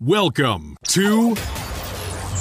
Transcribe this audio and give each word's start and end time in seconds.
Welcome 0.00 0.76
to 0.90 1.34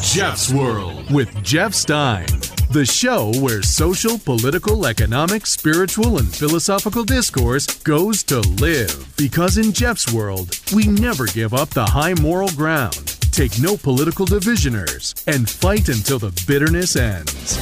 Jeff's 0.04 0.54
World 0.54 1.10
with 1.10 1.44
Jeff 1.44 1.74
Stein, 1.74 2.28
the 2.70 2.86
show 2.86 3.32
where 3.40 3.64
social, 3.64 4.20
political, 4.20 4.86
economic, 4.86 5.48
spiritual, 5.48 6.20
and 6.20 6.32
philosophical 6.32 7.04
discourse 7.04 7.66
goes 7.80 8.22
to 8.26 8.42
live. 8.42 9.12
Because 9.18 9.58
in 9.58 9.72
Jeff's 9.72 10.14
World, 10.14 10.60
we 10.72 10.86
never 10.86 11.26
give 11.26 11.56
up 11.56 11.70
the 11.70 11.84
high 11.84 12.14
moral 12.14 12.50
ground, 12.50 13.18
take 13.32 13.60
no 13.60 13.76
political 13.76 14.28
divisioners, 14.28 15.16
and 15.26 15.50
fight 15.50 15.90
until 15.90 16.20
the 16.20 16.40
bitterness 16.46 16.96
ends. 16.96 17.58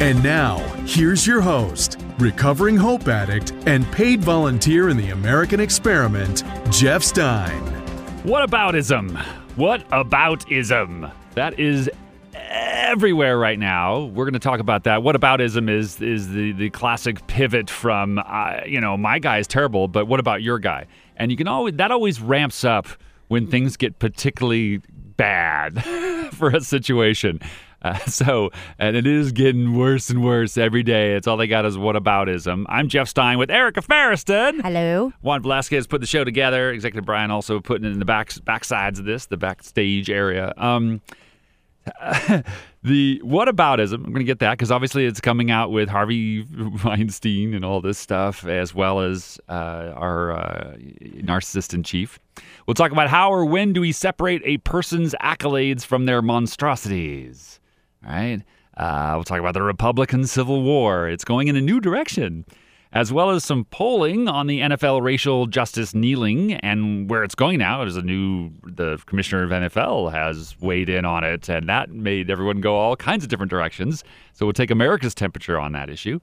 And 0.00 0.22
now, 0.22 0.58
here's 0.86 1.26
your 1.26 1.40
host, 1.40 1.98
recovering 2.20 2.76
hope 2.76 3.08
addict 3.08 3.54
and 3.66 3.90
paid 3.90 4.22
volunteer 4.22 4.88
in 4.88 4.96
the 4.96 5.10
American 5.10 5.58
experiment, 5.58 6.44
Jeff 6.70 7.02
Stein. 7.02 7.81
What 8.24 8.48
aboutism? 8.48 9.20
What 9.56 9.88
aboutism? 9.88 11.12
That 11.34 11.58
is 11.58 11.90
everywhere 12.34 13.36
right 13.36 13.58
now. 13.58 14.04
We're 14.04 14.24
going 14.24 14.34
to 14.34 14.38
talk 14.38 14.60
about 14.60 14.84
that. 14.84 15.02
What 15.02 15.16
aboutism 15.16 15.68
is 15.68 16.00
is 16.00 16.28
the 16.28 16.52
the 16.52 16.70
classic 16.70 17.26
pivot 17.26 17.68
from 17.68 18.20
uh, 18.24 18.60
you 18.64 18.80
know 18.80 18.96
my 18.96 19.18
guy 19.18 19.38
is 19.38 19.48
terrible, 19.48 19.88
but 19.88 20.06
what 20.06 20.20
about 20.20 20.40
your 20.40 20.60
guy? 20.60 20.86
And 21.16 21.32
you 21.32 21.36
can 21.36 21.48
always 21.48 21.74
that 21.74 21.90
always 21.90 22.20
ramps 22.20 22.62
up 22.62 22.86
when 23.26 23.48
things 23.48 23.76
get 23.76 23.98
particularly 23.98 24.80
bad 25.16 25.82
for 26.32 26.50
a 26.50 26.60
situation. 26.60 27.40
Uh, 27.82 27.98
so, 28.06 28.50
and 28.78 28.96
it 28.96 29.06
is 29.06 29.32
getting 29.32 29.76
worse 29.76 30.08
and 30.10 30.22
worse 30.22 30.56
every 30.56 30.82
day. 30.82 31.14
It's 31.14 31.26
all 31.26 31.36
they 31.36 31.46
got 31.46 31.66
is 31.66 31.76
whataboutism. 31.76 32.64
I'm 32.68 32.88
Jeff 32.88 33.08
Stein 33.08 33.38
with 33.38 33.50
Erica 33.50 33.82
Ferriston. 33.82 34.62
Hello. 34.62 35.12
Juan 35.20 35.42
Velasquez 35.42 35.86
put 35.86 36.00
the 36.00 36.06
show 36.06 36.24
together. 36.24 36.70
Executive 36.72 37.04
Brian 37.04 37.30
also 37.30 37.60
putting 37.60 37.86
it 37.86 37.92
in 37.92 37.98
the 37.98 38.04
back 38.04 38.30
backsides 38.30 38.98
of 38.98 39.04
this, 39.04 39.26
the 39.26 39.36
backstage 39.36 40.08
area. 40.08 40.54
Um, 40.56 41.00
the 42.84 43.20
whataboutism, 43.24 43.94
I'm 43.94 44.12
going 44.12 44.16
to 44.16 44.24
get 44.24 44.38
that 44.38 44.52
because 44.52 44.70
obviously 44.70 45.04
it's 45.04 45.20
coming 45.20 45.50
out 45.50 45.72
with 45.72 45.88
Harvey 45.88 46.46
Weinstein 46.84 47.54
and 47.54 47.64
all 47.64 47.80
this 47.80 47.98
stuff, 47.98 48.46
as 48.46 48.72
well 48.72 49.00
as 49.00 49.40
uh, 49.48 49.92
our 49.96 50.32
uh, 50.32 50.76
narcissist 51.00 51.74
in 51.74 51.82
chief. 51.82 52.20
We'll 52.66 52.74
talk 52.74 52.92
about 52.92 53.08
how 53.08 53.32
or 53.32 53.44
when 53.44 53.72
do 53.72 53.80
we 53.80 53.90
separate 53.90 54.42
a 54.44 54.58
person's 54.58 55.14
accolades 55.20 55.84
from 55.84 56.06
their 56.06 56.22
monstrosities 56.22 57.58
right? 58.04 58.42
Uh, 58.76 59.12
we'll 59.14 59.24
talk 59.24 59.38
about 59.38 59.54
the 59.54 59.62
Republican 59.62 60.26
Civil 60.26 60.62
War. 60.62 61.08
It's 61.08 61.24
going 61.24 61.48
in 61.48 61.56
a 61.56 61.60
new 61.60 61.80
direction, 61.80 62.44
as 62.92 63.12
well 63.12 63.30
as 63.30 63.44
some 63.44 63.64
polling 63.66 64.28
on 64.28 64.46
the 64.46 64.60
NFL 64.60 65.02
racial 65.02 65.46
justice 65.46 65.94
kneeling 65.94 66.54
and 66.54 67.10
where 67.10 67.22
it's 67.22 67.34
going 67.34 67.58
now. 67.58 67.78
There's 67.78 67.96
a 67.96 68.02
new, 68.02 68.50
the 68.64 68.98
commissioner 69.06 69.44
of 69.44 69.50
NFL 69.50 70.12
has 70.12 70.58
weighed 70.60 70.88
in 70.88 71.04
on 71.04 71.22
it, 71.24 71.48
and 71.48 71.68
that 71.68 71.90
made 71.90 72.30
everyone 72.30 72.60
go 72.60 72.76
all 72.76 72.96
kinds 72.96 73.24
of 73.24 73.30
different 73.30 73.50
directions. 73.50 74.04
So 74.32 74.46
we'll 74.46 74.52
take 74.54 74.70
America's 74.70 75.14
temperature 75.14 75.58
on 75.58 75.72
that 75.72 75.90
issue. 75.90 76.20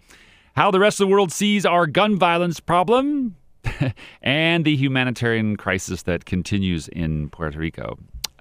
How 0.56 0.72
the 0.72 0.80
rest 0.80 1.00
of 1.00 1.08
the 1.08 1.12
world 1.14 1.32
sees 1.32 1.66
our 1.66 1.86
gun 1.86 2.18
violence 2.18 2.60
problem 2.60 3.36
and 4.22 4.66
the 4.66 4.76
humanitarian 4.76 5.56
crisis 5.56 6.04
that 6.04 6.26
continues 6.26 6.88
in 6.88 7.30
Puerto 7.30 7.60
Rico. 7.60 7.98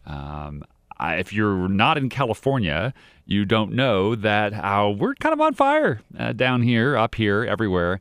Um, 0.06 0.64
if 1.00 1.32
you're 1.32 1.68
not 1.68 1.98
in 1.98 2.08
California, 2.08 2.92
you 3.26 3.44
don't 3.44 3.72
know 3.72 4.14
that 4.14 4.52
how 4.52 4.90
we're 4.90 5.14
kind 5.14 5.32
of 5.32 5.40
on 5.40 5.54
fire 5.54 6.00
uh, 6.18 6.32
down 6.32 6.62
here, 6.62 6.96
up 6.96 7.14
here, 7.14 7.44
everywhere. 7.44 8.00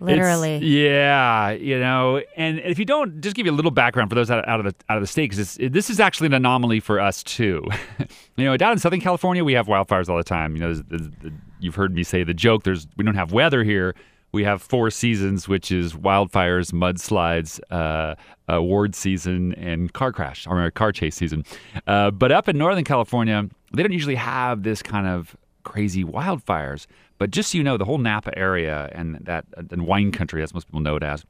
Literally. 0.00 0.56
It's, 0.56 0.64
yeah, 0.64 1.50
you 1.50 1.78
know, 1.78 2.22
and 2.34 2.58
if 2.60 2.78
you 2.78 2.86
don't, 2.86 3.20
just 3.20 3.36
give 3.36 3.44
you 3.44 3.52
a 3.52 3.54
little 3.54 3.70
background 3.70 4.08
for 4.08 4.14
those 4.14 4.30
out, 4.30 4.48
out 4.48 4.58
of 4.58 4.64
the 4.64 4.74
out 4.88 4.96
of 4.96 5.02
the 5.02 5.06
state, 5.06 5.30
because 5.30 5.58
it, 5.58 5.74
this 5.74 5.90
is 5.90 6.00
actually 6.00 6.26
an 6.26 6.34
anomaly 6.34 6.80
for 6.80 6.98
us 6.98 7.22
too. 7.22 7.66
you 8.36 8.44
know, 8.46 8.56
down 8.56 8.72
in 8.72 8.78
Southern 8.78 9.02
California, 9.02 9.44
we 9.44 9.52
have 9.52 9.66
wildfires 9.66 10.08
all 10.08 10.16
the 10.16 10.24
time. 10.24 10.56
You 10.56 10.60
know, 10.62 10.66
there's, 10.72 10.82
there's, 10.88 11.08
there's, 11.20 11.34
you've 11.60 11.74
heard 11.74 11.94
me 11.94 12.02
say 12.02 12.24
the 12.24 12.32
joke. 12.32 12.62
There's 12.62 12.86
we 12.96 13.04
don't 13.04 13.14
have 13.14 13.32
weather 13.32 13.62
here. 13.62 13.94
We 14.32 14.44
have 14.44 14.62
four 14.62 14.90
seasons, 14.90 15.48
which 15.48 15.72
is 15.72 15.94
wildfires, 15.94 16.72
mudslides, 16.72 17.60
uh, 17.70 18.14
award 18.48 18.94
season, 18.94 19.54
and 19.54 19.92
car 19.92 20.12
crash 20.12 20.46
or 20.46 20.70
car 20.70 20.92
chase 20.92 21.16
season. 21.16 21.44
Uh, 21.86 22.10
but 22.10 22.30
up 22.30 22.48
in 22.48 22.56
Northern 22.56 22.84
California, 22.84 23.48
they 23.72 23.82
don't 23.82 23.92
usually 23.92 24.14
have 24.14 24.62
this 24.62 24.82
kind 24.82 25.06
of 25.06 25.36
crazy 25.64 26.04
wildfires. 26.04 26.86
But 27.18 27.30
just 27.30 27.52
so 27.52 27.58
you 27.58 27.64
know, 27.64 27.76
the 27.76 27.84
whole 27.84 27.98
Napa 27.98 28.36
area 28.38 28.88
and 28.92 29.18
that 29.22 29.44
and 29.70 29.86
wine 29.86 30.10
country, 30.10 30.42
as 30.42 30.54
most 30.54 30.66
people 30.66 30.80
know 30.80 30.96
it 30.96 31.02
as, 31.02 31.24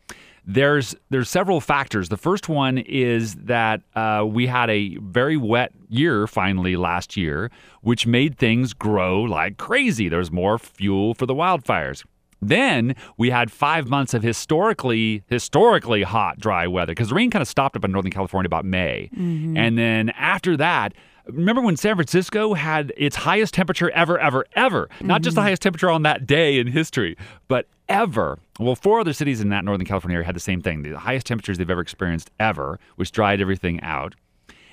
there's 0.47 0.95
there's 1.11 1.29
several 1.29 1.61
factors. 1.61 2.09
The 2.09 2.17
first 2.17 2.49
one 2.49 2.79
is 2.79 3.35
that 3.35 3.83
uh, 3.95 4.25
we 4.27 4.47
had 4.47 4.71
a 4.71 4.97
very 4.99 5.37
wet 5.37 5.73
year 5.89 6.27
finally 6.27 6.77
last 6.77 7.17
year, 7.17 7.51
which 7.83 8.07
made 8.07 8.39
things 8.39 8.73
grow 8.73 9.23
like 9.23 9.57
crazy. 9.57 10.09
There's 10.09 10.31
more 10.31 10.59
fuel 10.59 11.15
for 11.15 11.27
the 11.27 11.35
wildfires. 11.35 12.05
Then 12.43 12.95
we 13.17 13.31
had 13.31 13.51
five 13.51 13.89
months 13.89 14.15
of 14.15 14.23
historically 14.23 15.23
historically 15.27 16.03
hot, 16.03 16.39
dry 16.39 16.67
weather 16.67 16.93
because 16.93 17.11
the 17.11 17.15
rain 17.15 17.31
kind 17.31 17.43
of 17.43 17.49
stopped 17.49 17.77
up 17.77 17.85
in 17.85 17.93
Northern 17.93 18.13
California 18.13 18.47
about 18.47 18.65
May, 18.65 19.11
mm-hmm. 19.15 19.57
and 19.57 19.77
then 19.79 20.11
after 20.11 20.57
that 20.57 20.95
remember 21.27 21.63
when 21.63 21.77
San 21.77 21.95
Francisco 21.97 22.55
had 22.55 22.93
its 22.97 23.17
highest 23.17 23.55
temperature 23.55 23.91
ever, 23.91 24.19
ever, 24.19 24.45
ever? 24.55 24.87
Mm-hmm. 24.87 25.07
Not 25.07 25.23
just 25.23 25.35
the 25.35 25.41
mm-hmm. 25.41 25.47
highest 25.47 25.63
temperature 25.63 25.91
on 25.91 26.03
that 26.03 26.27
day 26.27 26.59
in 26.59 26.67
history, 26.67 27.17
but 27.49 27.67
ever. 27.89 28.39
Well, 28.59 28.75
four 28.75 29.01
other 29.01 29.13
cities 29.13 29.41
in 29.41 29.49
that 29.51 29.65
Northern 29.65 29.87
California 29.87 30.17
area 30.17 30.27
had 30.27 30.37
the 30.37 30.41
same 30.41 30.63
thing 30.63 30.83
the 30.83 30.99
highest 30.99 31.27
temperatures 31.27 31.59
they've 31.59 31.71
ever 31.71 31.81
experienced 31.81 32.31
ever, 32.39 32.79
which 32.97 33.13
dried 33.13 33.41
everything 33.41 33.81
out. 33.83 34.15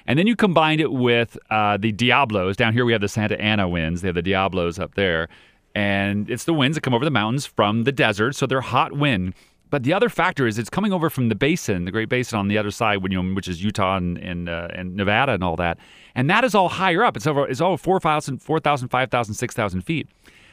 And 0.05 0.17
then 0.17 0.25
you 0.25 0.35
combined 0.37 0.79
it 0.79 0.93
with 0.93 1.37
uh, 1.49 1.77
the 1.77 1.91
Diablos. 1.91 2.55
Down 2.55 2.71
here 2.73 2.85
we 2.85 2.93
have 2.93 3.01
the 3.01 3.09
Santa 3.09 3.39
Ana 3.41 3.67
winds, 3.67 4.01
they 4.01 4.07
have 4.07 4.15
the 4.15 4.21
Diablos 4.21 4.79
up 4.79 4.95
there. 4.95 5.27
And 5.77 6.27
it's 6.27 6.45
the 6.45 6.55
winds 6.55 6.75
that 6.75 6.81
come 6.81 6.95
over 6.95 7.05
the 7.05 7.11
mountains 7.11 7.45
from 7.45 7.83
the 7.83 7.91
desert, 7.91 8.33
so 8.33 8.47
they're 8.47 8.61
hot 8.61 8.93
wind. 8.93 9.35
But 9.69 9.83
the 9.83 9.93
other 9.93 10.09
factor 10.09 10.47
is 10.47 10.57
it's 10.57 10.71
coming 10.71 10.91
over 10.91 11.07
from 11.07 11.29
the 11.29 11.35
basin, 11.35 11.85
the 11.85 11.91
Great 11.91 12.09
Basin 12.09 12.39
on 12.39 12.47
the 12.47 12.57
other 12.57 12.71
side, 12.71 12.97
which 13.03 13.47
is 13.47 13.63
Utah 13.63 13.97
and 13.97 14.17
and, 14.17 14.49
uh, 14.49 14.69
and 14.73 14.95
Nevada 14.95 15.33
and 15.33 15.43
all 15.43 15.55
that. 15.57 15.77
And 16.15 16.31
that 16.31 16.43
is 16.43 16.55
all 16.55 16.67
higher 16.67 17.03
up. 17.03 17.15
It's 17.15 17.27
over. 17.27 17.47
It's 17.47 17.61
all 17.61 17.77
4,000, 17.77 18.39
4,000, 18.39 18.87
5,000, 18.87 19.35
6,000 19.35 19.81
feet. 19.81 20.07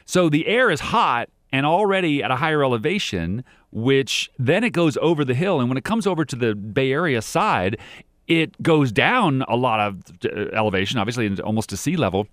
So 0.05 0.29
the 0.29 0.47
air 0.47 0.71
is 0.71 0.81
hot 0.81 1.31
and 1.51 1.65
already 1.65 2.23
at 2.23 2.31
a 2.31 2.37
higher 2.37 2.63
elevation, 2.63 3.45
which 3.73 4.31
then 4.39 4.63
it 4.63 4.75
goes 4.75 4.99
over 4.99 5.25
the 5.25 5.33
hill. 5.33 5.59
And 5.59 5.71
when 5.71 5.79
it 5.79 5.84
comes 5.84 6.07
over 6.07 6.27
to 6.27 6.37
the 6.37 6.55
Bay 6.55 6.93
Area 6.93 7.23
side, 7.23 7.79
it 8.27 8.63
goes 8.63 8.93
down 8.93 9.41
a 9.49 9.57
lot 9.57 9.81
of 9.81 10.03
uh, 10.27 10.55
elevation, 10.55 10.99
obviously 10.99 11.41
almost 11.41 11.71
to 11.71 11.79
sea 11.79 11.97
level, 11.97 12.27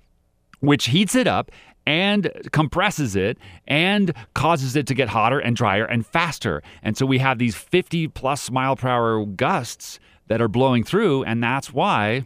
which 0.59 0.88
heats 0.88 1.16
it 1.16 1.25
up 1.25 1.51
and 1.86 2.31
compresses 2.52 3.16
it 3.16 3.38
and 3.68 4.14
causes 4.34 4.75
it 4.75 4.88
to 4.88 4.94
get 4.94 5.09
hotter 5.09 5.40
and 5.40 5.56
drier 5.56 5.86
and 5.86 6.06
faster. 6.06 6.62
And 6.84 6.96
so 6.96 7.06
we 7.06 7.18
have 7.19 7.38
these 7.38 7.56
50 7.56 8.08
plus 8.09 8.52
mile 8.52 8.75
per 8.75 8.88
hour 8.88 9.25
gusts 9.25 10.00
that 10.28 10.42
are 10.42 10.47
blowing 10.47 10.84
through. 10.84 11.24
And 11.24 11.44
that's 11.44 11.74
why 11.74 12.25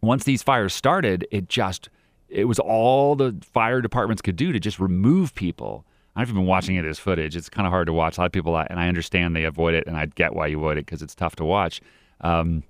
once 0.00 0.24
these 0.24 0.42
fires 0.42 0.74
started, 0.74 1.26
it 1.30 1.48
just, 1.48 1.88
it 2.28 2.46
was 2.46 2.58
all 2.58 3.14
the 3.16 3.36
fire 3.52 3.80
departments 3.80 4.22
could 4.22 4.36
do 4.36 4.52
to 4.52 4.60
just 4.60 4.80
remove 4.80 5.34
people. 5.34 5.84
I've 6.16 6.28
been 6.28 6.46
watching 6.46 6.76
it 6.76 6.84
as 6.84 6.98
footage. 6.98 7.36
It's 7.36 7.48
kind 7.48 7.66
of 7.66 7.70
hard 7.70 7.86
to 7.86 7.92
watch. 7.92 8.18
A 8.18 8.22
lot 8.22 8.26
of 8.26 8.32
people, 8.32 8.56
and 8.56 8.80
I 8.80 8.88
understand 8.88 9.36
they 9.36 9.44
avoid 9.44 9.74
it, 9.74 9.86
and 9.86 9.96
I 9.96 10.06
get 10.06 10.34
why 10.34 10.48
you 10.48 10.58
avoid 10.58 10.76
it 10.76 10.86
because 10.86 11.02
it's 11.02 11.14
tough 11.14 11.36
to 11.36 11.44
watch. 11.44 11.80
Um, 12.20 12.64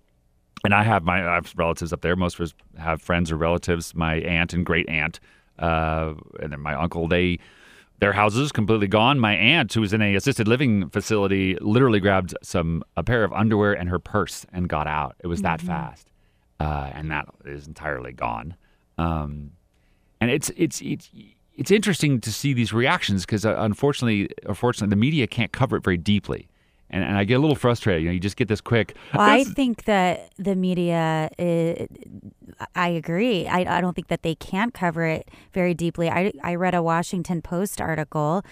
and 0.62 0.74
I 0.74 0.82
have 0.82 1.04
my 1.04 1.26
I 1.26 1.34
have 1.36 1.54
relatives 1.56 1.92
up 1.92 2.02
there. 2.02 2.16
Most 2.16 2.34
of 2.34 2.42
us 2.42 2.54
have 2.78 3.00
friends 3.00 3.32
or 3.32 3.36
relatives. 3.36 3.94
My 3.94 4.16
aunt 4.16 4.52
and 4.52 4.64
great 4.64 4.88
aunt 4.88 5.20
uh, 5.60 6.14
and 6.40 6.52
then 6.52 6.60
my 6.60 6.74
uncle, 6.74 7.06
they 7.08 7.38
their 8.00 8.12
houses 8.14 8.50
completely 8.50 8.88
gone. 8.88 9.18
My 9.18 9.34
aunt, 9.34 9.72
who 9.74 9.82
was 9.82 9.92
in 9.92 10.00
a 10.00 10.14
assisted 10.14 10.48
living 10.48 10.88
facility, 10.88 11.56
literally 11.60 12.00
grabbed 12.00 12.34
some 12.42 12.82
a 12.96 13.04
pair 13.04 13.24
of 13.24 13.32
underwear 13.32 13.74
and 13.74 13.88
her 13.88 13.98
purse 13.98 14.46
and 14.52 14.68
got 14.68 14.86
out. 14.86 15.16
It 15.20 15.26
was 15.26 15.42
that 15.42 15.58
mm-hmm. 15.58 15.68
fast, 15.68 16.10
uh, 16.58 16.90
and 16.94 17.10
that 17.10 17.28
is 17.44 17.66
entirely 17.66 18.12
gone. 18.12 18.56
Um, 18.98 19.52
and 20.20 20.30
it's 20.30 20.50
it's 20.56 20.80
it's 20.80 21.10
it's 21.54 21.70
interesting 21.70 22.20
to 22.20 22.32
see 22.32 22.54
these 22.54 22.72
reactions 22.72 23.26
because 23.26 23.44
uh, 23.44 23.56
unfortunately, 23.58 24.30
unfortunately, 24.46 24.90
the 24.90 25.00
media 25.00 25.26
can't 25.26 25.52
cover 25.52 25.76
it 25.76 25.84
very 25.84 25.98
deeply 25.98 26.48
and, 26.90 27.04
and 27.04 27.16
I 27.16 27.24
get 27.24 27.34
a 27.34 27.38
little 27.38 27.56
frustrated. 27.56 28.02
You 28.02 28.08
know, 28.08 28.12
you 28.12 28.20
just 28.20 28.36
get 28.36 28.48
this 28.48 28.60
quick. 28.60 28.96
Well, 29.14 29.22
I 29.22 29.44
think 29.44 29.84
that 29.84 30.32
the 30.36 30.54
media, 30.54 31.30
is, 31.38 31.88
I 32.74 32.88
agree. 32.88 33.46
I, 33.46 33.78
I 33.78 33.80
don't 33.80 33.94
think 33.94 34.08
that 34.08 34.22
they 34.22 34.34
can't 34.34 34.74
cover 34.74 35.04
it 35.06 35.28
very 35.52 35.74
deeply. 35.74 36.10
I, 36.10 36.32
I 36.42 36.54
read 36.54 36.74
a 36.74 36.82
Washington 36.82 37.42
Post 37.42 37.80
article 37.80 38.44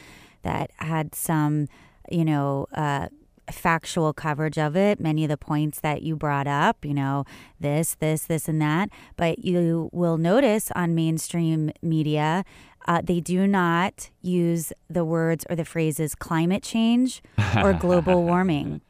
that 0.43 0.71
had 0.77 1.15
some, 1.15 1.69
you 2.11 2.25
know, 2.25 2.67
uh, 2.75 3.09
factual 3.51 4.13
coverage 4.13 4.59
of 4.59 4.77
it, 4.77 5.01
many 5.01 5.25
of 5.25 5.31
the 5.31 5.37
points 5.37 5.81
that 5.81 6.03
you 6.03 6.15
brought 6.17 6.47
up, 6.47 6.85
you 6.85 6.95
know, 6.95 7.25
this, 7.59 7.95
this, 7.95 8.25
this, 8.25 8.49
and 8.49 8.61
that. 8.61 8.91
But 9.17 9.45
you 9.45 9.89
will 9.93 10.19
notice 10.19 10.71
on 10.77 10.95
mainstream 10.95 11.71
media 11.83 12.45
uh, 12.89 13.03
they 13.05 13.21
do 13.21 13.47
not 13.47 14.09
use 14.23 14.73
the 14.89 15.05
words 15.05 15.45
or 15.51 15.55
the 15.55 15.65
phrases 15.65 16.15
climate 16.15 16.63
change 16.63 17.23
or 17.63 17.75
global 17.75 18.25
warming. 18.25 18.81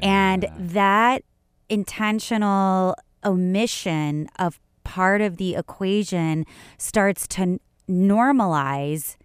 And 0.00 0.48
that 0.56 1.24
intentional 1.68 2.94
omission 3.24 4.28
of 4.38 4.60
part 4.84 5.20
of 5.20 5.38
the 5.38 5.56
equation 5.56 6.46
starts 6.78 7.26
to 7.26 7.58
normalize 7.90 9.16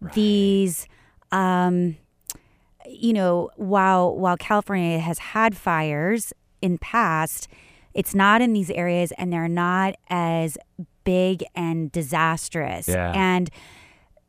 right. 0.00 0.14
these 0.14 0.86
um, 1.32 1.96
you 2.88 3.12
know 3.12 3.50
while 3.56 4.16
while 4.16 4.36
California 4.36 4.98
has 4.98 5.18
had 5.18 5.56
fires 5.56 6.32
in 6.62 6.78
past 6.78 7.48
it's 7.94 8.14
not 8.14 8.40
in 8.40 8.52
these 8.52 8.70
areas 8.70 9.12
and 9.12 9.32
they're 9.32 9.48
not 9.48 9.94
as 10.08 10.56
big 11.06 11.42
and 11.54 11.90
disastrous 11.90 12.88
yeah. 12.88 13.12
and 13.14 13.48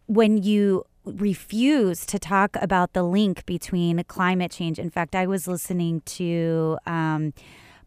when 0.06 0.38
you 0.42 0.86
refuse 1.04 2.06
to 2.06 2.18
talk 2.20 2.56
about 2.62 2.94
the 2.94 3.04
link 3.04 3.46
between 3.46 4.02
climate 4.06 4.52
change 4.52 4.80
in 4.80 4.90
fact 4.90 5.16
i 5.16 5.26
was 5.28 5.48
listening 5.48 6.02
to 6.06 6.78
um, 6.86 7.34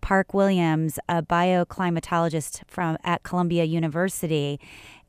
Park 0.00 0.32
Williams, 0.32 0.98
a 1.08 1.22
bioclimatologist 1.22 2.62
from 2.66 2.96
at 3.04 3.22
Columbia 3.22 3.64
University, 3.64 4.58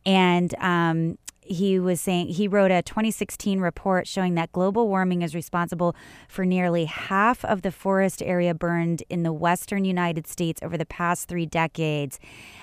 and 0.05 0.53
um, 0.55 1.17
he 1.51 1.79
was 1.79 2.01
saying 2.01 2.27
he 2.27 2.47
wrote 2.47 2.71
a 2.71 2.81
2016 2.81 3.59
report 3.59 4.07
showing 4.07 4.35
that 4.35 4.51
global 4.51 4.87
warming 4.87 5.21
is 5.21 5.35
responsible 5.35 5.95
for 6.27 6.45
nearly 6.45 6.85
half 6.85 7.43
of 7.45 7.61
the 7.61 7.71
forest 7.71 8.21
area 8.21 8.53
burned 8.53 9.03
in 9.09 9.23
the 9.23 9.33
western 9.33 9.85
United 9.85 10.27
States 10.27 10.59
over 10.63 10.77
the 10.77 10.85
past 10.85 11.27
three 11.27 11.45
decades. 11.45 12.19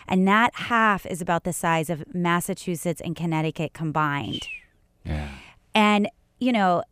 And 0.06 0.26
that 0.26 0.54
half 0.54 1.06
is 1.06 1.20
about 1.20 1.44
the 1.44 1.52
size 1.52 1.90
of 1.90 2.02
Massachusetts 2.14 3.00
and 3.00 3.14
Connecticut 3.14 3.72
combined. 3.72 4.46
Yeah. 5.04 5.28
And, 5.74 6.08
you 6.38 6.52
know, 6.52 6.82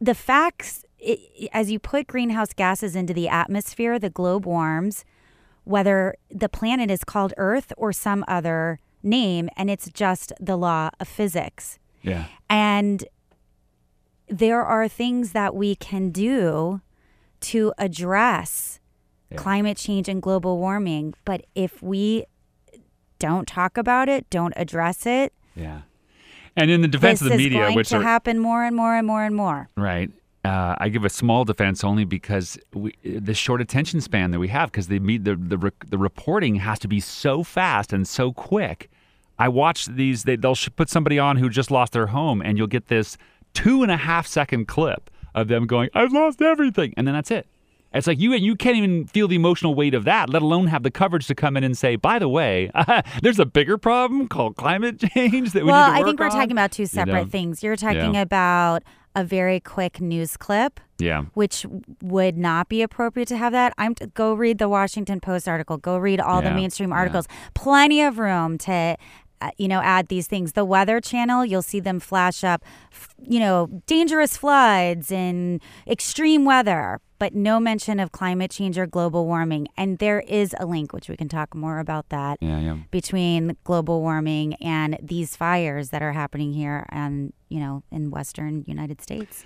the 0.00 0.14
facts 0.14 0.84
it, 0.98 1.48
as 1.52 1.70
you 1.70 1.78
put 1.78 2.06
greenhouse 2.06 2.52
gases 2.52 2.96
into 2.96 3.12
the 3.12 3.28
atmosphere, 3.28 3.98
the 3.98 4.10
globe 4.10 4.46
warms, 4.46 5.04
whether 5.64 6.14
the 6.30 6.48
planet 6.48 6.90
is 6.90 7.04
called 7.04 7.34
Earth 7.36 7.72
or 7.76 7.92
some 7.92 8.24
other 8.28 8.78
name, 9.06 9.48
and 9.56 9.70
it's 9.70 9.88
just 9.90 10.32
the 10.38 10.56
law 10.56 10.90
of 11.00 11.08
physics. 11.08 11.78
Yeah. 12.02 12.26
And 12.50 13.04
there 14.28 14.62
are 14.62 14.88
things 14.88 15.32
that 15.32 15.54
we 15.54 15.74
can 15.76 16.10
do 16.10 16.80
to 17.40 17.72
address 17.78 18.80
yeah. 19.30 19.38
climate 19.38 19.76
change 19.76 20.08
and 20.08 20.20
global 20.20 20.58
warming. 20.58 21.14
But 21.24 21.46
if 21.54 21.82
we 21.82 22.24
don't 23.18 23.48
talk 23.48 23.78
about 23.78 24.08
it, 24.08 24.28
don't 24.28 24.52
address 24.56 25.06
it, 25.06 25.32
yeah. 25.54 25.82
And 26.54 26.70
in 26.70 26.80
the 26.80 26.88
defense 26.88 27.20
of 27.22 27.28
the 27.28 27.36
media, 27.36 27.60
going 27.60 27.76
which 27.76 27.88
to 27.90 27.96
are, 27.96 28.02
happen 28.02 28.38
more 28.38 28.64
and 28.64 28.74
more 28.76 28.94
and 28.94 29.06
more 29.06 29.22
and 29.24 29.34
more, 29.34 29.68
right? 29.76 30.10
Uh, 30.44 30.74
I 30.78 30.88
give 30.90 31.04
a 31.04 31.08
small 31.08 31.44
defense 31.44 31.82
only 31.82 32.04
because 32.04 32.58
we, 32.72 32.94
the 33.02 33.34
short 33.34 33.60
attention 33.60 34.00
span 34.00 34.30
that 34.30 34.38
we 34.38 34.48
have, 34.48 34.70
because 34.70 34.88
the, 34.88 34.98
the 34.98 35.34
the 35.34 35.72
the 35.88 35.98
reporting 35.98 36.56
has 36.56 36.78
to 36.80 36.88
be 36.88 37.00
so 37.00 37.42
fast 37.42 37.92
and 37.92 38.06
so 38.06 38.32
quick. 38.32 38.90
I 39.38 39.48
watch 39.48 39.86
these; 39.86 40.24
they, 40.24 40.36
they'll 40.36 40.56
put 40.76 40.88
somebody 40.88 41.18
on 41.18 41.36
who 41.36 41.48
just 41.48 41.70
lost 41.70 41.92
their 41.92 42.08
home, 42.08 42.42
and 42.42 42.56
you'll 42.58 42.66
get 42.66 42.88
this 42.88 43.16
two 43.54 43.82
and 43.82 43.90
a 43.90 43.96
half 43.96 44.26
second 44.26 44.66
clip 44.66 45.10
of 45.34 45.48
them 45.48 45.66
going, 45.66 45.90
"I've 45.94 46.12
lost 46.12 46.40
everything," 46.42 46.94
and 46.96 47.06
then 47.06 47.14
that's 47.14 47.30
it. 47.30 47.46
It's 47.92 48.06
like 48.06 48.18
you 48.18 48.34
you 48.34 48.56
can't 48.56 48.76
even 48.76 49.06
feel 49.06 49.28
the 49.28 49.36
emotional 49.36 49.74
weight 49.74 49.94
of 49.94 50.04
that, 50.04 50.28
let 50.28 50.42
alone 50.42 50.66
have 50.66 50.82
the 50.82 50.90
coverage 50.90 51.26
to 51.28 51.34
come 51.34 51.56
in 51.56 51.64
and 51.64 51.76
say, 51.76 51.96
"By 51.96 52.18
the 52.18 52.28
way, 52.28 52.70
uh, 52.74 53.02
there's 53.22 53.38
a 53.38 53.46
bigger 53.46 53.78
problem 53.78 54.28
called 54.28 54.56
climate 54.56 55.00
change 55.14 55.52
that 55.52 55.64
we 55.64 55.70
well, 55.70 55.88
need 55.88 55.98
to 55.98 56.02
I 56.02 56.04
think 56.04 56.20
we're 56.20 56.26
on. 56.26 56.32
talking 56.32 56.52
about 56.52 56.72
two 56.72 56.86
separate 56.86 57.12
you 57.12 57.24
know? 57.24 57.30
things. 57.30 57.62
You're 57.62 57.76
talking 57.76 58.14
yeah. 58.14 58.22
about 58.22 58.82
a 59.14 59.24
very 59.24 59.60
quick 59.60 60.00
news 60.00 60.36
clip. 60.36 60.78
Yeah. 60.98 61.24
Which 61.34 61.64
would 62.02 62.36
not 62.36 62.68
be 62.68 62.82
appropriate 62.82 63.28
to 63.28 63.36
have 63.36 63.52
that. 63.52 63.72
I'm 63.78 63.94
to 63.96 64.06
go 64.08 64.34
read 64.34 64.58
the 64.58 64.68
Washington 64.68 65.20
Post 65.20 65.48
article. 65.48 65.78
Go 65.78 65.96
read 65.96 66.20
all 66.20 66.42
yeah. 66.42 66.50
the 66.50 66.54
mainstream 66.54 66.92
articles. 66.92 67.26
Yeah. 67.28 67.36
Plenty 67.54 68.02
of 68.02 68.18
room 68.18 68.58
to 68.58 68.96
Uh, 69.40 69.50
you 69.58 69.68
know, 69.68 69.80
add 69.82 70.08
these 70.08 70.26
things. 70.26 70.52
The 70.52 70.64
Weather 70.64 71.00
Channel, 71.00 71.44
you'll 71.44 71.60
see 71.62 71.80
them 71.80 72.00
flash 72.00 72.42
up, 72.42 72.64
you 73.22 73.38
know, 73.38 73.68
dangerous 73.86 74.36
floods 74.36 75.12
and 75.12 75.60
extreme 75.86 76.46
weather, 76.46 77.00
but 77.18 77.34
no 77.34 77.60
mention 77.60 78.00
of 78.00 78.12
climate 78.12 78.50
change 78.50 78.78
or 78.78 78.86
global 78.86 79.26
warming. 79.26 79.68
And 79.76 79.98
there 79.98 80.20
is 80.20 80.54
a 80.58 80.64
link, 80.64 80.92
which 80.94 81.08
we 81.10 81.16
can 81.16 81.28
talk 81.28 81.54
more 81.54 81.80
about 81.80 82.08
that, 82.08 82.38
yeah, 82.40 82.60
yeah. 82.60 82.76
between 82.90 83.56
global 83.64 84.00
warming 84.00 84.54
and 84.54 84.98
these 85.02 85.36
fires 85.36 85.90
that 85.90 86.02
are 86.02 86.12
happening 86.12 86.54
here 86.54 86.86
and, 86.88 87.34
you 87.50 87.60
know, 87.60 87.82
in 87.90 88.10
Western 88.10 88.64
United 88.66 89.02
States. 89.02 89.44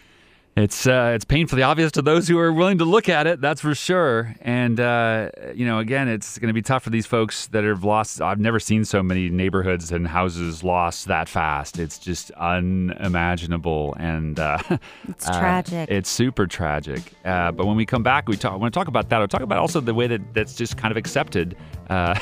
It's 0.57 0.85
uh, 0.87 1.13
it's 1.15 1.25
painfully 1.25 1.63
obvious 1.63 1.93
to 1.93 2.03
those 2.03 2.27
who 2.27 2.37
are 2.39 2.53
willing 2.53 2.79
to 2.79 2.85
look 2.85 3.09
at 3.09 3.29
it. 3.29 3.41
That's 3.41 3.61
for 3.61 3.75
sure. 3.75 4.35
And 4.41 4.81
uh, 4.81 5.31
you 5.55 5.65
know, 5.65 5.79
again, 5.79 6.09
it's 6.09 6.39
going 6.39 6.49
to 6.49 6.53
be 6.53 6.61
tough 6.61 6.83
for 6.83 6.91
these 6.91 7.07
folks 7.07 7.47
that 7.49 7.63
have 7.63 7.85
lost. 7.85 8.21
I've 8.21 8.41
never 8.41 8.59
seen 8.59 8.85
so 8.85 9.01
many 9.01 9.29
neighborhoods 9.29 9.93
and 9.93 10.09
houses 10.09 10.65
lost 10.65 11.07
that 11.07 11.29
fast. 11.29 11.79
It's 11.79 11.99
just 11.99 12.33
unimaginable, 12.33 13.95
and 13.99 14.41
uh, 14.41 14.59
it's 15.09 15.27
tragic. 15.27 15.89
It's 15.89 16.11
super 16.11 16.49
tragic. 16.49 17.01
Uh, 17.25 17.53
but 17.53 17.67
when 17.67 17.77
we 17.77 17.87
come 17.87 18.03
back, 18.03 18.29
we 18.29 18.37
talk. 18.37 18.53
I 18.53 18.57
want 18.57 18.75
to 18.75 18.79
talk 18.79 18.89
about 18.89 19.09
that. 19.11 19.21
I'll 19.21 19.29
talk 19.29 19.43
about 19.43 19.59
also 19.59 19.81
the 19.81 19.95
way 19.95 20.09
that 20.09 20.35
that's 20.35 20.55
just 20.55 20.77
kind 20.77 20.91
of 20.91 20.97
accepted, 20.97 21.57
uh, 21.91 22.19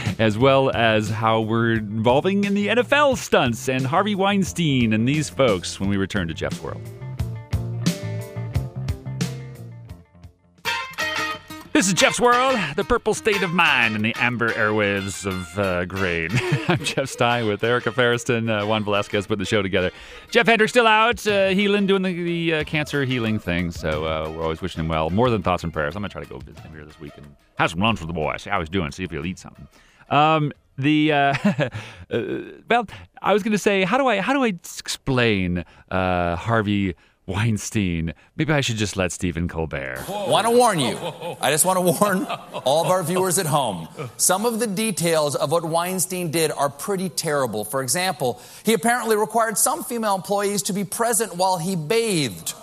as 0.20 0.38
well 0.38 0.70
as 0.70 1.10
how 1.10 1.40
we're 1.40 1.72
involving 1.72 2.44
in 2.44 2.54
the 2.54 2.68
NFL 2.68 3.18
stunts 3.18 3.68
and 3.68 3.84
Harvey 3.84 4.14
Weinstein 4.14 4.92
and 4.92 5.08
these 5.08 5.28
folks 5.28 5.80
when 5.80 5.90
we 5.90 5.96
return 5.96 6.28
to 6.28 6.34
Jeff's 6.34 6.62
world. 6.62 6.80
This 11.82 11.88
is 11.88 11.94
Jeff's 11.94 12.20
World, 12.20 12.56
the 12.76 12.84
purple 12.84 13.12
state 13.12 13.42
of 13.42 13.52
mind 13.52 13.96
and 13.96 14.04
the 14.04 14.14
amber 14.14 14.50
airwaves 14.50 15.26
of 15.26 15.58
uh, 15.58 15.84
grain. 15.84 16.28
I'm 16.68 16.78
Jeff 16.78 17.08
Stein 17.08 17.48
with 17.48 17.64
Erica 17.64 17.90
Ferriston, 17.90 18.48
uh, 18.48 18.64
Juan 18.64 18.84
Velasquez 18.84 19.26
put 19.26 19.40
the 19.40 19.44
show 19.44 19.62
together. 19.62 19.90
Jeff 20.30 20.46
Hendrick's 20.46 20.70
still 20.70 20.86
out, 20.86 21.26
uh, 21.26 21.48
healing, 21.48 21.88
doing 21.88 22.02
the, 22.02 22.22
the 22.22 22.54
uh, 22.54 22.62
cancer 22.62 23.04
healing 23.04 23.40
thing. 23.40 23.72
So 23.72 24.04
uh, 24.04 24.30
we're 24.30 24.44
always 24.44 24.62
wishing 24.62 24.78
him 24.78 24.86
well. 24.86 25.10
More 25.10 25.28
than 25.28 25.42
thoughts 25.42 25.64
and 25.64 25.72
prayers. 25.72 25.96
I'm 25.96 26.02
going 26.02 26.10
to 26.10 26.12
try 26.12 26.22
to 26.22 26.28
go 26.28 26.38
visit 26.38 26.60
him 26.60 26.72
here 26.72 26.84
this 26.84 27.00
week 27.00 27.14
and 27.16 27.26
have 27.58 27.72
some 27.72 27.80
lunch 27.80 27.98
with 27.98 28.06
the 28.06 28.14
boy, 28.14 28.36
see 28.36 28.50
how 28.50 28.60
he's 28.60 28.68
doing, 28.68 28.92
see 28.92 29.02
if 29.02 29.10
he'll 29.10 29.26
eat 29.26 29.40
something. 29.40 29.66
Um, 30.08 30.52
the 30.78 31.12
uh, 31.12 31.34
uh, 32.12 32.20
well, 32.70 32.86
I 33.20 33.32
was 33.32 33.42
going 33.42 33.52
to 33.52 33.58
say, 33.58 33.82
how 33.82 33.98
do 33.98 34.06
I 34.06 34.20
how 34.20 34.32
do 34.32 34.44
I 34.44 34.54
explain 34.82 35.64
uh, 35.90 36.36
Harvey 36.36 36.94
Weinstein. 37.26 38.14
Maybe 38.36 38.52
I 38.52 38.60
should 38.60 38.76
just 38.76 38.96
let 38.96 39.12
Stephen 39.12 39.46
Colbert. 39.46 40.04
Want 40.08 40.46
to 40.46 40.50
warn 40.50 40.80
you. 40.80 40.98
I 41.40 41.50
just 41.50 41.64
want 41.64 41.76
to 41.76 41.80
warn 41.82 42.26
all 42.64 42.84
of 42.84 42.90
our 42.90 43.02
viewers 43.02 43.38
at 43.38 43.46
home. 43.46 43.88
Some 44.16 44.44
of 44.44 44.58
the 44.58 44.66
details 44.66 45.36
of 45.36 45.52
what 45.52 45.64
Weinstein 45.64 46.30
did 46.30 46.50
are 46.50 46.68
pretty 46.68 47.08
terrible. 47.08 47.64
For 47.64 47.82
example, 47.82 48.40
he 48.64 48.72
apparently 48.72 49.16
required 49.16 49.56
some 49.56 49.84
female 49.84 50.16
employees 50.16 50.62
to 50.64 50.72
be 50.72 50.84
present 50.84 51.36
while 51.36 51.58
he 51.58 51.76
bathed. 51.76 52.54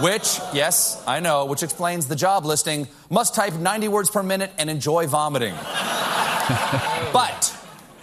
Which, 0.00 0.40
yes, 0.52 1.00
I 1.06 1.20
know, 1.20 1.44
which 1.44 1.62
explains 1.62 2.08
the 2.08 2.16
job 2.16 2.44
listing 2.44 2.88
must 3.10 3.36
type 3.36 3.54
90 3.54 3.86
words 3.88 4.10
per 4.10 4.24
minute 4.24 4.50
and 4.58 4.68
enjoy 4.68 5.06
vomiting. 5.06 5.54
but 7.12 7.56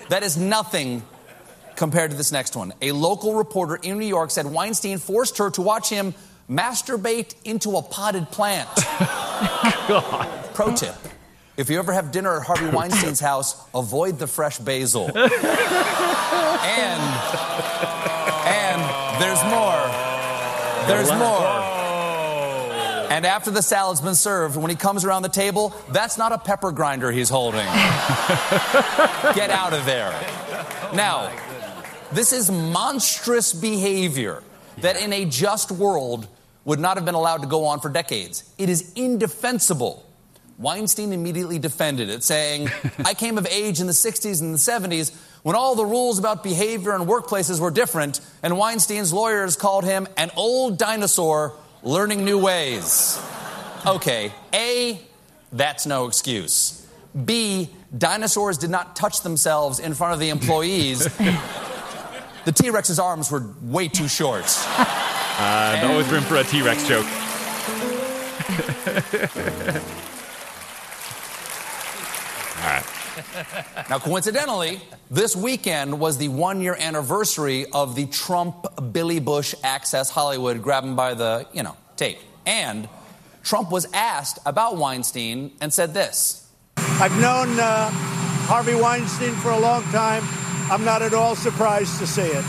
that 0.07 0.23
is 0.23 0.37
nothing 0.37 1.03
compared 1.81 2.11
to 2.11 2.15
this 2.15 2.31
next 2.31 2.55
one. 2.55 2.71
A 2.83 2.91
local 2.91 3.33
reporter 3.33 3.75
in 3.75 3.97
New 3.97 4.05
York 4.05 4.29
said 4.29 4.45
Weinstein 4.45 4.99
forced 4.99 5.39
her 5.39 5.49
to 5.49 5.63
watch 5.63 5.89
him 5.89 6.13
masturbate 6.47 7.33
into 7.43 7.75
a 7.75 7.81
potted 7.81 8.29
plant. 8.29 8.69
Pro 10.53 10.75
tip. 10.75 10.93
If 11.57 11.71
you 11.71 11.79
ever 11.79 11.91
have 11.91 12.11
dinner 12.11 12.37
at 12.37 12.45
Harvey 12.45 12.67
Weinstein's 12.67 13.19
house, 13.19 13.59
avoid 13.73 14.19
the 14.19 14.27
fresh 14.27 14.59
basil. 14.59 15.05
and 15.17 15.21
and 18.45 18.81
there's 19.19 19.43
more. 19.49 19.81
There's 20.85 21.09
more. 21.09 21.47
And 23.09 23.25
after 23.25 23.49
the 23.49 23.63
salad's 23.63 24.01
been 24.01 24.13
served, 24.13 24.55
when 24.55 24.69
he 24.69 24.75
comes 24.75 25.03
around 25.03 25.23
the 25.23 25.29
table, 25.29 25.73
that's 25.89 26.15
not 26.15 26.31
a 26.31 26.37
pepper 26.37 26.71
grinder 26.71 27.11
he's 27.11 27.29
holding. 27.29 27.65
Get 29.33 29.49
out 29.49 29.73
of 29.73 29.83
there. 29.85 30.11
Now, 30.93 31.31
this 32.13 32.33
is 32.33 32.51
monstrous 32.51 33.53
behavior 33.53 34.43
that 34.77 35.01
in 35.01 35.13
a 35.13 35.25
just 35.25 35.71
world 35.71 36.27
would 36.65 36.79
not 36.79 36.97
have 36.97 37.05
been 37.05 37.15
allowed 37.15 37.41
to 37.41 37.47
go 37.47 37.65
on 37.65 37.79
for 37.79 37.89
decades. 37.89 38.53
It 38.57 38.69
is 38.69 38.93
indefensible. 38.95 40.05
Weinstein 40.57 41.11
immediately 41.11 41.57
defended 41.57 42.09
it, 42.09 42.23
saying, 42.23 42.69
I 42.99 43.13
came 43.13 43.37
of 43.37 43.47
age 43.47 43.79
in 43.79 43.87
the 43.87 43.93
60s 43.93 44.41
and 44.41 44.53
the 44.53 44.57
70s 44.57 45.15
when 45.43 45.55
all 45.55 45.73
the 45.73 45.85
rules 45.85 46.19
about 46.19 46.43
behavior 46.43 46.95
in 46.95 47.01
workplaces 47.01 47.59
were 47.59 47.71
different, 47.71 48.21
and 48.43 48.57
Weinstein's 48.57 49.11
lawyers 49.11 49.55
called 49.55 49.83
him 49.83 50.07
an 50.17 50.29
old 50.35 50.77
dinosaur 50.77 51.55
learning 51.81 52.23
new 52.23 52.37
ways. 52.37 53.19
Okay, 53.87 54.31
A, 54.53 55.01
that's 55.51 55.87
no 55.87 56.05
excuse. 56.05 56.87
B, 57.25 57.69
dinosaurs 57.97 58.59
did 58.59 58.69
not 58.69 58.95
touch 58.95 59.21
themselves 59.21 59.79
in 59.79 59.95
front 59.95 60.13
of 60.13 60.19
the 60.19 60.29
employees. 60.29 61.07
The 62.45 62.51
T 62.51 62.69
Rex's 62.69 62.99
arms 62.99 63.31
were 63.31 63.43
way 63.61 63.87
too 63.87 64.07
short. 64.07 64.45
Uh, 65.31 65.75
and... 65.75 65.89
always 65.89 66.07
room 66.11 66.21
for 66.23 66.35
a 66.35 66.43
T 66.43 66.61
Rex 66.61 66.87
joke. 66.87 67.05
All 72.57 72.67
right. 72.67 72.85
Now, 73.89 73.97
coincidentally, 73.97 74.81
this 75.09 75.35
weekend 75.35 75.99
was 75.99 76.17
the 76.17 76.27
one 76.27 76.61
year 76.61 76.75
anniversary 76.79 77.65
of 77.73 77.95
the 77.95 78.05
Trump 78.07 78.93
Billy 78.93 79.19
Bush 79.19 79.55
Access 79.63 80.09
Hollywood 80.09 80.61
grab 80.61 80.83
him 80.83 80.95
by 80.95 81.13
the, 81.13 81.47
you 81.53 81.63
know, 81.63 81.75
tape. 81.95 82.19
And 82.45 82.87
Trump 83.43 83.71
was 83.71 83.87
asked 83.93 84.39
about 84.45 84.77
Weinstein 84.77 85.53
and 85.59 85.73
said 85.73 85.93
this 85.93 86.47
I've 86.77 87.19
known 87.19 87.59
uh, 87.59 87.89
Harvey 88.45 88.75
Weinstein 88.75 89.33
for 89.33 89.51
a 89.51 89.59
long 89.59 89.83
time. 89.85 90.23
I'm 90.71 90.85
not 90.85 91.01
at 91.01 91.13
all 91.13 91.35
surprised 91.35 91.99
to 91.99 92.07
see 92.07 92.21
it. 92.21 92.45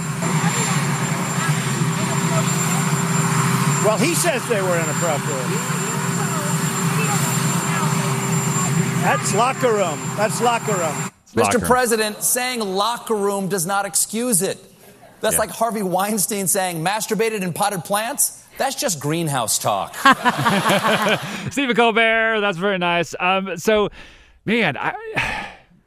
Well, 3.84 3.98
he 3.98 4.14
says 4.14 4.46
they 4.48 4.62
were 4.62 4.76
inappropriate. 4.76 5.48
That's 9.02 9.34
locker 9.34 9.72
room. 9.72 9.98
That's 10.16 10.40
locker 10.40 10.72
room. 10.72 11.10
Mr. 11.34 11.54
room. 11.54 11.62
President, 11.62 12.22
saying 12.22 12.60
locker 12.60 13.16
room 13.16 13.48
does 13.48 13.66
not 13.66 13.84
excuse 13.86 14.40
it. 14.40 14.58
That's 15.20 15.34
Yeah. 15.34 15.40
like 15.40 15.50
Harvey 15.50 15.82
Weinstein 15.82 16.46
saying 16.46 16.84
masturbated 16.84 17.42
in 17.42 17.52
potted 17.52 17.82
plants. 17.84 18.44
That's 18.56 18.76
just 18.76 19.00
greenhouse 19.00 19.58
talk. 19.58 19.96
Stephen 21.50 21.74
Colbert, 21.74 22.40
that's 22.40 22.58
very 22.58 22.78
nice. 22.78 23.16
Um, 23.18 23.56
so, 23.56 23.88
man, 24.44 24.76
I. 24.76 24.94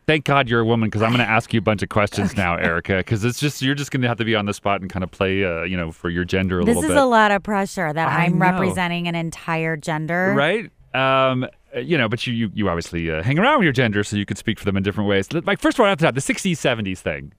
Thank 0.08 0.26
God 0.26 0.48
you're 0.50 0.60
a 0.60 0.66
woman 0.66 0.88
because 0.88 1.02
I'm 1.02 1.10
going 1.10 1.20
to 1.26 1.30
ask 1.30 1.54
you 1.54 1.58
a 1.58 1.62
bunch 1.62 1.82
of 1.82 1.90
questions 1.90 2.38
now, 2.38 2.56
Erica. 2.56 2.98
Because 2.98 3.26
it's 3.26 3.40
just 3.40 3.62
you're 3.62 3.74
just 3.76 3.92
going 3.92 4.02
to 4.02 4.08
have 4.08 4.18
to 4.18 4.26
be 4.26 4.36
on 4.36 4.46
the 4.46 4.54
spot 4.54 4.82
and 4.82 4.90
kind 4.90 5.04
of 5.04 5.10
play, 5.12 5.44
uh, 5.44 5.64
you 5.64 5.76
know, 5.76 5.92
for 5.92 6.10
your 6.10 6.26
gender 6.26 6.60
a 6.60 6.64
This 6.66 6.76
little 6.76 6.84
is 6.92 6.96
bit. 6.96 6.98
a 7.04 7.06
lot 7.06 7.32
of 7.32 7.42
pressure 7.44 7.92
that 7.92 8.08
I 8.08 8.26
I'm 8.26 8.34
know. 8.38 8.46
representing 8.46 9.08
an 9.08 9.16
entire 9.16 9.76
gender. 9.78 10.34
right? 10.36 10.70
Um, 10.94 11.46
uh, 11.76 11.80
you 11.80 11.98
know, 11.98 12.08
but 12.08 12.26
you 12.26 12.34
you, 12.34 12.52
you 12.54 12.70
obviously 12.70 13.10
uh, 13.12 13.22
hang 13.24 13.38
around 13.40 13.58
with 13.60 13.64
your 13.66 13.74
gender, 13.74 14.04
so 14.04 14.16
you 14.16 14.26
could 14.26 14.38
speak 14.38 14.60
for 14.60 14.66
them 14.66 14.78
in 14.78 14.84
different 14.84 15.10
ways. 15.10 15.32
Like 15.34 15.60
first 15.60 15.78
of 15.78 15.82
all, 15.86 15.92
after 15.92 16.04
that, 16.04 16.16
the 16.16 16.22
'60s, 16.22 16.52
'70s 16.54 17.00
thing. 17.00 17.34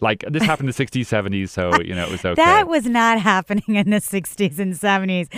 Like 0.00 0.24
this 0.28 0.42
happened 0.50 0.68
in 0.68 0.74
the 0.76 0.84
'60s, 0.84 1.02
'70s, 1.06 1.48
so 1.48 1.80
you 1.80 1.94
know 1.94 2.04
it 2.06 2.10
was 2.10 2.24
okay. 2.24 2.34
That 2.34 2.68
was 2.68 2.86
not 2.86 3.20
happening 3.32 3.76
in 3.76 3.90
the 3.90 3.96
60s 4.00 4.58
and 4.58 4.74
70s. 4.74 5.28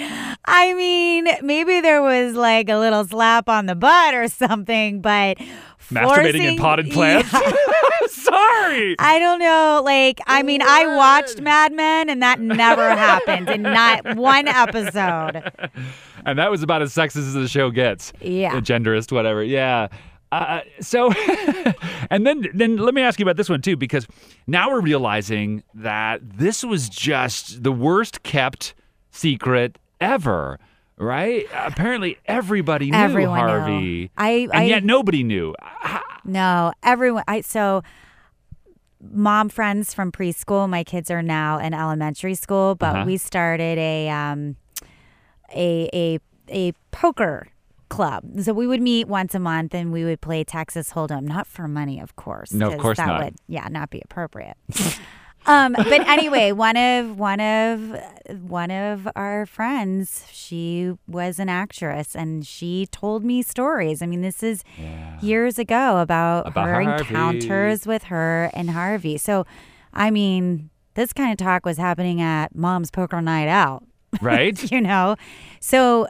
I 0.46 0.74
mean, 0.74 1.28
maybe 1.42 1.80
there 1.80 2.02
was 2.02 2.34
like 2.34 2.68
a 2.68 2.76
little 2.76 3.04
slap 3.04 3.48
on 3.48 3.66
the 3.66 3.74
butt 3.74 4.14
or 4.14 4.26
something, 4.28 5.00
but 5.00 5.38
masturbating 5.90 6.42
in 6.42 6.56
potted 6.58 6.90
plants. 6.92 7.32
Yeah. 7.32 7.52
Sorry. 8.08 8.96
I 8.98 9.18
don't 9.18 9.38
know. 9.38 9.82
Like, 9.84 10.20
I 10.26 10.42
mean, 10.42 10.62
I 10.62 10.86
watched 10.96 11.40
Mad 11.40 11.72
Men 11.72 12.08
and 12.08 12.22
that 12.22 12.40
never 12.40 12.88
happened 12.90 13.48
in 13.50 13.62
not 13.62 14.16
one 14.16 14.48
episode. 14.48 15.42
and 16.24 16.38
that 16.38 16.50
was 16.50 16.62
about 16.62 16.80
as 16.82 16.92
sexist 16.94 17.18
as 17.28 17.34
the 17.34 17.48
show 17.48 17.70
gets. 17.70 18.12
Yeah. 18.20 18.56
Uh, 18.56 18.60
genderist, 18.60 19.12
whatever. 19.12 19.42
Yeah. 19.42 19.88
Uh, 20.30 20.60
so, 20.80 21.10
and 22.10 22.26
then 22.26 22.46
then 22.52 22.76
let 22.76 22.92
me 22.94 23.00
ask 23.02 23.18
you 23.18 23.24
about 23.24 23.36
this 23.36 23.48
one 23.48 23.62
too, 23.62 23.76
because 23.76 24.06
now 24.46 24.68
we're 24.70 24.80
realizing 24.82 25.62
that 25.74 26.20
this 26.22 26.62
was 26.62 26.88
just 26.88 27.62
the 27.62 27.72
worst 27.72 28.22
kept 28.22 28.74
secret 29.10 29.78
ever, 30.00 30.58
right? 30.98 31.46
Apparently, 31.54 32.18
everybody 32.26 32.90
knew 32.90 32.96
Everyone 32.98 33.38
knew. 33.40 33.46
Harvey, 33.46 34.10
I- 34.18 34.30
and 34.52 34.52
I- 34.52 34.64
yet 34.64 34.84
nobody 34.84 35.22
knew. 35.22 35.54
No, 36.24 36.72
everyone. 36.82 37.24
I 37.26 37.40
so 37.40 37.82
mom 39.00 39.48
friends 39.48 39.94
from 39.94 40.12
preschool. 40.12 40.68
My 40.68 40.84
kids 40.84 41.10
are 41.10 41.22
now 41.22 41.58
in 41.58 41.72
elementary 41.72 42.34
school, 42.34 42.74
but 42.74 42.94
Uh-huh. 42.96 43.04
we 43.06 43.16
started 43.16 43.78
a 43.78 44.08
um 44.10 44.56
a 45.54 45.88
a 45.94 46.18
a 46.50 46.72
poker 46.90 47.48
club. 47.88 48.24
So 48.42 48.52
we 48.52 48.66
would 48.66 48.80
meet 48.82 49.08
once 49.08 49.34
a 49.34 49.38
month 49.38 49.74
and 49.74 49.92
we 49.92 50.04
would 50.04 50.20
play 50.20 50.44
Texas 50.44 50.92
Hold'em, 50.92 51.22
not 51.22 51.46
for 51.46 51.66
money, 51.68 52.00
of 52.00 52.16
course. 52.16 52.52
No, 52.52 52.70
of 52.72 52.78
course 52.78 52.96
that 52.98 53.06
not. 53.06 53.24
would 53.24 53.34
yeah 53.46 53.68
not 53.68 53.90
be 53.90 54.00
appropriate. 54.04 54.56
um, 55.46 55.72
but 55.72 56.06
anyway, 56.06 56.52
one 56.66 56.76
of 56.76 57.18
one 57.18 57.40
of 57.40 57.96
one 58.42 58.70
of 58.70 59.08
our 59.16 59.46
friends, 59.46 60.24
she 60.30 60.92
was 61.06 61.38
an 61.38 61.48
actress, 61.48 62.14
and 62.14 62.46
she 62.46 62.86
told 62.90 63.24
me 63.24 63.40
stories. 63.42 64.02
I 64.02 64.06
mean, 64.06 64.20
this 64.22 64.42
is 64.42 64.62
years 65.20 65.58
ago 65.58 65.98
about, 65.98 66.46
About 66.48 66.66
her 66.68 66.82
Harvey. 66.82 67.04
encounters 67.08 67.86
with 67.86 68.04
her 68.04 68.50
and 68.52 68.70
Harvey. 68.70 69.16
So, 69.16 69.46
I 69.94 70.10
mean, 70.10 70.70
this 70.94 71.12
kind 71.12 71.30
of 71.32 71.38
talk 71.38 71.64
was 71.64 71.78
happening 71.78 72.20
at 72.20 72.54
Mom's 72.54 72.90
Poker 72.90 73.22
Night 73.22 73.48
Out. 73.48 73.84
Right? 74.20 74.58
You 74.72 74.80
know, 74.80 75.16
so 75.60 76.08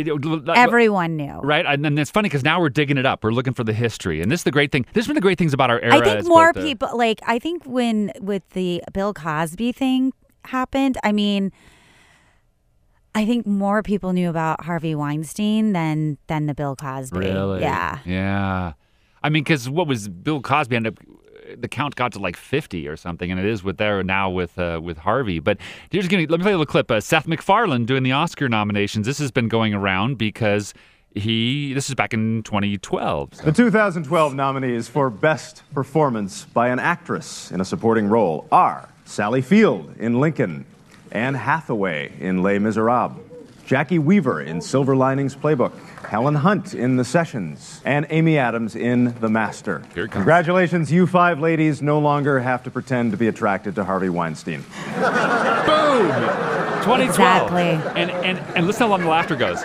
It- 0.00 0.08
it- 0.08 0.48
everyone 0.56 1.16
knew. 1.16 1.40
Right, 1.42 1.64
and 1.66 1.84
then 1.84 1.98
it's 1.98 2.10
funny 2.10 2.28
because 2.28 2.44
now 2.44 2.60
we're 2.60 2.68
digging 2.68 2.98
it 2.98 3.06
up. 3.06 3.24
We're 3.24 3.32
looking 3.32 3.54
for 3.54 3.64
the 3.64 3.72
history, 3.72 4.20
and 4.22 4.30
this 4.30 4.40
is 4.40 4.44
the 4.44 4.50
great 4.50 4.70
thing. 4.72 4.86
This 4.92 5.04
is 5.04 5.08
one 5.08 5.12
of 5.16 5.20
the 5.22 5.26
great 5.26 5.38
things 5.38 5.52
about 5.52 5.70
our 5.70 5.80
era. 5.80 5.96
I 5.96 6.00
think 6.00 6.26
more 6.26 6.52
both 6.52 6.62
the- 6.62 6.68
people 6.68 6.88
like 6.96 7.20
I 7.26 7.38
think 7.38 7.64
when 7.66 8.12
with 8.20 8.48
the 8.50 8.82
Bill 8.92 9.12
Cosby 9.12 9.72
thing 9.72 10.12
happened, 10.44 10.98
I 11.02 11.12
mean 11.12 11.52
I 13.14 13.24
think 13.24 13.46
more 13.46 13.82
people 13.82 14.12
knew 14.12 14.30
about 14.30 14.64
Harvey 14.64 14.94
Weinstein 14.94 15.72
than 15.72 16.18
than 16.28 16.46
the 16.46 16.54
Bill 16.54 16.76
Cosby. 16.76 17.18
Really? 17.18 17.60
Yeah. 17.60 17.98
Yeah. 18.04 18.72
I 19.22 19.28
mean, 19.30 19.42
because 19.42 19.68
what 19.68 19.88
was 19.88 20.08
Bill 20.08 20.40
Cosby 20.40 20.76
ended 20.76 20.96
up? 20.98 21.04
The 21.56 21.68
count 21.68 21.94
got 21.96 22.12
to 22.12 22.18
like 22.18 22.36
fifty 22.36 22.88
or 22.88 22.96
something, 22.96 23.30
and 23.30 23.38
it 23.38 23.46
is 23.46 23.62
with 23.64 23.76
there 23.78 24.02
now 24.02 24.28
with 24.30 24.58
uh, 24.58 24.80
with 24.82 24.98
Harvey. 24.98 25.38
But 25.38 25.58
here's 25.90 26.08
gonna 26.08 26.26
let 26.28 26.38
me 26.40 26.44
play 26.44 26.52
a 26.52 26.58
little 26.58 26.66
clip. 26.66 26.90
Uh, 26.90 27.00
Seth 27.00 27.26
MacFarlane 27.26 27.84
doing 27.86 28.02
the 28.02 28.12
Oscar 28.12 28.48
nominations. 28.48 29.06
This 29.06 29.18
has 29.18 29.30
been 29.30 29.48
going 29.48 29.72
around 29.74 30.18
because 30.18 30.74
he. 31.14 31.72
This 31.72 31.88
is 31.88 31.94
back 31.94 32.12
in 32.12 32.42
2012. 32.42 33.34
so- 33.34 33.44
The 33.44 33.52
2012 33.52 34.34
nominees 34.34 34.88
for 34.88 35.10
Best 35.10 35.62
Performance 35.72 36.44
by 36.44 36.68
an 36.68 36.78
Actress 36.78 37.50
in 37.50 37.60
a 37.60 37.64
Supporting 37.64 38.08
Role 38.08 38.46
are 38.52 38.88
Sally 39.04 39.40
Field 39.40 39.94
in 39.98 40.20
Lincoln, 40.20 40.66
Anne 41.10 41.34
Hathaway 41.34 42.12
in 42.20 42.42
Les 42.42 42.58
Miserables, 42.58 43.16
Jacki 43.68 43.98
Weaver 43.98 44.40
in 44.40 44.62
Silver 44.62 44.96
Linings 44.96 45.36
Playbook, 45.36 45.72
Helen 46.06 46.34
Hunt 46.36 46.72
in 46.72 46.96
The 46.96 47.04
Sessions, 47.04 47.82
and 47.84 48.06
Amy 48.08 48.38
Adams 48.38 48.74
in 48.74 49.14
The 49.20 49.28
Master. 49.28 49.82
Here 49.94 50.04
it 50.04 50.08
comes. 50.08 50.14
Congratulations, 50.22 50.90
you 50.90 51.06
five 51.06 51.38
ladies 51.38 51.82
no 51.82 51.98
longer 51.98 52.40
have 52.40 52.62
to 52.62 52.70
pretend 52.70 53.10
to 53.10 53.18
be 53.18 53.28
attracted 53.28 53.74
to 53.74 53.84
Harvey 53.84 54.08
Weinstein. 54.08 54.62
Boom! 54.94 56.08
2012. 56.82 57.10
Exactly. 57.10 57.62
And 58.00 58.10
and 58.10 58.38
and 58.56 58.66
listen 58.66 58.84
how 58.84 58.88
long 58.88 59.02
the 59.02 59.08
laughter 59.08 59.36
goes. 59.36 59.60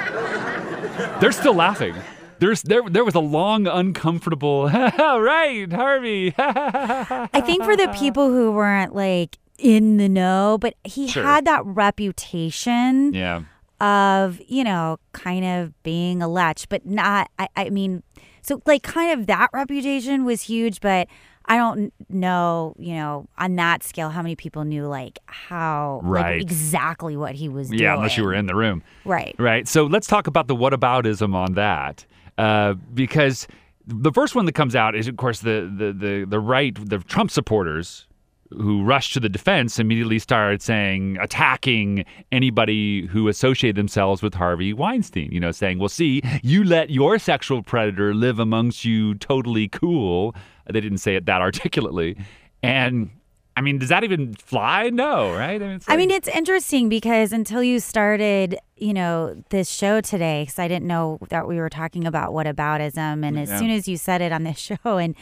They're 1.22 1.32
still 1.32 1.54
laughing. 1.56 1.96
There's 2.40 2.62
there 2.64 2.82
there 2.90 3.06
was 3.06 3.16
a 3.16 3.22
long 3.22 3.68
uncomfortable 3.68 4.68
right 4.70 5.72
Harvey. 5.72 6.34
I 6.38 7.42
think 7.46 7.64
for 7.64 7.78
the 7.78 7.88
people 7.98 8.30
who 8.30 8.52
weren't 8.52 8.94
like 8.94 9.38
in 9.58 9.96
the 9.96 10.10
know, 10.10 10.58
but 10.60 10.74
he 10.84 11.08
Sure. 11.08 11.24
had 11.24 11.46
that 11.46 11.66
reputation 11.66 13.14
yeah. 13.14 13.44
Of, 13.84 14.40
you 14.48 14.64
know, 14.64 14.98
kind 15.12 15.44
of 15.46 15.84
being 15.84 16.22
a 16.22 16.28
lech, 16.28 16.60
but 16.70 16.86
not 16.86 17.30
I, 17.38 17.48
I 17.56 17.70
mean 17.70 18.02
so 18.42 18.62
like 18.66 18.84
kind 18.84 19.20
of 19.20 19.28
that 19.28 19.50
reputation 19.54 20.26
was 20.26 20.42
huge, 20.42 20.80
but 20.82 21.08
I 21.46 21.58
don't 21.58 21.94
know, 22.10 22.74
you 22.80 22.94
know, 22.96 23.28
on 23.38 23.56
that 23.58 23.84
scale 23.84 24.10
how 24.10 24.22
many 24.22 24.36
people 24.36 24.64
knew 24.64 24.88
like 24.88 25.20
how 25.26 26.00
Right. 26.04 26.36
like 26.38 26.42
exactly 26.42 27.18
what 27.18 27.36
he 27.36 27.50
was 27.50 27.68
doing. 27.70 27.82
Yeah, 27.82 27.96
unless 27.96 28.18
you 28.18 28.24
were 28.24 28.34
in 28.34 28.46
the 28.46 28.56
room. 28.56 28.82
Right. 29.06 29.36
Right. 29.38 29.68
So 29.68 29.86
let's 29.86 30.08
talk 30.08 30.28
about 30.28 30.48
the 30.48 30.56
whataboutism 30.56 31.36
on 31.36 31.54
that, 31.54 32.06
uh, 32.38 32.76
because 32.94 33.48
the 33.86 34.12
first 34.14 34.36
one 34.36 34.46
that 34.46 34.54
comes 34.56 34.76
out 34.76 34.96
is, 34.96 35.10
of 35.10 35.18
course, 35.18 35.42
the 35.42 35.70
the 35.76 35.92
the 35.92 36.26
the 36.26 36.40
right, 36.40 36.74
the 36.90 37.00
Trump 37.00 37.30
supporters 37.32 38.08
who 38.58 38.84
rushed 38.84 39.14
to 39.14 39.20
the 39.20 39.30
defense 39.30 39.80
immediately 39.80 40.20
started 40.20 40.62
saying 40.62 41.18
attacking 41.22 42.06
anybody 42.32 43.06
who 43.08 43.28
associated 43.28 43.76
themselves 43.76 44.22
with 44.22 44.34
Harvey 44.34 44.74
Weinstein. 44.74 45.32
You 45.32 45.40
know, 45.40 45.52
saying, 45.52 45.80
"Well, 45.80 45.90
see, 45.90 46.22
you 46.42 46.64
let 46.64 46.90
your 46.90 47.20
sexual 47.20 47.64
predator 47.64 48.14
live 48.14 48.40
amongst 48.40 48.86
you, 48.86 49.16
totally 49.16 49.68
cool." 49.68 50.36
They 50.70 50.82
didn't 50.82 51.00
say 51.00 51.16
it 51.16 51.26
that 51.26 51.42
articulately, 51.42 52.18
and. 52.62 53.10
I 53.56 53.62
mean, 53.62 53.78
does 53.78 53.90
that 53.90 54.04
even 54.04 54.34
fly? 54.34 54.90
No, 54.90 55.32
right? 55.32 55.62
I 55.62 55.66
mean, 55.68 55.76
it's 55.76 55.86
I 55.88 55.96
mean, 55.96 56.10
it's 56.10 56.28
interesting 56.28 56.90
because 56.90 57.32
until 57.32 57.62
you 57.62 57.80
started, 57.80 58.58
you 58.78 58.96
know, 58.96 59.44
this 59.52 59.70
show 59.70 60.02
today, 60.02 60.42
because 60.42 60.58
I 60.58 60.68
didn't 60.68 60.88
know 60.88 61.20
that 61.30 61.48
we 61.48 61.58
were 61.58 61.70
talking 61.70 62.08
about 62.08 62.34
what 62.34 62.48
whataboutism, 62.48 63.24
and 63.24 63.38
as 63.38 63.50
Yeah. 63.52 63.60
soon 63.60 63.70
as 63.70 63.88
you 63.88 63.96
said 63.98 64.24
it 64.24 64.32
on 64.32 64.44
this 64.44 64.58
show, 64.84 64.98
and 64.98 65.14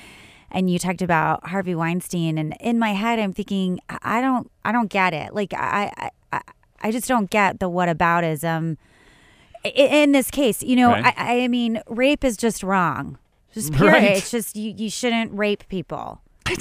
and 0.51 0.69
you 0.69 0.77
talked 0.79 1.01
about 1.01 1.47
Harvey 1.47 1.75
Weinstein, 1.75 2.37
and 2.37 2.55
in 2.59 2.77
my 2.79 2.91
head, 2.93 3.19
I'm 3.19 3.33
thinking, 3.33 3.79
I 3.89 3.97
I 4.17 4.21
don't, 4.21 4.51
I 4.65 4.71
don't 4.71 4.89
get 4.89 5.13
it. 5.13 5.33
Like, 5.33 5.53
I, 5.53 5.91
I, 5.97 6.09
I, 6.33 6.41
I 6.81 6.91
just 6.91 7.07
don't 7.07 7.29
get 7.29 7.59
the 7.59 7.69
whataboutism. 7.69 8.77
I- 9.65 9.69
In 9.69 10.11
this 10.11 10.29
case, 10.31 10.61
you 10.63 10.75
know, 10.75 10.89
Right. 10.89 11.13
I, 11.17 11.43
I 11.43 11.47
mean, 11.47 11.81
rape 11.87 12.23
is 12.23 12.35
just 12.37 12.63
wrong. 12.63 13.17
Just 13.53 13.73
period. 13.79 13.93
Right. 13.93 14.17
It's 14.17 14.31
just 14.31 14.55
you, 14.55 14.73
you 14.75 14.89
shouldn't 14.89 15.31
rape 15.33 15.63
people. 15.69 16.21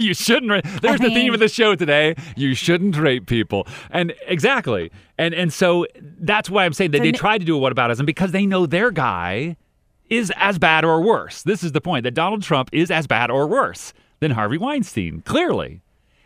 you 0.00 0.12
shouldn't. 0.14 0.50
Ra- 0.50 0.60
There's 0.82 1.00
the 1.00 1.08
theme 1.08 1.32
of 1.32 1.40
the 1.40 1.48
show 1.48 1.74
today. 1.74 2.14
You 2.36 2.54
shouldn't 2.54 2.96
rape 2.96 3.26
people, 3.26 3.66
and 3.90 4.12
exactly, 4.26 4.90
and 5.16 5.32
and 5.32 5.50
so 5.52 5.86
that's 6.20 6.50
why 6.50 6.64
I'm 6.66 6.72
saying 6.74 6.90
that 6.90 6.98
So 6.98 7.02
they 7.02 7.08
n- 7.08 7.14
tried 7.14 7.38
to 7.38 7.44
do 7.46 7.56
a 7.56 7.58
what 7.58 7.74
whataboutism 7.74 8.04
because 8.04 8.32
they 8.32 8.44
know 8.44 8.66
their 8.66 8.90
guy 8.90 9.56
is 10.12 10.32
as 10.36 10.58
bad 10.58 10.84
or 10.84 11.00
worse. 11.00 11.42
This 11.42 11.62
is 11.64 11.72
the 11.72 11.80
point 11.80 12.04
that 12.04 12.14
Donald 12.14 12.42
Trump 12.42 12.68
is 12.72 12.90
as 12.90 13.06
bad 13.06 13.30
or 13.30 13.46
worse 13.46 13.92
than 14.20 14.32
Harvey 14.32 14.58
Weinstein, 14.58 15.22
clearly. 15.22 15.80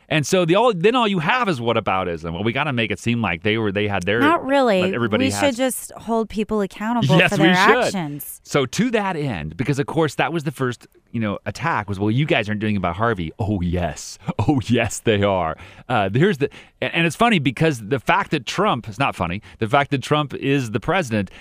And 0.08 0.24
so 0.24 0.44
the 0.44 0.54
all 0.54 0.72
then 0.72 0.94
all 0.94 1.08
you 1.08 1.18
have 1.18 1.48
is 1.48 1.60
what 1.60 1.76
whataboutism. 1.76 2.32
Well, 2.32 2.44
we 2.44 2.52
got 2.52 2.64
to 2.64 2.72
make 2.72 2.92
it 2.92 3.00
seem 3.00 3.20
like 3.20 3.42
they 3.42 3.58
were 3.58 3.72
they 3.72 3.88
had 3.88 4.04
their 4.04 4.20
Not 4.20 4.44
really. 4.46 4.94
everybody 4.94 5.24
we 5.24 5.30
has- 5.32 5.40
should 5.40 5.56
just 5.56 5.90
hold 5.92 6.28
people 6.28 6.60
accountable 6.60 7.18
Yes, 7.18 7.34
for 7.34 7.42
we 7.42 7.48
their 7.48 7.56
should. 7.56 7.84
actions. 7.86 8.40
So 8.44 8.66
to 8.66 8.90
that 8.92 9.16
end, 9.16 9.56
because 9.56 9.80
of 9.80 9.86
course 9.86 10.14
that 10.14 10.32
was 10.32 10.44
the 10.44 10.52
first, 10.52 10.86
you 11.10 11.18
know, 11.18 11.40
attack 11.44 11.88
was 11.88 11.98
well, 11.98 12.12
you 12.12 12.24
guys 12.24 12.48
aren't 12.48 12.60
doing 12.60 12.76
it 12.76 12.78
about 12.78 12.94
Harvey. 12.94 13.32
Oh 13.40 13.60
yes, 13.62 14.16
oh 14.46 14.60
yes, 14.66 15.00
they 15.00 15.24
are. 15.24 15.56
Uh, 15.88 16.08
here's 16.14 16.38
the, 16.38 16.50
and, 16.80 16.94
and 16.94 17.06
it's 17.06 17.16
funny 17.16 17.40
because 17.40 17.80
the 17.88 17.98
fact 17.98 18.30
that 18.30 18.46
Trump 18.46 18.86
it's 18.88 19.00
not 19.00 19.16
funny. 19.16 19.42
The 19.58 19.66
fact 19.68 19.90
that 19.90 20.04
Trump 20.04 20.34
is 20.34 20.70
the 20.70 20.78
president, 20.80 21.32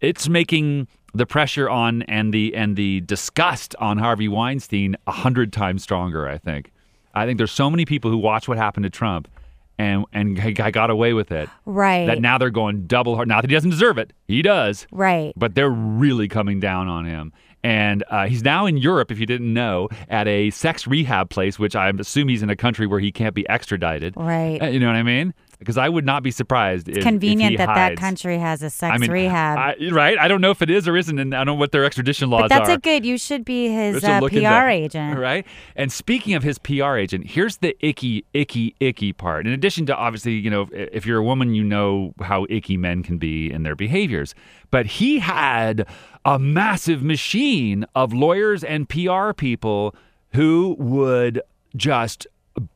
it's 0.00 0.30
making 0.30 0.88
the 1.14 1.26
pressure 1.26 1.68
on 1.70 2.02
and 2.02 2.32
the 2.34 2.54
and 2.54 2.76
the 2.76 3.00
disgust 3.02 3.74
on 3.78 3.98
Harvey 3.98 4.28
Weinstein 4.28 4.96
a 5.06 5.12
hundred 5.12 5.52
times 5.52 5.82
stronger. 5.82 6.28
I 6.28 6.38
think. 6.38 6.72
I 7.14 7.26
think 7.26 7.38
there's 7.38 7.52
so 7.52 7.70
many 7.70 7.84
people 7.84 8.10
who 8.10 8.16
watch 8.18 8.48
what 8.48 8.58
happened 8.58 8.84
to 8.84 8.90
Trump. 8.90 9.28
And 9.76 10.04
and 10.12 10.38
he 10.40 10.52
got 10.52 10.88
away 10.90 11.14
with 11.14 11.32
it. 11.32 11.48
Right. 11.64 12.06
That 12.06 12.20
now 12.20 12.38
they're 12.38 12.50
going 12.50 12.86
double 12.86 13.16
hard. 13.16 13.26
Not 13.26 13.42
that 13.42 13.50
he 13.50 13.56
doesn't 13.56 13.70
deserve 13.70 13.98
it. 13.98 14.12
He 14.28 14.40
does 14.40 14.86
Right. 14.92 15.32
but 15.36 15.56
they're 15.56 15.68
really 15.68 16.28
coming 16.28 16.60
down 16.60 16.86
on 16.86 17.04
him. 17.06 17.32
And 17.64 18.04
uh, 18.10 18.26
he's 18.26 18.44
now 18.44 18.66
in 18.66 18.76
Europe, 18.76 19.10
if 19.10 19.18
you 19.18 19.26
didn't 19.26 19.52
know, 19.52 19.88
at 20.08 20.28
a 20.28 20.50
sex 20.50 20.86
rehab 20.86 21.28
place, 21.30 21.58
which 21.58 21.74
I 21.74 21.88
assume 21.88 22.28
he's 22.28 22.42
in 22.42 22.50
a 22.50 22.56
country 22.56 22.86
where 22.86 23.00
he 23.00 23.10
can't 23.10 23.34
be 23.34 23.48
extradited. 23.48 24.14
Right. 24.16 24.62
Uh, 24.62 24.66
You 24.66 24.78
know 24.78 24.86
what 24.86 24.96
I 24.96 25.02
mean? 25.02 25.34
Because 25.58 25.78
I 25.78 25.88
would 25.88 26.04
not 26.04 26.22
be 26.22 26.30
surprised 26.30 26.88
if 26.88 26.98
if 26.98 27.02
Convenient 27.02 27.58
that 27.58 27.74
that 27.74 27.96
country 27.96 28.38
has 28.38 28.62
a 28.62 28.70
sex 28.70 28.94
I 28.94 28.98
mean, 28.98 29.10
rehab. 29.10 29.58
I, 29.58 29.76
right? 29.90 30.18
I 30.18 30.28
don't 30.28 30.40
know 30.40 30.50
if 30.50 30.62
it 30.62 30.70
is 30.70 30.88
or 30.88 30.96
isn't, 30.96 31.18
and 31.18 31.34
I 31.34 31.38
don't 31.38 31.46
know 31.46 31.54
what 31.54 31.72
their 31.72 31.84
extradition 31.84 32.30
laws 32.30 32.42
but 32.42 32.48
that's 32.48 32.68
are. 32.68 32.74
a 32.74 32.78
good. 32.78 33.04
You 33.04 33.18
should 33.18 33.44
be 33.44 33.68
his 33.68 34.02
uh, 34.04 34.20
PR 34.20 34.26
into- 34.36 34.68
agent. 34.68 35.18
Right. 35.18 35.46
And 35.76 35.92
speaking 35.92 36.34
of 36.34 36.42
his 36.42 36.58
PR 36.58 36.96
agent, 36.96 37.26
here's 37.30 37.58
the 37.58 37.76
icky, 37.86 38.24
icky, 38.32 38.74
icky 38.80 39.12
part. 39.12 39.46
In 39.46 39.52
addition 39.52 39.86
to 39.86 39.96
obviously, 39.96 40.32
you 40.32 40.50
know, 40.50 40.68
if 40.72 41.06
you're 41.06 41.18
a 41.18 41.24
woman, 41.24 41.54
you 41.54 41.64
know 41.64 42.14
how 42.20 42.46
icky 42.48 42.76
men 42.76 43.02
can 43.02 43.18
be 43.18 43.50
in 43.50 43.62
their 43.62 43.76
behaviors. 43.76 44.34
But 44.70 44.86
he 44.86 45.18
had 45.20 45.86
a 46.24 46.38
massive 46.38 47.02
machine 47.02 47.84
of 47.94 48.12
lawyers 48.12 48.64
and 48.64 48.88
PR 48.88 49.32
people 49.32 49.94
who 50.32 50.76
would 50.78 51.40
just 51.76 52.26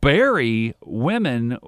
bury 0.00 0.74
women 0.84 1.58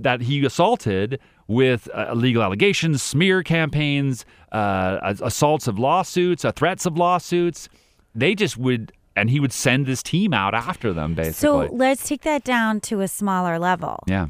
that 0.00 0.22
he 0.22 0.44
assaulted 0.44 1.20
with 1.48 1.88
uh, 1.94 2.08
illegal 2.10 2.42
allegations, 2.42 3.02
smear 3.02 3.42
campaigns, 3.42 4.24
uh, 4.52 5.14
assaults 5.22 5.66
of 5.66 5.78
lawsuits, 5.78 6.44
uh, 6.44 6.52
threats 6.52 6.86
of 6.86 6.96
lawsuits. 6.96 7.68
They 8.14 8.34
just 8.34 8.56
would, 8.56 8.92
and 9.14 9.30
he 9.30 9.40
would 9.40 9.52
send 9.52 9.86
this 9.86 10.02
team 10.02 10.32
out 10.32 10.54
after 10.54 10.92
them, 10.92 11.14
basically. 11.14 11.68
So 11.68 11.74
let's 11.74 12.08
take 12.08 12.22
that 12.22 12.44
down 12.44 12.80
to 12.82 13.00
a 13.00 13.08
smaller 13.08 13.58
level. 13.58 14.02
yeah, 14.06 14.28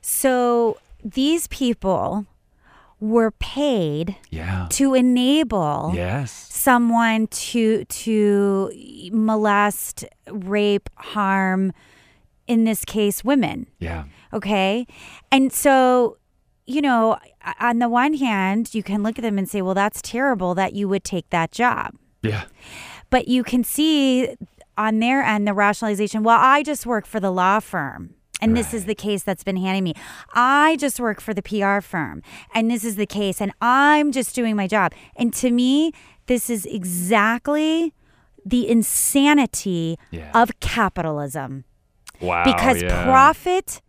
So 0.00 0.78
these 1.02 1.46
people 1.48 2.26
were 3.00 3.32
paid 3.32 4.16
yeah, 4.30 4.66
to 4.70 4.94
enable 4.94 5.92
yes, 5.94 6.30
someone 6.32 7.26
to 7.26 7.84
to 7.84 9.10
molest, 9.12 10.06
rape, 10.30 10.88
harm, 10.96 11.72
in 12.46 12.64
this 12.64 12.84
case, 12.84 13.24
women. 13.24 13.66
yeah, 13.78 14.04
Okay. 14.32 14.86
And 15.32 15.52
so, 15.52 16.18
you 16.66 16.80
know, 16.82 17.18
on 17.60 17.78
the 17.78 17.88
one 17.88 18.14
hand, 18.14 18.74
you 18.74 18.82
can 18.82 19.02
look 19.02 19.18
at 19.18 19.22
them 19.22 19.38
and 19.38 19.48
say, 19.48 19.62
well, 19.62 19.74
that's 19.74 20.00
terrible 20.02 20.54
that 20.54 20.72
you 20.72 20.88
would 20.88 21.04
take 21.04 21.28
that 21.30 21.52
job. 21.52 21.94
yeah, 22.22 22.44
But 23.10 23.28
you 23.28 23.44
can 23.44 23.62
see 23.64 24.34
on 24.76 24.98
their 24.98 25.22
end 25.22 25.46
the 25.46 25.52
rationalization, 25.54 26.22
well, 26.22 26.38
I 26.40 26.62
just 26.62 26.84
work 26.86 27.06
for 27.06 27.20
the 27.20 27.30
law 27.30 27.60
firm. 27.60 28.14
And 28.40 28.54
this 28.56 28.74
is 28.74 28.84
the 28.84 28.94
case 28.94 29.22
that's 29.22 29.44
been 29.44 29.56
handing 29.56 29.84
me. 29.84 29.94
I 30.34 30.76
just 30.78 31.00
work 31.00 31.20
for 31.20 31.32
the 31.32 31.40
PR 31.42 31.80
firm. 31.80 32.20
And 32.54 32.70
this 32.70 32.84
is 32.84 32.96
the 32.96 33.06
case. 33.06 33.40
And 33.40 33.52
I'm 33.62 34.12
just 34.12 34.34
doing 34.34 34.54
my 34.56 34.66
job. 34.66 34.92
And 35.16 35.32
to 35.34 35.50
me, 35.50 35.92
this 36.26 36.50
is 36.50 36.66
exactly 36.66 37.94
the 38.44 38.68
insanity 38.68 39.98
Yeah. 40.10 40.30
of 40.34 40.50
capitalism 40.60 41.64
wow. 42.20 42.44
because 42.44 42.82
yeah. 42.82 43.04
profit 43.04 43.80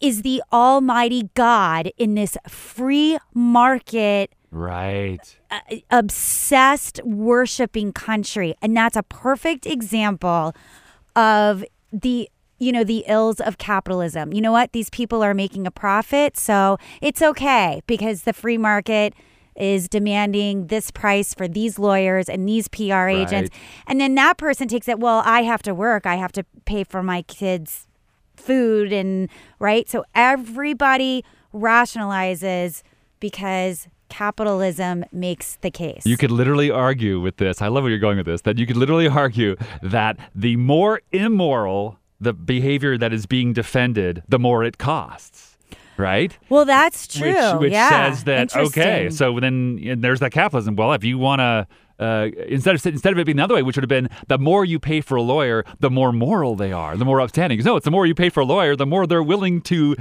is 0.00 0.22
the 0.22 0.42
almighty 0.52 1.30
god 1.34 1.90
in 1.96 2.14
this 2.14 2.36
free 2.48 3.18
market 3.32 4.32
right, 4.50 5.38
uh, 5.50 5.58
obsessed 5.90 7.00
worshiping 7.04 7.92
country 7.92 8.54
and 8.62 8.76
that's 8.76 8.96
a 8.96 9.02
perfect 9.02 9.66
example 9.66 10.54
of 11.16 11.64
the 11.92 12.28
you 12.58 12.72
know 12.72 12.84
the 12.84 13.04
ills 13.06 13.40
of 13.40 13.58
capitalism 13.58 14.32
you 14.32 14.40
know 14.40 14.52
what 14.52 14.72
these 14.72 14.90
people 14.90 15.22
are 15.22 15.34
making 15.34 15.66
a 15.66 15.70
profit 15.70 16.36
so 16.36 16.78
it's 17.00 17.20
okay 17.20 17.82
because 17.86 18.22
the 18.22 18.32
free 18.32 18.58
market 18.58 19.12
is 19.56 19.88
demanding 19.88 20.66
this 20.66 20.90
price 20.90 21.34
for 21.34 21.46
these 21.46 21.78
lawyers 21.78 22.28
and 22.28 22.48
these 22.48 22.68
PR 22.68 23.08
agents 23.08 23.50
and 23.86 24.00
then 24.00 24.14
that 24.14 24.36
person 24.36 24.68
takes 24.68 24.88
it 24.88 24.98
well 24.98 25.22
I 25.24 25.42
have 25.42 25.62
to 25.62 25.74
work 25.74 26.06
I 26.06 26.16
have 26.16 26.32
to 26.32 26.44
pay 26.64 26.84
for 26.84 27.02
my 27.02 27.22
kids 27.22 27.86
food 28.36 28.92
and 28.92 29.28
right 29.58 29.88
so 29.88 30.04
everybody 30.14 31.24
rationalizes 31.52 32.82
because 33.20 33.88
capitalism 34.08 35.04
makes 35.12 35.56
the 35.62 35.70
case 35.70 36.04
You 36.04 36.16
could 36.16 36.30
literally 36.30 36.70
argue 36.70 37.20
with 37.20 37.36
this. 37.38 37.62
I 37.62 37.68
love 37.68 37.84
where 37.84 37.90
you're 37.90 37.98
going 37.98 38.16
with 38.18 38.26
this. 38.26 38.42
That 38.42 38.58
you 38.58 38.66
could 38.66 38.76
literally 38.76 39.08
argue 39.08 39.56
that 39.82 40.18
the 40.34 40.56
more 40.56 41.00
immoral 41.10 41.98
the 42.20 42.32
behavior 42.32 42.96
that 42.96 43.12
is 43.12 43.26
being 43.26 43.52
defended, 43.52 44.22
the 44.28 44.38
more 44.38 44.64
it 44.64 44.78
costs. 44.78 45.53
Right? 45.96 46.36
well 46.48 46.64
that's 46.64 47.06
true 47.06 47.32
Which, 47.32 47.60
which 47.60 47.72
yeah 47.72 48.12
says 48.12 48.24
that 48.24 48.56
okay, 48.56 49.10
so 49.10 49.38
then 49.38 50.00
there's 50.00 50.20
that 50.20 50.32
capitalism. 50.32 50.76
Well, 50.76 50.92
if 50.92 51.04
you 51.04 51.18
want 51.18 51.40
to. 51.40 51.66
Uh, 51.96 52.28
instead 52.48 52.74
of 52.74 52.84
instead 52.86 53.12
of 53.12 53.18
it 53.20 53.24
being 53.24 53.36
the 53.36 53.44
other 53.44 53.54
way, 53.54 53.62
which 53.62 53.76
would 53.76 53.84
have 53.84 53.88
been 53.88 54.08
the 54.26 54.36
more 54.36 54.64
you 54.64 54.80
pay 54.80 55.00
for 55.00 55.14
a 55.14 55.22
lawyer, 55.22 55.64
the 55.78 55.88
more 55.88 56.10
moral 56.10 56.56
they 56.56 56.72
are, 56.72 56.96
the 56.96 57.04
more 57.04 57.20
upstanding. 57.20 57.62
No, 57.62 57.76
it's 57.76 57.84
the 57.84 57.92
more 57.92 58.04
you 58.04 58.16
pay 58.16 58.30
for 58.30 58.40
a 58.40 58.44
lawyer, 58.44 58.74
the 58.74 58.84
more 58.84 59.06
they're 59.06 59.22
willing 59.22 59.60
to 59.62 59.94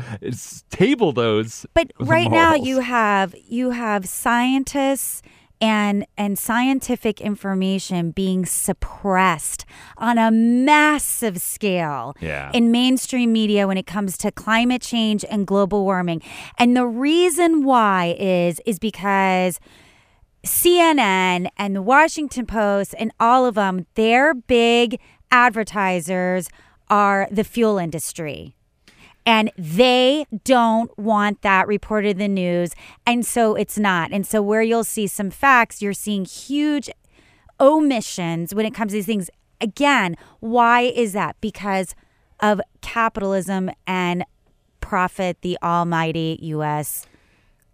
table 0.72 1.12
those. 1.12 1.68
But 1.76 1.92
right 2.00 2.32
now 2.32 2.56
you 2.56 2.80
have 2.80 3.36
you 3.48 3.70
have 3.70 4.08
scientists 4.08 5.22
and 5.62 6.06
and 6.18 6.38
scientific 6.38 7.22
information 7.22 8.12
being 8.12 8.46
suppressed 8.46 9.66
on 9.98 10.18
a 10.18 10.30
massive 10.32 11.39
scale 11.42 12.16
Yeah. 12.20 12.52
in 12.54 12.72
mainstream 12.72 13.32
media 13.32 13.68
when 13.68 13.78
it 13.78 13.86
comes 13.88 14.18
to 14.20 14.32
climate 14.32 14.82
change 14.82 15.24
and 15.30 15.48
global 15.48 15.84
warming. 15.86 16.22
And 16.58 16.76
the 16.76 16.86
reason 16.86 17.63
why 17.63 18.16
is 18.20 18.60
is 18.66 18.80
because 18.80 19.60
CNN 20.46 21.48
and 21.58 21.76
the 21.76 21.82
Washington 21.82 22.46
Post 22.46 22.94
and 23.00 23.12
all 23.20 23.46
of 23.46 23.56
them, 23.56 23.86
their 23.96 24.34
big 24.34 25.00
advertisers 25.32 26.50
are 26.89 27.28
the 27.32 27.44
fuel 27.44 27.78
industry. 27.78 28.56
And 29.26 29.52
they 29.58 30.26
don't 30.44 30.96
want 30.98 31.42
that 31.44 31.68
reported 31.68 32.12
in 32.12 32.18
the 32.18 32.28
news. 32.28 32.72
And 33.06 33.26
so 33.26 33.56
it's 33.56 33.78
not. 33.78 34.12
And 34.12 34.28
so, 34.28 34.42
where 34.42 34.62
you'll 34.62 34.84
see 34.84 35.08
some 35.08 35.30
facts, 35.30 35.82
you're 35.82 35.94
seeing 35.94 36.26
huge 36.26 36.90
omissions 37.60 38.54
when 38.54 38.66
it 38.66 38.74
comes 38.74 38.92
to 38.92 38.98
these 38.98 39.06
things. 39.06 39.30
Again, 39.62 40.18
why 40.42 40.82
is 40.82 41.14
that? 41.14 41.38
Because 41.40 41.96
of 42.42 42.60
capitalism 42.82 43.72
and 43.88 44.26
profit, 44.82 45.38
the 45.42 45.58
almighty 45.64 46.38
U.S. 46.42 47.08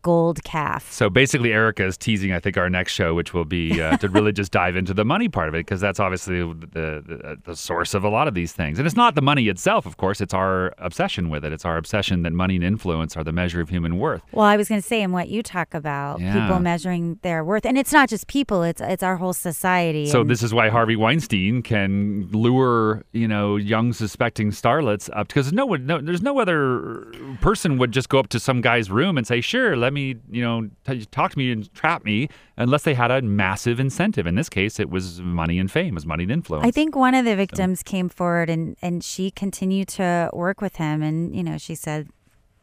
gold 0.02 0.44
calf. 0.44 0.92
So 0.92 1.10
basically, 1.10 1.52
Erica 1.54 1.86
is 1.86 1.98
teasing, 1.98 2.32
I 2.34 2.40
think, 2.40 2.58
our 2.58 2.70
next 2.70 2.94
show, 2.94 3.14
which 3.14 3.34
will 3.34 3.46
be 3.46 3.82
uh, 3.82 3.98
to 3.98 4.10
really 4.10 4.32
just 4.32 4.52
dive 4.52 4.76
into 4.76 4.94
the 4.94 5.06
money 5.06 5.30
part 5.30 5.48
of 5.50 5.56
it, 5.56 5.60
because 5.60 5.82
that's 5.82 6.00
obviously 6.00 6.40
the, 6.40 7.04
the 7.06 7.38
the 7.44 7.56
source 7.56 7.94
of 7.94 8.04
a 8.04 8.10
lot 8.10 8.28
of 8.28 8.34
these 8.34 8.54
things. 8.54 8.80
And 8.80 8.86
it's 8.86 8.96
not 8.96 9.16
the 9.16 9.22
money 9.22 9.48
itself, 9.50 9.86
of 9.86 9.98
course; 9.98 10.22
it's 10.22 10.34
our 10.34 10.74
obsession 10.78 11.30
with 11.30 11.44
it. 11.46 11.54
It's 11.54 11.66
our 11.66 11.78
obsession 11.78 12.24
that 12.24 12.34
money 12.34 12.56
and 12.56 12.64
influence 12.64 13.16
are 13.18 13.24
the 13.24 13.32
measure 13.32 13.62
of 13.62 13.70
human 13.70 13.98
worth. 14.00 14.22
Well, 14.32 14.46
I 14.46 14.58
was 14.58 14.68
going 14.70 14.82
to 14.82 14.88
say, 14.88 15.02
in 15.02 15.12
what 15.12 15.30
you 15.30 15.44
talk 15.44 15.74
about, 15.74 16.20
Yeah. 16.20 16.34
people 16.42 16.60
measuring 16.60 17.20
their 17.22 17.44
worth, 17.44 17.66
and 17.66 17.78
it's 17.78 17.94
not 17.94 18.10
just 18.10 18.28
people; 18.28 18.64
it's 18.64 18.82
it's 18.82 19.04
our 19.04 19.18
whole 19.18 19.34
society. 19.34 20.06
So 20.08 20.22
and- 20.22 20.30
this 20.30 20.44
is 20.44 20.54
why 20.54 20.70
Harvey 20.70 20.96
Weinstein 20.96 21.62
can 21.62 22.28
lure, 22.32 23.04
you 23.12 23.28
know, 23.28 23.56
young 23.56 23.94
suspecting 23.94 24.52
starlets 24.52 25.10
up 25.14 25.28
because 25.28 25.52
no 25.54 25.66
one, 25.66 25.86
no, 25.86 26.00
there's 26.02 26.22
no 26.22 26.40
other 26.40 27.06
person 27.42 27.78
would 27.78 27.92
just 27.92 28.10
go 28.10 28.20
up 28.20 28.30
to 28.30 28.40
some 28.40 28.62
guy's 28.62 28.90
room 28.90 29.18
and 29.18 29.26
say, 29.28 29.42
"Sure, 29.42 29.76
let 29.76 29.89
me, 29.94 30.16
you 30.30 30.42
know, 30.42 30.70
t- 30.86 31.06
talk 31.06 31.32
to 31.32 31.38
me 31.38 31.52
and 31.52 31.72
trap 31.74 32.04
me," 32.04 32.30
unless 32.58 32.84
they 32.84 32.94
had 32.94 33.12
a 33.12 33.22
massive 33.22 33.80
incentive. 33.80 34.28
In 34.28 34.36
this 34.36 34.50
case, 34.50 34.80
it 34.80 34.90
was 34.90 35.22
money 35.22 35.60
and 35.60 35.72
fame, 35.72 35.90
it 35.90 35.94
was 35.96 36.06
money 36.06 36.24
and 36.24 36.32
influence. 36.32 36.66
I 36.66 36.72
think 36.72 36.96
one 36.96 37.16
of 37.16 37.26
the 37.26 37.36
victims 37.36 37.84
came 37.84 38.10
forward 38.10 38.50
and 38.50 38.76
and 38.82 39.04
she 39.04 39.32
continued 39.32 39.88
to 39.90 40.30
work 40.34 40.62
with 40.62 40.76
him, 40.78 41.02
and 41.02 41.36
you 41.36 41.44
know, 41.44 41.58
she 41.58 41.76
said 41.76 42.10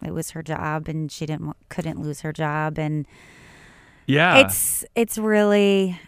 it 0.04 0.12
was 0.12 0.30
her 0.30 0.42
job, 0.42 0.88
and 0.88 1.10
she 1.10 1.26
didn't 1.26 1.54
couldn't 1.68 2.00
lose 2.00 2.20
her 2.20 2.32
job, 2.32 2.78
and 2.78 3.06
yeah, 4.06 4.38
it's 4.38 4.84
it's 4.94 5.18
really 5.18 5.98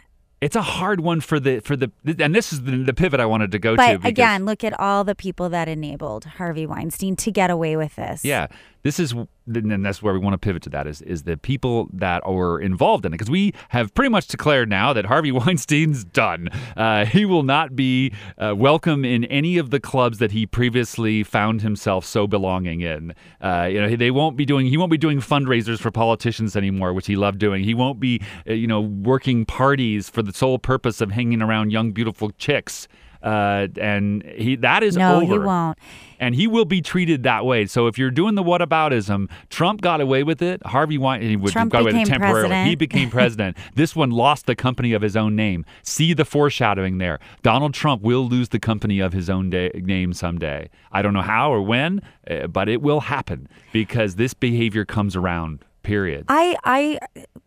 it's 0.41 0.57
a 0.57 0.63
hard 0.63 1.01
one 1.01 1.21
for 1.21 1.41
the 1.41 1.61
for 1.61 1.77
the 1.77 1.91
and 2.19 2.35
this 2.35 2.53
is 2.53 2.63
the, 2.63 2.77
the 2.85 2.95
pivot 2.95 3.19
I 3.19 3.27
wanted 3.27 3.51
to 3.53 3.59
go 3.59 3.73
to. 3.73 3.77
But 3.77 4.05
again, 4.05 4.45
look 4.45 4.63
at 4.63 4.79
all 4.79 5.05
the 5.05 5.15
people 5.15 5.49
that 5.49 5.69
enabled 5.69 6.25
Harvey 6.25 6.67
Weinstein 6.67 7.17
to 7.17 7.33
get 7.33 7.51
away 7.51 7.77
with 7.77 7.97
this. 7.97 8.25
Yeah, 8.25 8.47
this 8.83 9.01
is, 9.01 9.15
and 9.57 9.85
that's 9.85 10.03
where 10.03 10.13
we 10.13 10.21
want 10.21 10.35
to 10.35 10.39
pivot 10.39 10.63
to. 10.65 10.71
That 10.71 10.87
is, 10.87 11.03
is 11.03 11.25
the 11.25 11.37
people 11.37 11.89
that 11.93 12.23
are 12.25 12.61
involved 12.61 13.05
in 13.05 13.13
it, 13.13 13.17
because 13.17 13.31
we 13.31 13.55
have 13.71 13.95
pretty 13.95 14.11
much 14.11 14.27
declared 14.27 14.69
now 14.69 14.93
that 14.93 15.07
Harvey 15.07 15.33
Weinstein's 15.33 16.05
done. 16.05 16.49
Uh, 16.77 17.05
he 17.05 17.25
will 17.25 17.43
not 17.43 17.75
be 17.75 18.13
uh, 18.39 18.55
welcome 18.57 19.05
in 19.05 19.25
any 19.25 19.59
of 19.59 19.71
the 19.71 19.81
clubs 19.81 20.19
that 20.19 20.33
he 20.33 20.47
previously 20.47 21.23
found 21.23 21.63
himself 21.63 22.05
so 22.05 22.27
belonging 22.27 22.81
in. 22.81 23.15
Uh, 23.41 23.69
you 23.71 23.81
know, 23.81 23.97
they 23.97 24.11
won't 24.11 24.37
be 24.37 24.45
doing. 24.45 24.67
He 24.67 24.77
won't 24.77 24.91
be 24.91 24.99
doing 24.99 25.21
fundraisers 25.21 25.79
for 25.79 25.91
politicians 25.91 26.57
anymore, 26.57 26.93
which 26.93 27.07
he 27.07 27.17
loved 27.17 27.39
doing. 27.39 27.65
He 27.65 27.75
won't 27.75 28.01
be, 28.01 28.21
uh, 28.49 28.53
you 28.53 28.67
know, 28.67 28.81
working 28.81 29.45
parties 29.45 30.09
for 30.09 30.23
the 30.23 30.33
sole 30.33 30.59
purpose 30.59 31.01
of 31.01 31.13
hanging 31.13 31.43
around 31.43 31.73
young, 31.73 31.93
beautiful 31.93 32.31
chicks. 32.33 32.89
Uh, 33.23 33.67
and 33.81 34.23
he 34.37 34.57
that 34.57 34.83
is 34.83 34.97
No, 34.97 35.17
over 35.21 35.33
he 35.33 35.39
won't. 35.41 35.77
and 36.21 36.35
he 36.35 36.47
will 36.47 36.65
be 36.65 36.81
treated 36.81 37.25
that 37.25 37.45
way. 37.45 37.67
So 37.67 37.87
if 37.89 37.99
you're 37.99 38.11
doing 38.13 38.37
the 38.37 38.43
whataboutism, 38.45 39.29
Trump 39.51 39.81
got 39.81 40.01
away 40.01 40.23
with 40.23 40.41
it. 40.41 40.65
Harvey 40.67 40.99
Weinstein 40.99 41.41
would 41.41 41.53
Trump 41.53 41.73
got 41.73 41.83
away 41.83 41.93
with 41.93 42.03
it 42.03 42.07
temporarily. 42.07 42.41
president. 42.43 42.69
He 42.69 42.75
became 42.77 43.11
president. 43.19 43.57
this 43.75 43.97
one 43.97 44.11
lost 44.11 44.47
the 44.47 44.55
company 44.55 44.93
of 44.93 45.03
his 45.03 45.17
own 45.17 45.35
name. 45.35 45.65
See 45.83 46.13
the 46.15 46.25
foreshadowing 46.25 46.99
there. 46.99 47.19
Donald 47.43 47.75
Trump 47.75 48.03
will 48.03 48.27
lose 48.29 48.51
the 48.51 48.61
company 48.61 49.01
of 49.01 49.13
his 49.13 49.29
own 49.29 49.51
day, 49.51 49.71
name 49.75 50.13
someday. 50.13 50.71
I 50.93 51.03
don't 51.03 51.13
know 51.13 51.23
how 51.23 51.53
or 51.53 51.61
when, 51.63 52.01
uh, 52.31 52.47
but 52.47 52.69
it 52.69 52.83
will 52.83 53.01
happen 53.01 53.49
because 53.73 54.15
this 54.15 54.33
behavior 54.35 54.85
comes 54.85 55.17
around. 55.17 55.65
Period. 55.85 56.27
I, 56.29 56.55
I, 56.65 56.99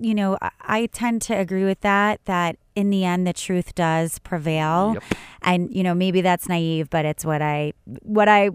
you 0.03 0.13
know, 0.15 0.37
I- 0.61 0.87
tend 0.91 1.21
to 1.23 1.33
agree 1.37 1.63
with 1.63 1.81
that. 1.81 2.19
That 2.25 2.57
in 2.75 2.89
the 2.89 3.03
end, 3.05 3.25
the 3.27 3.33
truth 3.33 3.75
does 3.75 4.19
prevail, 4.19 4.91
Yep. 4.95 5.03
and 5.43 5.75
you 5.75 5.83
know, 5.83 5.93
maybe 5.93 6.21
that's 6.21 6.47
naive, 6.49 6.89
but 6.89 7.05
it's 7.05 7.23
what 7.25 7.41
I, 7.41 7.73
what 8.03 8.27
I 8.29 8.49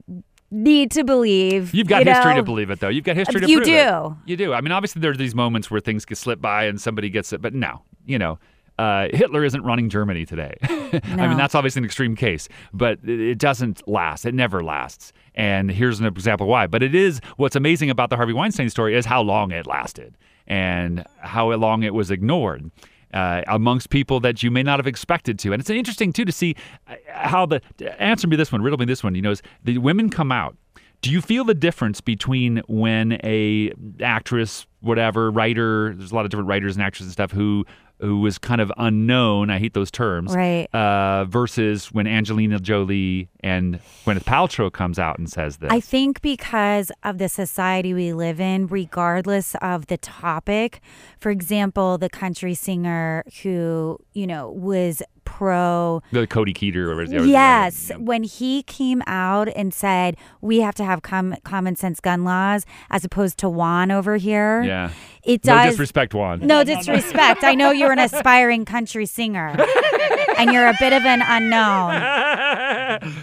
need 0.51 0.91
to 0.93 1.05
believe. 1.05 1.75
You've 1.75 1.89
got 1.89 2.05
you 2.05 2.13
history 2.13 2.33
know? 2.35 2.41
to 2.41 2.43
believe 2.43 2.71
it, 2.71 2.81
though. 2.81 2.89
You've 2.89 3.05
got 3.05 3.17
history 3.17 3.41
to 3.41 3.49
You 3.49 3.59
prove 3.59 3.69
it. 3.69 3.73
You 3.73 3.77
do. 3.77 4.17
You 4.27 4.37
do. 4.37 4.53
I 4.55 4.61
mean, 4.61 4.73
obviously, 4.73 5.01
there 5.01 5.11
are 5.11 5.17
these 5.17 5.35
moments 5.35 5.71
where 5.71 5.81
things 5.81 6.05
get 6.05 6.19
slipped 6.19 6.43
by 6.43 6.65
and 6.65 6.81
somebody 6.81 7.11
gets 7.11 7.33
it, 7.33 7.43
but 7.43 7.53
no, 7.55 7.83
you 8.07 8.19
know, 8.19 8.39
uh, 8.79 9.09
Hitler 9.13 9.43
isn't 9.45 9.63
running 9.63 9.89
Germany 9.89 10.27
today. 10.27 10.55
I 10.63 11.27
mean, 11.27 11.37
that's 11.39 11.55
obviously 11.55 11.81
an 11.81 11.85
extreme 11.87 12.15
case, 12.15 12.47
but 12.75 12.99
it 13.05 13.21
it 13.21 13.39
doesn't 13.39 13.87
last. 13.89 14.27
It 14.27 14.35
never 14.35 14.63
lasts. 14.63 15.13
And 15.35 15.71
here's 15.71 15.99
an 15.99 16.07
example 16.07 16.47
why. 16.47 16.67
But 16.67 16.83
it 16.83 16.95
is 16.95 17.21
what's 17.37 17.57
amazing 17.57 17.89
about 17.91 18.11
the 18.11 18.17
Harvey 18.17 18.33
Weinstein 18.35 18.69
story 18.71 18.95
is 18.97 19.07
how 19.07 19.23
long 19.23 19.51
it 19.51 19.67
lasted 19.67 20.17
and 20.47 21.05
how 21.19 21.53
long 21.53 21.83
it 21.83 21.95
was 21.95 22.11
ignored. 22.11 22.71
Uh, 23.15 23.41
amongst 23.47 23.89
people 23.89 24.21
that 24.21 24.43
you 24.43 24.51
may 24.51 24.63
not 24.63 24.79
have 24.79 24.87
expected 24.87 25.39
to, 25.39 25.53
and 25.53 25.61
it's 25.61 25.71
interesting 25.71 26.13
too 26.13 26.25
to 26.25 26.33
see 26.33 26.55
uh, 26.87 26.97
how 27.07 27.47
the 27.47 27.63
answer 28.03 28.27
me 28.27 28.37
this 28.37 28.53
one, 28.53 28.61
riddle 28.61 28.79
me 28.79 28.85
this 28.85 29.03
one. 29.03 29.15
You 29.15 29.23
know, 29.23 29.31
is 29.31 29.43
the 29.65 29.79
women 29.79 30.11
come 30.11 30.31
out 30.31 30.57
do 31.03 31.11
you 31.11 31.21
feel 31.21 31.45
the 31.45 31.55
difference 31.55 32.01
between 32.01 32.63
when 32.67 33.21
a 33.23 33.73
actress, 34.01 34.67
whatever, 34.81 35.31
writer, 35.31 35.95
there's 35.95 36.11
a 36.11 36.15
lot 36.15 36.25
of 36.25 36.31
different 36.31 36.49
writers 36.49 36.77
and 36.77 36.83
actresses 36.83 37.07
and 37.07 37.13
stuff 37.13 37.31
who 37.31 37.65
who 38.01 38.21
was 38.21 38.39
kind 38.39 38.61
of 38.61 38.71
unknown, 38.77 39.49
I 39.51 39.59
hate 39.59 39.73
those 39.75 39.91
terms, 39.91 40.35
Right. 40.35 40.69
uh, 40.75 41.25
versus 41.25 41.93
when 41.93 42.07
Angelina 42.07 42.59
Jolie 42.59 43.29
and 43.41 43.81
Gwyneth 44.05 44.25
Paltrow 44.25 44.71
comes 44.73 44.99
out 44.99 45.19
and 45.19 45.31
says 45.31 45.57
this. 45.59 45.71
I 45.73 45.81
think 45.81 46.21
because 46.21 46.93
of 47.03 47.19
the 47.19 47.29
society 47.29 47.95
we 47.95 48.13
live 48.13 48.41
in, 48.41 48.67
regardless 48.67 49.55
of 49.63 49.87
the 49.87 49.97
topic, 49.97 50.81
for 51.21 51.31
example, 51.31 51.97
the 51.99 52.11
country 52.11 52.55
singer 52.55 53.25
who, 53.43 53.99
you 54.13 54.27
know, 54.27 54.51
was 54.51 55.03
pro 55.27 56.01
the 56.13 56.27
Cody 56.27 56.55
Keeter 56.55 56.89
or 56.89 56.97
whatever. 56.97 57.27
Yes, 57.27 57.91
know. 57.91 57.99
when 57.99 58.23
he 58.23 58.63
came 58.63 59.03
out 59.07 59.49
and 59.55 59.75
said 59.75 60.17
we 60.41 60.61
have 60.61 60.75
to 60.77 60.85
have 60.85 61.03
com- 61.03 61.37
common 61.45 61.77
sense 61.77 62.01
gun 62.01 62.25
laws 62.25 62.65
as 62.91 63.05
opposed 63.05 63.37
to 63.39 63.49
Juan 63.51 63.91
over 63.91 64.17
here. 64.17 64.63
Yeah. 64.63 64.91
it 65.25 65.45
No 65.45 65.55
does. 65.57 65.71
disrespect, 65.73 66.15
Juan. 66.15 66.41
No 66.47 66.65
disrespect. 66.65 67.45
I 67.45 67.55
know 67.55 67.71
you're 67.73 67.93
an 67.93 67.99
aspiring 67.99 68.65
country 68.65 69.05
singer, 69.05 69.55
and 70.39 70.53
you're 70.53 70.69
a 70.69 70.75
bit 70.81 70.95
of 70.95 71.05
an 71.05 71.23
unknown. 71.27 72.47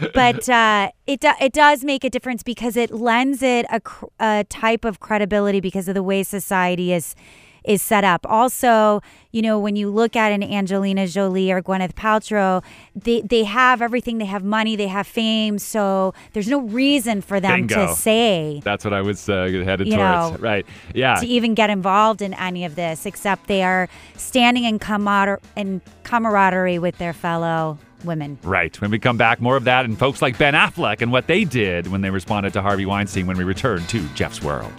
But 0.13 0.47
uh, 0.49 0.91
it 1.07 1.21
do- 1.21 1.31
it 1.41 1.53
does 1.53 1.83
make 1.83 2.03
a 2.03 2.09
difference 2.09 2.43
because 2.43 2.77
it 2.77 2.91
lends 2.91 3.41
it 3.41 3.65
a, 3.71 3.79
cr- 3.79 4.05
a 4.19 4.45
type 4.49 4.85
of 4.85 4.99
credibility 4.99 5.59
because 5.59 5.87
of 5.87 5.95
the 5.95 6.03
way 6.03 6.21
society 6.23 6.93
is 6.93 7.15
is 7.63 7.81
set 7.81 8.03
up. 8.03 8.25
Also, 8.29 9.01
you 9.31 9.41
know, 9.41 9.57
when 9.59 9.75
you 9.75 9.89
look 9.89 10.15
at 10.15 10.31
an 10.31 10.43
Angelina 10.43 11.07
Jolie 11.07 11.51
or 11.51 11.61
Gwyneth 11.61 11.93
Paltrow, 11.93 12.63
they 12.95 13.21
they 13.21 13.43
have 13.43 13.81
everything. 13.81 14.17
They 14.17 14.25
have 14.25 14.43
money. 14.43 14.75
They 14.75 14.87
have 14.87 15.07
fame. 15.07 15.57
So 15.59 16.13
there's 16.33 16.47
no 16.47 16.59
reason 16.61 17.21
for 17.21 17.39
them 17.39 17.67
Bingo. 17.67 17.87
to 17.87 17.93
say 17.95 18.61
That's 18.63 18.83
what 18.85 18.93
I 18.93 19.01
was 19.01 19.27
uh, 19.29 19.45
headed 19.65 19.87
towards. 19.87 19.89
know, 19.89 20.35
right. 20.39 20.65
Yeah. 20.93 21.15
to 21.15 21.25
even 21.25 21.53
get 21.53 21.69
involved 21.69 22.21
in 22.21 22.33
any 22.35 22.65
of 22.65 22.75
this, 22.75 23.05
except 23.05 23.47
they 23.47 23.63
are 23.63 23.87
standing 24.15 24.63
in, 24.65 24.79
camar- 24.79 25.39
in 25.55 25.81
camaraderie 26.03 26.79
with 26.79 26.97
their 26.97 27.13
fellow 27.13 27.77
women. 28.03 28.37
Right. 28.43 28.79
When 28.81 28.91
we 28.91 28.99
come 28.99 29.17
back, 29.17 29.39
more 29.41 29.55
of 29.55 29.63
that 29.63 29.85
and 29.85 29.97
folks 29.97 30.21
like 30.21 30.37
Ben 30.37 30.53
Affleck 30.53 31.01
and 31.01 31.11
what 31.11 31.27
they 31.27 31.45
did 31.45 31.87
when 31.87 32.01
they 32.01 32.09
responded 32.09 32.53
to 32.53 32.61
Harvey 32.61 32.85
Weinstein 32.85 33.27
when 33.27 33.37
we 33.37 33.43
return 33.45 33.81
to 33.87 34.07
Jeff's 34.09 34.41
World. 34.43 34.71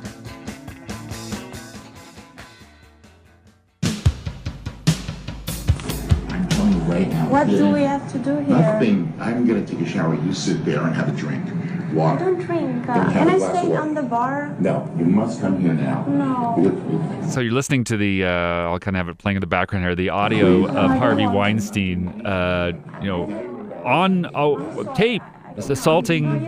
Right 6.94 7.08
now. 7.08 7.28
What 7.28 7.48
yeah, 7.48 7.58
do 7.58 7.72
we 7.72 7.82
have 7.82 8.10
to 8.12 8.18
do 8.18 8.36
here? 8.38 8.56
Nothing. 8.56 9.12
I'm 9.18 9.46
gonna 9.46 9.66
take 9.66 9.80
a 9.80 9.86
shower. 9.86 10.14
You 10.14 10.32
sit 10.32 10.64
there 10.64 10.82
and 10.82 10.94
have 10.94 11.08
a 11.08 11.16
drink. 11.16 11.44
I 11.94 12.16
don't 12.16 12.40
drink. 12.40 12.88
Uh, 12.88 13.12
can 13.12 13.28
I 13.28 13.38
stay 13.38 13.74
on 13.76 13.94
the 13.94 14.02
bar? 14.02 14.56
No, 14.58 14.90
you 14.98 15.04
must 15.04 15.40
come 15.40 15.60
here 15.60 15.74
now. 15.74 16.04
No. 16.06 17.22
So 17.30 17.38
you're 17.38 17.52
listening 17.52 17.84
to 17.84 17.96
the, 17.96 18.24
uh, 18.24 18.28
I'll 18.28 18.80
kind 18.80 18.96
of 18.96 18.98
have 18.98 19.08
it 19.08 19.18
playing 19.18 19.36
in 19.36 19.40
the 19.40 19.46
background 19.46 19.84
here, 19.84 19.94
the 19.94 20.08
audio 20.08 20.66
of 20.66 20.90
Harvey 20.98 21.26
Weinstein, 21.26 22.26
uh, 22.26 22.72
you 23.00 23.06
know, 23.06 23.82
on 23.84 24.28
oh, 24.34 24.92
tape, 24.94 25.22
assaulting 25.56 26.46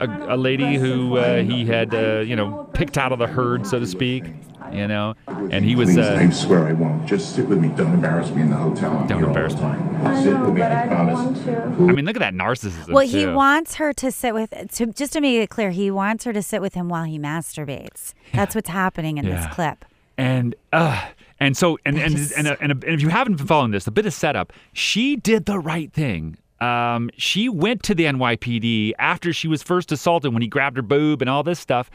a, 0.00 0.34
a 0.34 0.36
lady 0.38 0.76
who 0.76 1.18
uh, 1.18 1.42
he 1.42 1.66
had, 1.66 1.94
uh, 1.94 2.20
you 2.20 2.34
know, 2.34 2.66
picked 2.72 2.96
out 2.96 3.12
of 3.12 3.18
the 3.18 3.26
herd, 3.26 3.66
so 3.66 3.78
to 3.78 3.86
speak, 3.86 4.24
you 4.72 4.86
know, 4.88 5.14
and 5.26 5.64
he 5.64 5.74
was. 5.76 5.88
Please, 5.88 5.98
Uh, 5.98 6.18
I 6.20 6.30
swear 6.30 6.66
I 6.68 6.72
won't. 6.72 7.06
Just 7.06 7.34
sit 7.34 7.46
with 7.48 7.58
me. 7.60 7.68
Don't 7.68 7.92
embarrass 7.94 8.30
me 8.30 8.42
in 8.42 8.50
the 8.50 8.56
hotel. 8.56 8.96
I'm 8.98 9.06
Don't 9.06 9.24
embarrass 9.24 9.54
me. 9.56 9.62
I 9.62 10.22
sit 10.22 10.32
know, 10.32 10.44
with 10.46 10.54
me. 10.54 10.60
but 10.60 10.72
I 10.72 10.82
I 10.82 10.86
don't 10.86 10.94
promise. 10.96 11.14
want 11.14 11.44
to. 11.44 11.62
I 11.88 11.92
mean, 11.92 12.04
look 12.04 12.16
at 12.16 12.20
that 12.20 12.34
narcissism. 12.34 12.88
Well, 12.90 13.06
he 13.06 13.24
too. 13.24 13.34
wants 13.34 13.74
her 13.76 13.92
to 13.94 14.10
sit 14.10 14.34
with 14.34 14.50
to 14.72 14.86
just 14.86 15.12
to 15.14 15.20
make 15.20 15.36
it 15.40 15.50
clear, 15.50 15.70
he 15.70 15.90
wants 15.90 16.24
her 16.24 16.32
to 16.32 16.42
sit 16.42 16.60
with 16.60 16.74
him 16.74 16.88
while 16.88 17.04
he 17.04 17.18
masturbates. 17.18 18.14
That's 18.32 18.54
what's 18.54 18.68
happening 18.70 19.18
in 19.18 19.24
Yeah. 19.26 19.46
this 19.46 19.54
clip. 19.54 19.84
And 20.18 20.54
uh 20.72 21.08
and 21.38 21.56
so 21.56 21.78
and 21.86 21.98
and, 21.98 22.14
is 22.14 22.32
and, 22.32 22.46
and, 22.46 22.72
and 22.72 22.84
if 22.84 23.00
you 23.00 23.08
haven't 23.08 23.36
been 23.36 23.46
following 23.46 23.70
this, 23.70 23.86
a 23.86 23.90
bit 23.90 24.04
of 24.06 24.12
setup. 24.12 24.52
She 24.72 25.16
did 25.16 25.46
the 25.46 25.58
right 25.58 25.92
thing. 25.92 26.36
Um, 26.60 27.08
she 27.16 27.48
went 27.48 27.82
to 27.84 27.94
the 27.94 28.04
NYPD 28.04 28.92
after 28.98 29.32
she 29.32 29.48
was 29.48 29.62
first 29.62 29.90
assaulted 29.92 30.34
when 30.34 30.42
he 30.42 30.48
grabbed 30.48 30.76
her 30.76 30.82
boob 30.82 31.22
and 31.22 31.30
all 31.30 31.42
this 31.42 31.58
stuff, 31.58 31.90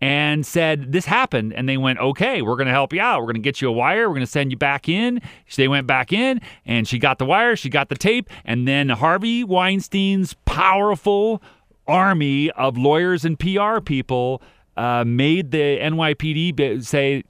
and 0.00 0.46
said 0.46 0.92
this 0.92 1.06
happened. 1.06 1.52
And 1.52 1.68
they 1.68 1.76
went, 1.76 1.98
"Okay, 1.98 2.42
we're 2.42 2.56
going 2.56 2.66
to 2.66 2.72
help 2.72 2.92
you 2.92 3.00
out. 3.00 3.20
We're 3.20 3.26
going 3.26 3.34
to 3.36 3.40
get 3.40 3.60
you 3.60 3.68
a 3.68 3.72
wire. 3.72 4.08
We're 4.08 4.14
going 4.14 4.26
to 4.26 4.30
send 4.30 4.50
you 4.50 4.56
back 4.56 4.88
in." 4.88 5.20
So 5.48 5.62
they 5.62 5.68
went 5.68 5.86
back 5.86 6.12
in, 6.12 6.40
and 6.64 6.86
she 6.86 6.98
got 6.98 7.18
the 7.18 7.26
wire, 7.26 7.56
she 7.56 7.68
got 7.68 7.88
the 7.88 7.96
tape, 7.96 8.28
and 8.44 8.66
then 8.66 8.88
Harvey 8.88 9.44
Weinstein's 9.44 10.34
powerful 10.44 11.42
army 11.86 12.50
of 12.52 12.78
lawyers 12.78 13.24
and 13.24 13.38
PR 13.38 13.80
people 13.80 14.42
uh, 14.76 15.04
made 15.04 15.50
the 15.50 15.78
NYPD 15.78 16.84
say, 16.84 17.22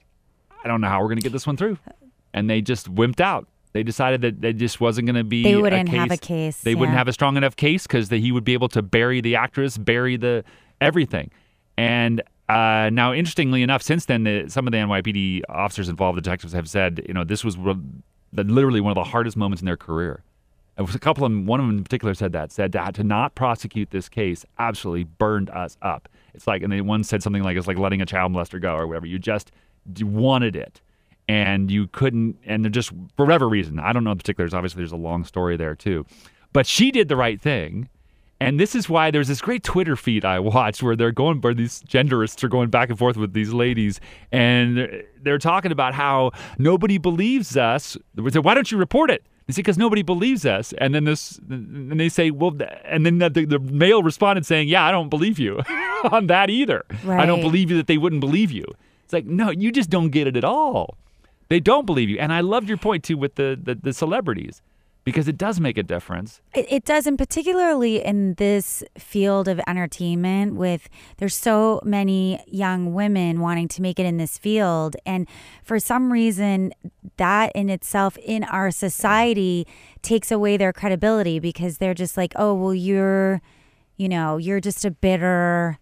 I 0.63 0.67
don't 0.67 0.81
know 0.81 0.87
how 0.87 1.01
we're 1.01 1.07
going 1.07 1.17
to 1.17 1.23
get 1.23 1.31
this 1.31 1.47
one 1.47 1.57
through. 1.57 1.77
And 2.33 2.49
they 2.49 2.61
just 2.61 2.93
wimped 2.93 3.19
out. 3.19 3.47
They 3.73 3.83
decided 3.83 4.21
that 4.21 4.41
there 4.41 4.53
just 4.53 4.79
wasn't 4.81 5.07
going 5.07 5.15
to 5.15 5.23
be. 5.23 5.43
They 5.43 5.55
wouldn't 5.55 5.89
case. 5.89 5.99
have 5.99 6.11
a 6.11 6.17
case, 6.17 6.61
They 6.61 6.75
wouldn't 6.75 6.97
have 6.97 7.07
a 7.07 7.13
strong 7.13 7.37
enough 7.37 7.55
case 7.55 7.87
because 7.87 8.09
he 8.09 8.31
would 8.31 8.43
be 8.43 8.53
able 8.53 8.69
to 8.69 8.81
bury 8.81 9.21
the 9.21 9.35
actress, 9.37 9.77
bury 9.77 10.17
the 10.17 10.43
everything. 10.81 11.31
And 11.77 12.21
uh, 12.51 12.89
now, 12.89 13.13
interestingly 13.13 13.63
enough, 13.63 13.81
since 13.81 14.05
then, 14.05 14.25
the, 14.25 14.49
some 14.49 14.67
of 14.67 14.71
the 14.71 14.77
NYPD 14.77 15.43
officers 15.47 15.87
involved, 15.87 16.21
detectives, 16.21 16.51
have 16.51 16.67
said, 16.67 17.01
you 17.07 17.13
know, 17.13 17.23
this 17.23 17.45
was 17.45 17.57
re- 17.57 17.79
literally 18.33 18.81
one 18.81 18.91
of 18.91 18.95
the 18.95 19.09
hardest 19.09 19.37
moments 19.37 19.61
in 19.61 19.65
their 19.65 19.77
career. 19.77 20.21
It 20.77 20.81
was 20.81 20.93
a 20.93 20.99
couple 20.99 21.23
of 21.23 21.31
them, 21.31 21.45
one 21.45 21.61
of 21.61 21.65
them 21.65 21.77
in 21.77 21.83
particular 21.85 22.13
said 22.13 22.33
that, 22.33 22.51
said 22.51 22.73
that 22.73 22.95
to 22.95 23.05
not 23.05 23.35
prosecute 23.35 23.91
this 23.91 24.09
case 24.09 24.45
absolutely 24.59 25.05
burned 25.05 25.49
us 25.51 25.77
up. 25.81 26.09
It's 26.33 26.45
like, 26.45 26.61
and 26.61 26.73
they 26.73 26.81
one 26.81 27.05
said 27.05 27.23
something 27.23 27.41
like, 27.43 27.55
it's 27.55 27.67
like 27.67 27.77
letting 27.77 28.01
a 28.01 28.05
child 28.05 28.33
molester 28.33 28.61
go 28.61 28.75
or 28.75 28.85
whatever. 28.85 29.05
You 29.05 29.17
just 29.17 29.51
wanted 30.01 30.57
it 30.57 30.81
and 31.29 31.71
you 31.71 31.87
couldn't, 31.87 32.37
and 32.45 32.65
they're 32.65 32.69
just, 32.69 32.91
for 33.15 33.25
whatever 33.25 33.47
reason, 33.47 33.79
I 33.79 33.93
don't 33.93 34.03
know 34.03 34.11
the 34.11 34.17
particulars. 34.17 34.53
Obviously, 34.53 34.79
there's 34.79 34.91
a 34.91 34.97
long 34.97 35.23
story 35.23 35.55
there 35.55 35.75
too. 35.75 36.05
But 36.51 36.67
she 36.67 36.91
did 36.91 37.07
the 37.07 37.15
right 37.15 37.39
thing. 37.39 37.87
And 38.41 38.59
this 38.59 38.75
is 38.75 38.89
why 38.89 39.11
there's 39.11 39.27
this 39.27 39.41
great 39.41 39.63
Twitter 39.63 39.95
feed 39.95 40.25
I 40.25 40.39
watched 40.39 40.81
where 40.83 40.95
they're 40.95 41.11
going, 41.11 41.41
where 41.41 41.53
these 41.53 41.81
genderists 41.83 42.43
are 42.43 42.49
going 42.49 42.69
back 42.69 42.89
and 42.89 42.97
forth 42.97 43.15
with 43.17 43.33
these 43.33 43.53
ladies, 43.53 43.99
and 44.31 44.77
they're- 45.21 45.37
talking 45.37 45.71
about 45.71 45.93
how 45.93 46.31
nobody 46.57 46.97
believes 46.97 47.55
us. 47.55 47.97
They 48.15 48.29
say, 48.29 48.39
Why 48.39 48.53
don't 48.53 48.71
you 48.71 48.77
report 48.77 49.09
it? 49.09 49.23
They 49.47 49.53
say 49.53 49.61
because 49.61 49.77
nobody 49.77 50.01
believes 50.03 50.45
us, 50.45 50.73
and 50.77 50.93
then 50.93 51.03
this, 51.05 51.39
and 51.49 51.99
they 51.99 52.09
say, 52.09 52.31
well, 52.31 52.55
and 52.85 53.05
then 53.05 53.17
the, 53.17 53.29
the, 53.29 53.45
the 53.45 53.59
male 53.59 54.03
responded 54.03 54.45
saying, 54.45 54.67
"Yeah, 54.69 54.85
I 54.85 54.91
don't 54.91 55.09
believe 55.09 55.39
you 55.39 55.61
on 56.11 56.27
that 56.27 56.49
either. 56.49 56.85
I 57.21 57.25
don't 57.25 57.41
believe 57.41 57.71
you 57.71 57.77
that 57.77 57.87
they 57.87 57.97
wouldn't 57.97 58.21
believe 58.21 58.51
you." 58.51 58.65
It's 59.03 59.13
like, 59.13 59.25
no, 59.25 59.49
you 59.49 59.71
just 59.71 59.89
don't 59.89 60.09
get 60.09 60.27
it 60.27 60.37
at 60.37 60.43
all. 60.43 60.95
They 61.49 61.59
don't 61.59 61.85
believe 61.85 62.07
you, 62.07 62.17
and 62.19 62.31
I 62.31 62.41
loved 62.41 62.69
your 62.69 62.77
point 62.77 63.03
too 63.03 63.17
with 63.17 63.35
the 63.35 63.59
the, 63.61 63.75
the 63.75 63.93
celebrities 63.93 64.61
because 65.03 65.27
it 65.27 65.37
does 65.37 65.59
make 65.59 65.77
a 65.77 65.83
difference. 65.83 66.41
It, 66.53 66.65
it 66.71 66.85
does, 66.85 67.07
and 67.07 67.17
particularly 67.17 68.03
in 68.03 68.35
this 68.35 68.83
field 68.97 69.47
of 69.47 69.59
entertainment, 69.67 70.55
with 70.55 70.89
there's 71.17 71.35
so 71.35 71.81
many 71.83 72.39
young 72.47 72.93
women 72.93 73.39
wanting 73.39 73.67
to 73.69 73.81
make 73.81 73.99
it 73.99 74.05
in 74.05 74.17
this 74.17 74.37
field, 74.37 74.95
and 75.05 75.27
for 75.63 75.79
some 75.79 76.11
reason, 76.13 76.71
that 77.17 77.51
in 77.55 77.69
itself 77.69 78.17
in 78.17 78.43
our 78.43 78.69
society 78.71 79.65
takes 80.01 80.31
away 80.31 80.57
their 80.57 80.73
credibility 80.73 81.39
because 81.39 81.77
they're 81.79 81.93
just 81.95 82.15
like, 82.17 82.33
oh, 82.35 82.53
well, 82.53 82.73
you're, 82.73 83.41
you 83.97 84.07
know, 84.07 84.37
you're 84.37 84.59
just 84.59 84.85
a 84.85 84.91
bitter, 84.91 85.79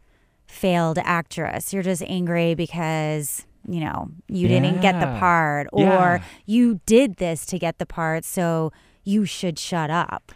failed 0.48 0.98
actress. 1.00 1.74
You're 1.74 1.84
just 1.84 2.02
angry 2.04 2.56
because. 2.56 3.46
You 3.68 3.82
know, 3.82 4.10
you 4.30 4.48
didn't 4.48 4.80
get 4.82 5.00
the 5.02 5.20
part, 5.20 5.68
or 5.74 5.84
Yeah. 5.84 6.24
you 6.48 6.80
did 6.86 7.18
this 7.18 7.46
to 7.48 7.60
get 7.60 7.78
the 7.78 7.86
part, 7.86 8.24
so 8.24 8.72
you 9.10 9.26
should 9.26 9.58
shut 9.58 9.90
up 9.90 10.32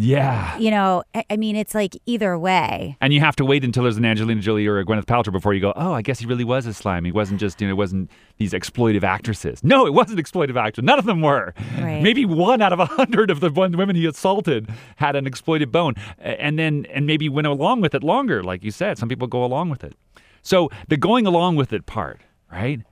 Yeah. 0.00 0.56
you 0.58 0.70
know, 0.70 1.02
I, 1.28 1.36
mean, 1.36 1.56
it's 1.56 1.74
like 1.74 1.96
either 2.06 2.38
way. 2.38 2.96
And 3.00 3.12
you 3.12 3.18
have 3.18 3.34
to 3.36 3.44
wait 3.44 3.64
until 3.64 3.82
there's 3.82 3.96
an 3.96 4.04
Angelina 4.04 4.40
Jolie 4.40 4.64
or 4.66 4.78
a 4.78 4.84
Gwyneth 4.84 5.06
Paltrow 5.06 5.32
before 5.32 5.54
you 5.54 5.60
go, 5.60 5.72
oh, 5.74 5.92
I 5.92 6.02
guess 6.02 6.20
he 6.20 6.26
really 6.26 6.44
was 6.44 6.66
a 6.66 6.72
slime. 6.72 7.04
He 7.04 7.10
wasn't 7.10 7.40
just, 7.40 7.60
you 7.60 7.66
know, 7.66 7.72
it 7.72 7.76
wasn't 7.76 8.08
these 8.36 8.52
exploitive 8.52 9.02
actresses. 9.02 9.64
No, 9.64 9.86
it 9.86 9.94
wasn't 9.94 10.20
exploitive 10.20 10.56
actors. 10.56 10.84
None 10.84 11.00
of 11.00 11.04
them 11.04 11.20
were. 11.20 11.52
Right. 11.80 12.00
Maybe 12.00 12.24
one 12.24 12.62
out 12.62 12.72
of 12.72 12.78
a 12.78 12.86
hundred 12.86 13.28
of 13.32 13.40
the 13.40 13.50
one 13.50 13.76
women 13.76 13.96
he 13.96 14.06
assaulted 14.06 14.68
had 14.96 15.16
an 15.16 15.26
exploited 15.26 15.72
bone, 15.72 15.94
and 16.20 16.56
then 16.60 16.86
and 16.94 17.04
maybe 17.04 17.28
went 17.28 17.48
along 17.48 17.80
with 17.80 17.92
it 17.92 18.04
longer, 18.04 18.44
like 18.44 18.62
you 18.62 18.70
said. 18.70 18.98
Some 18.98 19.08
people 19.08 19.26
go 19.26 19.42
along 19.42 19.70
with 19.70 19.82
it. 19.82 19.94
So 20.42 20.70
the 20.86 20.96
going 20.96 21.26
along 21.26 21.56
with 21.56 21.72
it 21.72 21.86
part, 21.86 22.20
right? 22.52 22.82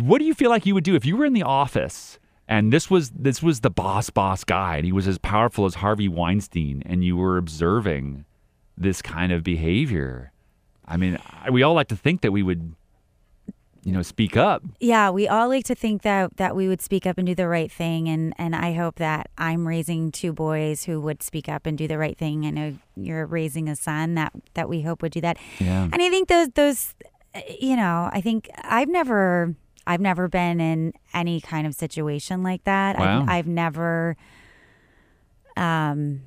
What 0.00 0.18
do 0.20 0.24
you 0.24 0.34
feel 0.34 0.50
like 0.50 0.64
you 0.64 0.74
would 0.74 0.84
do 0.84 0.94
if 0.94 1.04
you 1.04 1.16
were 1.16 1.24
in 1.26 1.32
the 1.32 1.42
office? 1.42 2.20
And 2.48 2.72
this 2.72 2.90
was 2.90 3.10
this 3.10 3.42
was 3.42 3.60
the 3.60 3.70
boss 3.70 4.10
boss 4.10 4.44
guy, 4.44 4.76
and 4.76 4.84
he 4.84 4.92
was 4.92 5.06
as 5.08 5.18
powerful 5.18 5.64
as 5.64 5.76
Harvey 5.76 6.08
Weinstein, 6.08 6.82
and 6.84 7.04
you 7.04 7.16
were 7.16 7.38
observing 7.38 8.24
this 8.76 9.00
kind 9.00 9.32
of 9.32 9.42
behavior. 9.44 10.32
I 10.86 10.96
mean, 10.96 11.18
I- 11.44 11.50
we 11.50 11.62
all 11.62 11.74
like 11.74 11.88
to 11.88 11.96
think 11.96 12.20
that 12.22 12.32
we 12.32 12.42
would, 12.42 12.74
you 13.84 13.92
know, 13.92 14.02
speak 14.02 14.36
up. 14.36 14.62
Yeah, 14.80 15.10
we 15.10 15.28
all 15.28 15.48
like 15.48 15.64
to 15.66 15.74
think 15.74 16.02
that 16.02 16.36
that 16.36 16.54
we 16.56 16.66
would 16.68 16.82
speak 16.82 17.06
up 17.06 17.16
and 17.16 17.26
do 17.26 17.34
the 17.34 17.48
right 17.48 17.70
thing, 17.70 18.08
and 18.08 18.34
and 18.36 18.54
I 18.56 18.72
hope 18.74 18.96
that 18.96 19.28
I'm 19.38 19.66
raising 19.66 20.10
two 20.10 20.32
boys 20.32 20.84
who 20.84 21.00
would 21.00 21.22
speak 21.22 21.48
up 21.48 21.64
and 21.64 21.78
do 21.78 21.86
the 21.86 21.96
right 21.96 22.18
thing. 22.18 22.44
I 22.44 22.50
know 22.50 22.76
you're 22.96 23.24
raising 23.26 23.68
a 23.68 23.76
son 23.76 24.14
that 24.16 24.32
that 24.54 24.68
we 24.68 24.82
hope 24.82 25.00
would 25.02 25.12
do 25.12 25.20
that. 25.22 25.38
Yeah. 25.60 25.84
And 25.84 26.02
I 26.02 26.10
think 26.10 26.28
those 26.28 26.48
those, 26.54 26.94
you 27.60 27.76
know, 27.76 28.10
I 28.12 28.20
think 28.20 28.50
I've 28.62 28.88
never 28.88 29.54
I've 29.86 30.00
never 30.00 30.28
been 30.28 30.60
in 30.60 30.92
any 31.12 31.40
kind 31.40 31.66
of 31.66 31.74
situation 31.74 32.42
like 32.42 32.64
that. 32.64 32.98
Wow. 32.98 33.22
I've, 33.22 33.28
I've 33.28 33.46
never, 33.46 34.16
um, 35.56 36.22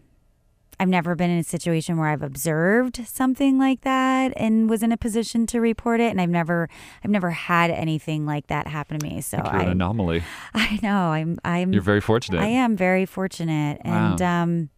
I've 0.80 0.90
never 0.90 1.16
been 1.16 1.30
in 1.30 1.40
a 1.40 1.44
situation 1.44 1.98
where 1.98 2.10
I've 2.10 2.22
observed 2.22 3.08
something 3.08 3.58
like 3.58 3.82
that 3.82 4.34
and 4.36 4.70
was 4.70 4.84
in 4.84 4.92
a 4.92 4.98
position 4.98 5.48
to 5.48 5.62
report 5.62 6.02
it. 6.02 6.12
And 6.12 6.20
I've 6.20 6.30
never, 6.30 6.68
I've 7.04 7.12
never 7.12 7.32
had 7.32 7.72
anything 7.72 8.26
like 8.26 8.48
that 8.48 8.68
happen 8.68 9.00
to 9.00 9.06
me. 9.08 9.22
So 9.22 9.38
You're 9.38 9.62
an 9.62 9.70
anomaly. 9.70 10.24
I 10.54 10.80
know 10.84 11.12
I'm, 11.12 11.40
I'm, 11.46 11.72
You're 11.72 11.82
very 11.82 12.02
fortunate. 12.02 12.42
I 12.42 12.48
am 12.48 12.76
very 12.76 13.06
fortunate, 13.06 13.80
and 13.86 14.22
um, 14.22 14.70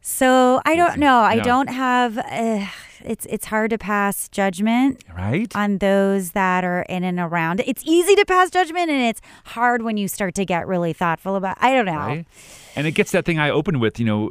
so 0.00 0.60
I 0.64 0.76
don't 0.76 0.98
know. 0.98 1.18
I 1.18 1.40
don't 1.40 1.68
have. 1.70 2.18
Uh, 2.18 2.66
it's 3.04 3.26
it's 3.26 3.46
hard 3.46 3.70
to 3.70 3.78
pass 3.78 4.28
judgment 4.28 5.02
Right? 5.16 5.54
on 5.56 5.78
those 5.78 6.32
that 6.32 6.64
are 6.64 6.82
in 6.88 7.04
and 7.04 7.18
around. 7.18 7.62
It's 7.66 7.82
easy 7.86 8.14
to 8.16 8.24
pass 8.24 8.50
judgment, 8.50 8.90
and 8.90 9.00
it's 9.02 9.20
hard 9.46 9.82
when 9.82 9.96
you 9.96 10.08
start 10.08 10.34
to 10.36 10.44
get 10.44 10.66
really 10.66 10.92
thoughtful 10.92 11.36
about. 11.36 11.56
I 11.60 11.72
don't 11.74 11.86
know. 11.86 11.92
Right? 11.98 12.26
And 12.76 12.86
it 12.86 12.92
gets 12.92 13.12
that 13.12 13.24
thing 13.24 13.38
I 13.38 13.50
opened 13.50 13.80
with, 13.80 14.00
you 14.00 14.06
know, 14.06 14.28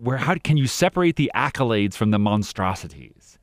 where 0.00 0.16
how 0.18 0.34
can 0.42 0.56
you 0.56 0.66
separate 0.66 1.16
the 1.16 1.30
accolades 1.34 1.94
from 1.94 2.10
the 2.10 2.18
monstrosities? 2.18 3.38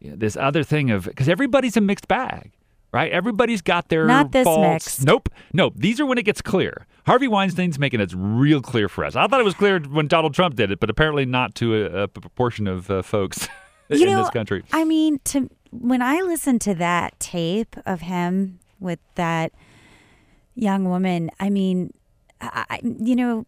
You 0.00 0.10
know, 0.10 0.16
this 0.16 0.36
other 0.36 0.62
thing 0.64 0.90
of 0.90 1.04
because 1.04 1.28
everybody's 1.28 1.76
a 1.76 1.80
mixed 1.80 2.08
bag, 2.08 2.52
right? 2.92 3.10
Everybody's 3.12 3.62
got 3.62 3.88
their 3.88 4.06
Not 4.06 4.32
this 4.32 4.44
faults. 4.44 4.60
mixed. 4.86 5.04
Nope, 5.04 5.28
nope. 5.52 5.74
These 5.76 6.00
are 6.00 6.06
when 6.06 6.18
it 6.18 6.24
gets 6.24 6.42
clear. 6.42 6.86
Harvey 7.06 7.26
Weinstein's 7.26 7.78
making 7.78 8.00
it 8.00 8.12
real 8.16 8.60
clear 8.60 8.88
for 8.88 9.04
us. 9.04 9.16
I 9.16 9.26
thought 9.26 9.40
it 9.40 9.44
was 9.44 9.54
clear 9.54 9.80
when 9.80 10.06
Donald 10.06 10.34
Trump 10.34 10.54
did 10.54 10.70
it, 10.70 10.78
but 10.78 10.88
apparently 10.90 11.24
not 11.24 11.54
to 11.56 11.74
a, 11.86 12.02
a 12.02 12.08
proportion 12.08 12.68
of 12.68 12.90
uh, 12.90 13.02
folks 13.02 13.48
You 14.00 14.06
in 14.06 14.12
know, 14.12 14.20
this 14.22 14.30
country. 14.30 14.64
I 14.72 14.84
mean, 14.84 15.18
to 15.24 15.48
when 15.70 16.02
I 16.02 16.20
listened 16.20 16.60
to 16.62 16.74
that 16.74 17.18
tape 17.18 17.76
of 17.86 18.02
him 18.02 18.58
with 18.78 18.98
that 19.14 19.52
young 20.54 20.84
woman, 20.84 21.30
I 21.40 21.48
mean, 21.50 21.92
I, 22.40 22.80
you 22.82 23.16
know, 23.16 23.46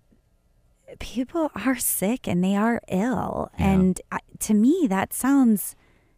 people 1.01 1.51
are 1.55 1.77
sick 1.77 2.27
and 2.29 2.43
they 2.43 2.57
are 2.57 2.81
ill, 2.89 3.51
Yeah. 3.59 3.71
and 3.73 4.01
I, 4.13 4.21
to 4.41 4.55
me, 4.55 4.87
that 4.89 5.13
sounds 5.13 5.75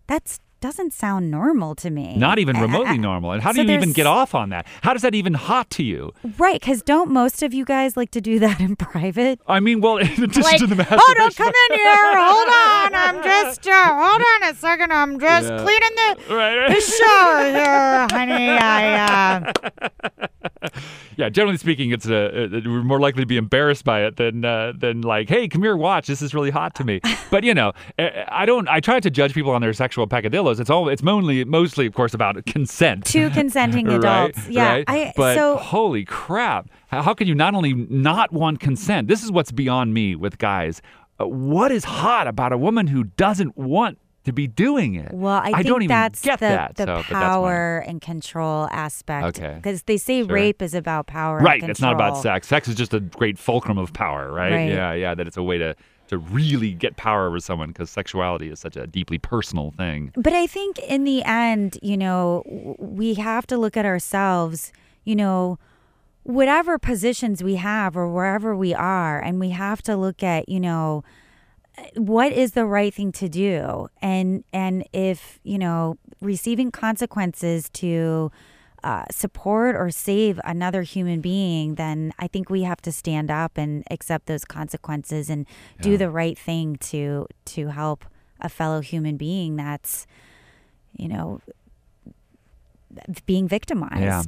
that's 0.06 0.38
doesn't 0.66 0.92
sound 0.92 1.30
normal 1.30 1.74
to 1.76 1.90
me. 1.90 2.16
Not 2.16 2.38
even 2.40 2.56
I- 2.56 2.58
I- 2.58 2.62
remotely 2.62 2.94
I- 3.00 3.06
normal. 3.10 3.30
And 3.32 3.40
how 3.42 3.52
do 3.52 3.58
so 3.58 3.62
you 3.62 3.70
even 3.78 3.92
get 3.92 4.06
off 4.06 4.34
on 4.34 4.48
that? 4.50 4.66
How 4.82 4.92
does 4.94 5.02
that 5.02 5.14
even 5.14 5.34
hot 5.34 5.70
to 5.78 5.82
you? 5.84 6.12
Right, 6.38 6.58
because 6.60 6.82
don't 6.82 7.10
most 7.12 7.42
of 7.44 7.54
you 7.54 7.64
guys 7.64 7.96
like 7.96 8.10
to 8.10 8.20
do 8.20 8.40
that 8.40 8.58
in 8.60 8.74
private? 8.90 9.38
I 9.46 9.60
mean, 9.60 9.80
well, 9.80 9.96
in 10.06 10.08
addition 10.08 10.42
Like, 10.42 10.58
to 10.58 10.66
the 10.66 10.74
oh, 10.90 11.14
don't 11.16 11.36
come 11.36 11.52
in 11.70 11.78
here. 11.78 11.94
Hold 12.30 12.48
on. 12.48 12.94
I'm 12.94 13.22
just, 13.32 13.68
uh, 13.68 13.94
hold 14.02 14.22
on 14.32 14.50
a 14.50 14.54
second. 14.56 14.92
I'm 14.92 15.20
just 15.20 15.48
Yeah. 15.48 15.62
cleaning 15.62 15.94
the, 16.00 16.34
Right, 16.34 16.56
right. 16.58 16.74
the 16.74 16.80
shower 16.80 17.44
here, 17.58 18.06
honey. 18.10 18.48
I, 18.50 18.82
uh, 19.06 20.26
Yeah, 21.18 21.30
generally 21.30 21.56
speaking, 21.56 21.92
it's 21.92 22.06
a, 22.06 22.44
uh 22.44 22.60
we're 22.66 22.82
more 22.82 23.00
likely 23.00 23.22
to 23.22 23.26
be 23.26 23.38
embarrassed 23.38 23.84
by 23.84 24.04
it 24.04 24.16
than 24.16 24.44
uh, 24.44 24.74
than 24.76 25.00
like, 25.00 25.30
hey, 25.30 25.48
come 25.48 25.62
here, 25.62 25.74
watch. 25.74 26.06
This 26.08 26.20
is 26.20 26.34
really 26.34 26.50
hot 26.50 26.74
to 26.74 26.84
me. 26.84 27.00
But 27.30 27.42
you 27.42 27.54
know, 27.54 27.72
uh, 27.98 28.10
I 28.28 28.44
don't. 28.44 28.68
I 28.68 28.80
try 28.80 29.00
to 29.00 29.10
judge 29.10 29.32
people 29.32 29.50
on 29.52 29.62
their 29.62 29.72
sexual 29.72 30.06
peccadillos. 30.06 30.60
It's 30.60 30.68
all. 30.68 30.88
It's 30.90 31.02
mostly, 31.02 31.42
mostly, 31.44 31.86
of 31.86 31.94
course, 31.94 32.12
about 32.14 32.44
consent. 32.46 33.04
two 33.06 33.30
consenting 33.30 33.86
Right, 33.88 33.96
adults. 33.96 34.46
Yeah. 34.48 34.68
right? 34.68 34.84
I, 34.86 35.12
but 35.16 35.34
so, 35.36 35.56
holy 35.56 36.04
crap! 36.04 36.68
How, 36.88 37.00
how 37.02 37.14
can 37.14 37.26
you 37.26 37.34
not 37.34 37.54
only 37.54 37.72
not 37.72 38.30
want 38.32 38.60
consent? 38.60 39.08
This 39.08 39.24
is 39.24 39.32
what's 39.32 39.50
beyond 39.50 39.94
me 39.94 40.14
with 40.16 40.36
guys. 40.38 40.82
Uh, 41.18 41.26
what 41.26 41.72
is 41.72 41.84
hot 41.84 42.26
about 42.28 42.52
a 42.52 42.58
woman 42.58 42.86
who 42.86 43.04
doesn't 43.04 43.56
want 43.56 43.98
to 44.26 44.32
be 44.32 44.46
doing 44.46 44.94
it? 44.94 45.12
well, 45.12 45.40
I, 45.42 45.52
think 45.52 45.66
don't 45.66 45.82
even 45.82 45.88
that's 45.88 46.20
get 46.20 46.38
the, 46.40 46.46
that. 46.46 46.76
the 46.76 46.82
so, 46.82 46.86
but 46.86 46.96
that's 46.96 47.10
my- 47.10 47.20
power 47.20 47.78
and 47.86 48.00
control 48.00 48.68
aspect. 48.70 49.38
Okay. 49.38 49.54
Because 49.56 49.82
they 49.84 49.96
say 49.96 50.22
Sure. 50.22 50.34
rape 50.34 50.60
is 50.62 50.74
about 50.74 51.06
power. 51.06 51.38
Right. 51.38 51.62
It's 51.62 51.80
not 51.80 51.94
about 51.94 52.18
sex. 52.18 52.48
Sex 52.48 52.68
is 52.68 52.74
just 52.74 52.92
a 52.94 53.00
great 53.00 53.38
fulcrum 53.38 53.78
of 53.78 53.92
power, 53.92 54.30
right? 54.30 54.52
Right. 54.52 54.70
Yeah, 54.70 54.92
yeah. 54.92 55.14
That 55.14 55.26
it's 55.26 55.36
a 55.36 55.42
way 55.42 55.58
to 55.58 55.74
to 56.08 56.18
really 56.18 56.72
get 56.72 56.96
power 56.96 57.26
over 57.26 57.40
someone 57.40 57.68
because 57.68 57.90
sexuality 57.90 58.48
is 58.48 58.60
such 58.60 58.76
a 58.76 58.86
deeply 58.86 59.18
personal 59.18 59.72
thing. 59.72 60.12
But 60.14 60.32
I 60.32 60.46
think 60.46 60.78
in 60.78 61.02
the 61.02 61.24
end, 61.24 61.78
you 61.82 61.96
know, 61.96 62.44
we 62.78 63.14
have 63.14 63.44
to 63.48 63.56
look 63.56 63.76
at 63.76 63.84
ourselves, 63.84 64.72
you 65.04 65.16
know, 65.16 65.58
whatever 66.22 66.78
positions 66.78 67.42
we 67.42 67.56
have 67.56 67.96
or 67.96 68.08
wherever 68.08 68.54
we 68.54 68.72
are, 68.72 69.18
and 69.20 69.40
we 69.40 69.50
have 69.50 69.82
to 69.82 69.96
look 69.96 70.22
at, 70.22 70.48
you 70.48 70.60
know, 70.60 71.02
what 71.96 72.32
is 72.32 72.52
the 72.52 72.66
right 72.66 72.92
thing 72.92 73.12
to 73.12 73.28
do? 73.28 73.88
And 74.00 74.44
and 74.52 74.86
if 74.92 75.38
you 75.42 75.58
know 75.58 75.98
receiving 76.20 76.70
consequences 76.70 77.68
to 77.70 78.30
uh, 78.84 79.04
support 79.10 79.74
or 79.76 79.90
save 79.90 80.38
another 80.44 80.82
human 80.82 81.20
being 81.20 81.74
then 81.74 82.12
i 82.20 82.28
think 82.28 82.48
we 82.48 82.62
have 82.62 82.80
to 82.80 82.92
stand 82.92 83.30
up 83.30 83.58
and 83.58 83.82
accept 83.90 84.26
those 84.26 84.44
consequences 84.44 85.28
and 85.28 85.44
do 85.80 85.96
the 85.96 86.08
right 86.08 86.38
thing 86.38 86.76
to 86.76 87.26
to 87.44 87.68
help 87.68 88.04
a 88.40 88.48
fellow 88.48 88.80
human 88.80 89.16
being 89.16 89.56
that's 89.56 90.06
you 90.96 91.08
know 91.08 91.40
being 93.24 93.48
victimized. 93.48 94.00
Yeah. 94.00 94.22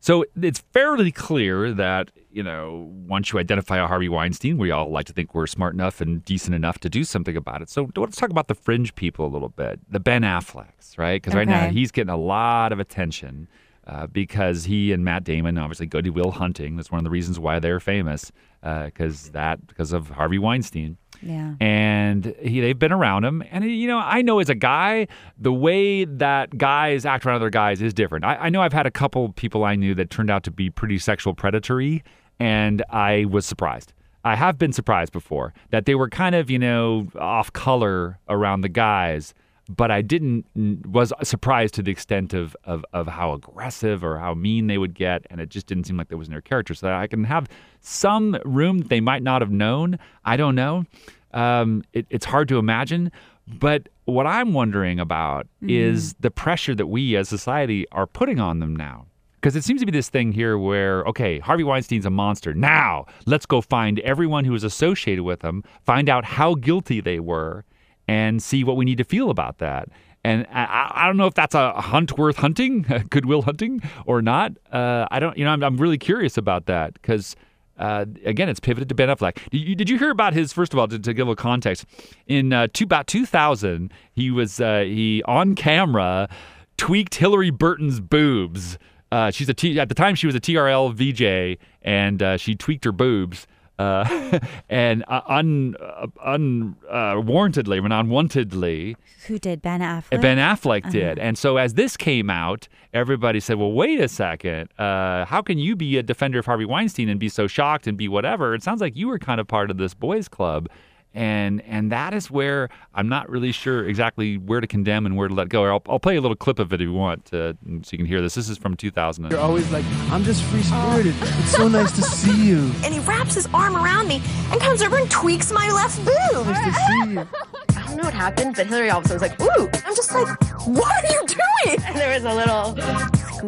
So 0.00 0.24
it's 0.40 0.62
fairly 0.72 1.10
clear 1.10 1.72
that, 1.72 2.10
you 2.34 2.42
know, 2.42 2.90
once 3.06 3.32
you 3.32 3.38
identify 3.38 3.78
a 3.78 3.86
Harvey 3.86 4.08
Weinstein, 4.08 4.58
we 4.58 4.72
all 4.72 4.90
like 4.90 5.06
to 5.06 5.12
think 5.12 5.34
we're 5.34 5.46
smart 5.46 5.72
enough 5.72 6.00
and 6.00 6.24
decent 6.24 6.54
enough 6.54 6.80
to 6.80 6.90
do 6.90 7.04
something 7.04 7.36
about 7.36 7.62
it. 7.62 7.70
So 7.70 7.88
let's 7.96 8.16
talk 8.16 8.30
about 8.30 8.48
the 8.48 8.56
fringe 8.56 8.94
people 8.96 9.24
a 9.24 9.28
little 9.28 9.50
bit. 9.50 9.78
The 9.88 10.00
Ben 10.00 10.22
Afflecks, 10.22 10.98
right? 10.98 11.22
Because 11.22 11.34
right 11.34 11.46
now 11.46 11.68
he's 11.68 11.92
getting 11.92 12.12
a 12.12 12.16
lot 12.16 12.72
of 12.72 12.80
attention 12.80 13.48
uh, 13.86 14.08
because 14.08 14.64
he 14.64 14.92
and 14.92 15.04
Matt 15.04 15.22
Damon 15.22 15.58
obviously 15.58 15.86
go 15.86 16.00
to 16.00 16.10
Will 16.10 16.32
Hunting. 16.32 16.76
That's 16.76 16.90
one 16.90 16.98
of 16.98 17.04
the 17.04 17.10
reasons 17.10 17.38
why 17.38 17.60
they're 17.60 17.80
famous 17.80 18.32
because 18.62 19.30
that 19.30 19.64
because 19.66 19.92
of 19.92 20.08
Harvey 20.08 20.38
Weinstein 20.38 20.96
yeah 21.22 21.54
and 21.60 22.34
he, 22.40 22.60
they've 22.60 22.78
been 22.78 22.92
around 22.92 23.24
him. 23.24 23.42
And 23.50 23.64
you 23.64 23.86
know, 23.86 23.98
I 23.98 24.22
know 24.22 24.38
as 24.40 24.48
a 24.48 24.54
guy, 24.54 25.06
the 25.38 25.52
way 25.52 26.04
that 26.04 26.56
guys 26.56 27.04
act 27.06 27.26
around 27.26 27.36
other 27.36 27.50
guys 27.50 27.82
is 27.82 27.94
different. 27.94 28.24
I, 28.24 28.36
I 28.36 28.48
know 28.50 28.62
I've 28.62 28.72
had 28.72 28.86
a 28.86 28.90
couple 28.90 29.32
people 29.32 29.64
I 29.64 29.74
knew 29.74 29.94
that 29.94 30.10
turned 30.10 30.30
out 30.30 30.44
to 30.44 30.50
be 30.50 30.70
pretty 30.70 30.98
sexual 30.98 31.34
predatory, 31.34 32.02
and 32.38 32.82
I 32.90 33.24
was 33.26 33.46
surprised. 33.46 33.92
I 34.24 34.36
have 34.36 34.58
been 34.58 34.72
surprised 34.72 35.12
before 35.12 35.52
that 35.70 35.84
they 35.84 35.94
were 35.94 36.08
kind 36.08 36.34
of, 36.34 36.50
you 36.50 36.58
know, 36.58 37.08
off 37.18 37.52
color 37.52 38.18
around 38.28 38.62
the 38.62 38.70
guys, 38.70 39.34
but 39.68 39.90
I 39.90 40.02
didn't 40.02 40.46
was 40.86 41.12
surprised 41.22 41.74
to 41.74 41.82
the 41.82 41.90
extent 41.90 42.34
of, 42.34 42.56
of 42.64 42.84
of 42.92 43.06
how 43.06 43.32
aggressive 43.32 44.04
or 44.04 44.18
how 44.18 44.34
mean 44.34 44.66
they 44.66 44.78
would 44.78 44.94
get, 44.94 45.26
and 45.30 45.40
it 45.40 45.48
just 45.48 45.66
didn't 45.66 45.84
seem 45.84 45.96
like 45.96 46.08
that 46.08 46.16
was 46.16 46.28
in 46.28 46.32
their 46.32 46.40
character. 46.40 46.74
So 46.74 46.92
I 46.92 47.06
can 47.06 47.24
have 47.24 47.48
some 47.80 48.38
room 48.44 48.78
that 48.78 48.88
they 48.88 49.00
might 49.00 49.22
not 49.22 49.42
have 49.42 49.50
known. 49.50 49.98
I 50.24 50.36
don't 50.36 50.54
know. 50.54 50.84
Um, 51.32 51.82
it, 51.92 52.06
it's 52.10 52.24
hard 52.24 52.48
to 52.48 52.58
imagine, 52.58 53.10
but 53.46 53.88
what 54.04 54.26
I'm 54.26 54.52
wondering 54.52 55.00
about 55.00 55.46
is 55.62 56.14
the 56.14 56.30
pressure 56.30 56.74
that 56.74 56.86
we 56.86 57.16
as 57.16 57.28
society 57.28 57.86
are 57.90 58.06
putting 58.06 58.38
on 58.38 58.58
them 58.58 58.76
now. 58.76 59.06
Because 59.44 59.56
it 59.56 59.64
seems 59.64 59.80
to 59.80 59.86
be 59.86 59.92
this 59.92 60.08
thing 60.08 60.32
here 60.32 60.56
where, 60.56 61.04
okay, 61.04 61.38
Harvey 61.38 61.64
Weinstein's 61.64 62.06
a 62.06 62.10
monster. 62.10 62.54
Now, 62.54 63.04
let's 63.26 63.44
go 63.44 63.60
find 63.60 64.00
everyone 64.00 64.46
who 64.46 64.52
was 64.52 64.64
associated 64.64 65.22
with 65.22 65.42
him, 65.42 65.62
find 65.84 66.08
out 66.08 66.24
how 66.24 66.54
guilty 66.54 67.02
they 67.02 67.20
were, 67.20 67.66
and 68.08 68.42
see 68.42 68.64
what 68.64 68.78
we 68.78 68.86
need 68.86 68.96
to 68.96 69.04
feel 69.04 69.28
about 69.28 69.58
that. 69.58 69.90
And 70.24 70.46
I- 70.50 70.92
I, 70.94 71.06
don't 71.06 71.18
know 71.18 71.26
if 71.26 71.34
that's 71.34 71.54
a 71.54 71.78
hunt 71.78 72.16
worth 72.16 72.38
hunting, 72.38 72.86
goodwill 73.10 73.42
hunting, 73.42 73.82
or 74.06 74.22
not. 74.22 74.52
Uh, 74.72 75.06
I 75.10 75.20
don't, 75.20 75.36
you 75.36 75.44
know, 75.44 75.50
I'm, 75.50 75.62
I'm 75.62 75.76
really 75.76 75.98
curious 75.98 76.38
about 76.38 76.64
that 76.64 76.94
because, 76.94 77.36
uh, 77.78 78.06
again, 78.24 78.48
it's 78.48 78.60
pivoted 78.60 78.88
to 78.88 78.94
Ben 78.94 79.10
Affleck. 79.10 79.50
Did 79.50 79.58
you, 79.58 79.74
did 79.74 79.90
you 79.90 79.98
hear 79.98 80.10
about 80.10 80.32
his? 80.32 80.54
First 80.54 80.72
of 80.72 80.78
all, 80.78 80.88
to, 80.88 80.98
to 80.98 81.12
give 81.12 81.28
a 81.28 81.36
context, 81.36 81.84
in 82.26 82.54
uh, 82.54 82.68
two, 82.72 82.84
about 82.84 83.08
2000, 83.08 83.92
he 84.14 84.30
was 84.30 84.58
uh, 84.58 84.84
he 84.86 85.22
on 85.26 85.54
camera 85.54 86.30
tweaked 86.78 87.18
Hilarie 87.18 87.52
Burton's 87.52 88.00
boobs. 88.00 88.78
Uh, 89.12 89.30
she's 89.30 89.48
a 89.48 89.54
T, 89.54 89.78
at 89.78 89.88
the 89.88 89.94
time 89.94 90.14
she 90.14 90.26
was 90.26 90.34
a 90.34 90.40
TRL 90.40 90.92
VJ, 90.92 91.60
and 91.82 92.22
uh, 92.22 92.36
she 92.36 92.54
tweaked 92.54 92.84
her 92.84 92.92
boobs. 92.92 93.46
Uh, 93.78 94.38
and 94.68 95.04
uh, 95.08 95.20
un, 95.26 95.74
uh, 95.80 96.06
un, 96.22 96.76
uh, 96.88 97.14
warrantedly, 97.14 97.78
or 97.78 97.82
unwantedly, 97.82 98.94
Who 99.26 99.38
did 99.38 99.62
Ben 99.62 99.80
Affleck? 99.80 100.20
Ben 100.20 100.38
Affleck 100.38 100.90
did. 100.90 101.18
And 101.18 101.36
so 101.36 101.56
as 101.56 101.74
this 101.74 101.96
came 101.96 102.30
out, 102.30 102.68
everybody 102.92 103.40
said, 103.40 103.58
well, 103.58 103.72
wait 103.72 104.00
a 104.00 104.08
second. 104.08 104.68
Uh, 104.78 105.24
how 105.24 105.42
can 105.42 105.58
you 105.58 105.74
be 105.74 105.98
a 105.98 106.02
defender 106.02 106.38
of 106.38 106.46
Harvey 106.46 106.64
Weinstein 106.64 107.08
and 107.08 107.18
be 107.18 107.28
so 107.28 107.46
shocked 107.46 107.86
and 107.86 107.98
be 107.98 108.06
whatever? 108.08 108.54
It 108.54 108.62
sounds 108.62 108.80
like 108.80 108.96
you 108.96 109.08
were 109.08 109.18
kind 109.18 109.40
of 109.40 109.48
part 109.48 109.70
of 109.70 109.76
this 109.76 109.94
boys 109.94 110.28
club. 110.28 110.68
And 111.14 111.62
and 111.62 111.92
that 111.92 112.12
is 112.12 112.28
where 112.28 112.68
I'm 112.92 113.08
not 113.08 113.30
really 113.30 113.52
sure 113.52 113.86
exactly 113.88 114.36
where 114.36 114.60
to 114.60 114.66
condemn 114.66 115.06
and 115.06 115.16
where 115.16 115.28
to 115.28 115.34
let 115.34 115.48
go. 115.48 115.64
I'll, 115.64 115.82
I'll 115.88 116.00
play 116.00 116.16
a 116.16 116.20
little 116.20 116.36
clip 116.36 116.58
of 116.58 116.72
it 116.72 116.80
if 116.80 116.86
you 116.86 116.92
want 116.92 117.26
to, 117.26 117.56
so 117.82 117.90
you 117.92 117.98
can 117.98 118.06
hear 118.06 118.20
this. 118.20 118.34
This 118.34 118.48
is 118.48 118.58
from 118.58 118.76
2000. 118.76 119.30
You're 119.30 119.38
always 119.38 119.70
like, 119.70 119.84
I'm 120.10 120.24
just 120.24 120.42
free 120.44 120.62
spirited. 120.62 121.14
Oh. 121.20 121.38
It's 121.40 121.52
so 121.52 121.68
nice 121.68 121.92
to 121.92 122.02
see 122.02 122.48
you. 122.48 122.58
and 122.84 122.92
he 122.92 122.98
wraps 123.00 123.34
his 123.34 123.48
arm 123.54 123.76
around 123.76 124.08
me 124.08 124.20
and 124.50 124.60
comes 124.60 124.82
over 124.82 124.96
and 124.96 125.10
tweaks 125.10 125.52
my 125.52 125.70
left 125.70 125.98
boob. 126.04 126.46
Nice 126.46 126.64
to 126.64 126.72
see 126.72 127.12
you. 127.12 127.20
I 127.76 127.86
don't 127.86 127.96
know 127.96 128.04
what 128.04 128.14
happened, 128.14 128.56
but 128.56 128.66
Hilarie 128.66 128.92
all 128.92 128.98
of 128.98 129.04
a 129.04 129.08
sudden 129.08 129.20
was 129.20 129.30
like, 129.30 129.40
ooh. 129.40 129.68
I'm 129.86 129.94
just 129.94 130.12
like, 130.12 130.26
what 130.66 131.04
are 131.04 131.12
you 131.12 131.26
doing? 131.26 131.84
And 131.86 131.96
there 131.96 132.12
was 132.12 132.24
a 132.24 132.34
little 132.34 132.74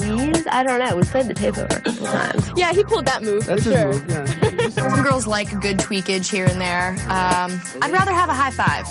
squeeze. 0.00 0.46
I 0.50 0.62
don't 0.62 0.78
know. 0.78 0.96
We 0.96 1.02
played 1.02 1.26
the 1.26 1.34
tape 1.34 1.56
over 1.56 1.66
a 1.66 1.80
couple 1.80 2.06
times. 2.06 2.50
Yeah, 2.56 2.72
he 2.72 2.84
pulled 2.84 3.06
that 3.06 3.22
move 3.22 3.46
That's 3.46 3.64
for 3.64 3.72
sure. 3.72 3.92
move, 3.92 4.08
yeah. 4.08 4.68
Some 4.70 5.02
girls 5.02 5.26
like 5.26 5.52
a 5.52 5.56
good 5.56 5.78
tweakage 5.78 6.30
here 6.30 6.46
and 6.46 6.60
there. 6.60 6.90
Um, 7.08 7.60
I'd 7.82 7.92
rather 7.92 8.12
have 8.12 8.28
a 8.28 8.34
high 8.34 8.50
five. 8.50 8.86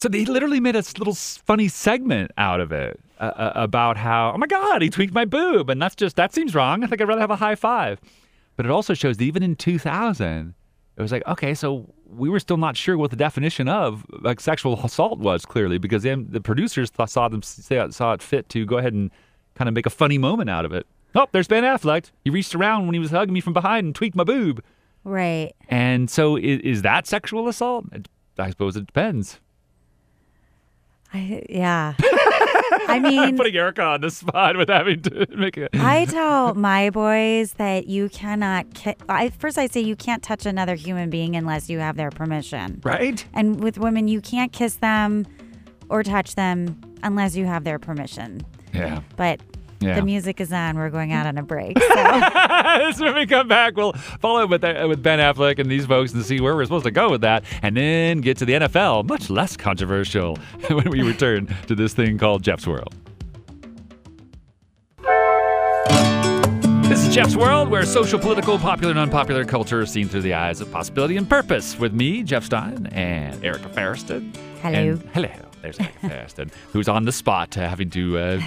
So 0.00 0.08
they 0.08 0.24
literally 0.24 0.60
made 0.60 0.74
a 0.74 0.82
little 0.98 1.14
funny 1.14 1.68
segment 1.68 2.32
out 2.36 2.60
of 2.60 2.72
it 2.72 2.98
uh, 3.20 3.24
uh, 3.24 3.52
about 3.54 3.96
how, 3.96 4.32
oh 4.34 4.38
my 4.38 4.46
God, 4.46 4.82
he 4.82 4.90
tweaked 4.90 5.14
my 5.14 5.24
boob. 5.24 5.70
And 5.70 5.80
that's 5.80 5.94
just, 5.94 6.16
that 6.16 6.34
seems 6.34 6.54
wrong. 6.54 6.82
I 6.82 6.86
think 6.86 7.00
I'd 7.00 7.08
rather 7.08 7.20
have 7.20 7.30
a 7.30 7.36
high 7.36 7.54
five. 7.54 8.00
But 8.56 8.66
it 8.66 8.72
also 8.72 8.94
shows 8.94 9.16
that 9.16 9.24
even 9.24 9.42
in 9.42 9.56
2000, 9.56 10.54
it 10.96 11.02
was 11.02 11.12
like, 11.12 11.26
okay, 11.26 11.54
so 11.54 11.92
we 12.06 12.28
were 12.28 12.40
still 12.40 12.58
not 12.58 12.76
sure 12.76 12.98
what 12.98 13.10
the 13.10 13.16
definition 13.16 13.68
of 13.68 14.04
like 14.20 14.40
sexual 14.40 14.78
assault 14.84 15.18
was 15.18 15.46
clearly 15.46 15.78
because 15.78 16.02
then 16.02 16.26
the 16.28 16.40
producers 16.40 16.90
th- 16.90 17.08
saw 17.08 17.28
them 17.28 17.42
saw, 17.42 17.88
saw 17.88 18.12
it 18.12 18.22
fit 18.22 18.48
to 18.50 18.66
go 18.66 18.76
ahead 18.78 18.92
and 18.92 19.10
kind 19.54 19.68
of 19.68 19.74
make 19.74 19.86
a 19.86 19.90
funny 19.90 20.18
moment 20.18 20.50
out 20.50 20.64
of 20.64 20.72
it. 20.72 20.86
Oh, 21.14 21.26
there's 21.32 21.48
Ben 21.48 21.62
Affleck. 21.64 22.10
He 22.24 22.30
reached 22.30 22.54
around 22.54 22.86
when 22.86 22.94
he 22.94 22.98
was 23.00 23.10
hugging 23.10 23.34
me 23.34 23.40
from 23.40 23.52
behind 23.52 23.84
and 23.86 23.94
tweaked 23.94 24.16
my 24.16 24.24
boob. 24.24 24.62
Right. 25.04 25.52
And 25.68 26.08
so 26.08 26.36
is, 26.36 26.60
is 26.60 26.82
that 26.82 27.06
sexual 27.06 27.48
assault? 27.48 27.86
I 28.38 28.50
suppose 28.50 28.76
it 28.76 28.86
depends. 28.86 29.40
I, 31.14 31.44
yeah. 31.50 31.94
I 32.88 32.98
mean, 32.98 33.36
putting 33.36 33.54
Erica 33.54 33.82
on 33.82 34.00
the 34.00 34.10
spot 34.10 34.56
with 34.56 34.70
having 34.70 35.02
to 35.02 35.26
make 35.36 35.58
a. 35.58 35.68
I 35.74 36.06
tell 36.06 36.54
my 36.54 36.88
boys 36.88 37.52
that 37.54 37.86
you 37.86 38.08
cannot. 38.08 38.72
Ki- 38.72 38.94
I, 39.10 39.28
first, 39.28 39.58
I 39.58 39.66
say 39.66 39.80
you 39.80 39.94
can't 39.94 40.22
touch 40.22 40.46
another 40.46 40.74
human 40.74 41.10
being 41.10 41.36
unless 41.36 41.68
you 41.68 41.80
have 41.80 41.96
their 41.96 42.10
permission. 42.10 42.80
right? 42.82 43.22
And 43.34 43.62
with 43.62 43.76
women, 43.76 44.08
you 44.08 44.22
can't 44.22 44.52
kiss 44.52 44.76
them 44.76 45.26
or 45.90 46.02
touch 46.02 46.34
them 46.34 46.80
unless 47.02 47.36
you 47.36 47.44
have 47.44 47.64
their 47.64 47.78
permission. 47.78 48.40
Yeah. 48.72 49.00
But 49.16 49.40
Yeah. 49.80 49.96
the 49.96 50.02
music 50.02 50.40
is 50.40 50.52
on. 50.52 50.76
We're 50.76 50.90
going 50.90 51.12
out 51.12 51.26
on 51.26 51.38
a 51.38 51.42
break. 51.42 51.76
So. 52.94 53.04
when 53.04 53.14
we 53.14 53.26
come 53.26 53.48
back, 53.48 53.76
we'll 53.76 53.92
follow 53.92 54.44
up 54.44 54.50
with, 54.50 54.64
uh, 54.64 54.86
with 54.88 55.02
Ben 55.02 55.18
Affleck 55.18 55.58
and 55.58 55.70
these 55.70 55.84
folks 55.86 56.12
and 56.14 56.24
see 56.24 56.40
where 56.40 56.54
we're 56.56 56.64
supposed 56.64 56.84
to 56.86 56.90
go 56.90 57.10
with 57.10 57.20
that, 57.20 57.44
and 57.62 57.76
then 57.76 58.20
get 58.22 58.38
to 58.38 58.44
the 58.46 58.54
NFL, 58.54 59.06
much 59.08 59.28
less 59.30 59.56
controversial, 59.56 60.36
when 60.70 60.88
we 60.90 61.02
return 61.02 61.54
to 61.66 61.74
this 61.74 61.92
thing 61.92 62.16
called 62.18 62.42
Jeff's 62.42 62.66
World. 62.66 62.94
This 66.88 67.06
is 67.06 67.14
Jeff's 67.14 67.36
World, 67.36 67.68
where 67.70 67.84
social, 67.86 68.18
political, 68.18 68.58
popular, 68.58 68.90
and 68.92 69.00
unpopular 69.00 69.44
culture 69.44 69.80
is 69.82 69.90
seen 69.90 70.08
through 70.08 70.22
the 70.22 70.34
eyes 70.34 70.60
of 70.60 70.70
possibility 70.70 71.16
and 71.16 71.28
purpose. 71.28 71.78
With 71.78 71.92
me, 71.94 72.22
Jeff 72.22 72.44
Stein, 72.44 72.86
and 72.92 73.42
Erica 73.44 73.68
Farriston. 73.70 74.34
Hello. 74.62 74.78
And- 74.78 75.02
hello. 75.14 75.30
There's 75.62 75.78
Erica 75.78 76.08
Farriston, 76.08 76.50
who's 76.72 76.88
on 76.88 77.04
the 77.04 77.12
spot, 77.12 77.56
uh, 77.56 77.68
having 77.68 77.88
to 77.90 78.18
uh, 78.18 78.40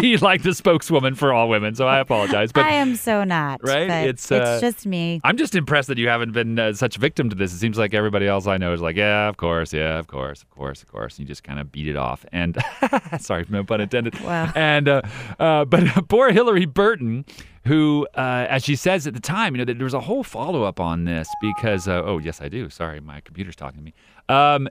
be 0.00 0.16
like 0.16 0.42
the 0.42 0.54
spokeswoman 0.54 1.14
for 1.14 1.32
all 1.32 1.48
women. 1.48 1.74
So 1.74 1.86
I 1.86 1.98
apologize, 1.98 2.52
but 2.52 2.64
I 2.64 2.72
am 2.72 2.96
so 2.96 3.22
not. 3.22 3.60
Right? 3.62 3.90
It's, 4.06 4.32
uh, 4.32 4.58
just 4.60 4.86
me. 4.86 5.20
I'm 5.24 5.36
just 5.36 5.54
impressed 5.54 5.88
that 5.88 5.98
you 5.98 6.08
haven't 6.08 6.32
been 6.32 6.58
uh, 6.58 6.72
such 6.72 6.96
a 6.96 7.00
victim 7.00 7.28
to 7.28 7.36
this. 7.36 7.52
It 7.52 7.58
seems 7.58 7.76
like 7.76 7.92
everybody 7.92 8.26
else 8.26 8.46
I 8.46 8.56
know 8.56 8.72
is 8.72 8.80
like, 8.80 8.96
yeah, 8.96 9.28
of 9.28 9.36
course, 9.36 9.72
yeah, 9.72 9.98
of 9.98 10.06
course, 10.06 10.42
of 10.42 10.50
course, 10.50 10.82
of 10.82 10.90
course. 10.90 11.18
And 11.18 11.20
you 11.20 11.26
just 11.26 11.44
kind 11.44 11.60
of 11.60 11.70
beat 11.70 11.88
it 11.88 11.96
off. 11.96 12.24
And 12.32 12.56
sorry, 13.20 13.44
no 13.50 13.62
pun 13.62 13.82
intended. 13.82 14.18
Wow. 14.20 14.50
And 14.54 14.88
uh, 14.88 15.02
uh, 15.38 15.66
but 15.66 15.84
poor 16.08 16.32
Hilarie 16.32 16.72
Burton, 16.72 17.26
who, 17.66 18.06
uh, 18.14 18.46
as 18.48 18.64
she 18.64 18.74
says 18.74 19.06
at 19.06 19.14
the 19.14 19.20
time, 19.20 19.54
you 19.54 19.58
know, 19.58 19.64
that 19.66 19.76
there 19.76 19.84
was 19.84 19.94
a 19.94 20.00
whole 20.00 20.24
follow 20.24 20.64
up 20.64 20.80
on 20.80 21.04
this 21.04 21.28
because, 21.40 21.86
uh, 21.86 22.02
oh 22.04 22.18
yes, 22.18 22.40
I 22.40 22.48
do. 22.48 22.70
Sorry, 22.70 23.00
my 23.00 23.20
computer's 23.20 23.56
talking 23.56 23.78
to 23.78 23.84
me. 23.84 23.94
Um, 24.28 24.68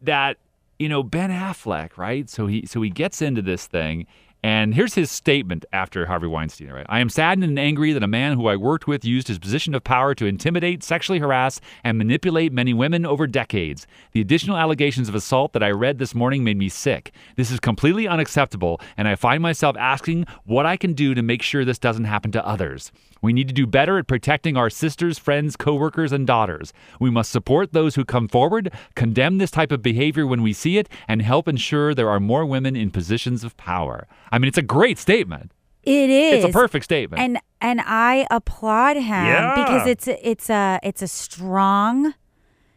that 0.00 0.38
you 0.78 0.88
know 0.88 1.02
Ben 1.02 1.30
Affleck, 1.30 1.96
right? 1.96 2.28
So 2.28 2.46
he 2.46 2.66
so 2.66 2.82
he 2.82 2.90
gets 2.90 3.22
into 3.22 3.42
this 3.42 3.66
thing, 3.66 4.06
and 4.42 4.74
here's 4.74 4.94
his 4.94 5.10
statement 5.10 5.64
after 5.72 6.06
Harvey 6.06 6.26
Weinstein. 6.26 6.72
Right, 6.72 6.86
I 6.88 7.00
am 7.00 7.08
saddened 7.08 7.44
and 7.44 7.58
angry 7.58 7.92
that 7.92 8.02
a 8.02 8.08
man 8.08 8.36
who 8.36 8.48
I 8.48 8.56
worked 8.56 8.86
with 8.86 9.04
used 9.04 9.28
his 9.28 9.38
position 9.38 9.74
of 9.74 9.84
power 9.84 10.14
to 10.14 10.26
intimidate, 10.26 10.82
sexually 10.82 11.18
harass, 11.18 11.60
and 11.84 11.98
manipulate 11.98 12.52
many 12.52 12.74
women 12.74 13.06
over 13.06 13.26
decades. 13.26 13.86
The 14.12 14.20
additional 14.20 14.56
allegations 14.56 15.08
of 15.08 15.14
assault 15.14 15.52
that 15.52 15.62
I 15.62 15.70
read 15.70 15.98
this 15.98 16.14
morning 16.14 16.42
made 16.44 16.56
me 16.56 16.68
sick. 16.68 17.12
This 17.36 17.50
is 17.50 17.60
completely 17.60 18.08
unacceptable, 18.08 18.80
and 18.96 19.06
I 19.06 19.14
find 19.14 19.42
myself 19.42 19.76
asking 19.76 20.26
what 20.44 20.66
I 20.66 20.76
can 20.76 20.92
do 20.92 21.14
to 21.14 21.22
make 21.22 21.42
sure 21.42 21.64
this 21.64 21.78
doesn't 21.78 22.04
happen 22.04 22.32
to 22.32 22.46
others. 22.46 22.90
We 23.22 23.32
need 23.32 23.46
to 23.46 23.54
do 23.54 23.68
better 23.68 23.98
at 23.98 24.08
protecting 24.08 24.56
our 24.56 24.68
sisters, 24.68 25.16
friends, 25.16 25.54
coworkers, 25.54 26.10
and 26.10 26.26
daughters. 26.26 26.72
We 26.98 27.08
must 27.08 27.30
support 27.30 27.72
those 27.72 27.94
who 27.94 28.04
come 28.04 28.26
forward, 28.26 28.72
condemn 28.96 29.38
this 29.38 29.52
type 29.52 29.70
of 29.70 29.80
behavior 29.80 30.26
when 30.26 30.42
we 30.42 30.52
see 30.52 30.76
it, 30.76 30.88
and 31.06 31.22
help 31.22 31.46
ensure 31.46 31.94
there 31.94 32.10
are 32.10 32.18
more 32.18 32.44
women 32.44 32.74
in 32.74 32.90
positions 32.90 33.44
of 33.44 33.56
power. 33.56 34.08
I 34.32 34.38
mean, 34.38 34.48
it's 34.48 34.58
a 34.58 34.62
great 34.62 34.98
statement. 34.98 35.52
It 35.84 36.10
is. 36.10 36.44
It's 36.44 36.50
a 36.50 36.52
perfect 36.52 36.84
statement. 36.84 37.20
And 37.22 37.38
and 37.60 37.80
I 37.84 38.26
applaud 38.30 38.96
him 38.96 39.04
Yeah. 39.26 39.54
because 39.64 39.86
it's 39.86 40.08
a, 40.08 40.28
it's 40.28 40.50
a 40.50 40.80
it's 40.82 41.02
a 41.02 41.08
strong 41.08 42.14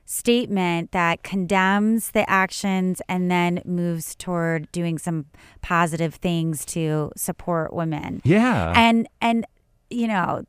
statement 0.06 0.92
that 0.92 1.24
condemns 1.24 2.12
the 2.12 2.30
actions 2.30 3.02
and 3.10 3.32
then 3.32 3.62
moves 3.66 4.16
toward 4.16 4.72
doing 4.72 5.00
some 5.00 5.26
positive 5.62 6.16
things 6.16 6.64
to 6.66 7.12
support 7.16 7.74
women. 7.74 8.22
yeah. 8.24 8.74
And 8.76 9.08
and 9.22 9.46
you 9.90 10.08
know 10.08 10.44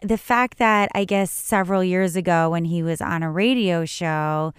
the 0.00 0.18
fact 0.18 0.58
that 0.58 0.90
I 0.94 1.04
guess 1.04 1.30
several 1.30 1.82
years 1.82 2.14
ago 2.16 2.50
when 2.50 2.64
he 2.66 2.82
was 2.82 3.00
on 3.00 3.22
a 3.22 3.30
radio 3.30 3.84
show 3.86 4.52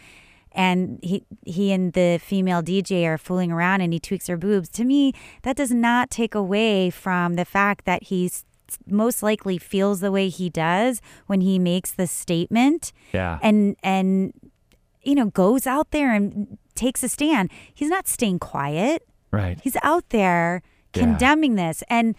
and 0.55 0.99
he 1.03 1.23
he 1.45 1.71
and 1.71 1.93
the 1.93 2.17
female 2.23 2.63
DJ 2.63 3.05
are 3.05 3.17
fooling 3.17 3.51
around 3.51 3.81
and 3.81 3.93
he 3.93 3.99
tweaks 3.99 4.27
her 4.27 4.37
boobs 4.37 4.69
to 4.69 4.83
me 4.83 5.13
that 5.43 5.55
does 5.55 5.71
not 5.71 6.09
take 6.09 6.33
away 6.33 6.89
from 6.89 7.35
the 7.35 7.45
fact 7.45 7.85
that 7.85 8.03
he's 8.03 8.45
most 8.87 9.21
likely 9.21 9.57
feels 9.59 9.99
the 9.99 10.11
way 10.11 10.27
he 10.29 10.49
does 10.49 11.01
when 11.27 11.41
he 11.41 11.59
makes 11.59 11.91
the 11.91 12.07
statement 12.07 12.91
yeah. 13.13 13.37
and 13.43 13.75
and 13.83 14.33
you 15.03 15.13
know 15.13 15.25
goes 15.27 15.67
out 15.67 15.91
there 15.91 16.11
and 16.13 16.57
takes 16.73 17.03
a 17.03 17.09
stand 17.09 17.51
he's 17.73 17.89
not 17.89 18.07
staying 18.07 18.39
quiet 18.39 19.05
right. 19.31 19.59
He's 19.61 19.77
out 19.83 20.09
there 20.09 20.61
Yeah. 20.95 21.03
condemning 21.03 21.55
this. 21.55 21.83
And 21.89 22.15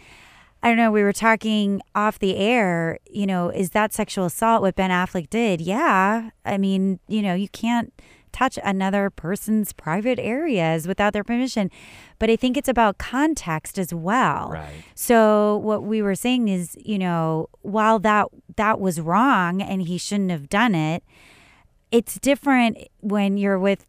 I 0.63 0.69
don't 0.69 0.77
know. 0.77 0.91
We 0.91 1.03
were 1.03 1.13
talking 1.13 1.81
off 1.95 2.19
the 2.19 2.37
air. 2.37 2.99
You 3.11 3.27
know, 3.27 3.49
is 3.51 3.71
that 3.71 3.93
sexual 3.95 4.27
assault 4.27 4.63
what 4.63 4.75
Ben 4.77 4.91
Affleck 4.91 5.31
did? 5.31 5.61
Yeah. 5.61 6.31
I 6.45 6.59
mean, 6.59 6.99
you 7.09 7.23
know, 7.23 7.35
you 7.35 7.49
can't 7.49 7.93
touch 8.37 8.59
another 8.63 9.09
person's 9.11 9.73
private 9.73 10.19
areas 10.19 10.87
without 10.87 11.13
their 11.13 11.25
permission. 11.25 11.71
But 12.19 12.29
I 12.31 12.37
think 12.37 12.57
it's 12.57 12.69
about 12.69 12.99
context 12.99 13.79
as 13.79 13.95
well. 13.95 14.51
Right. 14.51 14.85
So 14.95 15.57
what 15.59 15.83
we 15.85 16.03
were 16.03 16.15
saying 16.15 16.49
is, 16.49 16.77
you 16.85 16.99
know, 16.99 17.49
while 17.63 17.99
that 18.01 18.27
that 18.57 18.81
was 18.81 19.01
wrong 19.01 19.63
and 19.63 19.83
he 19.83 19.97
shouldn't 19.99 20.31
have 20.31 20.49
done 20.49 20.75
it, 20.75 21.03
it's 21.91 22.19
different 22.19 22.77
when 23.01 23.37
you're 23.39 23.59
with 23.59 23.87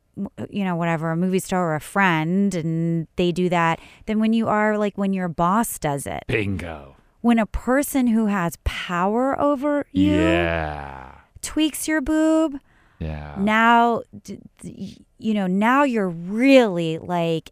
you 0.49 0.63
know 0.65 0.75
whatever 0.75 1.11
a 1.11 1.15
movie 1.15 1.37
star 1.37 1.61
or 1.69 1.75
a 1.75 1.79
friend 1.79 2.55
and 2.55 3.07
they 3.17 3.31
do 3.31 3.49
that 3.49 3.79
than 4.07 4.19
when 4.19 4.33
you 4.33 4.47
are 4.47 4.75
like 4.75 4.97
when 4.97 5.13
your 5.13 5.27
boss 5.27 5.77
does 5.77 6.07
it 6.07 6.23
Bingo. 6.27 6.95
when 7.21 7.37
a 7.37 7.45
person 7.45 8.07
who 8.07 8.25
has 8.25 8.57
power 8.63 9.39
over 9.39 9.85
you 9.91 10.13
Yeah. 10.15 11.11
tweaks 11.43 11.87
your 11.87 12.01
boob 12.01 12.57
Yeah. 12.99 13.35
now 13.37 14.01
you 14.63 15.33
know 15.33 15.45
now 15.47 15.83
you're 15.83 16.09
really 16.09 16.97
like 16.97 17.51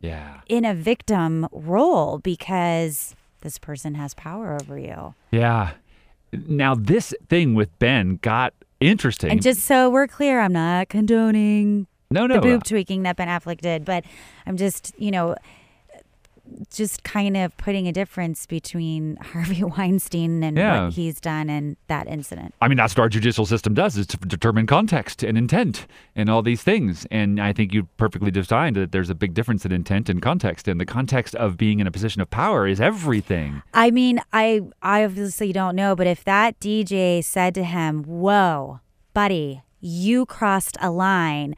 Yeah. 0.00 0.40
in 0.48 0.64
a 0.64 0.74
victim 0.74 1.46
role 1.52 2.18
because 2.18 3.14
this 3.42 3.58
person 3.58 3.94
has 3.94 4.14
power 4.14 4.56
over 4.60 4.78
you 4.78 5.14
Yeah. 5.30 5.72
Now 6.32 6.74
this 6.74 7.14
thing 7.28 7.54
with 7.54 7.76
Ben 7.78 8.18
got 8.22 8.52
interesting. 8.80 9.30
and 9.30 9.42
just 9.42 9.62
so 9.62 9.88
we're 9.88 10.06
clear 10.06 10.40
i'm 10.40 10.52
not 10.52 10.88
condoning 10.90 11.86
no, 12.10 12.26
no. 12.26 12.36
the 12.36 12.40
boob 12.40 12.62
tweaking 12.64 13.02
that 13.02 13.16
Ben 13.16 13.26
Affleck 13.26 13.60
did, 13.60 13.84
but 13.84 14.04
I'm 14.46 14.56
just, 14.56 14.94
you 14.96 15.10
know, 15.10 15.34
just 16.70 17.02
kind 17.04 17.36
of 17.36 17.56
putting 17.56 17.86
a 17.88 17.92
difference 17.92 18.46
between 18.46 19.16
Harvey 19.32 19.62
Weinstein 19.62 20.42
and 20.42 20.56
Yeah. 20.56 20.84
what 20.84 20.94
he's 20.94 21.20
done 21.20 21.50
and 21.50 21.76
that 21.88 22.06
incident. 22.08 22.54
I 22.60 22.68
mean, 22.68 22.76
that's 22.78 22.94
what 22.96 23.02
our 23.02 23.08
judicial 23.08 23.46
system 23.46 23.74
does 23.74 23.96
is 23.96 24.06
to 24.08 24.16
determine 24.16 24.66
context 24.66 25.22
and 25.22 25.36
intent 25.36 25.86
and 26.14 26.30
all 26.30 26.42
these 26.42 26.62
things. 26.62 27.06
And 27.10 27.40
I 27.40 27.52
think 27.52 27.72
you 27.74 27.88
perfectly 27.96 28.30
defined 28.30 28.76
that 28.76 28.92
there's 28.92 29.10
a 29.10 29.14
big 29.14 29.34
difference 29.34 29.64
in 29.64 29.72
intent 29.72 30.08
and 30.08 30.22
context. 30.22 30.68
And 30.68 30.80
the 30.80 30.86
context 30.86 31.34
of 31.34 31.56
being 31.56 31.80
in 31.80 31.86
a 31.86 31.90
position 31.90 32.22
of 32.22 32.30
power 32.30 32.66
is 32.66 32.80
everything. 32.80 33.62
I 33.74 33.90
mean, 33.90 34.20
I 34.32 34.62
I 34.82 35.04
obviously 35.04 35.52
don't 35.52 35.76
know, 35.76 35.94
but 35.94 36.06
if 36.06 36.24
that 36.24 36.58
DJ 36.60 37.22
said 37.22 37.54
to 37.54 37.64
him, 37.64 38.02
"Whoa, 38.04 38.80
buddy, 39.14 39.62
you 39.80 40.26
crossed 40.26 40.76
a 40.80 40.90
line." 40.90 41.54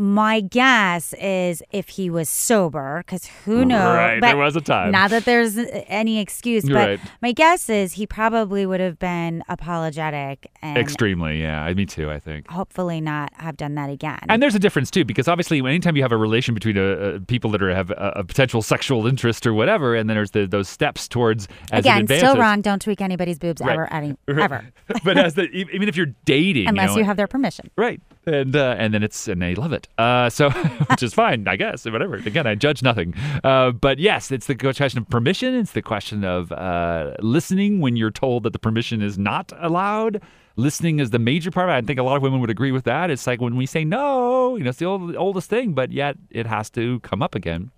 My 0.00 0.38
guess 0.40 1.12
is 1.14 1.60
if 1.72 1.88
he 1.88 2.08
was 2.08 2.28
sober, 2.28 3.02
because 3.04 3.26
who 3.44 3.64
knows? 3.64 3.96
Right, 3.96 4.20
there 4.20 4.36
was 4.36 4.54
a 4.54 4.60
time. 4.60 4.92
Not 4.92 5.10
that 5.10 5.24
there's 5.24 5.58
any 5.88 6.20
excuse, 6.20 6.64
but 6.64 6.72
Right. 6.74 7.00
my 7.20 7.32
guess 7.32 7.68
is 7.68 7.94
he 7.94 8.06
probably 8.06 8.64
would 8.64 8.78
have 8.78 9.00
been 9.00 9.42
apologetic 9.48 10.50
and 10.62 10.78
Extremely, 10.78 11.40
yeah. 11.42 11.72
Me 11.74 11.84
too, 11.84 12.10
I 12.12 12.20
think. 12.20 12.48
hopefully 12.48 13.00
not 13.00 13.32
have 13.34 13.56
done 13.56 13.74
that 13.74 13.90
again. 13.90 14.20
And 14.28 14.40
there's 14.40 14.54
a 14.54 14.60
difference 14.60 14.88
too, 14.90 15.04
because 15.04 15.26
obviously, 15.26 15.58
anytime 15.58 15.96
you 15.96 16.02
have 16.02 16.12
a 16.12 16.16
relation 16.16 16.54
between 16.54 16.78
uh 16.78 16.82
uh 16.82 17.18
people 17.26 17.50
that 17.50 17.62
are 17.62 17.74
have 17.74 17.90
a, 17.90 18.12
a 18.16 18.24
potential 18.24 18.62
sexual 18.62 19.04
interest 19.08 19.48
or 19.48 19.52
whatever, 19.52 19.96
and 19.96 20.08
then 20.08 20.16
there's 20.16 20.30
the, 20.30 20.46
those 20.46 20.68
steps 20.68 21.08
towards 21.08 21.48
as 21.72 21.80
Again, 21.84 22.06
still 22.06 22.36
wrong. 22.36 22.60
Don't 22.60 22.80
tweak 22.80 23.00
anybody's 23.00 23.40
boobs 23.40 23.60
Right. 23.60 23.72
ever, 23.72 23.92
any, 23.92 24.14
ever, 24.28 24.64
but 25.02 25.18
as 25.18 25.34
the, 25.34 25.48
even 25.50 25.88
if 25.88 25.96
you're 25.96 26.14
dating, 26.24 26.68
unless 26.68 26.90
know, 26.90 26.98
you 26.98 27.04
have 27.04 27.16
their 27.16 27.26
permission. 27.26 27.68
Right. 27.76 28.00
And 28.28 28.54
uh, 28.54 28.76
and 28.78 28.92
then 28.92 29.02
it's 29.02 29.26
and 29.26 29.40
they 29.40 29.54
love 29.54 29.72
it. 29.72 29.88
Uh, 29.96 30.28
so 30.28 30.50
which 30.90 31.02
is 31.02 31.14
fine, 31.14 31.48
I 31.48 31.56
guess. 31.56 31.84
Whatever. 31.84 32.16
Again, 32.16 32.46
I 32.46 32.54
judge 32.54 32.82
nothing. 32.82 33.14
Uh, 33.42 33.70
but 33.70 33.98
yes, 33.98 34.30
it's 34.30 34.46
the 34.46 34.54
question 34.54 34.98
of 34.98 35.08
permission. 35.08 35.54
It's 35.54 35.72
the 35.72 35.82
question 35.82 36.24
of 36.24 36.52
uh, 36.52 37.14
listening 37.20 37.80
when 37.80 37.96
you're 37.96 38.10
told 38.10 38.42
that 38.42 38.52
the 38.52 38.58
permission 38.58 39.02
is 39.02 39.18
not 39.18 39.52
allowed. 39.58 40.22
Listening 40.56 40.98
is 40.98 41.10
the 41.10 41.18
major 41.18 41.50
part. 41.50 41.70
I 41.70 41.80
think 41.80 41.98
a 41.98 42.02
lot 42.02 42.16
of 42.16 42.22
women 42.22 42.40
would 42.40 42.50
agree 42.50 42.72
with 42.72 42.84
that. 42.84 43.10
It's 43.10 43.26
like 43.26 43.40
when 43.40 43.56
we 43.56 43.64
say 43.64 43.84
no, 43.84 44.56
you 44.56 44.64
know, 44.64 44.70
it's 44.70 44.78
the 44.80 44.86
old, 44.86 45.14
oldest 45.14 45.48
thing, 45.48 45.72
but 45.72 45.92
yet 45.92 46.16
it 46.30 46.46
has 46.46 46.68
to 46.70 46.98
come 47.00 47.22
up 47.22 47.34
again. 47.34 47.70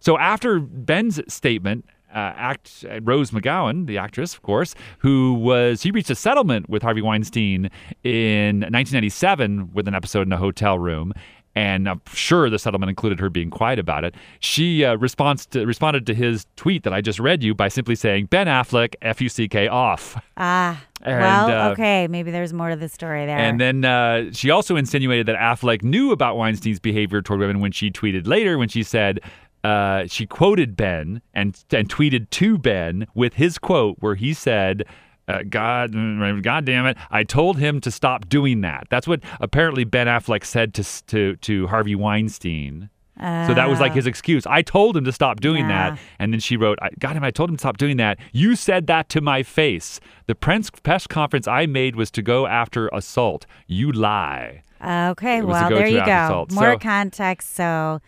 So 0.00 0.18
after 0.18 0.58
Ben's 0.58 1.20
statement, 1.32 1.86
uh, 2.14 2.32
act 2.36 2.84
uh, 2.88 3.00
Rose 3.02 3.30
McGowan, 3.32 3.86
the 3.86 3.98
actress, 3.98 4.34
of 4.34 4.42
course, 4.42 4.74
who 4.98 5.34
was 5.34 5.82
he 5.82 5.90
reached 5.90 6.10
a 6.10 6.14
settlement 6.14 6.68
with 6.68 6.82
Harvey 6.82 7.02
Weinstein 7.02 7.70
in 8.04 8.60
1997 8.60 9.72
with 9.72 9.88
an 9.88 9.94
episode 9.94 10.26
in 10.26 10.32
a 10.32 10.36
hotel 10.36 10.78
room. 10.78 11.12
And 11.56 11.88
I'm 11.88 12.00
sure 12.12 12.50
the 12.50 12.58
settlement 12.58 12.90
included 12.90 13.20
her 13.20 13.30
being 13.30 13.48
quiet 13.48 13.78
about 13.78 14.02
it. 14.02 14.16
She 14.40 14.84
uh, 14.84 14.96
responds 14.96 15.46
to, 15.46 15.64
responded 15.64 16.04
to 16.06 16.14
his 16.14 16.46
tweet 16.56 16.82
that 16.82 16.92
I 16.92 17.00
just 17.00 17.20
read 17.20 17.44
you 17.44 17.54
by 17.54 17.68
simply 17.68 17.94
saying, 17.94 18.26
Ben 18.26 18.48
Affleck, 18.48 18.94
F 19.02 19.20
U 19.20 19.28
C 19.28 19.46
K 19.46 19.68
off. 19.68 20.20
Ah, 20.36 20.82
And, 21.02 21.20
well, 21.20 21.68
uh, 21.68 21.70
okay, 21.70 22.08
maybe 22.08 22.32
there's 22.32 22.52
more 22.52 22.70
to 22.70 22.76
the 22.76 22.88
story 22.88 23.24
there. 23.24 23.38
And 23.38 23.60
then 23.60 23.84
uh, 23.84 24.32
she 24.32 24.50
also 24.50 24.74
insinuated 24.74 25.26
that 25.26 25.36
Affleck 25.36 25.84
knew 25.84 26.10
about 26.10 26.36
Weinstein's 26.36 26.80
behavior 26.80 27.22
toward 27.22 27.38
women 27.38 27.60
when 27.60 27.70
she 27.70 27.88
tweeted 27.88 28.26
later, 28.26 28.58
when 28.58 28.68
she 28.68 28.82
said, 28.82 29.20
uh, 29.64 30.06
she 30.06 30.26
quoted 30.26 30.76
Ben 30.76 31.22
and, 31.32 31.64
and 31.72 31.88
tweeted 31.88 32.30
to 32.30 32.58
Ben 32.58 33.06
with 33.14 33.34
his 33.34 33.58
quote 33.58 33.96
where 34.00 34.14
he 34.14 34.34
said, 34.34 34.84
uh, 35.26 35.42
God, 35.48 35.92
mm, 35.92 36.42
God 36.42 36.66
damn 36.66 36.84
it! 36.84 36.98
I 37.10 37.24
told 37.24 37.56
him 37.58 37.80
to 37.80 37.90
stop 37.90 38.28
doing 38.28 38.60
that. 38.60 38.86
That's 38.90 39.08
what 39.08 39.20
apparently 39.40 39.84
Ben 39.84 40.06
Affleck 40.06 40.44
said 40.44 40.74
to 40.74 40.84
to 41.06 41.36
to 41.36 41.66
Harvey 41.68 41.94
Weinstein. 41.94 42.90
So 43.16 43.54
that 43.54 43.68
was 43.70 43.78
like 43.80 43.92
his 43.94 44.06
excuse. 44.08 44.44
I 44.44 44.60
told 44.62 44.96
him 44.96 45.04
to 45.04 45.12
stop 45.12 45.40
doing 45.40 45.68
Yeah. 45.68 45.90
that. 45.90 45.98
And 46.18 46.32
then 46.32 46.40
she 46.40 46.56
wrote, 46.56 46.78
I 46.82 46.90
got 46.98 47.14
him. 47.16 47.22
I 47.22 47.30
told 47.30 47.48
him 47.48 47.56
to 47.56 47.60
stop 47.60 47.78
doing 47.78 47.96
that. 47.98 48.18
You 48.32 48.56
said 48.56 48.88
that 48.88 49.08
to 49.10 49.20
my 49.20 49.44
face. 49.44 50.00
The 50.26 50.34
press, 50.34 50.68
press 50.82 51.06
conference 51.06 51.46
I 51.46 51.66
made 51.66 51.94
was 51.94 52.10
to 52.10 52.22
go 52.22 52.46
after 52.48 52.88
assault. 52.88 53.46
You 53.68 53.92
lie. 53.92 54.62
okay, 54.84 55.38
it 55.38 55.46
was 55.46 55.56
a 55.56 55.60
well, 55.60 55.70
there 55.70 55.86
you 55.86 56.04
go. 56.04 56.12
assault. 56.24 56.50
More 56.52 56.72
So- 56.72 56.78
context, 56.78 57.54
so 57.54 58.00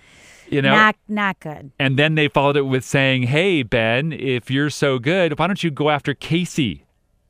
You 0.48 0.62
know? 0.62 0.74
not 0.74 0.96
not 1.08 1.40
good. 1.40 1.72
and 1.78 1.98
then 1.98 2.14
they 2.14 2.28
followed 2.28 2.56
it 2.56 2.62
with 2.62 2.84
saying, 2.84 3.24
Hey, 3.24 3.62
Ben, 3.62 4.12
if 4.12 4.50
you're 4.50 4.70
so 4.70 4.98
good, 4.98 5.38
why 5.38 5.46
don't 5.46 5.62
you 5.62 5.70
go 5.70 5.90
after 5.90 6.14
Casey? 6.14 6.82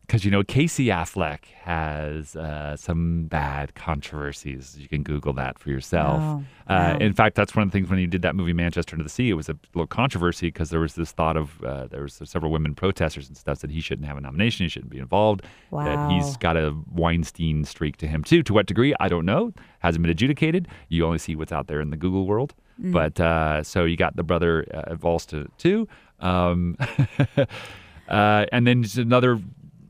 Because, 0.06 0.24
you 0.24 0.30
know, 0.30 0.44
Casey 0.44 0.86
Affleck 0.86 1.46
has 1.62 2.36
uh, 2.36 2.76
some 2.76 3.24
bad 3.24 3.74
controversies. 3.74 4.76
You 4.78 4.86
can 4.86 5.02
Google 5.02 5.32
that 5.32 5.58
for 5.58 5.68
yourself. 5.70 6.20
Oh, 6.22 6.44
uh. 6.72 6.96
In 7.00 7.12
fact, 7.12 7.34
that's 7.34 7.56
one 7.56 7.64
of 7.64 7.68
the 7.70 7.72
things 7.76 7.90
when 7.90 7.98
he 7.98 8.06
did 8.06 8.22
that 8.22 8.36
movie 8.36 8.52
Manchester 8.52 8.96
to 8.96 9.02
the 9.02 9.08
Sea. 9.08 9.30
It 9.30 9.34
was 9.34 9.48
a 9.48 9.58
little 9.74 9.88
controversy 9.88 10.46
because 10.46 10.70
there 10.70 10.78
was 10.78 10.94
this 10.94 11.10
thought 11.10 11.36
of 11.36 11.60
uh, 11.64 11.88
there 11.88 12.02
was 12.02 12.20
several 12.24 12.52
women 12.52 12.72
protesters 12.76 13.26
and 13.26 13.36
stuff 13.36 13.58
that 13.60 13.70
he 13.72 13.80
shouldn't 13.80 14.06
have 14.06 14.16
a 14.16 14.20
nomination, 14.20 14.64
he 14.64 14.68
shouldn't 14.68 14.92
be 14.92 14.98
involved. 15.00 15.42
That 15.72 16.10
he's 16.12 16.24
Wow. 16.26 16.34
got 16.38 16.56
a 16.56 16.72
Weinstein 16.92 17.64
streak 17.64 17.96
to 17.96 18.06
him 18.06 18.22
too. 18.22 18.44
To 18.44 18.54
what 18.54 18.66
degree, 18.66 18.94
I 19.00 19.08
don't 19.08 19.24
know. 19.26 19.52
Hasn't 19.80 20.02
been 20.02 20.10
adjudicated. 20.10 20.68
You 20.88 21.04
only 21.04 21.18
see 21.18 21.34
what's 21.34 21.50
out 21.52 21.66
there 21.66 21.80
in 21.80 21.90
the 21.90 21.96
Google 21.96 22.26
world. 22.26 22.54
But 22.78 23.20
uh, 23.20 23.62
so 23.62 23.84
you 23.84 23.96
got 23.96 24.16
the 24.16 24.22
brother 24.22 24.66
uh, 24.72 24.92
involved 24.92 25.30
to 25.30 25.48
too. 25.58 25.88
Um, 26.20 26.76
uh, 28.08 28.46
and 28.52 28.66
then 28.66 28.82
just 28.82 28.98
another 28.98 29.40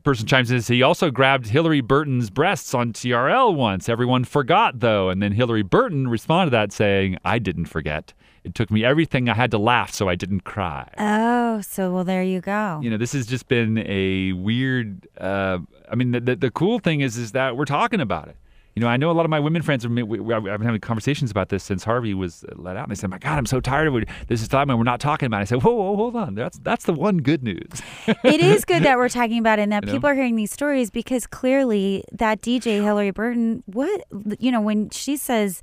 person 0.03 0.25
chimes 0.25 0.51
in 0.51 0.61
he 0.61 0.81
also 0.81 1.11
grabbed 1.11 1.47
Hilarie 1.47 1.83
Burton's 1.83 2.29
breasts 2.29 2.73
on 2.73 2.93
TRL 2.93 3.53
once. 3.53 3.89
Everyone 3.89 4.23
forgot 4.23 4.79
though. 4.79 5.09
And 5.09 5.21
then 5.21 5.33
Hilarie 5.33 5.69
Burton 5.69 6.07
responded 6.07 6.51
to 6.51 6.51
that 6.51 6.71
saying, 6.71 7.17
I 7.25 7.39
didn't 7.39 7.65
forget. 7.65 8.13
It 8.45 8.55
took 8.55 8.71
me 8.71 8.85
everything 8.85 9.27
I 9.27 9.33
had 9.33 9.51
to 9.51 9.57
laugh 9.57 9.91
so 9.93 10.07
I 10.07 10.15
didn't 10.15 10.45
cry. 10.45 10.89
Oh, 10.97 11.59
so 11.59 11.91
well, 11.91 12.05
there 12.05 12.23
you 12.23 12.39
go. 12.39 12.79
You 12.81 12.89
know, 12.89 12.95
this 12.95 13.11
has 13.11 13.27
just 13.27 13.49
been 13.49 13.79
a 13.79 14.31
weird. 14.31 15.05
Uh, 15.17 15.59
I 15.91 15.95
mean, 15.95 16.11
the, 16.11 16.21
the 16.21 16.35
the 16.37 16.51
cool 16.51 16.79
thing 16.79 17.01
is, 17.01 17.17
is 17.17 17.33
that 17.33 17.57
we're 17.57 17.65
talking 17.65 17.99
about 17.99 18.29
it. 18.29 18.37
You 18.77 18.81
know, 18.81 18.89
I 18.89 18.97
know 18.97 19.09
a 19.09 19.13
lot 19.13 19.25
of 19.25 19.31
my 19.31 19.39
women 19.39 19.63
friends. 19.63 19.83
Are, 19.85 19.89
we, 19.89 20.03
we, 20.03 20.31
I've 20.35 20.43
been 20.43 20.61
having 20.61 20.79
conversations 20.79 21.31
about 21.31 21.49
this 21.49 21.63
since 21.63 21.83
Harvey 21.83 22.13
was 22.13 22.45
let 22.57 22.77
out, 22.77 22.83
and 22.83 22.91
they 22.91 22.95
said, 22.95 23.09
"My 23.09 23.17
God, 23.17 23.39
I'm 23.39 23.47
so 23.47 23.59
tired 23.59 23.87
of 23.87 23.95
it. 23.95 24.07
This 24.27 24.39
is 24.39 24.47
time, 24.47 24.69
and 24.69 24.77
we're 24.77 24.83
not 24.83 24.99
talking 24.99 25.25
about." 25.25 25.39
it. 25.39 25.41
I 25.41 25.45
said, 25.45 25.63
"Whoa, 25.63 25.73
whoa, 25.73 25.95
hold 25.95 26.15
on. 26.15 26.35
That's 26.35 26.59
that's 26.59 26.85
the 26.85 26.93
one 26.93 27.17
good 27.17 27.41
news." 27.41 27.81
it 28.07 28.39
is 28.39 28.65
good 28.65 28.83
that 28.83 28.97
we're 28.97 29.09
talking 29.09 29.39
about 29.39 29.57
it 29.57 29.63
and 29.63 29.71
that 29.71 29.83
You 29.85 29.87
know? 29.87 29.93
people 29.93 30.11
are 30.11 30.13
hearing 30.13 30.35
these 30.35 30.51
stories 30.51 30.91
because 30.91 31.25
clearly 31.25 32.03
that 32.11 32.41
DJ 32.41 32.79
Hilarie 32.79 33.15
Burton, 33.15 33.63
what 33.65 34.03
you 34.37 34.51
know, 34.51 34.61
when 34.61 34.91
she 34.91 35.17
says, 35.17 35.59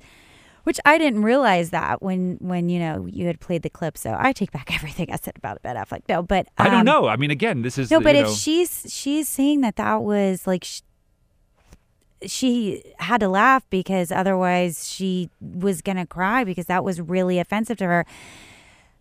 which 0.65 0.81
I 0.83 0.97
didn't 0.97 1.23
realize 1.23 1.69
that 1.69 2.01
when 2.01 2.35
when 2.41 2.67
you 2.67 2.79
know 2.79 3.05
you 3.05 3.27
had 3.27 3.39
played 3.39 3.61
the 3.61 3.69
clip, 3.69 3.97
so 3.97 4.13
I 4.19 4.33
take 4.33 4.51
back 4.51 4.75
everything 4.75 5.09
I 5.09 5.15
said 5.15 5.37
about 5.37 5.61
Ben 5.61 5.77
Affleck. 5.77 6.01
No, 6.09 6.21
but 6.21 6.49
I 6.57 6.65
don't 6.65 6.81
um, 6.81 6.85
know. 6.85 7.07
I 7.07 7.15
mean, 7.15 7.31
again, 7.31 7.61
this 7.61 7.77
is 7.77 7.89
No, 7.89 8.01
but 8.01 8.17
if 8.17 8.25
know, 8.25 8.33
she's 8.33 8.87
she's 8.89 9.29
saying 9.29 9.61
that 9.61 9.77
that 9.77 10.03
was 10.03 10.45
like. 10.45 10.65
Sh- 10.65 10.81
she 12.25 12.83
had 12.99 13.19
to 13.19 13.27
laugh 13.27 13.63
because 13.69 14.11
otherwise 14.11 14.87
she 14.87 15.29
was 15.41 15.81
going 15.81 15.97
to 15.97 16.05
cry 16.05 16.43
because 16.43 16.65
that 16.65 16.83
was 16.83 17.01
really 17.01 17.39
offensive 17.39 17.77
to 17.77 17.85
her. 17.85 18.05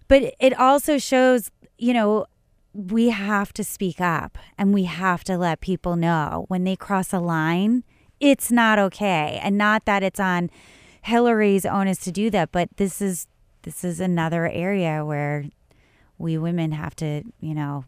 But 0.08 0.34
it 0.38 0.58
also 0.58 0.98
shows, 0.98 1.50
you 1.78 1.92
know, 1.92 2.26
we 2.72 3.10
have 3.10 3.52
to 3.54 3.64
speak 3.64 4.00
up 4.00 4.36
and 4.58 4.74
we 4.74 4.84
have 4.84 5.24
to 5.24 5.38
let 5.38 5.60
people 5.60 5.96
know 5.96 6.44
when 6.48 6.64
they 6.64 6.76
cross 6.76 7.12
a 7.12 7.20
line, 7.20 7.84
it's 8.20 8.50
not 8.50 8.78
okay. 8.78 9.40
And 9.42 9.56
not 9.56 9.84
that 9.84 10.02
it's 10.02 10.20
on 10.20 10.50
Hilarie's 11.06 11.64
onus 11.64 11.98
to 12.00 12.12
do 12.12 12.30
that, 12.30 12.50
but 12.50 12.68
this 12.76 13.00
is 13.00 13.26
this 13.62 13.82
is 13.82 13.98
another 13.98 14.46
area 14.46 15.04
where 15.04 15.46
we 16.18 16.36
women 16.36 16.72
have 16.72 16.94
to, 16.96 17.22
you 17.40 17.54
know, 17.54 17.84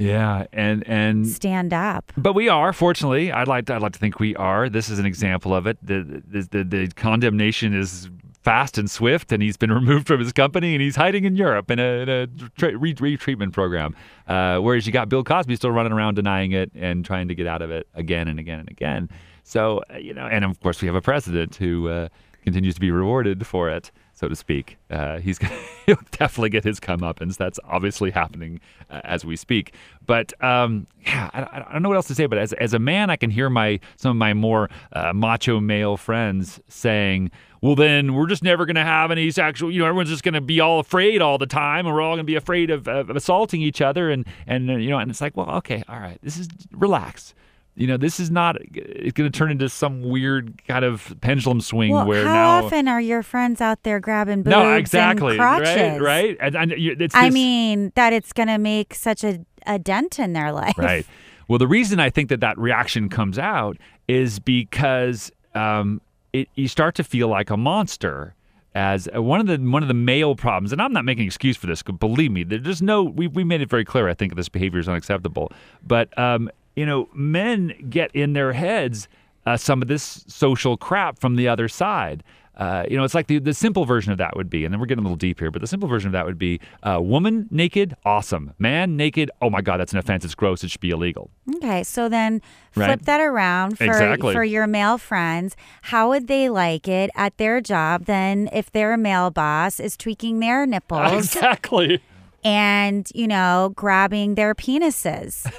Yeah, 0.00 0.46
and 0.54 0.82
and 0.88 1.28
stand 1.28 1.74
up. 1.74 2.10
But 2.16 2.32
we 2.32 2.48
are, 2.48 2.72
fortunately. 2.72 3.30
I'd 3.30 3.48
like 3.48 3.66
to, 3.66 3.74
I'd 3.74 3.82
like 3.82 3.92
to 3.92 3.98
think 3.98 4.18
we 4.18 4.34
are. 4.36 4.70
This 4.70 4.88
is 4.88 4.98
an 4.98 5.04
example 5.04 5.54
of 5.54 5.66
it. 5.66 5.76
The 5.82 6.22
the 6.26 6.48
the, 6.50 6.64
the 6.64 6.88
condemnation 6.96 7.74
is 7.74 8.08
fast 8.42 8.78
and 8.78 8.90
swift, 8.90 9.30
and 9.30 9.42
he's 9.42 9.58
been 9.58 9.70
removed 9.80 10.06
from 10.06 10.18
his 10.20 10.32
company, 10.32 10.74
and 10.74 10.80
he's 10.80 10.96
hiding 10.96 11.24
in 11.24 11.36
Europe 11.36 11.70
in 11.70 11.78
a, 11.78 11.82
in 11.82 12.08
a 12.08 12.26
tra- 12.56 12.78
re- 12.78 12.94
retreatment 12.94 13.52
program. 13.52 13.94
Uh, 14.26 14.58
whereas 14.58 14.86
you 14.86 14.92
got 14.92 15.10
Bill 15.10 15.22
Cosby 15.22 15.54
still 15.56 15.70
running 15.70 15.92
around 15.92 16.14
denying 16.14 16.52
it 16.52 16.72
and 16.74 17.04
trying 17.04 17.28
to 17.28 17.34
get 17.34 17.46
out 17.46 17.60
of 17.60 17.70
it 17.70 17.86
again 17.94 18.26
and 18.26 18.40
again 18.40 18.58
and 18.58 18.70
again. 18.70 19.10
So 19.44 19.82
uh, 19.92 19.98
you 19.98 20.14
know, 20.14 20.26
and 20.26 20.46
of 20.46 20.58
course 20.60 20.80
we 20.80 20.86
have 20.86 20.94
a 20.94 21.02
president 21.02 21.56
who 21.56 21.88
uh, 21.88 22.08
continues 22.42 22.72
to 22.74 22.80
be 22.80 22.90
rewarded 22.90 23.46
for 23.46 23.68
it, 23.68 23.90
so 24.20 24.28
to 24.28 24.36
speak. 24.36 24.76
Uh, 24.90 25.18
he's 25.18 25.38
gonna, 25.38 25.58
he'll 25.86 25.96
definitely 26.10 26.50
get 26.50 26.62
his 26.62 26.78
comeuppance. 26.78 27.38
That's 27.38 27.58
obviously 27.64 28.10
happening 28.10 28.60
uh, 28.90 29.00
as 29.02 29.24
we 29.24 29.34
speak. 29.34 29.74
But 30.04 30.32
um, 30.44 30.86
yeah, 31.06 31.30
I, 31.32 31.62
I, 31.68 31.72
don't 31.72 31.82
know 31.82 31.88
what 31.88 31.96
else 31.96 32.08
to 32.08 32.14
say. 32.14 32.26
But 32.26 32.36
as 32.36 32.52
as 32.52 32.74
a 32.74 32.78
man, 32.78 33.08
I 33.08 33.16
can 33.16 33.30
hear 33.30 33.48
my 33.48 33.80
some 33.96 34.10
of 34.10 34.16
my 34.16 34.34
more 34.34 34.68
uh, 34.92 35.14
macho 35.14 35.58
male 35.58 35.96
friends 35.96 36.60
saying 36.68 37.30
well, 37.62 37.74
then 37.74 38.14
we're 38.14 38.26
just 38.26 38.42
never 38.42 38.64
to 38.76 38.84
have 38.84 39.10
any 39.10 39.30
sexual, 39.30 39.70
you 39.70 39.80
know, 39.80 39.86
everyone's 39.86 40.08
just 40.08 40.22
to 40.34 40.40
be 40.40 40.60
all 40.60 40.80
afraid 40.80 41.20
all 41.20 41.36
the 41.36 41.46
time 41.46 41.84
and 41.86 41.94
we're 41.94 42.00
all 42.00 42.16
to 42.16 42.24
be 42.24 42.34
afraid 42.34 42.70
of, 42.70 42.88
of, 42.88 43.10
assaulting 43.10 43.60
each 43.60 43.82
other. 43.82 44.10
And, 44.10 44.24
and, 44.46 44.66
you 44.82 44.88
know, 44.88 44.96
and 44.96 45.10
it's 45.10 45.20
like, 45.20 45.36
well, 45.36 45.50
okay, 45.56 45.82
all 45.86 46.00
right, 46.00 46.18
this 46.22 46.38
is 46.38 46.48
relax. 46.72 47.34
You 47.76 47.86
know, 47.86 47.96
this 47.96 48.20
is 48.20 48.30
not, 48.30 48.56
it's 48.74 49.12
going 49.12 49.30
to 49.30 49.38
turn 49.38 49.50
into 49.50 49.68
some 49.68 50.02
weird 50.02 50.62
kind 50.66 50.84
of 50.84 51.14
pendulum 51.20 51.60
swing 51.60 51.92
well, 51.92 52.04
where 52.04 52.24
how 52.24 52.32
now. 52.32 52.64
often 52.64 52.88
are 52.88 53.00
your 53.00 53.22
friends 53.22 53.60
out 53.60 53.84
there 53.84 54.00
grabbing 54.00 54.42
boobs 54.42 54.50
no, 54.50 54.74
exactly, 54.74 55.32
and 55.32 55.38
crotches? 55.38 56.00
Right, 56.00 56.00
right. 56.00 56.36
And, 56.40 56.56
and 56.56 56.72
it's 56.72 57.14
I 57.14 57.30
mean, 57.30 57.92
that 57.94 58.12
it's 58.12 58.32
going 58.32 58.48
to 58.48 58.58
make 58.58 58.94
such 58.94 59.24
a, 59.24 59.40
a 59.66 59.78
dent 59.78 60.18
in 60.18 60.34
their 60.34 60.52
life. 60.52 60.76
Right. 60.76 61.06
Well, 61.48 61.58
the 61.58 61.68
reason 61.68 62.00
I 62.00 62.10
think 62.10 62.28
that 62.28 62.40
that 62.40 62.58
reaction 62.58 63.08
comes 63.08 63.38
out 63.38 63.76
is 64.08 64.38
because 64.38 65.32
um, 65.54 66.00
it, 66.32 66.48
you 66.54 66.68
start 66.68 66.94
to 66.96 67.04
feel 67.04 67.28
like 67.28 67.50
a 67.50 67.56
monster 67.56 68.34
as 68.74 69.08
one 69.14 69.40
of 69.40 69.46
the 69.48 69.56
one 69.58 69.82
of 69.82 69.88
the 69.88 69.94
male 69.94 70.36
problems, 70.36 70.72
and 70.72 70.80
I'm 70.80 70.92
not 70.92 71.04
making 71.04 71.22
an 71.22 71.26
excuse 71.26 71.56
for 71.56 71.66
this. 71.66 71.82
Believe 71.82 72.30
me, 72.30 72.44
there's 72.44 72.82
no 72.82 73.02
we 73.02 73.26
we 73.26 73.42
made 73.42 73.60
it 73.60 73.68
very 73.68 73.84
clear. 73.84 74.08
I 74.08 74.14
think 74.14 74.36
this 74.36 74.48
behavior 74.48 74.78
is 74.78 74.88
unacceptable. 74.88 75.50
But 75.84 76.16
um, 76.16 76.50
you 76.76 76.86
know, 76.86 77.08
men 77.14 77.72
get 77.90 78.10
in 78.14 78.32
their 78.32 78.52
heads 78.52 79.08
uh, 79.46 79.56
some 79.56 79.80
of 79.82 79.88
this 79.88 80.24
social 80.28 80.76
crap 80.76 81.18
from 81.18 81.36
the 81.36 81.48
other 81.48 81.68
side. 81.68 82.22
Uh, 82.56 82.84
you 82.90 82.96
know, 82.96 83.04
it's 83.04 83.14
like 83.14 83.26
the, 83.26 83.38
the 83.38 83.54
simple 83.54 83.86
version 83.86 84.12
of 84.12 84.18
that 84.18 84.36
would 84.36 84.50
be, 84.50 84.66
and 84.66 84.74
then 84.74 84.78
we're 84.78 84.84
getting 84.86 85.00
a 85.02 85.06
little 85.06 85.16
deep 85.16 85.38
here, 85.40 85.50
but 85.50 85.62
the 85.62 85.66
simple 85.66 85.88
version 85.88 86.08
of 86.08 86.12
that 86.12 86.26
would 86.26 86.36
be 86.38 86.60
uh, 86.82 87.00
woman 87.00 87.48
naked, 87.50 87.96
awesome. 88.04 88.52
Man 88.58 88.98
naked, 88.98 89.30
oh 89.40 89.48
my 89.48 89.62
God, 89.62 89.78
that's 89.78 89.92
an 89.92 89.98
offense. 89.98 90.26
It's 90.26 90.34
gross. 90.34 90.62
It 90.62 90.70
should 90.70 90.80
be 90.82 90.90
illegal. 90.90 91.30
Okay, 91.56 91.82
so 91.84 92.10
then 92.10 92.42
flip 92.72 92.86
Right. 92.88 93.02
that 93.06 93.20
around 93.20 93.78
for, 93.78 93.84
Exactly. 93.84 94.34
for 94.34 94.44
your 94.44 94.66
male 94.66 94.98
friends. 94.98 95.56
How 95.82 96.10
would 96.10 96.26
they 96.28 96.50
like 96.50 96.86
it 96.86 97.08
at 97.14 97.38
their 97.38 97.62
job 97.62 98.04
then 98.04 98.50
if 98.52 98.70
their 98.70 98.94
male 98.98 99.30
boss 99.30 99.80
is 99.80 99.96
tweaking 99.96 100.40
their 100.40 100.66
nipples 100.66 101.34
Exactly. 101.34 102.02
and, 102.44 103.08
you 103.14 103.26
know, 103.26 103.72
grabbing 103.74 104.34
their 104.34 104.54
penises? 104.54 105.50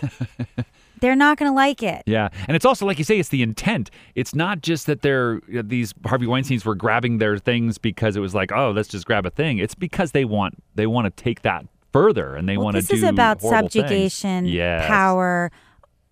They're 1.01 1.15
not 1.15 1.37
going 1.37 1.51
to 1.51 1.55
like 1.55 1.83
it. 1.83 2.03
Yeah, 2.05 2.29
and 2.47 2.55
it's 2.55 2.65
also 2.65 2.85
like 2.85 2.97
you 2.97 3.03
say, 3.03 3.19
it's 3.19 3.29
the 3.29 3.41
intent. 3.41 3.91
It's 4.15 4.33
not 4.33 4.61
just 4.61 4.85
that 4.85 5.01
they're 5.01 5.41
these 5.49 5.93
Harvey 6.05 6.27
Weinstein's 6.27 6.63
were 6.63 6.75
grabbing 6.75 7.17
their 7.17 7.37
things 7.37 7.77
because 7.77 8.15
it 8.15 8.19
was 8.21 8.33
like, 8.33 8.51
oh, 8.51 8.71
let's 8.71 8.87
just 8.87 9.05
grab 9.05 9.25
a 9.25 9.29
thing. 9.31 9.57
It's 9.57 9.75
because 9.75 10.11
they 10.13 10.23
want 10.25 10.61
they 10.75 10.87
want 10.87 11.05
to 11.13 11.23
take 11.23 11.41
that 11.41 11.65
further 11.91 12.35
and 12.35 12.47
they 12.47 12.55
Well, 12.55 12.65
want 12.65 12.75
to 12.77 12.81
do. 12.81 12.87
this 12.87 12.97
is 13.03 13.03
about 13.03 13.41
subjugation, 13.41 14.45
Yes. 14.45 14.87
power, 14.87 15.51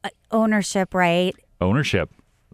uh, 0.04 0.10
ownership, 0.32 0.94
right? 0.94 1.36
ownership. 1.62 2.10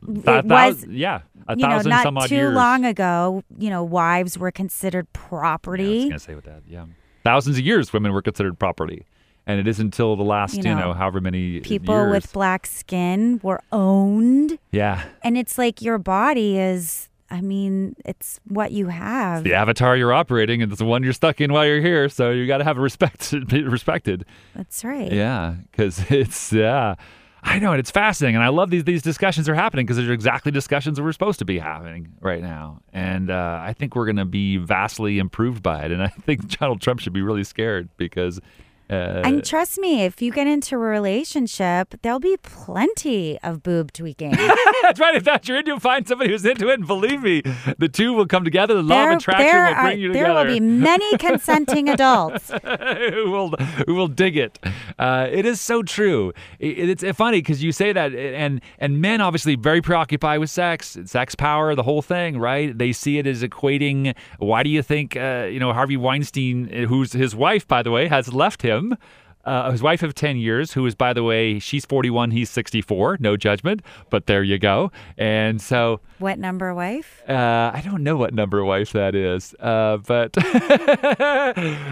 It 0.08 0.20
A 0.28 0.42
thou- 0.44 0.68
was- 0.68 0.86
yeah, 0.88 1.22
a 1.48 1.56
you 1.58 1.64
know, 1.64 1.70
thousand 1.76 1.90
not 1.90 2.04
some 2.04 2.18
odd 2.18 2.28
too 2.30 2.36
years. 2.36 2.54
long 2.56 2.86
ago, 2.86 3.44
you 3.58 3.70
know, 3.70 3.84
wives 3.84 4.38
were 4.38 4.52
considered 4.52 5.08
Yeah, 5.16 5.20
I 5.22 5.24
was 5.24 5.30
property. 5.30 6.04
gonna 6.10 6.20
say 6.20 6.36
with 6.36 6.46
that. 6.46 6.62
Yeah, 6.68 6.86
thousands 7.24 7.58
of 7.58 7.66
years 7.66 7.94
women 7.94 8.12
were 8.14 8.22
considered 8.22 8.60
property, 8.60 9.06
and 9.48 9.60
it 9.60 9.68
isn't 9.68 9.86
until 9.88 10.16
the 10.16 10.24
last 10.24 10.56
You 10.56 10.64
you 10.64 10.76
know, 10.76 10.80
know, 10.90 10.94
however 10.94 11.22
many 11.22 11.60
People 11.62 11.96
years. 11.96 12.12
with 12.12 12.34
black 12.34 12.66
skin 12.66 13.40
were 13.44 13.62
owned. 13.72 14.58
yeah. 14.72 15.04
And 15.24 15.38
it's 15.38 15.58
like 15.58 15.82
your 15.82 15.98
body 15.98 16.58
is, 16.58 17.10
I 17.30 17.42
mean, 17.42 17.96
it's 18.06 18.40
what 18.48 18.72
you 18.72 18.88
have. 18.88 19.44
The 19.44 19.54
avatar 19.54 19.96
you're 19.98 20.14
operating, 20.14 20.62
and 20.62 20.72
it's 20.72 20.80
the 20.80 20.86
one 20.86 21.04
you're 21.04 21.14
stuck 21.14 21.42
in 21.42 21.52
while 21.54 21.66
you're 21.66 21.82
here. 21.82 22.08
So 22.10 22.32
you 22.32 22.48
got 22.48 22.60
to 22.60 22.64
have 22.64 22.78
respect, 22.78 23.34
be 23.48 23.64
respected. 23.64 24.26
That's 24.56 24.84
right. 24.84 25.12
Yeah, 25.12 25.56
because 25.72 26.00
it's 26.12 26.52
yeah, 26.54 26.96
I 27.44 27.60
know, 27.60 27.72
and 27.72 27.80
it's 27.80 27.92
fascinating, 27.92 28.36
and 28.36 28.44
I 28.44 28.50
love 28.50 28.70
these 28.72 28.84
these 28.86 29.02
discussions 29.04 29.48
are 29.50 29.54
happening 29.56 29.86
because 29.86 29.98
they're 29.98 30.12
exactly 30.12 30.52
discussions 30.52 30.98
that 30.98 31.04
we're 31.04 31.12
supposed 31.14 31.38
to 31.40 31.46
be 31.46 31.60
having 31.60 32.10
right 32.22 32.42
now, 32.42 32.82
and 32.94 33.30
uh, 33.30 33.60
I 33.62 33.74
think 33.74 33.96
we're 33.96 34.06
going 34.06 34.16
to 34.18 34.26
be 34.26 34.58
vastly 34.58 35.20
improved 35.20 35.62
by 35.64 35.84
it, 35.86 35.92
and 35.92 36.02
I 36.04 36.08
think 36.26 36.58
Donald 36.60 36.82
Trump 36.82 37.00
should 37.00 37.14
be 37.14 37.22
really 37.22 37.44
scared 37.44 37.90
because. 37.98 38.40
Uh, 38.90 39.22
And 39.26 39.44
trust 39.44 39.80
me, 39.80 40.04
if 40.04 40.22
you 40.22 40.32
get 40.32 40.46
into 40.48 40.76
a 40.76 40.78
relationship, 40.78 41.96
there'll 42.04 42.20
be 42.20 42.38
plenty 42.44 43.40
of 43.42 43.64
boob 43.64 43.92
tweaking. 43.94 44.32
that's 44.84 45.00
right. 45.00 45.16
If 45.16 45.24
that's 45.24 45.48
you're 45.48 45.58
into, 45.58 45.80
find 45.80 46.08
somebody 46.08 46.30
who's 46.32 46.46
into 46.46 46.70
it, 46.70 46.76
and 46.80 46.88
believe 46.88 47.22
me, 47.24 47.42
the 47.80 47.90
two 47.90 48.14
will 48.14 48.28
come 48.28 48.44
together. 48.44 48.76
The 48.76 48.84
law 48.84 48.96
there 48.96 49.12
of 49.14 49.18
attraction 49.18 49.48
will 49.56 49.74
bring 49.74 49.86
are- 49.86 49.92
you 49.94 50.08
together. 50.10 50.26
There 50.34 50.34
will 50.36 50.52
be 50.54 50.60
many 50.60 51.18
consenting 51.18 51.90
adults. 51.90 52.52
who 52.64 53.32
will 53.32 53.50
who 53.88 53.96
will 53.96 54.08
dig 54.08 54.38
it. 54.38 54.60
Uh, 55.00 55.28
it 55.32 55.46
is 55.46 55.60
so 55.62 55.82
true. 55.82 56.32
It, 56.60 56.90
it's 57.02 57.18
funny 57.18 57.40
because 57.40 57.64
you 57.64 57.72
say 57.72 57.92
that, 57.94 58.14
and 58.14 58.62
and 58.78 59.02
men 59.02 59.20
obviously 59.22 59.56
very 59.56 59.82
preoccupied 59.82 60.40
with 60.40 60.50
sex, 60.52 60.98
sex 61.06 61.34
power, 61.34 61.74
the 61.76 61.84
whole 61.84 62.02
thing, 62.04 62.38
right? 62.40 62.78
They 62.78 62.92
see 62.92 63.18
it 63.18 63.26
as 63.26 63.42
equating. 63.42 64.16
Why 64.38 64.62
do 64.64 64.70
you 64.70 64.82
think 64.84 65.16
uh, 65.18 65.48
you 65.50 65.60
know 65.60 65.74
Harvey 65.74 65.98
Weinstein, 65.98 66.68
who's 66.90 67.14
his 67.14 67.36
wife, 67.36 67.68
by 67.68 67.82
the 67.82 67.90
way, 67.92 68.08
has 68.08 68.32
left 68.34 68.62
him? 68.62 68.75
Uh, 69.44 69.70
his 69.70 69.84
wife 69.84 70.02
of 70.02 70.16
10 70.16 70.38
years, 70.38 70.74
who 70.74 70.84
is, 70.88 70.96
by 70.96 71.14
the 71.14 71.22
way, 71.22 71.60
she's 71.60 71.86
41, 71.86 72.32
he's 72.32 72.50
64. 72.50 73.18
No 73.20 73.38
judgment, 73.38 73.84
but 74.10 74.26
there 74.26 74.42
you 74.42 74.58
go. 74.58 74.92
And 75.20 75.62
so 75.62 76.00
What 76.18 76.40
number 76.40 76.74
wife? 76.74 77.22
uh, 77.30 77.70
I 77.72 77.84
don't 77.86 78.02
know 78.02 78.18
what 78.18 78.34
number 78.34 78.66
wife 78.66 78.92
that 78.94 79.14
is, 79.14 79.54
uh, 79.60 79.98
but 79.98 80.36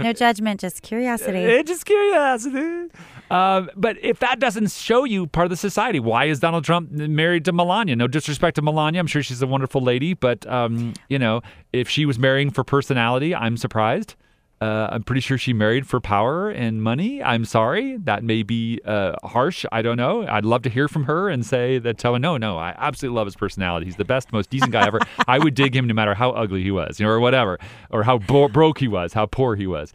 No 0.03 0.13
judgment, 0.15 0.59
just 0.61 0.81
curiosity. 0.81 1.37
Eh, 1.39 1.61
just 1.61 1.85
curiosity. 1.85 2.89
Um, 3.29 3.69
but 3.75 3.97
if 4.03 4.17
that 4.19 4.39
doesn't 4.39 4.71
show 4.71 5.03
you 5.03 5.27
part 5.27 5.45
of 5.45 5.49
the 5.51 5.57
society, 5.57 5.99
why 5.99 6.25
is 6.25 6.39
Donald 6.39 6.63
Trump 6.65 6.91
married 6.91 7.45
to 7.45 7.51
Melania? 7.51 7.95
No 7.95 8.07
disrespect 8.07 8.55
to 8.55 8.61
Melania. 8.63 8.99
I'm 8.99 9.05
sure 9.07 9.21
she's 9.23 9.41
a 9.43 9.47
wonderful 9.47 9.81
lady, 9.81 10.15
but 10.15 10.45
um, 10.47 10.93
you 11.07 11.19
know, 11.19 11.41
if 11.71 11.87
she 11.87 12.05
was 12.07 12.17
marrying 12.19 12.49
for 12.49 12.63
personality, 12.63 13.35
I'm 13.35 13.57
surprised. 13.57 14.15
Uh, 14.63 14.87
I'm 14.93 15.03
pretty 15.03 15.19
sure 15.19 15.37
she 15.37 15.51
married 15.51 15.85
for 15.85 15.99
power 15.99 16.49
and 16.49 16.81
money. 16.81 17.21
I'm 17.21 17.43
sorry. 17.43 17.97
That 17.97 18.23
may 18.23 18.43
be 18.43 18.79
uh, 18.85 19.15
harsh. 19.21 19.65
I 19.73 19.81
don't 19.81 19.97
know. 19.97 20.25
I'd 20.25 20.45
love 20.45 20.61
to 20.61 20.69
hear 20.69 20.87
from 20.87 21.03
her 21.03 21.27
and 21.27 21.45
say 21.45 21.79
that, 21.79 21.97
tell 21.97 22.13
her, 22.13 22.19
no, 22.19 22.37
no, 22.37 22.57
I 22.57 22.73
absolutely 22.77 23.17
love 23.17 23.27
his 23.27 23.35
personality. 23.35 23.87
He's 23.87 23.97
the 23.97 24.05
best, 24.05 24.31
most 24.31 24.49
decent 24.49 24.71
guy 24.71 24.87
ever. 24.87 24.99
I 25.27 25.37
would 25.37 25.53
dig 25.53 25.75
him 25.75 25.85
no 25.85 25.93
matter 25.93 26.13
how 26.13 26.31
ugly 26.31 26.63
he 26.63 26.71
was, 26.71 26.97
you 26.97 27.05
know, 27.05 27.11
or 27.11 27.19
whatever, 27.19 27.59
or 27.89 28.03
how 28.03 28.19
bro- 28.19 28.47
broke 28.47 28.79
he 28.79 28.87
was, 28.87 29.11
how 29.11 29.25
poor 29.25 29.57
he 29.57 29.67
was. 29.67 29.91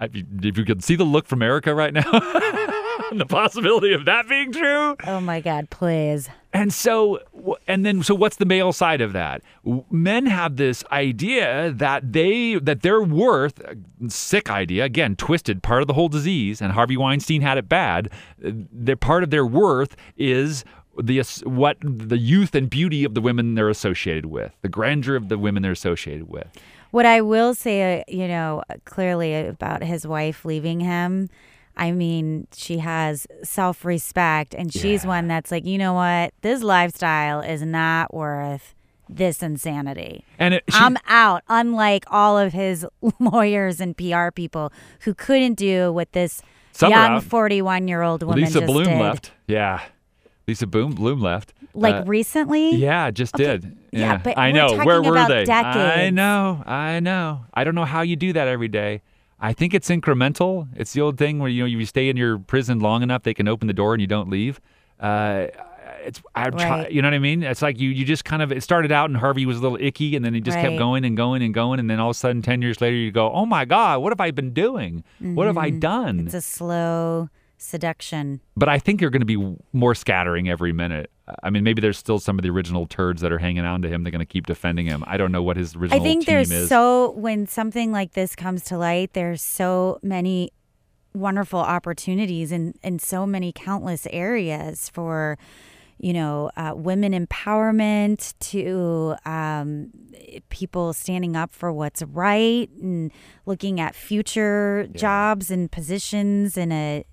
If 0.00 0.16
you, 0.16 0.24
if 0.44 0.56
you 0.56 0.64
could 0.64 0.82
see 0.82 0.96
the 0.96 1.04
look 1.04 1.26
from 1.26 1.42
Erica 1.42 1.74
right 1.74 1.92
now, 1.92 2.02
the 3.12 3.26
possibility 3.28 3.92
of 3.92 4.06
that 4.06 4.30
being 4.30 4.50
true. 4.50 4.96
oh 5.06 5.20
my 5.20 5.40
God, 5.42 5.68
please. 5.68 6.30
And 6.56 6.72
so, 6.72 7.20
and 7.68 7.84
then, 7.84 8.02
so 8.02 8.14
what's 8.14 8.36
the 8.36 8.46
male 8.46 8.72
side 8.72 9.02
of 9.02 9.12
that? 9.12 9.42
Men 9.90 10.24
have 10.24 10.56
this 10.56 10.82
idea 10.90 11.70
that 11.70 12.14
they 12.14 12.54
that 12.54 12.80
their 12.80 13.02
worth, 13.02 13.60
sick 14.08 14.48
idea 14.48 14.84
again, 14.84 15.16
twisted, 15.16 15.62
part 15.62 15.82
of 15.82 15.86
the 15.86 15.92
whole 15.92 16.08
disease. 16.08 16.62
And 16.62 16.72
Harvey 16.72 16.96
Weinstein 16.96 17.42
had 17.42 17.58
it 17.58 17.68
bad. 17.68 18.10
Their 18.38 18.96
part 18.96 19.22
of 19.22 19.28
their 19.28 19.44
worth 19.44 19.96
is 20.16 20.64
the 20.98 21.20
what 21.44 21.76
the 21.82 22.16
youth 22.16 22.54
and 22.54 22.70
beauty 22.70 23.04
of 23.04 23.12
the 23.12 23.20
women 23.20 23.54
they're 23.54 23.68
associated 23.68 24.24
with, 24.24 24.56
the 24.62 24.70
grandeur 24.70 25.14
of 25.14 25.28
the 25.28 25.36
women 25.36 25.62
they're 25.62 25.72
associated 25.72 26.26
with. 26.26 26.48
What 26.90 27.04
I 27.04 27.20
will 27.20 27.54
say, 27.54 28.00
uh, 28.00 28.04
you 28.08 28.28
know, 28.28 28.62
clearly 28.86 29.34
about 29.34 29.82
his 29.82 30.06
wife 30.06 30.46
leaving 30.46 30.80
him, 30.80 31.28
I 31.76 31.92
mean, 31.92 32.46
she 32.54 32.78
has 32.78 33.26
self 33.42 33.84
respect 33.84 34.54
and 34.54 34.72
she's 34.72 35.02
Yeah. 35.04 35.08
one 35.08 35.28
that's 35.28 35.50
like, 35.50 35.66
you 35.66 35.76
know 35.78 35.92
what? 35.94 36.32
This 36.42 36.62
lifestyle 36.62 37.40
is 37.40 37.62
not 37.62 38.14
worth 38.14 38.74
this 39.08 39.42
insanity. 39.42 40.24
And 40.38 40.54
it, 40.54 40.64
she, 40.68 40.76
I'm 40.78 40.96
out, 41.06 41.42
unlike 41.48 42.04
all 42.10 42.38
of 42.38 42.52
his 42.52 42.86
lawyers 43.20 43.80
and 43.80 43.96
PR 43.96 44.30
people 44.34 44.72
who 45.00 45.14
couldn't 45.14 45.54
do 45.54 45.92
what 45.92 46.12
this 46.12 46.42
young 46.80 47.20
41 47.20 47.88
year 47.88 48.02
old 48.02 48.22
woman 48.22 48.40
Lisa 48.44 48.62
Bloom 48.62 48.84
did. 48.84 48.98
left. 49.00 49.32
Yeah, 49.46 49.80
Lisa 50.48 50.66
Bloom 50.66 50.92
Bloom 50.92 51.20
left. 51.20 51.52
Like 51.74 51.94
Uh, 51.94 52.04
recently? 52.06 52.74
Yeah, 52.76 53.10
just 53.10 53.34
did. 53.34 53.76
yeah, 53.92 54.00
Yeah, 54.12 54.16
but 54.16 54.38
I 54.38 54.50
know. 54.50 54.82
Where 54.82 55.02
were 55.02 55.26
they? 55.28 55.44
I 55.52 56.08
know. 56.10 56.62
I 56.66 57.00
know. 57.00 57.44
I 57.52 57.64
don't 57.64 57.74
know 57.74 57.84
how 57.84 58.00
you 58.00 58.16
do 58.16 58.32
that 58.32 58.48
every 58.48 58.68
day. 58.68 59.02
I 59.38 59.52
think 59.52 59.74
it's 59.74 59.88
incremental. 59.90 60.68
It's 60.76 60.92
the 60.92 61.00
old 61.02 61.18
thing 61.18 61.38
where 61.38 61.50
you 61.50 61.62
know 61.62 61.66
you 61.66 61.84
stay 61.86 62.08
in 62.08 62.16
your 62.16 62.38
prison 62.38 62.80
long 62.80 63.02
enough, 63.02 63.22
they 63.22 63.34
can 63.34 63.48
open 63.48 63.66
the 63.68 63.74
door 63.74 63.92
and 63.94 64.00
you 64.00 64.06
don't 64.06 64.30
leave. 64.30 64.60
Uh, 64.98 65.48
it's 66.04 66.22
I 66.34 66.50
try, 66.50 66.88
you 66.88 67.02
know 67.02 67.08
what 67.08 67.14
I 67.14 67.18
mean. 67.18 67.42
It's 67.42 67.62
like 67.62 67.78
you 67.80 67.90
you 67.90 68.04
just 68.04 68.24
kind 68.24 68.40
of 68.40 68.50
it 68.52 68.62
started 68.62 68.92
out 68.92 69.10
and 69.10 69.16
Harvey 69.18 69.44
was 69.44 69.58
a 69.58 69.60
little 69.60 69.78
icky, 69.80 70.16
and 70.16 70.24
then 70.24 70.34
he 70.34 70.40
just 70.40 70.56
kept 70.58 70.78
going 70.78 71.04
and 71.04 71.16
going 71.16 71.42
and 71.42 71.52
going, 71.52 71.80
and 71.80 71.90
then 71.90 71.98
all 72.00 72.10
of 72.10 72.16
a 72.16 72.18
sudden, 72.18 72.42
ten 72.42 72.62
years 72.62 72.80
later, 72.80 72.96
you 72.96 73.10
go, 73.10 73.30
oh 73.32 73.44
my 73.44 73.64
god, 73.64 74.00
what 74.02 74.10
have 74.12 74.20
I 74.20 74.30
been 74.30 74.52
doing? 74.52 75.04
What 75.20 75.46
have 75.48 75.58
I 75.58 75.70
done? 75.70 76.18
Mm-hmm. 76.18 76.26
It's 76.26 76.34
a 76.34 76.40
slow 76.40 77.28
seduction. 77.58 78.40
but 78.56 78.68
I 78.68 78.78
think 78.78 79.00
you're 79.00 79.10
going 79.10 79.26
to 79.26 79.26
be 79.26 79.56
more 79.72 79.94
scattering 79.94 80.48
every 80.48 80.72
minute. 80.72 81.10
I 81.42 81.50
mean, 81.50 81.64
maybe 81.64 81.80
there's 81.80 81.98
still 81.98 82.18
some 82.18 82.38
of 82.38 82.44
the 82.44 82.50
original 82.50 82.86
turds 82.86 83.20
that 83.22 83.32
are 83.32 83.38
hanging 83.38 83.64
on 83.64 83.82
to 83.82 83.88
him. 83.88 84.04
They're 84.04 84.12
going 84.12 84.20
to 84.20 84.26
keep 84.26 84.46
defending 84.46 84.86
him. 84.86 85.02
I 85.06 85.16
don't 85.16 85.32
know 85.32 85.42
what 85.42 85.56
his 85.56 85.74
original. 85.74 86.00
I 86.00 86.04
think 86.04 86.24
there's 86.24 86.50
is. 86.50 86.68
so 86.68 87.12
when 87.12 87.46
something 87.46 87.90
like 87.90 88.12
this 88.12 88.36
comes 88.36 88.64
to 88.66 88.78
light, 88.78 89.12
there's 89.12 89.42
so 89.42 89.98
many 90.02 90.52
wonderful 91.14 91.60
opportunities 91.60 92.52
in 92.52 92.74
in 92.82 92.98
so 92.98 93.26
many 93.26 93.50
countless 93.50 94.06
areas 94.10 94.88
for 94.90 95.38
you 95.98 96.12
know 96.12 96.50
uh, 96.56 96.72
women 96.76 97.12
empowerment 97.12 98.34
to 98.38 99.16
um, 99.24 99.90
people 100.50 100.92
standing 100.92 101.34
up 101.34 101.52
for 101.52 101.72
what's 101.72 102.02
right 102.02 102.70
and 102.80 103.10
looking 103.46 103.80
at 103.80 103.94
future 103.94 104.88
jobs 104.92 105.50
and 105.50 105.72
positions 105.72 106.56
in 106.56 106.70
a 106.70 107.04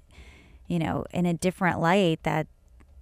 you 0.67 0.77
know 0.77 1.05
in 1.11 1.25
a 1.25 1.33
different 1.33 1.79
light 1.79 2.21
that 2.23 2.47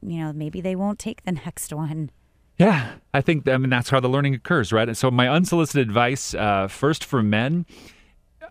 you 0.01 0.19
know 0.19 0.33
maybe 0.33 0.61
they 0.61 0.75
won't 0.75 0.99
take 0.99 1.23
the 1.23 1.31
next 1.45 1.73
one 1.73 2.09
Yeah, 2.57 2.93
I 3.13 3.21
think 3.21 3.47
I 3.47 3.57
mean 3.57 3.69
that's 3.69 3.89
how 3.89 3.99
the 3.99 4.09
learning 4.09 4.35
occurs, 4.35 4.71
right? 4.71 4.87
And 4.87 4.97
so 4.97 5.09
my 5.09 5.27
unsolicited 5.27 5.87
advice, 5.87 6.33
uh, 6.33 6.67
first 6.67 7.03
for 7.03 7.23
men. 7.23 7.65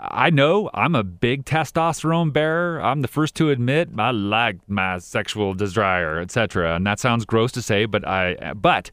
I 0.03 0.31
know 0.31 0.71
I'm 0.73 0.95
a 0.95 1.05
big 1.05 1.45
testosterone 1.45 2.33
bearer. 2.33 2.81
I'm 2.81 3.03
the 3.03 3.09
first 3.09 3.35
to 3.37 3.51
admit 3.51 3.91
I 3.99 4.13
like 4.13 4.57
my 4.67 4.97
sexual 4.99 5.53
desire, 5.53 6.19
etc. 6.21 6.75
And 6.75 6.87
that 6.87 6.99
sounds 6.99 7.27
gross 7.27 7.53
to 7.53 7.63
say, 7.63 7.85
but 7.85 8.07
I 8.09 8.55
but 8.55 8.91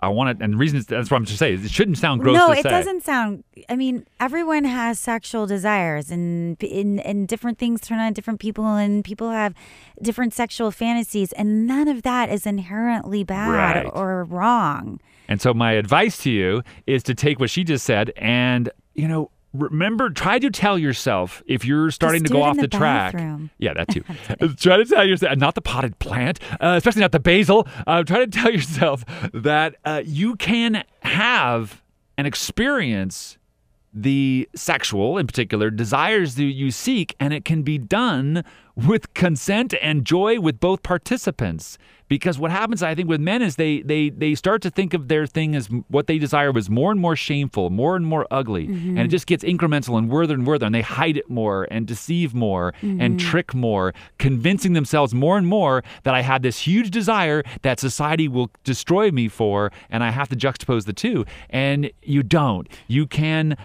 I 0.00 0.08
want 0.08 0.38
to. 0.38 0.44
And 0.44 0.54
the 0.54 0.56
reason 0.56 0.78
is, 0.78 0.86
that's 0.86 1.10
what 1.10 1.16
I'm 1.16 1.24
just 1.24 1.38
saying. 1.38 1.64
It 1.64 1.70
shouldn't 1.70 1.98
sound 1.98 2.22
gross 2.22 2.36
no, 2.36 2.52
it 2.52 2.62
say. 2.62 2.70
doesn't 2.70 3.02
sound. 3.02 3.42
I 3.68 3.74
mean, 3.76 4.06
everyone 4.20 4.64
has 4.64 4.98
sexual 4.98 5.46
desires, 5.46 6.10
and 6.10 6.56
and 6.62 7.00
and 7.00 7.26
different 7.26 7.58
things 7.58 7.80
turn 7.80 7.98
on 7.98 8.12
different 8.12 8.38
people, 8.40 8.64
and 8.76 9.04
people 9.04 9.30
have 9.30 9.54
different 10.00 10.32
sexual 10.34 10.70
fantasies, 10.70 11.32
and 11.32 11.66
none 11.66 11.88
of 11.88 12.02
that 12.02 12.30
is 12.30 12.46
inherently 12.46 13.24
bad 13.24 13.84
Right. 13.84 13.90
or 13.92 14.24
wrong. 14.24 15.00
And 15.28 15.42
so 15.42 15.52
my 15.52 15.72
advice 15.72 16.18
to 16.22 16.30
you 16.30 16.62
is 16.86 17.02
to 17.02 17.14
take 17.14 17.38
what 17.40 17.50
she 17.50 17.64
just 17.64 17.84
said 17.84 18.12
and, 18.16 18.70
you 18.94 19.06
know, 19.08 19.30
remember 19.58 20.10
try 20.10 20.38
to 20.38 20.50
tell 20.50 20.78
yourself 20.78 21.42
if 21.46 21.64
you're 21.64 21.90
starting 21.90 22.22
Just 22.22 22.32
to 22.32 22.38
go 22.38 22.42
off 22.42 22.56
the, 22.56 22.62
the 22.62 22.68
track. 22.68 23.14
Yeah, 23.58 23.74
that 23.74 23.88
too. 23.88 24.02
try 24.56 24.76
to 24.76 24.84
tell 24.84 25.06
yourself 25.06 25.36
not 25.36 25.54
the 25.54 25.62
potted 25.62 25.98
plant, 25.98 26.40
uh, 26.60 26.74
especially 26.76 27.02
not 27.02 27.12
the 27.12 27.20
basil. 27.20 27.66
Uh, 27.86 28.02
try 28.02 28.18
to 28.20 28.26
tell 28.26 28.50
yourself 28.52 29.04
that 29.32 29.76
uh, 29.84 30.02
you 30.04 30.36
can 30.36 30.84
have 31.02 31.82
and 32.16 32.26
experience 32.26 33.38
the 33.94 34.48
sexual 34.54 35.18
in 35.18 35.26
particular 35.26 35.70
desires 35.70 36.34
that 36.34 36.44
you 36.44 36.70
seek 36.70 37.16
and 37.18 37.32
it 37.32 37.44
can 37.44 37.62
be 37.62 37.78
done 37.78 38.44
with 38.76 39.12
consent 39.14 39.74
and 39.80 40.04
joy 40.04 40.38
with 40.38 40.60
both 40.60 40.82
participants 40.82 41.78
because 42.08 42.38
what 42.38 42.50
happens 42.50 42.82
i 42.82 42.94
think 42.94 43.08
with 43.08 43.20
men 43.20 43.42
is 43.42 43.56
they 43.56 43.82
they 43.82 44.10
they 44.10 44.34
start 44.34 44.62
to 44.62 44.70
think 44.70 44.94
of 44.94 45.08
their 45.08 45.26
thing 45.26 45.54
as 45.54 45.68
what 45.88 46.06
they 46.06 46.18
desire 46.18 46.52
was 46.52 46.68
more 46.68 46.90
and 46.90 47.00
more 47.00 47.16
shameful 47.16 47.70
more 47.70 47.96
and 47.96 48.06
more 48.06 48.26
ugly. 48.30 48.66
And 48.66 48.74
it 48.74 49.02
mm-hmm. 49.02 49.08
just 49.08 49.26
gets 49.26 49.44
incremental 49.44 49.98
and 49.98 50.10
further 50.10 50.34
and 50.34 50.44
further 50.44 50.66
and 50.66 50.74
they 50.74 50.82
hide 50.82 51.16
it 51.16 51.28
more 51.28 51.66
and 51.70 51.86
deceive 51.86 52.34
more 52.34 52.74
and 52.82 53.00
mm-hmm. 53.00 53.16
trick 53.16 53.54
more 53.54 53.94
convincing 54.18 54.72
themselves 54.72 55.14
more 55.14 55.36
and 55.38 55.46
more 55.46 55.82
that 56.04 56.14
i 56.14 56.22
have 56.22 56.42
this 56.42 56.60
huge 56.60 56.90
desire 56.90 57.42
that 57.62 57.78
society 57.80 58.28
will 58.28 58.50
destroy 58.64 59.10
me 59.10 59.28
for 59.28 59.70
and 59.90 60.02
i 60.02 60.10
have 60.10 60.28
to 60.28 60.36
juxtapose 60.36 60.84
the 60.84 60.92
two. 60.92 61.24
And 61.50 61.90
you 62.02 62.22
don't. 62.22 62.68
You 62.86 63.06
can 63.06 63.56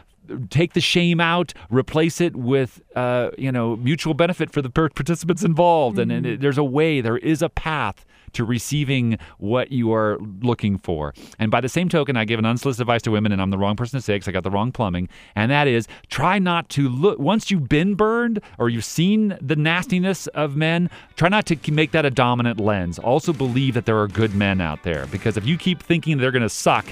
take 0.49 0.73
the 0.73 0.81
shame 0.81 1.19
out, 1.19 1.53
replace 1.69 2.21
it 2.21 2.35
with, 2.35 2.81
uh, 2.95 3.31
you 3.37 3.51
know, 3.51 3.75
mutual 3.75 4.13
benefit 4.13 4.51
for 4.51 4.61
the 4.61 4.69
per- 4.69 4.89
participants 4.89 5.43
involved. 5.43 5.99
And, 5.99 6.11
and 6.11 6.25
it- 6.25 6.41
there's 6.41 6.57
a 6.57 6.63
way, 6.63 7.01
there 7.01 7.17
is 7.17 7.41
a 7.41 7.49
path 7.49 8.05
to 8.33 8.43
receiving 8.43 9.17
what 9.37 9.71
you 9.71 9.93
are 9.93 10.17
looking 10.41 10.77
for. 10.77 11.13
And 11.39 11.49
by 11.51 11.61
the 11.61 11.69
same 11.69 11.89
token, 11.89 12.17
I 12.17 12.25
give 12.25 12.39
an 12.39 12.45
unsolicited 12.45 12.83
advice 12.83 13.01
to 13.03 13.11
women, 13.11 13.31
and 13.31 13.41
I'm 13.41 13.49
the 13.49 13.57
wrong 13.57 13.75
person 13.75 13.99
to 13.99 14.03
say 14.03 14.15
because 14.15 14.27
I 14.27 14.31
got 14.31 14.43
the 14.43 14.51
wrong 14.51 14.71
plumbing. 14.71 15.09
And 15.35 15.51
that 15.51 15.67
is 15.67 15.87
try 16.09 16.39
not 16.39 16.69
to 16.69 16.89
look, 16.89 17.19
once 17.19 17.51
you've 17.51 17.69
been 17.69 17.95
burned 17.95 18.41
or 18.57 18.69
you've 18.69 18.85
seen 18.85 19.37
the 19.41 19.55
nastiness 19.55 20.27
of 20.27 20.55
men, 20.55 20.89
try 21.15 21.29
not 21.29 21.45
to 21.47 21.71
make 21.71 21.91
that 21.91 22.05
a 22.05 22.11
dominant 22.11 22.59
lens. 22.59 22.99
Also 22.99 23.33
believe 23.33 23.73
that 23.73 23.85
there 23.85 23.99
are 23.99 24.07
good 24.07 24.35
men 24.35 24.61
out 24.61 24.83
there 24.83 25.05
because 25.07 25.37
if 25.37 25.45
you 25.45 25.57
keep 25.57 25.81
thinking 25.81 26.17
they're 26.17 26.31
going 26.31 26.41
to 26.41 26.49
suck, 26.49 26.85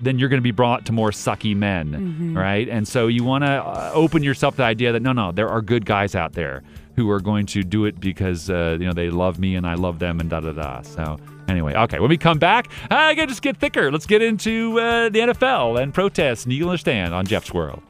then 0.00 0.18
you're 0.18 0.28
going 0.28 0.38
to 0.38 0.42
be 0.42 0.50
brought 0.50 0.84
to 0.86 0.92
more 0.92 1.10
sucky 1.10 1.56
men, 1.56 2.34
right? 2.34 2.68
And 2.68 2.86
so 2.86 3.06
you 3.06 3.22
want 3.22 3.44
to 3.44 3.50
uh, 3.50 3.92
open 3.94 4.22
yourself 4.24 4.54
to 4.54 4.58
the 4.58 4.64
idea 4.64 4.92
that 4.92 5.02
no, 5.02 5.12
no, 5.12 5.30
there 5.30 5.48
are 5.48 5.62
good 5.62 5.86
guys 5.86 6.14
out 6.14 6.32
there 6.32 6.62
who 6.96 7.10
are 7.10 7.20
going 7.20 7.46
to 7.46 7.62
do 7.62 7.84
it 7.84 8.00
because 8.00 8.50
uh, 8.50 8.76
you 8.80 8.86
know 8.86 8.92
they 8.92 9.10
love 9.10 9.38
me 9.38 9.56
and 9.56 9.66
I 9.66 9.74
love 9.74 9.98
them 9.98 10.20
and 10.20 10.30
da 10.30 10.40
da 10.40 10.52
da. 10.52 10.82
So 10.82 11.18
anyway, 11.48 11.74
okay, 11.74 11.98
when 12.00 12.10
we 12.10 12.16
come 12.16 12.38
back, 12.38 12.68
I 12.90 13.14
gotta 13.14 13.28
just 13.28 13.42
get 13.42 13.56
thicker. 13.56 13.90
Let's 13.90 14.06
get 14.06 14.22
into 14.22 14.78
uh, 14.78 15.08
the 15.08 15.20
NFL 15.20 15.80
and 15.80 15.92
protests. 15.92 16.44
And 16.44 16.52
you 16.52 16.68
understand 16.68 17.14
on 17.14 17.26
Jeff's 17.26 17.52
World. 17.52 17.82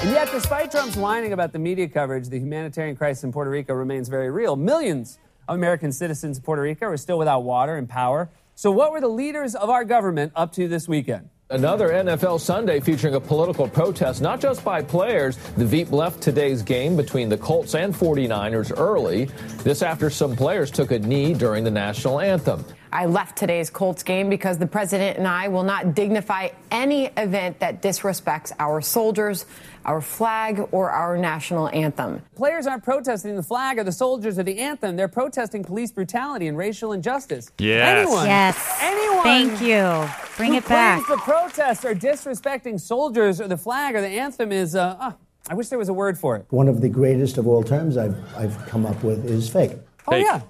And 0.00 0.10
yet, 0.10 0.30
despite 0.30 0.70
Trump's 0.70 0.96
whining 0.96 1.32
about 1.32 1.52
the 1.52 1.58
media 1.58 1.88
coverage, 1.88 2.28
the 2.28 2.38
humanitarian 2.38 2.96
crisis 2.96 3.24
in 3.24 3.32
Puerto 3.32 3.50
Rico 3.50 3.74
remains 3.74 4.08
very 4.08 4.30
real. 4.30 4.56
Millions 4.56 5.18
of 5.48 5.56
American 5.56 5.92
citizens 5.92 6.38
in 6.38 6.44
Puerto 6.44 6.62
Rico 6.62 6.86
are 6.86 6.96
still 6.96 7.18
without 7.18 7.40
water 7.40 7.76
and 7.76 7.88
power. 7.88 8.30
So, 8.54 8.70
what 8.70 8.92
were 8.92 9.00
the 9.00 9.08
leaders 9.08 9.54
of 9.54 9.70
our 9.70 9.84
government 9.84 10.32
up 10.34 10.52
to 10.52 10.68
this 10.68 10.88
weekend? 10.88 11.30
Another 11.50 11.88
NFL 11.88 12.40
Sunday 12.40 12.78
featuring 12.78 13.14
a 13.14 13.20
political 13.20 13.66
protest, 13.66 14.20
not 14.20 14.38
just 14.38 14.62
by 14.62 14.82
players. 14.82 15.38
The 15.56 15.64
Veep 15.64 15.90
left 15.92 16.20
today's 16.20 16.60
game 16.60 16.94
between 16.94 17.30
the 17.30 17.38
Colts 17.38 17.74
and 17.74 17.94
49ers 17.94 18.70
early. 18.78 19.30
This 19.64 19.80
after 19.80 20.10
some 20.10 20.36
players 20.36 20.70
took 20.70 20.90
a 20.90 20.98
knee 20.98 21.32
during 21.32 21.64
the 21.64 21.70
national 21.70 22.20
anthem. 22.20 22.66
I 22.92 23.06
left 23.06 23.36
today's 23.36 23.70
Colts 23.70 24.02
game 24.02 24.30
because 24.30 24.58
the 24.58 24.66
president 24.66 25.18
and 25.18 25.26
I 25.28 25.48
will 25.48 25.62
not 25.62 25.94
dignify 25.94 26.48
any 26.70 27.06
event 27.16 27.60
that 27.60 27.82
disrespects 27.82 28.52
our 28.58 28.80
soldiers, 28.80 29.44
our 29.84 30.00
flag, 30.00 30.66
or 30.72 30.90
our 30.90 31.16
national 31.18 31.68
anthem. 31.68 32.22
Players 32.34 32.66
aren't 32.66 32.84
protesting 32.84 33.36
the 33.36 33.42
flag 33.42 33.78
or 33.78 33.84
the 33.84 33.92
soldiers 33.92 34.38
or 34.38 34.42
the 34.42 34.58
anthem. 34.58 34.96
They're 34.96 35.08
protesting 35.08 35.64
police 35.64 35.92
brutality 35.92 36.46
and 36.46 36.56
racial 36.56 36.92
injustice. 36.92 37.50
Yes. 37.58 38.06
Anyone, 38.06 38.26
Yes. 38.26 38.78
anyone 38.80 39.22
Thank 39.22 39.60
you. 39.60 40.08
Bring 40.36 40.52
who 40.52 40.58
it 40.58 40.68
back. 40.68 41.04
claims 41.04 41.20
the 41.20 41.24
protests 41.24 41.84
are 41.84 41.94
disrespecting 41.94 42.80
soldiers 42.80 43.40
or 43.40 43.48
the 43.48 43.56
flag 43.56 43.94
or 43.94 44.00
the 44.00 44.08
anthem 44.08 44.50
is, 44.52 44.74
uh, 44.74 44.96
ah, 44.98 45.16
I 45.50 45.54
wish 45.54 45.68
there 45.68 45.78
was 45.78 45.88
a 45.88 45.94
word 45.94 46.18
for 46.18 46.36
it. 46.36 46.46
One 46.50 46.68
of 46.68 46.80
the 46.80 46.88
greatest 46.88 47.38
of 47.38 47.46
all 47.46 47.62
terms 47.62 47.96
I've, 47.96 48.16
I've 48.36 48.56
come 48.66 48.86
up 48.86 49.02
with 49.02 49.24
is 49.24 49.48
fake. 49.48 49.72
Oh, 50.06 50.16
yeah. 50.16 50.40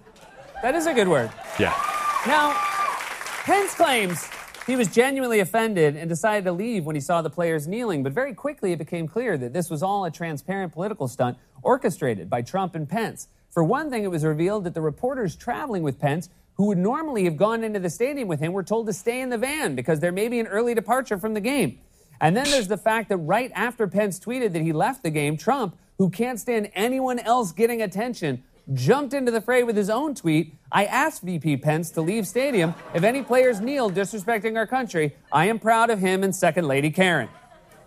That 0.62 0.74
is 0.74 0.86
a 0.86 0.94
good 0.94 1.08
word. 1.08 1.30
Yeah. 1.58 1.72
Now, 2.26 2.52
Pence 3.44 3.74
claims 3.74 4.28
he 4.66 4.76
was 4.76 4.88
genuinely 4.88 5.40
offended 5.40 5.96
and 5.96 6.08
decided 6.08 6.44
to 6.44 6.52
leave 6.52 6.84
when 6.84 6.96
he 6.96 7.00
saw 7.00 7.22
the 7.22 7.30
players 7.30 7.66
kneeling, 7.66 8.02
but 8.02 8.12
very 8.12 8.34
quickly 8.34 8.72
it 8.72 8.78
became 8.78 9.08
clear 9.08 9.38
that 9.38 9.52
this 9.52 9.70
was 9.70 9.82
all 9.82 10.04
a 10.04 10.10
transparent 10.10 10.72
political 10.72 11.08
stunt 11.08 11.38
orchestrated 11.62 12.28
by 12.28 12.42
Trump 12.42 12.74
and 12.74 12.88
Pence. 12.88 13.28
For 13.50 13.64
one 13.64 13.88
thing, 13.88 14.04
it 14.04 14.10
was 14.10 14.24
revealed 14.24 14.64
that 14.64 14.74
the 14.74 14.80
reporters 14.80 15.36
traveling 15.36 15.82
with 15.82 15.98
Pence, 15.98 16.28
who 16.54 16.66
would 16.66 16.76
normally 16.76 17.24
have 17.24 17.36
gone 17.36 17.64
into 17.64 17.78
the 17.78 17.88
stadium 17.88 18.28
with 18.28 18.40
him, 18.40 18.52
were 18.52 18.64
told 18.64 18.86
to 18.88 18.92
stay 18.92 19.20
in 19.20 19.30
the 19.30 19.38
van 19.38 19.74
because 19.74 20.00
there 20.00 20.12
may 20.12 20.28
be 20.28 20.40
an 20.40 20.48
early 20.48 20.74
departure 20.74 21.18
from 21.18 21.34
the 21.34 21.40
game. 21.40 21.78
And 22.20 22.36
then 22.36 22.44
there's 22.50 22.68
the 22.68 22.76
fact 22.76 23.08
that 23.10 23.16
right 23.18 23.52
after 23.54 23.86
Pence 23.86 24.18
tweeted 24.18 24.52
that 24.52 24.62
he 24.62 24.72
left 24.72 25.02
the 25.02 25.10
game, 25.10 25.36
Trump, 25.36 25.78
who 25.98 26.10
can't 26.10 26.38
stand 26.38 26.70
anyone 26.74 27.20
else 27.20 27.52
getting 27.52 27.80
attention, 27.80 28.42
jumped 28.74 29.14
into 29.14 29.30
the 29.30 29.40
fray 29.40 29.62
with 29.62 29.76
his 29.76 29.90
own 29.90 30.14
tweet. 30.14 30.54
I 30.70 30.84
asked 30.84 31.22
VP 31.22 31.58
Pence 31.58 31.90
to 31.92 32.00
leave 32.00 32.26
stadium 32.26 32.74
if 32.94 33.02
any 33.02 33.22
players 33.22 33.60
kneel 33.60 33.90
disrespecting 33.90 34.56
our 34.56 34.66
country. 34.66 35.16
I 35.32 35.46
am 35.46 35.58
proud 35.58 35.90
of 35.90 36.00
him 36.00 36.22
and 36.22 36.34
Second 36.34 36.66
Lady 36.66 36.90
Karen. 36.90 37.28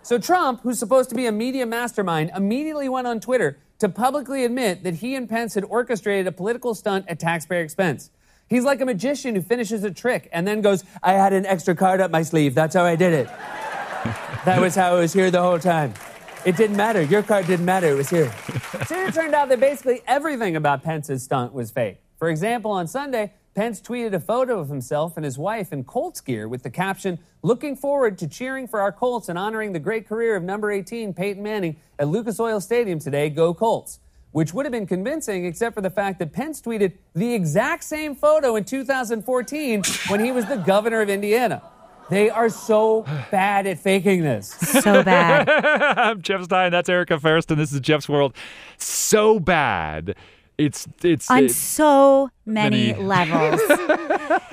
So 0.04 0.18
Trump, 0.18 0.62
who's 0.62 0.80
supposed 0.80 1.10
to 1.10 1.16
be 1.16 1.28
a 1.28 1.32
media 1.32 1.66
mastermind, 1.66 2.32
immediately 2.36 2.90
went 2.90 3.06
on 3.06 3.20
Twitter 3.20 3.60
to 3.80 3.90
publicly 3.90 4.44
admit 4.44 4.84
that 4.84 4.96
he 4.96 5.16
and 5.16 5.30
Pence 5.30 5.54
had 5.54 5.64
orchestrated 5.66 6.28
a 6.28 6.32
political 6.32 6.74
stunt 6.74 7.06
at 7.08 7.20
taxpayer 7.20 7.62
expense. 7.62 8.10
He's 8.48 8.64
like 8.64 8.82
a 8.82 8.86
magician 8.86 9.36
who 9.36 9.42
finishes 9.42 9.84
a 9.84 9.92
trick 9.92 10.28
and 10.32 10.48
then 10.48 10.62
goes, 10.62 10.84
I 11.02 11.14
had 11.14 11.34
an 11.34 11.46
extra 11.46 11.76
card 11.76 12.02
up 12.02 12.12
my 12.12 12.24
sleeve. 12.24 12.54
That's 12.56 12.76
how 12.76 12.84
I 12.84 12.96
did 12.96 13.14
it. 13.14 13.28
that 14.46 14.60
was 14.60 14.76
how 14.76 14.96
I 14.96 15.00
was 15.00 15.14
here 15.14 15.32
the 15.32 15.42
whole 15.42 15.60
time. 15.60 15.94
It 16.46 16.58
didn't 16.58 16.78
matter. 16.78 17.02
Your 17.02 17.24
card 17.24 17.48
didn't 17.48 17.66
matter. 17.66 17.88
It 17.88 17.96
was 17.96 18.10
here. 18.10 18.34
Soon 18.88 19.08
it 19.08 19.14
turned 19.14 19.36
out 19.36 19.50
that 19.50 19.60
basically 19.60 20.02
everything 20.08 20.56
about 20.56 20.84
Pence's 20.84 21.24
stunt 21.24 21.54
was 21.54 21.72
fake. 21.72 21.98
For 22.18 22.30
example, 22.30 22.72
on 22.72 22.88
Sunday, 22.88 23.34
Pence 23.54 23.82
tweeted 23.82 24.14
a 24.14 24.20
photo 24.20 24.60
of 24.60 24.70
himself 24.70 25.18
and 25.18 25.26
his 25.26 25.38
wife 25.38 25.74
in 25.74 25.84
Colts 25.84 26.22
gear 26.22 26.48
with 26.48 26.64
the 26.64 26.70
caption, 26.70 27.20
Looking 27.44 27.76
forward 27.76 28.20
to 28.20 28.28
cheering 28.28 28.68
for 28.68 28.82
our 28.82 28.92
Colts 28.92 29.28
and 29.28 29.38
honoring 29.38 29.74
the 29.74 29.80
great 29.80 30.08
career 30.08 30.36
of 30.36 30.44
number 30.44 30.72
18, 30.72 31.12
Peyton 31.14 31.42
Manning, 31.42 31.76
at 31.98 32.08
Lucas 32.08 32.40
Oil 32.40 32.62
Stadium 32.62 33.00
today. 33.00 33.30
Go 33.30 33.54
Colts. 33.54 34.00
Which 34.32 34.54
would 34.54 34.66
have 34.66 34.72
been 34.72 34.86
convincing, 34.86 35.46
except 35.46 35.74
for 35.74 35.82
the 35.82 35.90
fact 35.90 36.20
that 36.20 36.32
Pence 36.32 36.62
tweeted 36.62 36.94
the 37.16 37.34
exact 37.34 37.84
same 37.84 38.16
photo 38.16 38.56
in 38.56 38.64
2014 38.64 39.84
when 40.08 40.24
he 40.24 40.32
was 40.32 40.46
the 40.46 40.58
governor 40.58 41.02
of 41.02 41.10
Indiana. 41.10 41.64
They 42.12 42.30
are 42.30 42.50
so 42.50 43.04
bad 43.32 43.66
at 43.68 43.80
faking 43.80 44.22
this. 44.22 44.50
So 44.50 45.02
bad. 45.04 45.50
I'm 45.98 46.22
Jeff 46.22 46.44
Stein. 46.44 46.72
That's 46.72 46.90
Erica 46.90 47.18
First, 47.20 47.50
and 47.52 47.60
this 47.60 47.72
is 47.72 47.80
Jeff's 47.80 48.10
World. 48.10 48.36
So 48.78 49.40
bad. 49.40 50.16
It's 50.58 50.88
it's 51.02 51.32
on 51.32 51.46
it- 51.46 51.52
so 51.52 52.30
many, 52.46 52.92
many- 52.92 53.04
levels. 53.04 53.62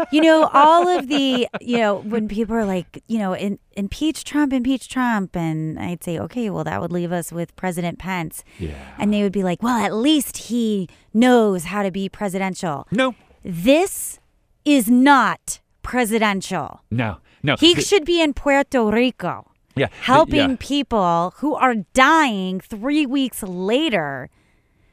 you 0.13 0.21
know, 0.23 0.49
all 0.55 0.87
of 0.89 1.09
the, 1.09 1.49
you 1.61 1.79
know, 1.79 1.97
when 1.97 2.29
people 2.29 2.55
are 2.55 2.65
like, 2.65 3.03
you 3.09 3.19
know, 3.19 3.35
in, 3.35 3.59
impeach 3.73 4.23
Trump, 4.25 4.53
impeach 4.53 4.89
Trump, 4.89 5.37
and 5.37 5.79
I'd 5.81 6.03
say, 6.05 6.19
okay, 6.19 6.49
well, 6.51 6.65
that 6.65 6.81
would 6.81 6.93
leave 6.93 7.11
us 7.13 7.33
with 7.33 7.55
President 7.57 7.99
Pence. 7.99 8.43
Yeah. 8.59 8.73
And 8.99 9.13
they 9.13 9.23
would 9.25 9.33
be 9.33 9.43
like, 9.43 9.63
well, 9.63 9.77
at 9.85 9.93
least 9.95 10.37
he 10.37 10.89
knows 11.13 11.65
how 11.65 11.83
to 11.83 11.91
be 11.91 12.09
presidential. 12.09 12.87
No. 12.93 13.15
This 13.45 14.19
is 14.65 14.89
not 14.89 15.61
presidential. 15.83 16.81
no, 16.91 17.17
no. 17.43 17.57
He 17.57 17.81
should 17.81 18.05
be 18.05 18.21
in 18.21 18.35
Puerto 18.35 18.85
Rico 18.85 19.49
yeah, 19.79 19.89
helping 20.03 20.51
yeah. 20.51 20.57
people 20.59 21.35
who 21.37 21.55
are 21.55 21.75
dying 21.95 22.61
three 22.61 23.07
weeks 23.07 23.43
later 23.43 24.29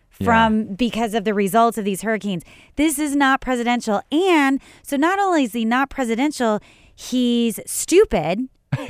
from 0.10 0.76
because 0.76 1.14
of 1.14 1.26
the 1.26 1.34
results 1.34 1.78
of 1.78 1.84
these 1.84 2.02
hurricanes. 2.02 2.44
This 2.78 2.98
is 3.00 3.16
not 3.16 3.42
presidential. 3.42 4.02
And 4.12 4.62
so 4.82 4.96
not 4.96 5.20
only 5.20 5.44
is 5.44 5.54
he 5.54 5.66
not 5.66 5.90
presidential, 5.90 6.62
he's 6.96 7.60
stupid. 7.66 8.48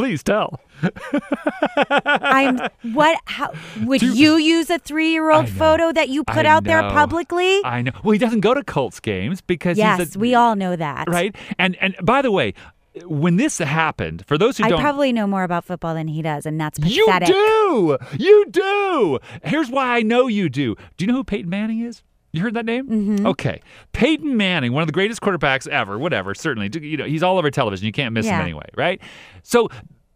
Please 0.00 0.22
tell. 0.22 0.58
I'm 1.90 2.58
what 2.94 3.20
how 3.26 3.52
would 3.82 4.00
you 4.00 4.36
use 4.36 4.70
a 4.70 4.78
three 4.78 5.10
year 5.10 5.30
old 5.30 5.46
photo 5.46 5.92
that 5.92 6.08
you 6.08 6.24
put 6.24 6.46
I 6.46 6.48
out 6.48 6.64
there 6.64 6.80
publicly? 6.80 7.60
I 7.64 7.82
know. 7.82 7.92
Well, 8.02 8.12
he 8.12 8.18
doesn't 8.18 8.40
go 8.40 8.54
to 8.54 8.64
Colts 8.64 8.98
games 8.98 9.42
because 9.42 9.76
yes, 9.76 9.98
he's 9.98 10.16
a, 10.16 10.18
we 10.18 10.34
all 10.34 10.56
know 10.56 10.74
that. 10.76 11.06
right. 11.10 11.36
And 11.58 11.76
and 11.82 11.94
by 12.02 12.22
the 12.22 12.30
way, 12.30 12.54
when 13.04 13.36
this 13.36 13.58
happened, 13.58 14.24
for 14.26 14.38
those 14.38 14.56
who 14.56 14.64
I 14.64 14.70
don't 14.70 14.80
probably 14.80 15.12
know 15.12 15.26
more 15.26 15.44
about 15.44 15.66
football 15.66 15.94
than 15.94 16.08
he 16.08 16.22
does, 16.22 16.46
and 16.46 16.58
that's 16.58 16.78
pathetic. 16.78 17.28
You 17.28 17.98
do. 18.08 18.16
You 18.18 18.46
do. 18.50 19.18
Here's 19.44 19.68
why 19.70 19.98
I 19.98 20.00
know 20.00 20.28
you 20.28 20.48
do. 20.48 20.76
Do 20.96 21.04
you 21.04 21.12
know 21.12 21.18
who 21.18 21.24
Peyton 21.24 21.50
Manning 21.50 21.80
is? 21.80 22.02
You 22.32 22.42
heard 22.42 22.54
that 22.54 22.64
name? 22.64 22.86
Mm-hmm. 22.86 23.26
Okay. 23.26 23.60
Peyton 23.92 24.36
Manning, 24.36 24.72
one 24.72 24.82
of 24.82 24.86
the 24.86 24.92
greatest 24.92 25.20
quarterbacks 25.20 25.66
ever, 25.66 25.98
whatever, 25.98 26.34
certainly. 26.34 26.70
You 26.80 26.96
know, 26.96 27.04
he's 27.04 27.22
all 27.22 27.38
over 27.38 27.50
television. 27.50 27.86
You 27.86 27.92
can't 27.92 28.12
miss 28.14 28.26
him 28.26 28.40
anyway, 28.40 28.68
right? 28.76 29.00
So 29.42 29.68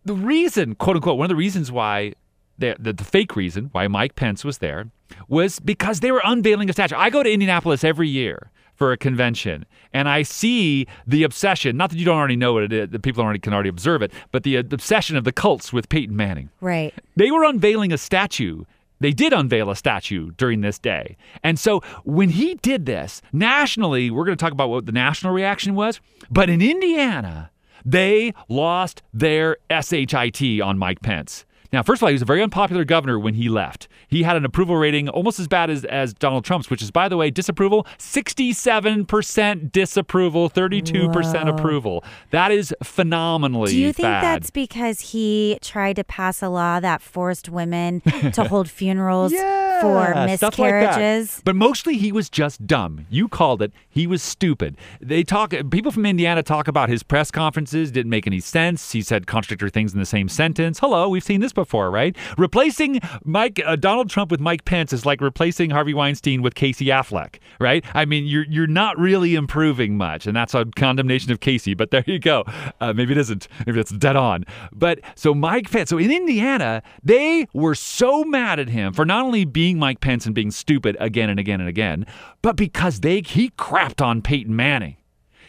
the 0.04 0.14
reason, 0.14 0.74
quote 0.76 0.96
unquote, 0.96 1.18
one 1.18 1.24
of 1.24 1.30
the 1.30 1.36
reasons 1.36 1.72
why 1.72 2.14
the, 2.58 2.76
the, 2.78 2.92
the 2.92 3.04
fake 3.04 3.34
reason 3.36 3.68
why 3.72 3.88
Mike 3.88 4.14
Pence 4.14 4.44
was 4.44 4.58
there 4.58 4.86
was 5.28 5.58
because 5.58 6.00
they 6.00 6.12
were 6.12 6.22
unveiling 6.24 6.70
a 6.70 6.72
statue. 6.72 6.94
I 6.96 7.10
go 7.10 7.22
to 7.22 7.30
Indianapolis 7.30 7.84
every 7.84 8.08
year 8.08 8.50
for 8.74 8.92
a 8.92 8.96
convention, 8.96 9.64
and 9.92 10.08
I 10.08 10.22
see 10.22 10.86
the 11.06 11.22
obsession. 11.22 11.76
Not 11.76 11.90
that 11.90 11.98
you 11.98 12.04
don't 12.04 12.18
already 12.18 12.36
know 12.36 12.52
what 12.52 12.64
it 12.64 12.72
is; 12.72 12.90
the 12.90 12.98
people 12.98 13.22
already 13.22 13.38
can 13.38 13.52
already 13.54 13.68
observe 13.68 14.02
it. 14.02 14.12
But 14.32 14.42
the 14.42 14.58
uh, 14.58 14.60
obsession 14.60 15.16
of 15.16 15.24
the 15.24 15.32
Colts 15.32 15.72
with 15.72 15.88
Peyton 15.88 16.16
Manning. 16.16 16.50
Right. 16.60 16.92
They 17.16 17.30
were 17.30 17.44
unveiling 17.44 17.92
a 17.92 17.98
statue. 17.98 18.64
They 19.04 19.12
did 19.12 19.34
unveil 19.34 19.68
a 19.68 19.76
statue 19.76 20.30
during 20.38 20.62
this 20.62 20.78
day. 20.78 21.18
And 21.42 21.58
so 21.58 21.80
when 22.04 22.30
he 22.30 22.54
did 22.54 22.86
this, 22.86 23.20
nationally, 23.34 24.10
we're 24.10 24.24
going 24.24 24.38
to 24.38 24.42
talk 24.42 24.54
about 24.54 24.70
what 24.70 24.86
the 24.86 24.92
national 24.92 25.34
reaction 25.34 25.74
was. 25.74 26.00
But 26.30 26.48
in 26.48 26.62
Indiana, 26.62 27.50
they 27.84 28.32
lost 28.48 29.02
their 29.12 29.58
SHIT 29.68 30.62
on 30.62 30.78
Mike 30.78 31.02
Pence. 31.02 31.44
Now, 31.74 31.82
first 31.82 31.98
of 31.98 32.04
all, 32.04 32.08
he 32.08 32.14
was 32.14 32.22
a 32.22 32.24
very 32.24 32.40
unpopular 32.42 32.84
governor 32.84 33.18
when 33.18 33.34
he 33.34 33.48
left. 33.48 33.88
He 34.08 34.22
had 34.22 34.36
an 34.36 34.44
approval 34.44 34.76
rating 34.76 35.08
almost 35.08 35.40
as 35.40 35.48
bad 35.48 35.70
as, 35.70 35.84
as 35.84 36.14
Donald 36.14 36.44
Trump's, 36.44 36.70
which 36.70 36.80
is, 36.80 36.90
by 36.92 37.08
the 37.08 37.16
way, 37.16 37.30
disapproval 37.30 37.84
67% 37.98 39.72
disapproval, 39.72 40.50
32% 40.50 41.44
Whoa. 41.44 41.50
approval. 41.50 42.04
That 42.30 42.52
is 42.52 42.74
phenomenally 42.82 43.72
Do 43.72 43.78
you 43.78 43.92
think 43.92 44.04
bad. 44.06 44.22
that's 44.22 44.50
because 44.50 45.00
he 45.00 45.58
tried 45.62 45.96
to 45.96 46.04
pass 46.04 46.42
a 46.42 46.48
law 46.48 46.80
that 46.80 47.02
forced 47.02 47.48
women 47.48 48.00
to 48.32 48.44
hold 48.48 48.70
funerals 48.70 49.32
for 49.32 49.38
Yeah, 49.38 50.12
like 50.14 50.14
that. 50.14 50.40
miscarriages? 50.40 51.42
But 51.44 51.56
mostly 51.56 51.96
he 51.96 52.12
was 52.12 52.30
just 52.30 52.66
dumb. 52.66 53.06
You 53.10 53.28
called 53.28 53.62
it. 53.62 53.72
He 53.88 54.06
was 54.06 54.22
stupid. 54.22 54.76
They 55.00 55.22
talk. 55.24 55.52
People 55.70 55.90
from 55.92 56.06
Indiana 56.06 56.42
talk 56.42 56.68
about 56.68 56.88
his 56.88 57.02
press 57.02 57.30
conferences 57.30 57.90
didn't 57.90 58.10
make 58.10 58.26
any 58.26 58.40
sense. 58.40 58.92
He 58.92 59.02
said 59.02 59.26
contradictory 59.26 59.70
things 59.70 59.92
in 59.92 59.98
the 59.98 60.06
same 60.06 60.28
sentence. 60.28 60.78
Hello, 60.78 61.08
we've 61.08 61.24
seen 61.24 61.40
this 61.40 61.52
before, 61.52 61.63
right? 61.72 62.16
Replacing 62.38 63.00
Mike 63.24 63.60
uh, 63.64 63.76
Donald 63.76 64.10
Trump 64.10 64.30
with 64.30 64.40
Mike 64.40 64.64
Pence 64.64 64.92
is 64.92 65.06
like 65.06 65.20
replacing 65.20 65.70
Harvey 65.70 65.94
Weinstein 65.94 66.42
with 66.42 66.54
Casey 66.54 66.86
Affleck, 66.86 67.38
right? 67.60 67.84
I 67.94 68.04
mean, 68.04 68.26
you're 68.26 68.44
you're 68.44 68.66
not 68.66 68.98
really 68.98 69.34
improving 69.34 69.96
much, 69.96 70.26
and 70.26 70.36
that's 70.36 70.54
a 70.54 70.64
condemnation 70.76 71.32
of 71.32 71.40
Casey. 71.40 71.74
But 71.74 71.90
there 71.90 72.04
you 72.06 72.18
go. 72.18 72.44
Uh, 72.80 72.92
maybe 72.92 73.12
it 73.12 73.18
isn't. 73.18 73.48
Maybe 73.66 73.80
it's 73.80 73.92
dead 73.92 74.16
on. 74.16 74.44
But 74.72 75.00
so 75.14 75.34
Mike 75.34 75.70
Pence. 75.70 75.90
So 75.90 75.98
in 75.98 76.10
Indiana, 76.10 76.82
they 77.02 77.46
were 77.52 77.74
so 77.74 78.24
mad 78.24 78.58
at 78.58 78.68
him 78.68 78.92
for 78.92 79.04
not 79.04 79.24
only 79.24 79.44
being 79.44 79.78
Mike 79.78 80.00
Pence 80.00 80.26
and 80.26 80.34
being 80.34 80.50
stupid 80.50 80.96
again 81.00 81.30
and 81.30 81.38
again 81.38 81.60
and 81.60 81.68
again, 81.68 82.06
but 82.42 82.56
because 82.56 83.00
they 83.00 83.20
he 83.20 83.50
crapped 83.50 84.04
on 84.04 84.22
Peyton 84.22 84.54
Manning. 84.54 84.96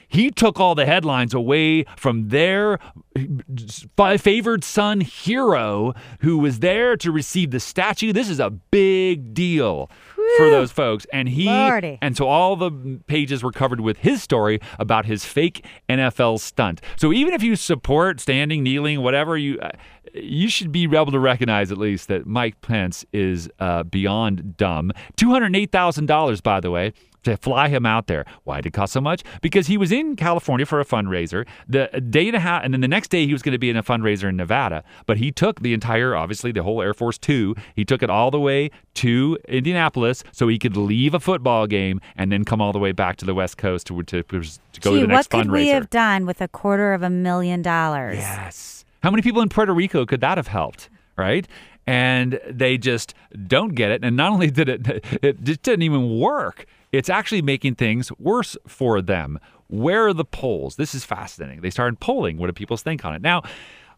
He 0.07 0.31
took 0.31 0.59
all 0.59 0.75
the 0.75 0.85
headlines 0.85 1.33
away 1.33 1.85
from 1.97 2.29
their 2.29 2.79
favored 4.17 4.63
son 4.63 5.01
hero 5.01 5.93
who 6.19 6.37
was 6.37 6.59
there 6.59 6.97
to 6.97 7.11
receive 7.11 7.51
the 7.51 7.59
statue. 7.59 8.13
This 8.13 8.29
is 8.29 8.39
a 8.39 8.49
big 8.49 9.33
deal 9.33 9.89
for 10.37 10.49
those 10.49 10.71
folks. 10.71 11.05
And 11.13 11.29
he 11.29 11.45
Lordy. 11.45 11.97
and 12.01 12.17
so 12.17 12.27
all 12.27 12.55
the 12.55 12.99
pages 13.07 13.43
were 13.43 13.51
covered 13.51 13.81
with 13.81 13.97
his 13.97 14.21
story 14.21 14.59
about 14.79 15.05
his 15.05 15.23
fake 15.25 15.65
NFL 15.89 16.39
stunt. 16.39 16.81
So 16.97 17.13
even 17.13 17.33
if 17.33 17.43
you 17.43 17.55
support 17.55 18.19
standing, 18.19 18.63
kneeling, 18.63 19.01
whatever 19.01 19.37
you 19.37 19.59
uh, 19.59 19.71
you 20.13 20.47
should 20.49 20.71
be 20.71 20.83
able 20.83 21.11
to 21.11 21.19
recognize 21.19 21.71
at 21.71 21.77
least 21.77 22.07
that 22.07 22.25
Mike 22.25 22.61
Pence 22.61 23.05
is 23.11 23.49
uh, 23.59 23.83
beyond 23.83 24.57
dumb. 24.57 24.91
Two 25.17 25.29
hundred 25.29 25.55
eight 25.55 25.71
thousand 25.71 26.05
dollars, 26.05 26.41
by 26.41 26.59
the 26.59 26.71
way. 26.71 26.93
To 27.25 27.35
fly 27.37 27.69
him 27.69 27.85
out 27.85 28.07
there. 28.07 28.23
Why 28.43 28.57
did 28.57 28.67
it 28.67 28.73
cost 28.73 28.93
so 28.93 29.01
much? 29.01 29.23
Because 29.41 29.67
he 29.67 29.77
was 29.77 29.91
in 29.91 30.15
California 30.15 30.65
for 30.65 30.79
a 30.79 30.85
fundraiser. 30.85 31.45
The 31.67 31.87
day 32.09 32.27
and 32.27 32.35
a 32.35 32.39
half, 32.39 32.63
and 32.63 32.73
then 32.73 32.81
the 32.81 32.87
next 32.87 33.09
day 33.09 33.25
he 33.25 33.33
was 33.33 33.41
going 33.41 33.51
to 33.53 33.57
be 33.59 33.69
in 33.69 33.75
a 33.75 33.81
fundraiser 33.83 34.29
in 34.29 34.35
Nevada. 34.37 34.83
But 35.07 35.17
he 35.17 35.31
took 35.31 35.61
the 35.61 35.73
entire, 35.73 36.15
obviously, 36.15 36.51
the 36.51 36.61
whole 36.63 36.81
Air 36.83 36.93
Force 36.93 37.17
Two. 37.17 37.55
He 37.75 37.83
took 37.83 38.03
it 38.03 38.09
all 38.09 38.29
the 38.31 38.39
way 38.39 38.69
to 38.95 39.37
Indianapolis 39.47 40.23
so 40.31 40.47
he 40.47 40.59
could 40.59 40.77
leave 40.77 41.13
a 41.15 41.19
football 41.19 41.67
game 41.67 41.99
and 42.15 42.31
then 42.31 42.45
come 42.45 42.61
all 42.61 42.71
the 42.71 42.79
way 42.79 42.91
back 42.91 43.15
to 43.17 43.25
the 43.25 43.33
West 43.33 43.57
Coast 43.57 43.87
to 43.87 44.03
to, 44.03 44.21
to 44.23 44.31
go 44.81 44.91
Gee, 44.93 45.01
to 45.01 45.01
the 45.01 45.07
next 45.07 45.07
fundraiser. 45.07 45.11
what 45.11 45.29
could 45.29 45.47
fundraiser. 45.47 45.51
we 45.51 45.67
have 45.69 45.89
done 45.89 46.25
with 46.25 46.41
a 46.41 46.47
quarter 46.47 46.93
of 46.93 47.01
a 47.01 47.09
million 47.09 47.61
dollars? 47.63 48.17
Yes. 48.17 48.85
How 49.01 49.09
many 49.09 49.23
people 49.23 49.41
in 49.41 49.49
Puerto 49.49 49.73
Rico 49.73 50.05
could 50.05 50.21
that 50.21 50.37
have 50.37 50.47
helped? 50.47 50.89
Right? 51.17 51.47
And 51.87 52.39
they 52.49 52.77
just 52.77 53.13
don't 53.47 53.75
get 53.75 53.91
it. 53.91 54.03
And 54.03 54.17
not 54.17 54.31
only 54.31 54.49
did 54.49 54.69
it, 54.69 55.05
it 55.23 55.43
just 55.43 55.61
didn't 55.61 55.83
even 55.83 56.19
work. 56.19 56.65
It's 56.91 57.09
actually 57.09 57.41
making 57.41 57.75
things 57.75 58.11
worse 58.17 58.55
for 58.67 59.01
them. 59.01 59.39
Where 59.67 60.07
are 60.07 60.13
the 60.13 60.25
polls? 60.25 60.75
This 60.75 60.95
is 60.95 61.03
fascinating. 61.03 61.61
They 61.61 61.69
started 61.69 61.99
polling. 61.99 62.37
What 62.37 62.47
do 62.47 62.53
people 62.53 62.77
think 62.77 63.03
on 63.03 63.15
it? 63.15 63.21
Now, 63.21 63.43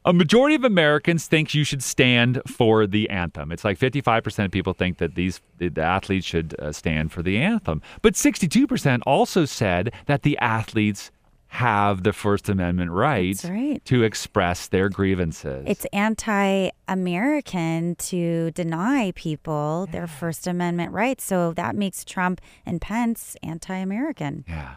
a 0.05 0.13
majority 0.13 0.55
of 0.55 0.63
Americans 0.63 1.27
think 1.27 1.53
you 1.53 1.65
should 1.65 1.83
stand 1.83 2.41
for 2.47 2.88
the 2.88 3.09
anthem. 3.09 3.51
It's 3.51 3.65
like 3.65 3.77
55% 3.77 4.45
of 4.45 4.51
people 4.51 4.73
think 4.73 4.99
that 4.99 5.15
these 5.15 5.41
the 5.57 5.71
athletes 5.81 6.25
should 6.25 6.57
uh, 6.59 6.71
stand 6.71 7.11
for 7.11 7.21
the 7.21 7.38
anthem. 7.38 7.81
But 8.01 8.13
62% 8.13 9.01
also 9.05 9.43
said 9.43 9.93
that 10.05 10.21
the 10.21 10.38
athletes 10.38 11.11
have 11.49 12.03
the 12.03 12.13
First 12.13 12.49
Amendment 12.49 12.91
right, 12.91 13.41
right. 13.43 13.83
to 13.85 14.03
express 14.03 14.67
their 14.67 14.89
grievances. 14.89 15.63
It's 15.67 15.85
anti 15.93 16.69
American 16.87 17.95
to 17.95 18.51
deny 18.51 19.11
people 19.15 19.87
their 19.91 20.07
First 20.07 20.47
Amendment 20.47 20.91
rights. 20.91 21.23
So 21.23 21.53
that 21.53 21.75
makes 21.75 22.03
Trump 22.03 22.41
and 22.65 22.81
Pence 22.81 23.35
anti 23.43 23.75
American. 23.75 24.45
Yeah. 24.47 24.75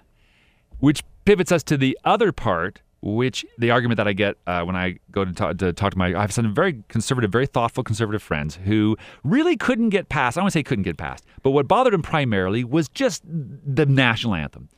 Which 0.79 1.03
pivots 1.25 1.53
us 1.53 1.63
to 1.65 1.77
the 1.77 1.99
other 2.05 2.33
part, 2.33 2.81
which 3.03 3.45
the 3.59 3.71
argument 3.71 3.97
that 3.97 4.09
I 4.09 4.13
get 4.13 4.37
uh, 4.47 4.63
when 4.63 4.77
I 4.77 4.99
go 5.11 5.25
to 5.25 5.33
talk, 5.33 5.59
to 5.59 5.73
talk 5.73 5.93
to 5.93 5.99
my, 5.99 6.15
I 6.15 6.21
have 6.21 6.33
some 6.33 6.55
very 6.55 6.83
conservative, 6.89 7.33
very 7.33 7.47
thoughtful 7.47 7.83
conservative 7.83 8.23
friends 8.23 8.59
who 8.65 8.97
really 9.25 9.57
couldn't 9.57 9.91
get 9.91 10.09
past, 10.09 10.37
I 10.37 10.41
don't 10.41 10.45
want 10.45 10.53
to 10.53 10.59
say 10.59 10.63
couldn't 10.63 10.85
get 10.85 10.97
past, 10.97 11.25
but 11.43 11.51
what 11.51 11.67
bothered 11.67 11.93
them 11.93 12.03
primarily 12.03 12.65
was 12.65 12.89
just 12.89 13.23
the 13.27 13.87
national 13.87 14.35
anthem. 14.35 14.69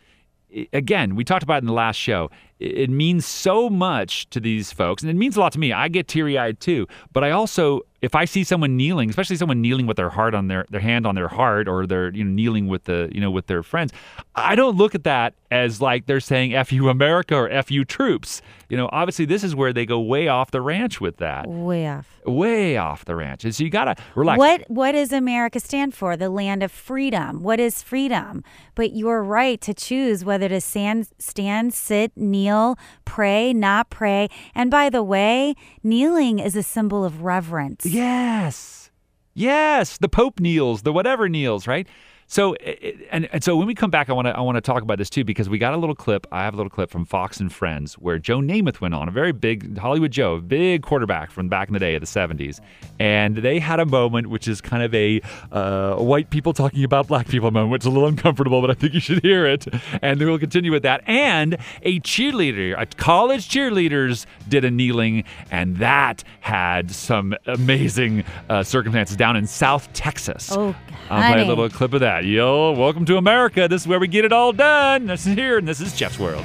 Again, 0.72 1.14
we 1.14 1.24
talked 1.24 1.42
about 1.42 1.56
it 1.56 1.62
in 1.62 1.66
the 1.66 1.72
last 1.72 1.96
show. 1.96 2.30
It 2.58 2.78
it 2.78 2.90
means 2.90 3.26
so 3.26 3.70
much 3.70 4.28
to 4.30 4.40
these 4.40 4.72
folks, 4.72 5.02
and 5.02 5.10
it 5.10 5.14
means 5.14 5.36
a 5.36 5.40
lot 5.40 5.52
to 5.52 5.58
me. 5.58 5.72
I 5.72 5.88
get 5.88 6.08
teary 6.08 6.38
eyed 6.38 6.60
too, 6.60 6.86
but 7.12 7.24
I 7.24 7.30
also 7.30 7.82
if 8.02 8.16
I 8.16 8.24
see 8.24 8.42
someone 8.42 8.76
kneeling, 8.76 9.08
especially 9.08 9.36
someone 9.36 9.60
kneeling 9.60 9.86
with 9.86 9.96
their 9.96 10.10
heart 10.10 10.34
on 10.34 10.48
their 10.48 10.66
their 10.70 10.80
hand 10.80 11.06
on 11.06 11.14
their 11.14 11.28
heart, 11.28 11.68
or 11.68 11.86
they're 11.86 12.10
you 12.10 12.24
know 12.24 12.30
kneeling 12.30 12.66
with 12.66 12.84
the 12.84 13.08
you 13.12 13.20
know 13.20 13.30
with 13.30 13.46
their 13.46 13.62
friends, 13.62 13.92
I 14.34 14.54
don't 14.56 14.76
look 14.76 14.94
at 14.94 15.04
that 15.04 15.34
as 15.52 15.80
like 15.80 16.06
they're 16.06 16.18
saying 16.20 16.54
"f 16.54 16.72
you 16.72 16.88
America" 16.88 17.36
or 17.36 17.48
"f 17.50 17.70
you 17.70 17.84
troops." 17.84 18.40
You 18.68 18.76
know, 18.78 18.88
obviously 18.90 19.26
this 19.26 19.44
is 19.44 19.54
where 19.54 19.72
they 19.72 19.84
go 19.84 20.00
way 20.00 20.28
off 20.28 20.50
the 20.50 20.62
ranch 20.62 21.00
with 21.00 21.18
that, 21.18 21.46
Way 21.46 21.86
off. 21.86 22.08
way 22.24 22.78
off 22.78 23.04
the 23.04 23.14
ranch. 23.14 23.44
And 23.44 23.54
so 23.54 23.62
you 23.62 23.68
gotta 23.70 23.94
relax. 24.14 24.38
What 24.38 24.64
what 24.68 24.92
does 24.92 25.12
America 25.12 25.60
stand 25.60 25.94
for? 25.94 26.16
The 26.16 26.30
land 26.30 26.62
of 26.62 26.72
freedom. 26.72 27.42
What 27.42 27.60
is 27.60 27.82
freedom? 27.82 28.42
But 28.74 28.92
you're 28.92 29.22
right 29.22 29.60
to 29.60 29.74
choose 29.74 30.24
whether 30.24 30.48
to 30.48 30.60
stand, 30.60 31.08
stand, 31.18 31.74
sit, 31.74 32.16
kneel, 32.16 32.78
pray, 33.04 33.52
not 33.52 33.90
pray. 33.90 34.28
And 34.54 34.70
by 34.70 34.88
the 34.88 35.02
way, 35.02 35.54
kneeling 35.82 36.38
is 36.38 36.56
a 36.56 36.62
symbol 36.62 37.04
of 37.04 37.22
reverence. 37.22 37.84
Yes. 37.84 38.90
Yes, 39.34 39.96
the 39.98 40.08
Pope 40.10 40.40
kneels, 40.40 40.82
the 40.82 40.92
whatever 40.92 41.26
kneels, 41.28 41.66
right? 41.66 41.86
So 42.32 42.54
and, 43.10 43.28
and 43.30 43.44
so 43.44 43.58
when 43.58 43.66
we 43.66 43.74
come 43.74 43.90
back, 43.90 44.08
I 44.08 44.14
want 44.14 44.24
to 44.24 44.34
I 44.34 44.40
want 44.40 44.56
to 44.56 44.62
talk 44.62 44.82
about 44.82 44.96
this 44.96 45.10
too 45.10 45.22
because 45.22 45.50
we 45.50 45.58
got 45.58 45.74
a 45.74 45.76
little 45.76 45.94
clip. 45.94 46.26
I 46.32 46.44
have 46.44 46.54
a 46.54 46.56
little 46.56 46.70
clip 46.70 46.88
from 46.88 47.04
Fox 47.04 47.38
and 47.40 47.52
Friends 47.52 47.92
where 47.98 48.18
Joe 48.18 48.38
Namath 48.38 48.80
went 48.80 48.94
on, 48.94 49.06
a 49.06 49.10
very 49.10 49.32
big 49.32 49.76
Hollywood 49.76 50.12
Joe, 50.12 50.40
big 50.40 50.82
quarterback 50.82 51.30
from 51.30 51.50
back 51.50 51.68
in 51.68 51.74
the 51.74 51.78
day 51.78 51.94
of 51.94 52.00
the 52.00 52.06
'70s, 52.06 52.58
and 52.98 53.36
they 53.36 53.58
had 53.58 53.80
a 53.80 53.84
moment 53.84 54.28
which 54.28 54.48
is 54.48 54.62
kind 54.62 54.82
of 54.82 54.94
a 54.94 55.20
uh, 55.50 55.96
white 55.96 56.30
people 56.30 56.54
talking 56.54 56.84
about 56.84 57.06
black 57.06 57.28
people 57.28 57.50
moment, 57.50 57.70
which 57.70 57.82
is 57.82 57.86
a 57.86 57.90
little 57.90 58.08
uncomfortable, 58.08 58.62
but 58.62 58.70
I 58.70 58.74
think 58.74 58.94
you 58.94 59.00
should 59.00 59.20
hear 59.22 59.44
it. 59.44 59.66
And 60.00 60.18
then 60.18 60.26
we'll 60.26 60.38
continue 60.38 60.72
with 60.72 60.84
that. 60.84 61.02
And 61.06 61.58
a 61.82 62.00
cheerleader, 62.00 62.80
a 62.80 62.86
college 62.86 63.46
cheerleaders 63.46 64.24
did 64.48 64.64
a 64.64 64.70
kneeling, 64.70 65.24
and 65.50 65.76
that 65.76 66.24
had 66.40 66.92
some 66.92 67.34
amazing 67.44 68.24
uh, 68.48 68.62
circumstances 68.62 69.18
down 69.18 69.36
in 69.36 69.46
South 69.46 69.92
Texas. 69.92 70.50
Oh, 70.50 70.74
I'll 71.10 71.30
play 71.30 71.42
a 71.42 71.46
little 71.46 71.68
clip 71.68 71.92
of 71.92 72.00
that. 72.00 72.21
Yo, 72.22 72.70
welcome 72.70 73.04
to 73.04 73.16
America. 73.16 73.66
This 73.66 73.82
is 73.82 73.88
where 73.88 73.98
we 73.98 74.06
get 74.06 74.24
it 74.24 74.32
all 74.32 74.52
done. 74.52 75.06
This 75.06 75.26
is 75.26 75.34
here, 75.34 75.58
and 75.58 75.66
this 75.66 75.80
is 75.80 75.92
Jeff's 75.92 76.20
World. 76.20 76.44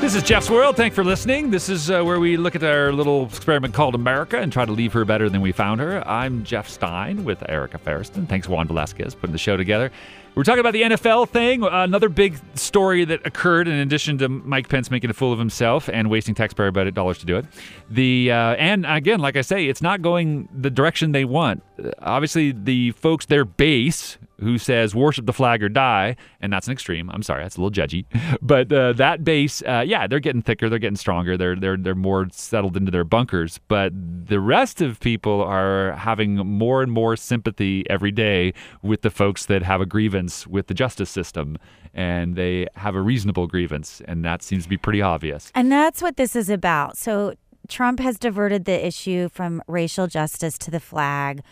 This 0.00 0.16
is 0.16 0.24
Jeff's 0.24 0.50
World. 0.50 0.74
Thanks 0.74 0.96
for 0.96 1.04
listening. 1.04 1.50
This 1.50 1.68
is 1.68 1.88
uh, 1.88 2.02
where 2.02 2.18
we 2.18 2.36
look 2.36 2.56
at 2.56 2.64
our 2.64 2.92
little 2.92 3.26
experiment 3.26 3.74
called 3.74 3.94
America 3.94 4.38
and 4.38 4.52
try 4.52 4.64
to 4.64 4.72
leave 4.72 4.92
her 4.94 5.04
better 5.04 5.28
than 5.28 5.40
we 5.40 5.52
found 5.52 5.80
her. 5.80 6.02
I'm 6.08 6.42
Jeff 6.42 6.68
Stein 6.68 7.24
with 7.24 7.48
Erica 7.48 7.78
Ferriston. 7.78 8.28
Thanks, 8.28 8.48
Juan 8.48 8.66
Velasquez, 8.66 9.14
putting 9.14 9.32
the 9.32 9.38
show 9.38 9.56
together. 9.56 9.92
We're 10.38 10.44
talking 10.44 10.60
about 10.60 10.72
the 10.72 10.82
NFL 10.82 11.30
thing. 11.30 11.64
Another 11.64 12.08
big 12.08 12.38
story 12.54 13.04
that 13.04 13.26
occurred, 13.26 13.66
in 13.66 13.74
addition 13.74 14.18
to 14.18 14.28
Mike 14.28 14.68
Pence 14.68 14.88
making 14.88 15.10
a 15.10 15.12
fool 15.12 15.32
of 15.32 15.38
himself 15.40 15.88
and 15.88 16.08
wasting 16.08 16.36
taxpayer 16.36 16.70
budget 16.70 16.94
dollars 16.94 17.18
to 17.18 17.26
do 17.26 17.38
it. 17.38 17.44
The 17.90 18.30
uh, 18.30 18.54
and 18.54 18.86
again, 18.86 19.18
like 19.18 19.36
I 19.36 19.40
say, 19.40 19.66
it's 19.66 19.82
not 19.82 20.00
going 20.00 20.48
the 20.56 20.70
direction 20.70 21.10
they 21.10 21.24
want. 21.24 21.64
Uh, 21.82 21.90
Obviously, 21.98 22.52
the 22.52 22.92
folks, 22.92 23.26
their 23.26 23.44
base, 23.44 24.16
who 24.40 24.58
says 24.58 24.94
worship 24.94 25.26
the 25.26 25.32
flag 25.32 25.62
or 25.62 25.68
die, 25.68 26.16
and 26.40 26.52
that's 26.52 26.66
an 26.66 26.72
extreme. 26.72 27.10
I'm 27.10 27.22
sorry, 27.22 27.42
that's 27.42 27.56
a 27.56 27.60
little 27.60 27.70
judgy, 27.70 28.04
but 28.42 28.72
uh, 28.72 28.92
that 28.94 29.24
base, 29.24 29.62
uh, 29.62 29.84
yeah, 29.86 30.06
they're 30.06 30.20
getting 30.20 30.42
thicker, 30.42 30.68
they're 30.68 30.78
getting 30.78 30.96
stronger, 30.96 31.36
they're 31.36 31.56
they're 31.56 31.76
they're 31.76 31.94
more 31.94 32.28
settled 32.32 32.76
into 32.76 32.90
their 32.90 33.04
bunkers. 33.04 33.60
But 33.68 33.92
the 33.94 34.40
rest 34.40 34.80
of 34.80 35.00
people 35.00 35.42
are 35.42 35.92
having 35.92 36.36
more 36.36 36.82
and 36.82 36.92
more 36.92 37.16
sympathy 37.16 37.88
every 37.90 38.12
day 38.12 38.54
with 38.82 39.02
the 39.02 39.10
folks 39.10 39.46
that 39.46 39.62
have 39.62 39.80
a 39.80 39.86
grievance 39.86 40.46
with 40.46 40.66
the 40.66 40.74
justice 40.74 41.10
system, 41.10 41.58
and 41.94 42.36
they 42.36 42.66
have 42.74 42.94
a 42.94 43.00
reasonable 43.00 43.46
grievance, 43.46 44.02
and 44.06 44.24
that 44.24 44.42
seems 44.42 44.64
to 44.64 44.68
be 44.68 44.76
pretty 44.76 45.02
obvious. 45.02 45.50
And 45.54 45.70
that's 45.70 46.02
what 46.02 46.16
this 46.16 46.36
is 46.36 46.48
about. 46.48 46.96
So 46.96 47.34
Trump 47.68 48.00
has 48.00 48.18
diverted 48.18 48.64
the 48.64 48.86
issue 48.86 49.28
from 49.28 49.62
racial 49.66 50.06
justice 50.06 50.56
to 50.58 50.70
the 50.70 50.80
flag 50.80 51.42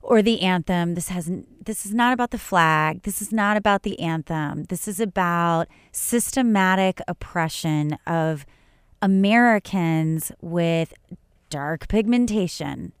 or 0.00 0.22
the 0.22 0.42
anthem. 0.42 0.94
This 0.94 1.08
hasn't 1.08 1.66
this 1.66 1.84
is 1.84 1.92
not 1.92 2.12
about 2.12 2.30
the 2.30 2.38
flag. 2.38 3.02
This 3.02 3.20
is 3.20 3.32
not 3.32 3.56
about 3.56 3.82
the 3.82 4.00
anthem. 4.00 4.64
This 4.64 4.88
is 4.88 5.00
about 5.00 5.68
systematic 5.92 7.00
oppression 7.06 7.98
of 8.06 8.46
Americans 9.02 10.32
with 10.40 10.94
dark 11.50 11.88
pigmentation. 11.88 12.92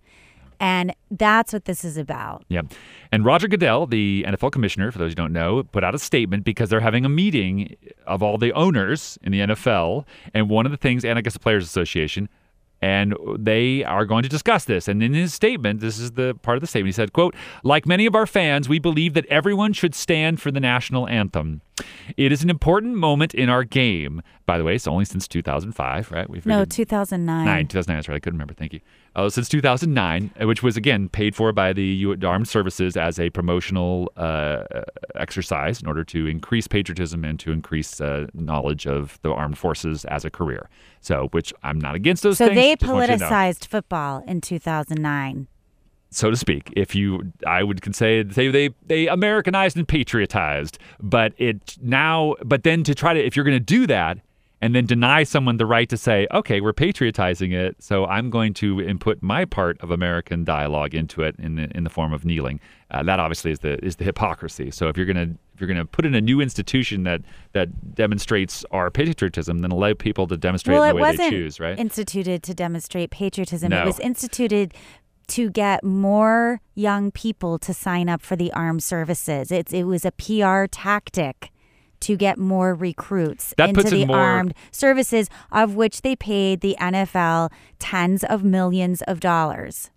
And 0.60 0.94
that's 1.10 1.52
what 1.52 1.66
this 1.66 1.84
is 1.84 1.96
about. 1.96 2.44
Yeah. 2.48 2.62
And 3.12 3.24
Roger 3.24 3.46
Goodell, 3.48 3.86
the 3.86 4.24
NFL 4.26 4.52
commissioner, 4.52 4.90
for 4.90 4.98
those 4.98 5.12
who 5.12 5.14
don't 5.14 5.32
know, 5.32 5.62
put 5.62 5.84
out 5.84 5.94
a 5.94 5.98
statement 5.98 6.44
because 6.44 6.68
they're 6.68 6.80
having 6.80 7.04
a 7.04 7.08
meeting 7.08 7.76
of 8.06 8.22
all 8.22 8.38
the 8.38 8.52
owners 8.52 9.18
in 9.22 9.30
the 9.30 9.40
NFL. 9.40 10.04
And 10.34 10.50
one 10.50 10.66
of 10.66 10.72
the 10.72 10.78
things, 10.78 11.04
and 11.04 11.18
I 11.18 11.22
guess 11.22 11.34
the 11.34 11.38
Players 11.38 11.64
Association, 11.64 12.28
and 12.80 13.14
they 13.38 13.84
are 13.84 14.04
going 14.04 14.22
to 14.22 14.28
discuss 14.28 14.64
this. 14.64 14.88
And 14.88 15.02
in 15.02 15.14
his 15.14 15.34
statement, 15.34 15.80
this 15.80 15.98
is 15.98 16.12
the 16.12 16.34
part 16.42 16.56
of 16.56 16.60
the 16.60 16.66
statement, 16.66 16.88
he 16.88 16.92
said, 16.92 17.12
quote, 17.12 17.34
like 17.64 17.86
many 17.86 18.06
of 18.06 18.14
our 18.14 18.26
fans, 18.26 18.68
we 18.68 18.78
believe 18.78 19.14
that 19.14 19.26
everyone 19.26 19.72
should 19.72 19.94
stand 19.94 20.40
for 20.40 20.50
the 20.50 20.60
national 20.60 21.08
anthem. 21.08 21.60
It 22.16 22.32
is 22.32 22.42
an 22.42 22.50
important 22.50 22.94
moment 22.96 23.34
in 23.34 23.48
our 23.48 23.64
game. 23.64 24.22
By 24.46 24.56
the 24.58 24.64
way, 24.64 24.74
it's 24.74 24.86
only 24.86 25.04
since 25.04 25.28
2005, 25.28 26.10
right? 26.10 26.28
We've 26.28 26.44
No, 26.46 26.64
2009. 26.64 27.44
Nine, 27.44 27.66
2009. 27.68 27.96
That's 27.98 28.08
right. 28.08 28.16
I 28.16 28.18
couldn't 28.18 28.36
remember. 28.38 28.54
Thank 28.54 28.72
you. 28.72 28.80
Uh, 29.14 29.28
since 29.28 29.48
2009, 29.48 30.30
uh, 30.40 30.46
which 30.46 30.62
was 30.62 30.76
again 30.76 31.08
paid 31.08 31.34
for 31.36 31.52
by 31.52 31.72
the 31.72 31.82
U- 31.84 32.16
Armed 32.24 32.48
Services 32.48 32.96
as 32.96 33.18
a 33.20 33.30
promotional 33.30 34.10
uh, 34.16 34.62
exercise 35.16 35.80
in 35.82 35.88
order 35.88 36.04
to 36.04 36.26
increase 36.26 36.66
patriotism 36.66 37.24
and 37.24 37.38
to 37.40 37.52
increase 37.52 38.00
uh, 38.00 38.26
knowledge 38.34 38.86
of 38.86 39.18
the 39.22 39.30
armed 39.30 39.58
forces 39.58 40.04
as 40.06 40.24
a 40.24 40.30
career. 40.30 40.68
So, 41.00 41.28
which 41.32 41.52
I'm 41.62 41.78
not 41.78 41.94
against 41.94 42.22
those 42.22 42.38
So 42.38 42.46
things. 42.46 42.56
they 42.56 42.74
just 42.76 42.90
want 42.92 43.10
you 43.10 43.16
know. 43.18 43.26
politicized 43.28 43.66
football 43.66 44.24
in 44.26 44.40
2009. 44.40 45.48
So 46.10 46.30
to 46.30 46.36
speak. 46.36 46.72
If 46.76 46.94
you, 46.94 47.32
I 47.46 47.62
would 47.62 47.82
can 47.82 47.92
say 47.92 48.28
say 48.30 48.48
they 48.48 48.70
they 48.86 49.08
Americanized 49.08 49.76
and 49.76 49.86
patriotized, 49.86 50.78
but 51.00 51.32
it 51.38 51.76
now, 51.82 52.34
but 52.44 52.62
then 52.62 52.82
to 52.84 52.94
try 52.94 53.14
to, 53.14 53.24
if 53.24 53.36
you're 53.36 53.44
going 53.44 53.56
to 53.56 53.60
do 53.60 53.86
that. 53.86 54.18
And 54.60 54.74
then 54.74 54.86
deny 54.86 55.22
someone 55.22 55.56
the 55.56 55.66
right 55.66 55.88
to 55.88 55.96
say, 55.96 56.26
okay, 56.34 56.60
we're 56.60 56.72
patriotizing 56.72 57.52
it, 57.52 57.76
so 57.78 58.06
I'm 58.06 58.28
going 58.28 58.54
to 58.54 58.80
input 58.80 59.22
my 59.22 59.44
part 59.44 59.80
of 59.82 59.92
American 59.92 60.42
dialogue 60.42 60.96
into 60.96 61.22
it 61.22 61.36
in 61.38 61.54
the 61.54 61.70
in 61.76 61.84
the 61.84 61.90
form 61.90 62.12
of 62.12 62.24
kneeling. 62.24 62.58
Uh, 62.90 63.04
that 63.04 63.20
obviously 63.20 63.52
is 63.52 63.60
the 63.60 63.78
is 63.84 63.94
the 63.94 64.04
hypocrisy. 64.04 64.72
So 64.72 64.88
if 64.88 64.96
you're 64.96 65.06
gonna 65.06 65.36
if 65.54 65.60
you're 65.60 65.68
gonna 65.68 65.84
put 65.84 66.04
in 66.04 66.12
a 66.16 66.20
new 66.20 66.40
institution 66.40 67.04
that 67.04 67.20
that 67.52 67.94
demonstrates 67.94 68.64
our 68.72 68.90
patriotism, 68.90 69.60
then 69.60 69.70
allow 69.70 69.94
people 69.94 70.26
to 70.26 70.36
demonstrate 70.36 70.76
well, 70.76 70.88
the 70.88 70.94
way 70.96 71.02
wasn't 71.02 71.30
they 71.30 71.30
choose, 71.30 71.60
right? 71.60 71.78
instituted 71.78 72.42
to 72.42 72.52
demonstrate 72.52 73.10
patriotism. 73.10 73.70
No. 73.70 73.82
It 73.82 73.86
was 73.86 74.00
instituted 74.00 74.74
to 75.28 75.50
get 75.50 75.84
more 75.84 76.60
young 76.74 77.10
people 77.10 77.58
to 77.60 77.72
sign 77.74 78.08
up 78.08 78.22
for 78.22 78.36
the 78.36 78.52
armed 78.52 78.82
services. 78.82 79.50
It's 79.50 79.72
it 79.72 79.84
was 79.84 80.04
a 80.04 80.12
PR 80.12 80.64
tactic 80.70 81.50
to 82.00 82.16
get 82.16 82.38
more 82.38 82.74
recruits 82.74 83.54
That 83.56 83.70
into 83.70 83.82
in 83.82 84.00
the 84.00 84.06
more- 84.06 84.16
armed 84.16 84.54
services, 84.70 85.28
of 85.50 85.74
which 85.74 86.02
they 86.02 86.14
paid 86.16 86.60
the 86.60 86.76
NFL 86.80 87.50
tens 87.78 88.22
of 88.24 88.44
millions 88.44 89.02
of 89.02 89.20
dollars. 89.20 89.90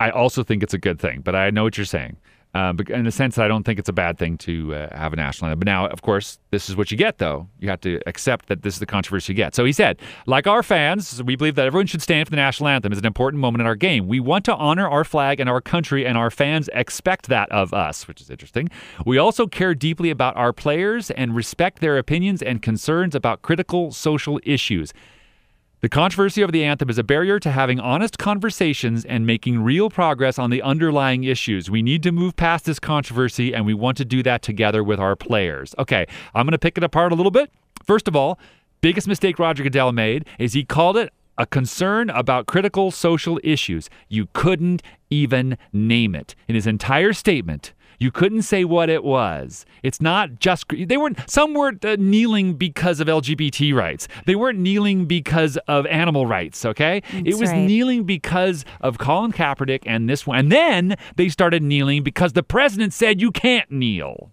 I 0.00 0.10
also 0.10 0.42
think 0.42 0.62
it's 0.62 0.74
a 0.74 0.78
good 0.78 0.98
thing, 0.98 1.20
but 1.22 1.34
I 1.36 1.50
know 1.50 1.62
what 1.62 1.78
you're 1.78 1.84
saying. 1.84 2.16
Uh, 2.54 2.72
but 2.72 2.88
in 2.88 3.04
the 3.04 3.10
sense, 3.10 3.34
that 3.34 3.44
I 3.44 3.48
don't 3.48 3.64
think 3.64 3.78
it's 3.78 3.88
a 3.88 3.92
bad 3.92 4.16
thing 4.16 4.38
to 4.38 4.74
uh, 4.74 4.96
have 4.96 5.12
a 5.12 5.16
national 5.16 5.48
anthem. 5.50 5.60
But 5.60 5.66
now, 5.66 5.86
of 5.86 6.02
course, 6.02 6.38
this 6.50 6.70
is 6.70 6.76
what 6.76 6.90
you 6.90 6.96
get, 6.96 7.18
though. 7.18 7.48
You 7.58 7.68
have 7.68 7.80
to 7.80 8.00
accept 8.06 8.46
that 8.46 8.62
this 8.62 8.74
is 8.74 8.80
the 8.80 8.86
controversy 8.86 9.32
you 9.32 9.36
get. 9.36 9.54
So 9.54 9.64
he 9.64 9.72
said, 9.72 9.98
like 10.26 10.46
our 10.46 10.62
fans, 10.62 11.22
we 11.22 11.34
believe 11.34 11.56
that 11.56 11.66
everyone 11.66 11.86
should 11.86 12.02
stand 12.02 12.28
for 12.28 12.30
the 12.30 12.36
national 12.36 12.68
anthem. 12.68 12.92
It's 12.92 13.00
an 13.00 13.06
important 13.06 13.40
moment 13.40 13.62
in 13.62 13.66
our 13.66 13.74
game. 13.74 14.06
We 14.06 14.20
want 14.20 14.44
to 14.44 14.54
honor 14.54 14.88
our 14.88 15.04
flag 15.04 15.40
and 15.40 15.50
our 15.50 15.60
country, 15.60 16.06
and 16.06 16.16
our 16.16 16.30
fans 16.30 16.70
expect 16.72 17.26
that 17.26 17.50
of 17.50 17.74
us, 17.74 18.06
which 18.06 18.20
is 18.20 18.30
interesting. 18.30 18.68
We 19.04 19.18
also 19.18 19.46
care 19.46 19.74
deeply 19.74 20.10
about 20.10 20.36
our 20.36 20.52
players 20.52 21.10
and 21.10 21.34
respect 21.34 21.80
their 21.80 21.98
opinions 21.98 22.40
and 22.40 22.62
concerns 22.62 23.14
about 23.14 23.42
critical 23.42 23.90
social 23.90 24.38
issues. 24.44 24.92
The 25.84 25.90
controversy 25.90 26.42
over 26.42 26.50
the 26.50 26.64
anthem 26.64 26.88
is 26.88 26.96
a 26.96 27.04
barrier 27.04 27.38
to 27.38 27.50
having 27.50 27.78
honest 27.78 28.16
conversations 28.16 29.04
and 29.04 29.26
making 29.26 29.62
real 29.62 29.90
progress 29.90 30.38
on 30.38 30.48
the 30.48 30.62
underlying 30.62 31.24
issues. 31.24 31.70
We 31.70 31.82
need 31.82 32.02
to 32.04 32.10
move 32.10 32.36
past 32.36 32.64
this 32.64 32.78
controversy, 32.78 33.54
and 33.54 33.66
we 33.66 33.74
want 33.74 33.98
to 33.98 34.06
do 34.06 34.22
that 34.22 34.40
together 34.40 34.82
with 34.82 34.98
our 34.98 35.14
players. 35.14 35.74
Okay, 35.78 36.06
I'm 36.34 36.46
going 36.46 36.52
to 36.52 36.58
pick 36.58 36.78
it 36.78 36.84
apart 36.84 37.12
a 37.12 37.14
little 37.14 37.30
bit. 37.30 37.52
First 37.84 38.08
of 38.08 38.16
all, 38.16 38.38
biggest 38.80 39.06
mistake 39.06 39.38
Roger 39.38 39.62
Goodell 39.62 39.92
made 39.92 40.26
is 40.38 40.54
he 40.54 40.64
called 40.64 40.96
it 40.96 41.12
a 41.36 41.44
concern 41.44 42.08
about 42.08 42.46
critical 42.46 42.90
social 42.90 43.38
issues. 43.44 43.90
You 44.08 44.28
couldn't 44.32 44.82
even 45.10 45.58
name 45.70 46.14
it 46.14 46.34
in 46.48 46.54
his 46.54 46.66
entire 46.66 47.12
statement. 47.12 47.74
You 47.98 48.10
couldn't 48.10 48.42
say 48.42 48.64
what 48.64 48.88
it 48.88 49.04
was. 49.04 49.64
It's 49.82 50.00
not 50.00 50.38
just 50.38 50.66
they 50.68 50.96
weren't. 50.96 51.18
Some 51.28 51.54
weren't 51.54 51.84
uh, 51.84 51.96
kneeling 51.98 52.54
because 52.54 53.00
of 53.00 53.08
LGBT 53.08 53.74
rights. 53.74 54.08
They 54.26 54.36
weren't 54.36 54.58
kneeling 54.58 55.06
because 55.06 55.56
of 55.68 55.86
animal 55.86 56.26
rights. 56.26 56.64
Okay, 56.64 57.02
it 57.12 57.38
was 57.38 57.50
right. 57.50 57.66
kneeling 57.66 58.04
because 58.04 58.64
of 58.80 58.98
Colin 58.98 59.32
Kaepernick 59.32 59.82
and 59.86 60.08
this 60.08 60.26
one. 60.26 60.38
And 60.38 60.52
then 60.52 60.96
they 61.16 61.28
started 61.28 61.62
kneeling 61.62 62.02
because 62.02 62.32
the 62.32 62.42
president 62.42 62.92
said 62.92 63.20
you 63.20 63.30
can't 63.30 63.70
kneel. 63.70 64.30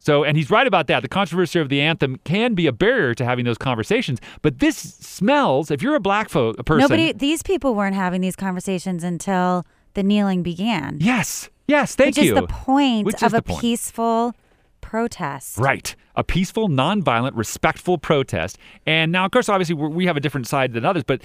So, 0.00 0.24
and 0.24 0.36
he's 0.36 0.50
right 0.50 0.66
about 0.66 0.86
that. 0.86 1.02
The 1.02 1.08
controversy 1.08 1.58
of 1.58 1.68
the 1.68 1.80
anthem 1.80 2.16
can 2.24 2.54
be 2.54 2.66
a 2.66 2.72
barrier 2.72 3.14
to 3.14 3.24
having 3.24 3.44
those 3.44 3.58
conversations. 3.58 4.20
But 4.42 4.60
this 4.60 4.76
smells. 4.76 5.70
If 5.70 5.82
you're 5.82 5.96
a 5.96 6.00
black 6.00 6.28
folk 6.28 6.58
a 6.58 6.64
person, 6.64 6.80
Nobody, 6.80 7.12
these 7.12 7.42
people 7.42 7.74
weren't 7.74 7.96
having 7.96 8.20
these 8.20 8.36
conversations 8.36 9.02
until 9.02 9.66
the 9.94 10.02
kneeling 10.02 10.42
began. 10.42 10.98
Yes, 11.00 11.50
yes, 11.68 11.94
thank 11.94 12.16
which 12.16 12.24
you. 12.24 12.34
is 12.34 12.40
the 12.40 12.46
point 12.48 13.06
Which 13.06 13.22
of 13.22 13.34
a 13.34 13.42
point. 13.42 13.60
peaceful 13.60 14.34
protest. 14.80 15.58
Right. 15.58 15.94
A 16.16 16.24
peaceful, 16.24 16.68
nonviolent, 16.68 17.32
respectful 17.36 17.98
protest. 17.98 18.58
And 18.86 19.12
now, 19.12 19.24
of 19.24 19.30
course, 19.30 19.48
obviously, 19.48 19.74
we're, 19.74 19.88
we 19.88 20.06
have 20.06 20.16
a 20.16 20.20
different 20.20 20.46
side 20.48 20.72
than 20.72 20.84
others, 20.84 21.04
but 21.04 21.22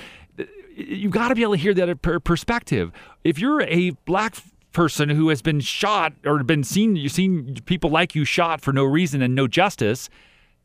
you've 0.75 1.11
got 1.11 1.29
to 1.29 1.35
be 1.35 1.41
able 1.41 1.53
to 1.53 1.59
hear 1.59 1.73
the 1.73 1.81
other 1.83 1.95
per- 1.95 2.19
perspective. 2.19 2.91
If 3.23 3.39
you're 3.39 3.61
a 3.63 3.91
black 4.05 4.35
person 4.73 5.09
who 5.09 5.29
has 5.29 5.41
been 5.41 5.59
shot 5.59 6.13
or 6.25 6.43
been 6.43 6.63
seen, 6.63 6.95
you've 6.95 7.11
seen 7.11 7.55
people 7.65 7.89
like 7.89 8.15
you 8.15 8.25
shot 8.25 8.59
for 8.61 8.73
no 8.73 8.83
reason 8.83 9.21
and 9.21 9.33
no 9.35 9.47
justice. 9.47 10.09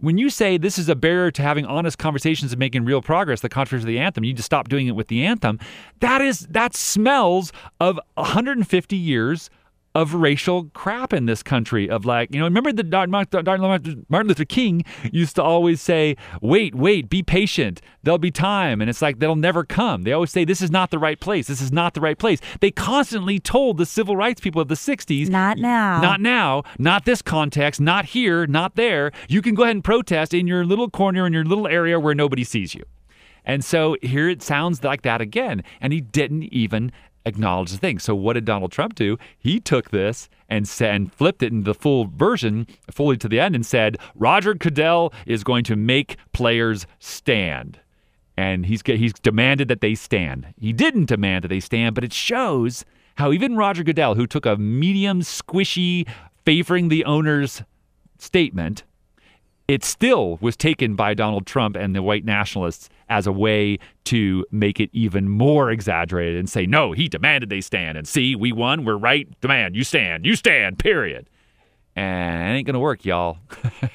When 0.01 0.16
you 0.16 0.31
say 0.31 0.59
this 0.59 0.79
is 0.79 0.89
a 0.89 0.95
barrier 0.95 1.31
to 1.33 1.43
having 1.43 1.66
honest 1.66 1.99
conversations 1.99 2.53
and 2.53 2.59
making 2.59 2.85
real 2.85 3.03
progress, 3.03 3.41
the 3.41 3.49
controversy 3.49 3.83
of 3.83 3.87
the 3.89 3.99
anthem, 3.99 4.24
you 4.24 4.31
need 4.31 4.37
to 4.37 4.43
stop 4.43 4.68
doing 4.68 4.87
it 4.87 4.93
with 4.93 5.09
the 5.09 5.24
anthem. 5.24 5.59
That 6.01 6.20
is 6.22 6.41
that 6.51 6.74
smells 6.74 7.53
of 7.81 7.99
150 8.14 8.97
years 8.97 9.51
of 9.95 10.14
racial 10.14 10.64
crap 10.74 11.12
in 11.12 11.26
this 11.26 11.43
country. 11.43 11.89
Of 11.89 12.05
like, 12.05 12.32
you 12.32 12.39
know, 12.39 12.45
remember 12.45 12.72
the 12.72 12.82
Dar- 12.82 13.07
Mar- 13.07 13.24
Dar- 13.24 13.59
Martin 13.59 14.05
Luther 14.28 14.45
King 14.45 14.84
used 15.12 15.36
to 15.36 15.43
always 15.43 15.80
say, 15.80 16.16
"Wait, 16.41 16.74
wait, 16.74 17.09
be 17.09 17.22
patient. 17.22 17.80
There'll 18.03 18.18
be 18.18 18.30
time," 18.30 18.80
and 18.80 18.89
it's 18.89 19.03
like 19.03 19.18
they'll 19.18 19.36
never 19.36 19.64
come. 19.64 20.03
They 20.03 20.12
always 20.12 20.30
say, 20.30 20.45
"This 20.45 20.62
is 20.62 20.70
not 20.70 20.91
the 20.91 20.99
right 20.99 21.18
place. 21.18 21.47
This 21.47 21.61
is 21.61 21.72
not 21.72 21.95
the 21.95 22.01
right 22.01 22.18
place." 22.18 22.41
They 22.61 22.70
constantly 22.70 23.39
told 23.39 23.78
the 23.78 23.86
civil 23.86 24.16
rights 24.16 24.41
people 24.41 24.61
of 24.62 24.68
the 24.68 24.76
'60s, 24.76 25.28
Not 25.28 25.59
now. 25.59 26.01
not 26.01 26.20
now, 26.20 26.62
not 26.78 27.05
this 27.05 27.22
context, 27.22 27.80
not 27.80 28.07
here, 28.07 28.47
not 28.47 28.76
there. 28.76 29.11
You 29.28 29.43
can 29.43 29.55
go 29.55 29.64
ahead 29.64 29.76
and 29.76 29.84
protest 29.84 30.32
in 30.34 30.47
your 30.47 30.64
little 30.64 30.91
corner 30.91 31.26
in 31.26 31.32
your 31.32 31.45
little 31.45 31.66
area 31.66 31.99
where 31.99 32.14
nobody 32.14 32.45
sees 32.45 32.74
you. 32.74 32.84
And 33.45 33.64
so 33.64 33.97
here 34.03 34.28
it 34.28 34.43
sounds 34.43 34.84
like 34.84 35.03
that 35.03 35.22
again. 35.22 35.64
And 35.80 35.93
he 35.93 36.03
didn't 36.03 36.45
even 36.45 36.93
acknowledge 37.25 37.73
the 37.73 37.79
thing. 37.79 37.99
So 37.99 38.14
what 38.14 38.35
did 38.35 38.45
Donald 38.45 38.73
Trump 38.73 38.95
do? 38.95 39.19
He 39.39 39.61
took 39.61 39.91
this 39.91 40.29
and 40.49 40.66
said, 40.66 40.95
and 40.95 41.12
flipped 41.12 41.43
it 41.43 41.53
into 41.53 41.64
the 41.64 41.75
full 41.75 42.07
version, 42.07 42.66
fully 42.91 43.16
to 43.19 43.29
the 43.29 43.41
end, 43.41 43.55
and 43.55 43.64
said, 43.64 43.99
Roger 44.14 44.55
Goodell 44.55 45.12
is 45.27 45.45
going 45.45 45.64
to 45.64 45.77
make 45.77 46.16
players 46.33 46.87
stand. 46.99 47.81
And 48.37 48.66
he's 48.66 48.83
he's 48.83 49.12
demanded 49.14 49.69
that 49.69 49.81
they 49.81 49.95
stand. 49.95 50.55
He 50.61 50.73
didn't 50.73 51.07
demand 51.07 51.45
that 51.45 51.49
they 51.49 51.61
stand, 51.61 51.95
but 51.95 52.05
it 52.05 52.12
shows 52.12 52.85
how 53.16 53.33
even 53.33 53.57
Roger 53.57 53.83
Goodell, 53.83 54.14
who 54.14 54.29
took 54.29 54.47
a 54.47 54.57
medium, 54.57 55.23
squishy, 55.23 56.09
favoring 56.45 56.89
the 56.89 57.05
owners 57.05 57.62
statement, 58.16 58.85
it 59.69 59.85
still 59.85 60.39
was 60.41 60.57
taken 60.57 60.97
by 60.97 61.12
Donald 61.12 61.47
Trump 61.47 61.77
and 61.77 61.95
the 61.95 62.03
white 62.03 62.25
nationalists 62.25 62.89
as 63.11 63.27
a 63.27 63.33
way 63.33 63.79
to 64.05 64.45
make 64.51 64.81
it 64.81 64.89
even 64.95 65.29
more 65.29 65.71
exaggerated 65.71 66.39
and 66.39 66.49
say, 66.49 66.64
no, 66.64 66.93
he 66.93 67.07
demanded 67.07 67.51
they 67.51 67.61
stand. 67.61 67.99
And 67.99 68.09
see, 68.09 68.35
we 68.35 68.51
won. 68.51 68.87
We're 68.87 68.97
right. 68.97 69.29
Demand. 69.43 69.77
You 69.77 69.85
stand. 69.85 70.25
You 70.25 70.37
stand, 70.37 70.79
period. 70.79 71.29
And 71.95 72.51
it 72.51 72.59
ain't 72.59 72.66
going 72.66 72.75
to 72.75 72.81
work, 72.81 73.05
y'all. 73.05 73.39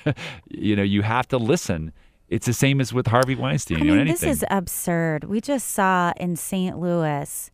you 0.50 0.76
know, 0.76 0.84
you 0.84 1.02
have 1.02 1.28
to 1.30 1.38
listen. 1.38 1.92
It's 2.30 2.46
the 2.46 2.54
same 2.54 2.80
as 2.80 2.94
with 2.94 3.08
Harvey 3.08 3.36
Weinstein. 3.36 3.78
I 3.78 3.80
you 3.82 3.92
know, 3.92 3.98
mean, 3.98 4.08
this 4.08 4.24
is 4.24 4.46
absurd. 4.52 5.24
We 5.24 5.42
just 5.42 5.72
saw 5.72 6.14
in 6.18 6.36
St. 6.36 6.78
Louis 6.78 7.50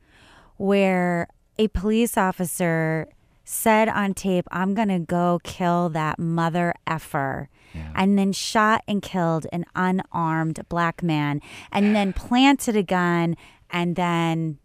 where 0.58 1.28
a 1.58 1.70
police 1.70 2.18
officer 2.18 3.08
said 3.46 3.88
on 3.88 4.14
tape, 4.14 4.46
I'm 4.52 4.74
going 4.74 4.90
to 4.90 5.00
go 5.00 5.40
kill 5.44 5.90
that 5.90 6.20
mother 6.20 6.74
effer. 6.86 7.50
And 7.96 8.18
then 8.18 8.32
shot 8.34 8.84
and 8.88 9.02
killed 9.02 9.46
an 9.52 9.66
unarmed 9.76 10.60
black 10.70 11.02
man, 11.04 11.42
and 11.72 11.96
then 11.96 12.14
planted 12.28 12.76
a 12.76 12.84
gun, 12.84 13.36
and 13.70 13.96
then 13.96 14.58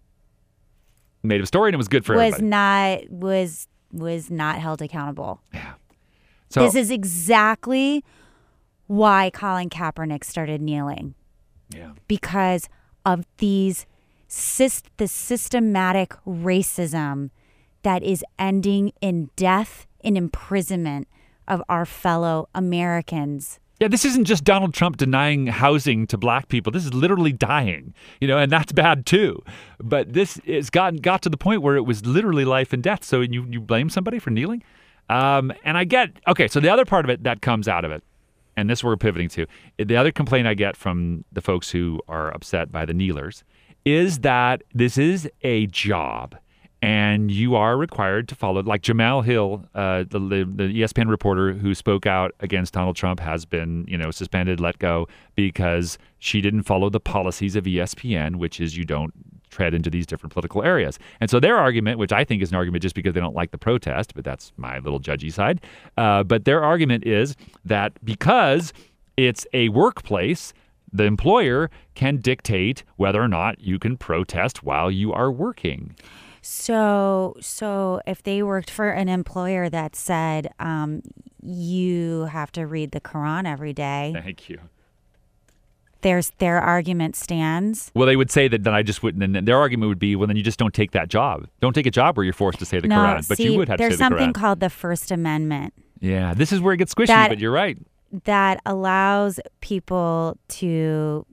Made 1.22 1.40
a 1.40 1.46
story 1.46 1.70
and 1.70 1.74
it 1.74 1.78
was 1.78 1.88
good 1.88 2.05
for 2.05 2.14
was 2.16 2.34
everybody. 2.34 2.46
not 2.48 3.11
was 3.11 3.66
was 3.92 4.30
not 4.30 4.59
held 4.59 4.82
accountable. 4.82 5.40
Yeah. 5.55 5.72
So- 6.50 6.62
this 6.64 6.74
is 6.74 6.90
exactly 6.90 8.05
why 8.86 9.30
Colin 9.32 9.70
Kaepernick 9.70 10.22
started 10.24 10.61
kneeling. 10.61 11.14
Yeah. 11.70 11.92
Because 12.07 12.68
of 13.07 13.24
these 13.38 13.86
syst- 14.28 14.88
the 14.98 15.09
systematic 15.09 16.12
racism 16.26 17.30
that 17.82 18.02
is 18.02 18.22
ending 18.38 18.92
in 19.00 19.30
death 19.36 19.86
in 20.00 20.16
imprisonment 20.18 21.09
of 21.49 21.62
our 21.68 21.84
fellow 21.84 22.49
Americans. 22.55 23.59
Yeah, 23.80 23.88
this 23.88 24.05
isn't 24.05 24.24
just 24.24 24.45
Donald 24.45 24.72
Trump 24.72 24.97
denying 24.97 25.49
housing 25.49 26.07
to 26.07 26.16
black 26.16 26.49
people. 26.49 26.70
This 26.70 26.84
is 26.84 26.95
literally 26.95 27.32
dying, 27.32 27.92
you 28.20 28.28
know, 28.28 28.38
and 28.38 28.51
that's 28.51 28.72
bad 28.72 29.05
too. 29.05 29.42
But 29.78 30.12
this 30.12 30.40
has 30.47 30.70
gotten 30.70 31.01
got 31.01 31.22
to 31.22 31.28
the 31.28 31.36
point 31.36 31.61
where 31.61 31.76
it 31.76 31.82
was 31.82 32.07
literally 32.07 32.45
life 32.45 32.72
and 32.72 32.82
death. 32.82 33.05
So 33.05 33.20
you 33.20 33.45
you 33.51 33.61
blame 33.61 33.90
somebody 33.90 34.20
for 34.20 34.30
kneeling, 34.30 34.62
um, 35.09 35.53
and 35.64 35.76
I 35.76 35.84
get 35.84 36.12
okay. 36.28 36.47
So 36.47 36.61
the 36.61 36.68
other 36.68 36.84
part 36.84 37.05
of 37.05 37.11
it 37.11 37.24
that 37.24 37.42
comes 37.42 37.66
out 37.66 37.84
of 37.84 37.90
it, 37.90 38.05
and 38.57 38.70
this 38.70 38.84
we're 38.84 38.97
pivoting 38.97 39.28
to, 39.30 39.47
the 39.76 39.97
other 39.97 40.12
complaint 40.12 40.47
I 40.47 40.55
get 40.55 40.76
from 40.76 41.24
the 41.32 41.40
folks 41.40 41.70
who 41.70 42.01
are 42.07 42.32
upset 42.32 42.70
by 42.70 42.86
the 42.86 42.95
kneelers 42.95 43.42
is 43.84 44.20
that 44.20 44.62
this 44.72 44.97
is 44.97 45.28
a 45.42 45.66
job 45.66 46.36
and 46.85 47.30
you 47.30 47.57
are 47.57 47.78
required 47.78 48.28
to 48.28 48.35
follow. 48.35 48.62
Like 48.62 48.82
Jemele 48.82 49.24
Hill, 49.24 49.64
uh, 49.74 50.05
the, 50.07 50.18
the 50.18 50.82
ESPN 50.82 51.09
reporter 51.09 51.55
who 51.55 51.74
spoke 51.74 52.05
out 52.05 52.35
against 52.41 52.74
Donald 52.74 52.95
Trump, 52.95 53.20
has 53.20 53.47
been 53.47 53.87
you 53.89 53.97
know 53.97 54.11
suspended, 54.11 54.61
let 54.61 54.78
go 54.78 55.09
because 55.35 55.97
she 56.18 56.43
didn't 56.43 56.64
follow 56.64 56.91
the 56.91 57.01
policies 57.01 57.57
of 57.57 57.64
ESPN, 57.64 58.37
which 58.37 58.61
is 58.61 58.76
you 58.76 58.85
don't 58.85 59.14
tread 59.49 59.72
into 59.72 59.89
these 59.89 60.05
different 60.05 60.35
political 60.35 60.62
areas. 60.62 60.99
And 61.20 61.30
so 61.30 61.41
their 61.41 61.57
argument, 61.57 61.99
which 61.99 62.12
I 62.12 62.22
think 62.22 62.43
is 62.43 62.51
an 62.51 62.57
argument 62.57 62.82
just 62.82 62.95
because 62.95 63.14
they 63.14 63.20
don't 63.20 63.37
like 63.37 63.51
the 63.51 63.59
protest, 63.59 64.14
but 64.14 64.22
that's 64.22 64.53
my 64.59 64.78
little 64.80 65.01
judgy 65.01 65.32
side. 65.32 65.62
Uh, 65.97 66.22
but 66.22 66.45
their 66.45 66.62
argument 66.62 67.07
is 67.07 67.35
that 67.64 67.93
because 68.05 68.74
it's 69.16 69.47
a 69.55 69.70
workplace 69.70 70.53
the 70.93 71.05
employer 71.05 71.70
can 71.95 72.18
dictate 72.18 72.85
whether 72.97 73.20
or 73.20 73.26
not 73.26 73.61
you 73.61 73.78
can 73.80 73.97
protest 73.97 74.62
while 74.62 74.91
you 74.91 75.12
are 75.12 75.30
working. 75.32 75.97
So, 76.45 77.36
so 77.40 78.01
if 78.07 78.22
they 78.22 78.42
worked 78.42 78.70
for 78.70 78.90
an 78.90 79.09
employer 79.09 79.68
that 79.70 79.97
said 79.97 80.53
um, 80.59 81.03
you 81.42 82.24
have 82.26 82.53
to 82.53 82.66
read 82.66 82.92
the 82.92 83.01
Quran 83.01 83.47
every 83.47 83.72
day, 83.72 84.12
Thank 84.14 84.49
you. 84.49 84.59
there's 86.03 86.30
their 86.38 86.61
argument 86.61 87.16
stands. 87.16 87.90
Well, 87.95 88.07
they 88.07 88.16
would 88.16 88.30
say 88.30 88.47
that 88.49 88.62
then 88.62 88.74
I 88.74 88.82
just 88.82 89.03
wouldn't. 89.03 89.36
And 89.36 89.49
their 89.49 89.59
argument 89.59 89.88
would 89.88 89.99
be, 89.99 90.16
well, 90.16 90.26
then 90.26 90.36
you 90.36 90.42
just 90.42 90.59
don't 90.59 90.74
take 90.74 90.90
that 90.92 91.09
job. 91.09 91.47
Don't 91.61 91.72
take 91.72 91.86
a 91.86 91.90
job 91.90 92.16
where 92.16 92.24
you're 92.24 92.32
forced 92.34 92.59
to 92.59 92.66
say 92.66 92.78
the 92.78 92.88
no, 92.88 92.97
Quran, 92.97 93.28
but 93.28 93.38
see, 93.38 93.45
you 93.53 93.59
would 93.59 93.68
have 93.68 93.78
to 93.78 93.82
there's 93.82 93.95
say 93.95 94.05
the 94.05 94.11
There's 94.11 94.20
something 94.20 94.32
called 94.34 94.61
the 94.61 94.70
First 94.70 95.11
Amendment 95.11 95.72
yeah, 96.05 96.34
this 96.34 96.53
is 96.53 96.61
where 96.61 96.74
it 96.74 96.76
gets 96.76 96.95
squishy. 96.95 97.07
That- 97.09 97.30
but 97.30 97.38
you're 97.38 97.53
right. 97.53 97.78
that 98.24 98.61
allows 98.66 99.40
people 99.61 100.38
to 100.49 101.26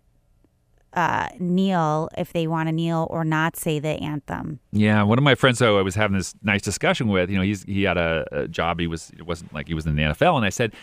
uh, 0.93 1.29
kneel 1.39 2.09
if 2.17 2.33
they 2.33 2.47
want 2.47 2.67
to 2.67 2.73
kneel 2.73 3.07
or 3.09 3.23
not 3.23 3.55
say 3.55 3.79
the 3.79 3.89
anthem. 3.89 4.59
Yeah, 4.71 5.03
one 5.03 5.17
of 5.17 5.23
my 5.23 5.35
friends 5.35 5.59
who 5.59 5.77
I 5.77 5.81
was 5.81 5.95
having 5.95 6.17
this 6.17 6.35
nice 6.43 6.61
discussion 6.61 7.07
with, 7.07 7.29
you 7.29 7.37
know, 7.37 7.43
he's 7.43 7.63
he 7.63 7.83
had 7.83 7.97
a, 7.97 8.25
a 8.31 8.47
job. 8.47 8.79
He 8.79 8.87
was 8.87 9.11
it 9.17 9.25
wasn't 9.25 9.53
like 9.53 9.67
he 9.67 9.73
was 9.73 9.85
in 9.85 9.95
the 9.95 10.03
NFL, 10.03 10.35
and 10.35 10.45
I 10.45 10.49
said, 10.49 10.73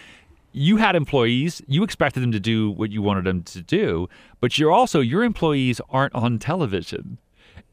you 0.53 0.79
had 0.79 0.97
employees, 0.97 1.63
you 1.67 1.83
expected 1.83 2.23
them 2.23 2.33
to 2.33 2.41
do 2.41 2.71
what 2.71 2.91
you 2.91 3.03
wanted 3.03 3.25
them 3.25 3.43
to 3.45 3.63
do, 3.63 4.09
but 4.41 4.59
you're 4.59 4.73
also 4.73 5.01
your 5.01 5.23
employees 5.23 5.81
aren't 5.91 6.15
on 6.15 6.39
television. 6.39 7.19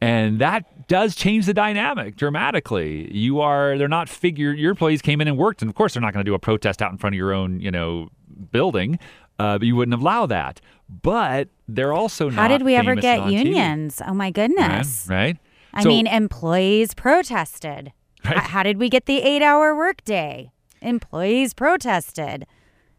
And 0.02 0.40
that 0.40 0.88
does 0.88 1.16
change 1.16 1.46
the 1.46 1.54
dynamic 1.54 2.18
dramatically. 2.18 3.12
You 3.16 3.40
are 3.40 3.78
they're 3.78 3.88
not 3.88 4.10
figure 4.10 4.52
your 4.52 4.72
employees 4.72 5.02
came 5.02 5.22
in 5.22 5.28
and 5.28 5.38
worked, 5.38 5.62
and 5.62 5.70
of 5.70 5.76
course 5.76 5.94
they're 5.94 6.02
not 6.02 6.14
going 6.14 6.26
to 6.26 6.30
do 6.30 6.36
a 6.36 6.40
protest 6.40 6.82
out 6.82 6.92
in 6.92 6.98
front 6.98 7.16
of 7.16 7.18
your 7.18 7.34
own, 7.34 7.60
you 7.62 7.72
know, 7.72 8.10
building. 8.52 9.00
Uh, 9.38 9.58
but 9.58 9.68
you 9.68 9.76
wouldn't 9.76 10.00
allow 10.00 10.26
that. 10.26 10.62
But 10.90 11.50
they're 11.68 11.94
also 11.94 12.30
How 12.30 12.44
not 12.44 12.48
did 12.50 12.64
we 12.64 12.76
ever 12.76 12.96
get 12.96 13.20
TV. 13.22 13.32
unions? 13.46 14.02
Oh 14.06 14.14
my 14.14 14.32
goodness. 14.32 15.08
Right? 15.10 15.16
right? 15.18 15.38
I 15.74 15.84
So- 15.84 15.90
mean, 15.90 16.08
employees 16.08 16.94
protested. 16.94 17.92
Right. 18.26 18.38
How 18.40 18.64
did 18.64 18.80
we 18.80 18.90
get 18.90 19.06
the 19.06 19.22
eight 19.22 19.44
hour 19.44 19.76
workday? 19.76 20.52
Employees 20.82 21.54
protested. 21.54 22.48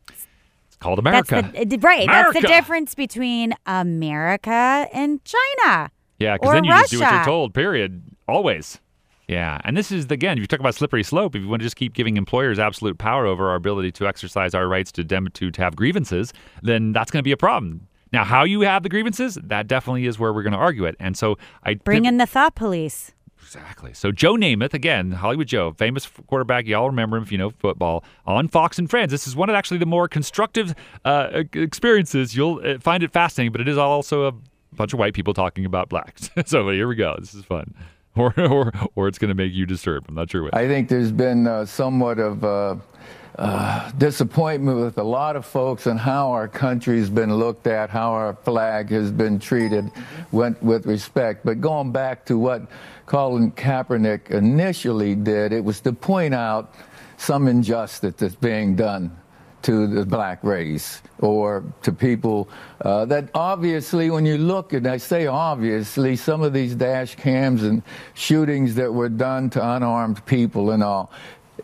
it's 0.08 0.76
called 0.78 1.00
America. 1.00 1.50
That's 1.52 1.66
the, 1.68 1.78
right. 1.78 2.06
That's 2.06 2.32
the 2.40 2.46
difference 2.46 2.94
between 2.94 3.52
America 3.66 4.86
and 4.92 5.20
China. 5.24 5.90
Yeah, 6.20 6.34
because 6.36 6.52
then 6.52 6.62
you 6.64 6.70
just 6.70 6.90
do 6.92 7.00
what 7.00 7.12
you're 7.12 7.24
told. 7.24 7.54
Period. 7.54 8.02
Always. 8.28 8.80
Yeah, 9.28 9.60
and 9.64 9.76
this 9.76 9.90
is 9.90 10.04
again, 10.06 10.38
if 10.38 10.42
you 10.42 10.46
talk 10.46 10.60
about 10.60 10.74
slippery 10.74 11.02
slope, 11.02 11.34
if 11.34 11.42
you 11.42 11.48
want 11.48 11.60
to 11.60 11.66
just 11.66 11.76
keep 11.76 11.94
giving 11.94 12.16
employers 12.16 12.58
absolute 12.58 12.98
power 12.98 13.26
over 13.26 13.48
our 13.48 13.56
ability 13.56 13.90
to 13.92 14.06
exercise 14.06 14.54
our 14.54 14.68
rights 14.68 14.92
to 14.92 15.04
dem- 15.04 15.28
to, 15.34 15.50
to 15.50 15.62
have 15.62 15.74
grievances, 15.74 16.32
then 16.62 16.92
that's 16.92 17.10
going 17.10 17.20
to 17.20 17.24
be 17.24 17.32
a 17.32 17.36
problem. 17.36 17.88
Now, 18.12 18.24
how 18.24 18.44
you 18.44 18.60
have 18.60 18.84
the 18.84 18.88
grievances, 18.88 19.36
that 19.42 19.66
definitely 19.66 20.06
is 20.06 20.18
where 20.18 20.32
we're 20.32 20.44
going 20.44 20.52
to 20.52 20.58
argue 20.58 20.84
it. 20.84 20.94
And 21.00 21.16
so 21.16 21.38
I 21.64 21.74
Bring 21.74 22.04
in 22.04 22.18
the 22.18 22.26
thought 22.26 22.54
police. 22.54 23.12
Exactly. 23.42 23.92
So 23.94 24.10
Joe 24.10 24.34
Namath, 24.34 24.74
again, 24.74 25.12
Hollywood 25.12 25.46
Joe, 25.46 25.72
famous 25.72 26.06
quarterback. 26.26 26.66
Y'all 26.66 26.88
remember 26.88 27.16
him 27.16 27.22
if 27.22 27.30
you 27.30 27.38
know 27.38 27.50
football 27.50 28.04
on 28.26 28.48
Fox 28.48 28.78
and 28.78 28.90
Friends. 28.90 29.10
This 29.12 29.26
is 29.26 29.36
one 29.36 29.48
of 29.48 29.54
actually 29.54 29.78
the 29.78 29.86
more 29.86 30.08
constructive 30.08 30.74
uh, 31.04 31.44
experiences. 31.52 32.36
You'll 32.36 32.60
uh, 32.64 32.78
find 32.78 33.02
it 33.02 33.12
fascinating, 33.12 33.52
but 33.52 33.60
it 33.60 33.68
is 33.68 33.78
also 33.78 34.26
a 34.26 34.32
bunch 34.72 34.92
of 34.92 34.98
white 34.98 35.14
people 35.14 35.32
talking 35.32 35.64
about 35.64 35.88
blacks. 35.88 36.30
so 36.46 36.68
here 36.70 36.88
we 36.88 36.96
go. 36.96 37.16
This 37.20 37.34
is 37.34 37.44
fun. 37.44 37.74
Or, 38.26 38.32
or, 38.38 38.72
or 38.94 39.08
it's 39.08 39.18
going 39.18 39.28
to 39.28 39.34
make 39.34 39.52
you 39.52 39.66
disturbed. 39.66 40.08
I'm 40.08 40.14
not 40.14 40.30
sure 40.30 40.42
which. 40.42 40.54
I 40.54 40.66
think 40.66 40.88
there's 40.88 41.12
been 41.12 41.46
uh, 41.46 41.66
somewhat 41.66 42.18
of 42.18 42.42
uh, 42.42 42.76
uh, 43.38 43.90
disappointment 43.98 44.78
with 44.78 44.96
a 44.96 45.02
lot 45.02 45.36
of 45.36 45.44
folks 45.44 45.86
on 45.86 45.98
how 45.98 46.30
our 46.30 46.48
country's 46.48 47.10
been 47.10 47.34
looked 47.34 47.66
at, 47.66 47.90
how 47.90 48.12
our 48.12 48.32
flag 48.32 48.88
has 48.88 49.12
been 49.12 49.38
treated 49.38 49.90
with, 50.32 50.60
with 50.62 50.86
respect. 50.86 51.44
But 51.44 51.60
going 51.60 51.92
back 51.92 52.24
to 52.26 52.38
what 52.38 52.62
Colin 53.04 53.52
Kaepernick 53.52 54.30
initially 54.30 55.14
did, 55.14 55.52
it 55.52 55.62
was 55.62 55.80
to 55.82 55.92
point 55.92 56.32
out 56.32 56.74
some 57.18 57.48
injustice 57.48 58.14
that's 58.16 58.34
being 58.34 58.76
done 58.76 59.14
to 59.62 59.86
the 59.86 60.04
black 60.04 60.42
race 60.44 61.02
or 61.18 61.64
to 61.82 61.92
people 61.92 62.48
uh, 62.82 63.04
that 63.06 63.28
obviously, 63.34 64.10
when 64.10 64.24
you 64.24 64.38
look, 64.38 64.72
and 64.72 64.86
I 64.86 64.96
say 64.98 65.26
obviously, 65.26 66.16
some 66.16 66.42
of 66.42 66.52
these 66.52 66.74
dash 66.74 67.16
cams 67.16 67.62
and 67.62 67.82
shootings 68.14 68.74
that 68.76 68.92
were 68.92 69.08
done 69.08 69.50
to 69.50 69.70
unarmed 69.76 70.24
people 70.26 70.70
and 70.70 70.82
all, 70.82 71.10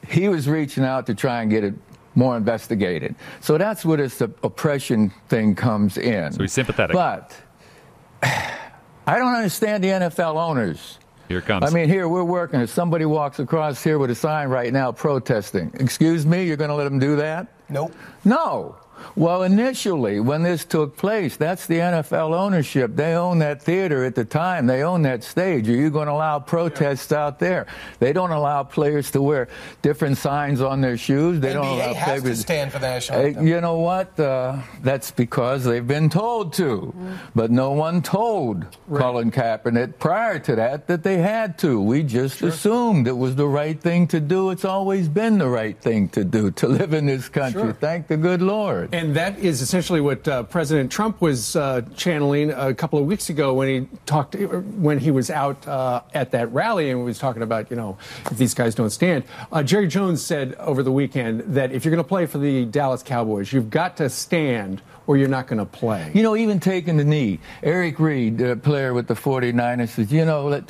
he 0.09 0.29
was 0.29 0.49
reaching 0.49 0.85
out 0.85 1.07
to 1.07 1.15
try 1.15 1.43
and 1.43 1.51
get 1.51 1.65
it 1.65 1.75
more 2.15 2.37
investigated. 2.37 3.15
So 3.41 3.59
that's 3.59 3.85
where 3.85 3.97
this 3.97 4.21
oppression 4.21 5.13
thing 5.29 5.55
comes 5.55 5.97
in. 5.97 6.33
So 6.33 6.43
he's 6.43 6.53
sympathetic. 6.53 6.95
But 6.95 7.37
I 8.23 9.19
don't 9.19 9.35
understand 9.35 9.83
the 9.83 9.89
NFL 9.89 10.37
owners. 10.37 10.99
Here 11.29 11.39
it 11.39 11.47
comes. 11.47 11.65
I 11.65 11.71
mean, 11.75 11.89
here 11.89 12.09
we're 12.09 12.25
working. 12.25 12.61
If 12.61 12.71
somebody 12.71 13.05
walks 13.05 13.39
across 13.39 13.83
here 13.83 13.99
with 13.99 14.11
a 14.11 14.15
sign 14.15 14.49
right 14.49 14.73
now 14.73 14.93
protesting, 14.93 15.71
excuse 15.81 16.27
me, 16.27 16.45
you're 16.45 16.57
going 16.57 16.71
to 16.71 16.77
let 16.77 16.85
them 16.85 16.99
do 16.99 17.17
that? 17.17 17.47
Nope. 17.69 17.95
No. 18.25 18.77
Well, 19.15 19.43
initially, 19.43 20.21
when 20.21 20.43
this 20.43 20.65
took 20.65 20.97
place, 20.97 21.37
that's 21.37 21.67
the 21.67 21.79
NFL 21.79 22.35
ownership. 22.35 22.97
They 22.97 23.15
own 23.15 23.39
that 23.41 23.63
theater 23.63 24.05
at 24.05 24.15
the 24.15 24.25
time. 24.25 24.67
They 24.67 24.83
own 24.83 25.03
that 25.03 25.25
stage. 25.25 25.69
Are 25.69 25.73
you 25.73 25.91
going 25.91 26.07
to 26.07 26.13
allow 26.13 26.39
protests 26.39 27.11
yeah. 27.11 27.25
out 27.25 27.39
there? 27.39 27.67
They 27.99 28.13
don't 28.13 28.31
allow 28.31 28.63
players 28.65 29.11
to 29.13 29.23
wear 29.23 29.49
different 29.83 30.19
signs 30.19 30.61
on 30.61 30.81
their 30.81 30.97
shoes. 30.97 31.41
They 31.41 31.51
NBA 31.51 31.55
don't 31.55 31.67
allow 31.67 31.95
has 31.95 32.21
players 32.21 32.39
to 32.39 32.43
stand 32.43 32.73
for 32.73 32.79
the 32.79 32.89
national 32.89 33.21
anthem. 33.21 33.47
You 33.47 33.61
know 33.61 33.79
what? 33.79 34.19
Uh, 34.19 34.59
that's 34.83 35.11
because 35.11 35.65
they've 35.65 35.87
been 35.87 36.09
told 36.09 36.53
to. 36.55 36.77
Mm-hmm. 36.77 37.13
But 37.35 37.51
no 37.51 37.73
one 37.73 38.03
told 38.03 38.67
right. 38.87 39.01
Colin 39.03 39.31
Kaepernick 39.31 39.99
prior 39.99 40.39
to 40.41 40.57
that 40.57 40.87
that 40.87 41.03
they 41.03 41.19
had 41.19 41.59
to. 41.59 41.81
We 41.81 42.03
just 42.03 42.39
sure. 42.39 42.49
assumed 42.49 43.07
it 43.07 43.17
was 43.17 43.37
the 43.37 43.47
right 43.47 43.81
thing 43.81 44.07
to 44.09 44.21
do. 44.21 44.51
It's 44.51 44.65
always 44.65 45.09
been 45.09 45.39
the 45.39 45.49
right 45.49 45.79
thing 45.81 46.09
to 46.11 46.25
do 46.25 46.51
to 46.53 46.69
live 46.69 46.93
in 46.93 47.07
this 47.07 47.29
country. 47.29 47.63
Sure. 47.63 47.73
Thank 47.73 48.09
the 48.09 48.17
good 48.17 48.43
Lord. 48.43 48.92
And 48.93 49.17
that 49.17 49.39
is 49.39 49.63
essentially 49.63 50.03
what 50.03 50.29
uh, 50.29 50.43
President 50.43 50.93
Trump 50.93 51.23
was 51.23 51.57
uh, 51.57 51.81
channeling 51.97 52.51
a 52.51 52.75
couple 52.75 52.99
of 52.99 53.07
weeks 53.07 53.31
ago 53.31 53.55
when 53.55 53.69
he 53.69 53.89
talked 54.05 54.35
when 54.35 54.99
he 54.99 55.11
was 55.11 55.31
out 55.31 55.67
uh, 55.67 56.03
at 56.13 56.31
that 56.33 56.53
rally 56.53 56.91
and 56.91 57.03
was 57.03 57.19
talking 57.19 57.41
about 57.43 57.71
you 57.71 57.77
know 57.77 57.97
if 58.31 58.37
these 58.37 58.53
guys 58.53 58.75
don't 58.75 58.91
stand. 58.91 59.25
Uh, 59.51 59.63
Jerry 59.63 59.87
Jones 59.87 60.23
said 60.23 60.55
over 60.57 60.83
the 60.83 60.93
weekend 60.93 61.41
that 61.55 61.73
if 61.73 61.85
you're 61.87 61.95
going 61.95 62.05
to 62.05 62.09
play 62.09 62.27
for 62.27 62.37
the 62.37 62.67
Dallas 62.67 63.03
Cowboys, 63.03 63.51
you've 63.51 63.71
got 63.71 63.97
to 63.97 64.11
stand 64.11 64.83
or 65.07 65.17
you're 65.17 65.29
not 65.29 65.47
going 65.47 65.59
to 65.59 65.65
play. 65.65 66.11
You 66.15 66.23
know, 66.23 66.37
even 66.37 66.61
taking 66.61 66.97
the 66.97 67.05
knee. 67.05 67.41
Eric 67.63 67.99
Reid, 67.99 68.39
the 68.39 68.57
player 68.57 68.95
with 68.95 69.09
the 69.09 69.15
49ers, 69.15 69.89
says, 69.89 70.13
you 70.13 70.25
know, 70.25 70.63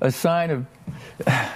a 0.00 0.10
sign 0.10 0.50
of 0.50 0.66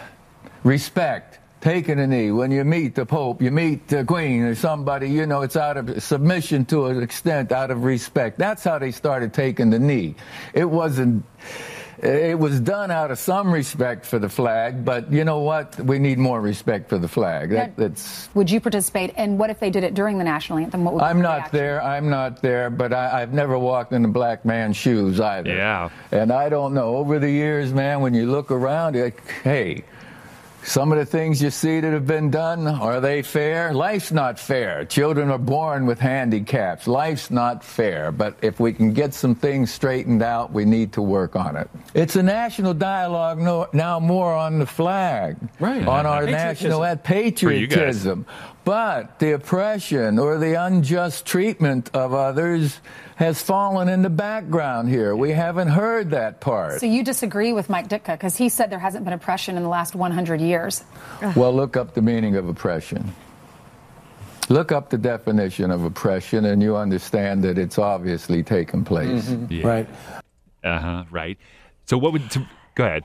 respect 0.64 1.39
taking 1.60 1.98
a 1.98 2.06
knee. 2.06 2.30
When 2.30 2.50
you 2.50 2.64
meet 2.64 2.94
the 2.94 3.06
Pope, 3.06 3.42
you 3.42 3.50
meet 3.50 3.88
the 3.88 4.04
Queen 4.04 4.42
or 4.42 4.54
somebody, 4.54 5.10
you 5.10 5.26
know, 5.26 5.42
it's 5.42 5.56
out 5.56 5.76
of 5.76 6.02
submission 6.02 6.64
to 6.66 6.86
an 6.86 7.02
extent, 7.02 7.52
out 7.52 7.70
of 7.70 7.84
respect. 7.84 8.38
That's 8.38 8.64
how 8.64 8.78
they 8.78 8.90
started 8.90 9.32
taking 9.32 9.70
the 9.70 9.78
knee. 9.78 10.14
It 10.54 10.64
wasn't. 10.64 11.24
It 12.02 12.38
was 12.38 12.60
done 12.60 12.90
out 12.90 13.10
of 13.10 13.18
some 13.18 13.52
respect 13.52 14.06
for 14.06 14.18
the 14.18 14.28
flag, 14.30 14.86
but 14.86 15.12
you 15.12 15.22
know 15.22 15.40
what? 15.40 15.78
We 15.78 15.98
need 15.98 16.16
more 16.16 16.40
respect 16.40 16.88
for 16.88 16.96
the 16.96 17.08
flag. 17.08 17.50
That, 17.50 17.76
that's. 17.76 18.30
Would 18.34 18.50
you 18.50 18.58
participate? 18.58 19.12
And 19.18 19.38
what 19.38 19.50
if 19.50 19.60
they 19.60 19.68
did 19.68 19.84
it 19.84 19.92
during 19.92 20.16
the 20.16 20.24
national 20.24 20.60
anthem? 20.60 20.82
What 20.82 20.94
would 20.94 21.02
I'm 21.02 21.20
not 21.20 21.40
reaction? 21.52 21.58
there. 21.58 21.82
I'm 21.82 22.08
not 22.08 22.40
there, 22.40 22.70
but 22.70 22.94
I, 22.94 23.20
have 23.20 23.34
never 23.34 23.58
walked 23.58 23.92
in 23.92 24.02
a 24.06 24.08
black 24.08 24.46
man's 24.46 24.78
shoes 24.78 25.20
either. 25.20 25.50
Yeah. 25.50 25.90
And 26.10 26.32
I 26.32 26.48
don't 26.48 26.72
know. 26.72 26.96
Over 26.96 27.18
the 27.18 27.30
years, 27.30 27.70
man, 27.74 28.00
when 28.00 28.14
you 28.14 28.30
look 28.30 28.50
around, 28.50 28.96
like, 28.96 29.20
hey, 29.42 29.84
some 30.62 30.92
of 30.92 30.98
the 30.98 31.06
things 31.06 31.42
you 31.42 31.50
see 31.50 31.80
that 31.80 31.92
have 31.92 32.06
been 32.06 32.30
done, 32.30 32.66
are 32.66 33.00
they 33.00 33.22
fair? 33.22 33.72
Life's 33.72 34.12
not 34.12 34.38
fair. 34.38 34.84
Children 34.84 35.30
are 35.30 35.38
born 35.38 35.86
with 35.86 35.98
handicaps. 35.98 36.86
Life's 36.86 37.30
not 37.30 37.64
fair. 37.64 38.12
But 38.12 38.36
if 38.42 38.60
we 38.60 38.72
can 38.72 38.92
get 38.92 39.14
some 39.14 39.34
things 39.34 39.72
straightened 39.72 40.22
out, 40.22 40.52
we 40.52 40.64
need 40.64 40.92
to 40.92 41.02
work 41.02 41.34
on 41.34 41.56
it. 41.56 41.68
It's 41.94 42.16
a 42.16 42.22
national 42.22 42.74
dialogue 42.74 43.38
no, 43.38 43.68
now 43.72 43.98
more 43.98 44.34
on 44.34 44.58
the 44.58 44.66
flag, 44.66 45.36
right. 45.58 45.86
on 45.86 46.06
our 46.06 46.26
national 46.26 46.96
patriotism. 46.96 48.26
But 48.70 49.18
the 49.18 49.32
oppression 49.32 50.20
or 50.20 50.38
the 50.38 50.54
unjust 50.54 51.26
treatment 51.26 51.90
of 51.92 52.14
others 52.14 52.80
has 53.16 53.42
fallen 53.42 53.88
in 53.88 54.02
the 54.02 54.10
background 54.10 54.88
here. 54.88 55.16
We 55.16 55.32
haven't 55.32 55.66
heard 55.66 56.10
that 56.10 56.40
part. 56.40 56.78
So 56.78 56.86
you 56.86 57.02
disagree 57.02 57.52
with 57.52 57.68
Mike 57.68 57.88
Ditka 57.88 58.12
because 58.12 58.36
he 58.36 58.48
said 58.48 58.70
there 58.70 58.78
hasn't 58.78 59.04
been 59.04 59.12
oppression 59.12 59.56
in 59.56 59.64
the 59.64 59.68
last 59.68 59.96
100 59.96 60.40
years. 60.40 60.84
Well, 61.34 61.52
look 61.52 61.76
up 61.76 61.94
the 61.94 62.00
meaning 62.00 62.36
of 62.36 62.48
oppression. 62.48 63.12
Look 64.48 64.70
up 64.70 64.88
the 64.88 64.98
definition 64.98 65.72
of 65.72 65.82
oppression, 65.82 66.44
and 66.44 66.62
you 66.62 66.76
understand 66.76 67.42
that 67.42 67.58
it's 67.58 67.76
obviously 67.76 68.44
taken 68.44 68.84
place. 68.84 69.24
Mm-hmm. 69.26 69.52
Yeah. 69.52 69.66
Right. 69.66 69.88
Uh 70.62 70.78
huh. 70.78 71.04
Right. 71.10 71.38
So, 71.86 71.98
what 71.98 72.12
would? 72.12 72.30
To, 72.30 72.46
go 72.76 72.84
ahead. 72.84 73.02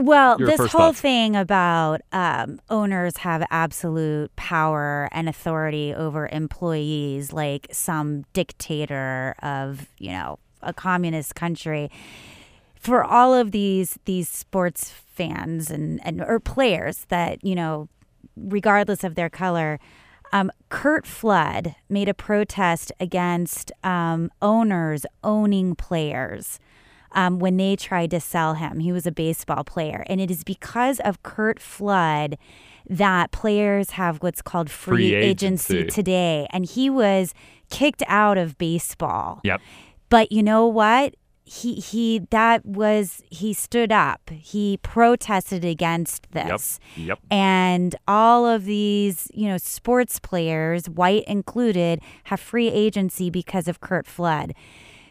Well, 0.00 0.38
Your 0.38 0.48
this 0.48 0.58
whole 0.58 0.68
thoughts. 0.68 1.00
thing 1.00 1.36
about 1.36 2.00
um, 2.12 2.60
owners 2.70 3.18
have 3.18 3.44
absolute 3.50 4.34
power 4.36 5.08
and 5.12 5.28
authority 5.28 5.94
over 5.94 6.28
employees, 6.28 7.32
like 7.32 7.66
some 7.72 8.24
dictator 8.32 9.34
of, 9.42 9.88
you 9.98 10.12
know, 10.12 10.38
a 10.62 10.72
communist 10.72 11.34
country. 11.34 11.90
For 12.74 13.02
all 13.04 13.34
of 13.34 13.50
these 13.50 13.98
these 14.04 14.28
sports 14.28 14.90
fans 14.90 15.70
and, 15.70 16.00
and 16.04 16.20
or 16.22 16.38
players 16.40 17.06
that 17.08 17.44
you 17.44 17.54
know, 17.54 17.88
regardless 18.36 19.02
of 19.04 19.14
their 19.14 19.28
color, 19.28 19.80
um, 20.32 20.50
Curt 20.68 21.06
Flood 21.06 21.74
made 21.88 22.08
a 22.08 22.14
protest 22.14 22.92
against 23.00 23.72
um, 23.82 24.30
owners 24.40 25.06
owning 25.24 25.74
players 25.74 26.60
um, 27.12 27.38
when 27.38 27.56
they 27.56 27.76
tried 27.76 28.10
to 28.12 28.20
sell 28.20 28.54
him. 28.54 28.80
He 28.80 28.92
was 28.92 29.06
a 29.06 29.12
baseball 29.12 29.64
player. 29.64 30.04
And 30.08 30.20
it 30.20 30.30
is 30.30 30.44
because 30.44 31.00
of 31.00 31.22
Curt 31.22 31.60
Flood 31.60 32.38
that 32.88 33.30
players 33.32 33.90
have 33.90 34.18
what's 34.18 34.42
called 34.42 34.70
free, 34.70 35.10
Free 35.10 35.14
agency. 35.14 35.78
agency. 35.78 35.94
today. 35.94 36.46
And 36.50 36.64
he 36.64 36.88
was 36.90 37.34
kicked 37.70 38.02
out 38.06 38.38
of 38.38 38.56
baseball. 38.58 39.40
Yep. 39.44 39.60
But 40.08 40.32
you 40.32 40.42
know 40.42 40.66
what? 40.66 41.14
He 41.44 41.76
he 41.76 42.20
that 42.28 42.64
was 42.66 43.22
he 43.30 43.54
stood 43.54 43.90
up. 43.90 44.28
He 44.30 44.78
protested 44.82 45.64
against 45.64 46.30
this. 46.32 46.78
Yep. 46.96 47.06
Yep. 47.08 47.18
And 47.30 47.96
all 48.06 48.44
of 48.46 48.66
these, 48.66 49.30
you 49.32 49.48
know, 49.48 49.56
sports 49.56 50.18
players, 50.20 50.90
white 50.90 51.24
included, 51.26 52.00
have 52.24 52.38
free 52.38 52.68
agency 52.68 53.30
because 53.30 53.66
of 53.66 53.80
Curt 53.80 54.06
Flood. 54.06 54.54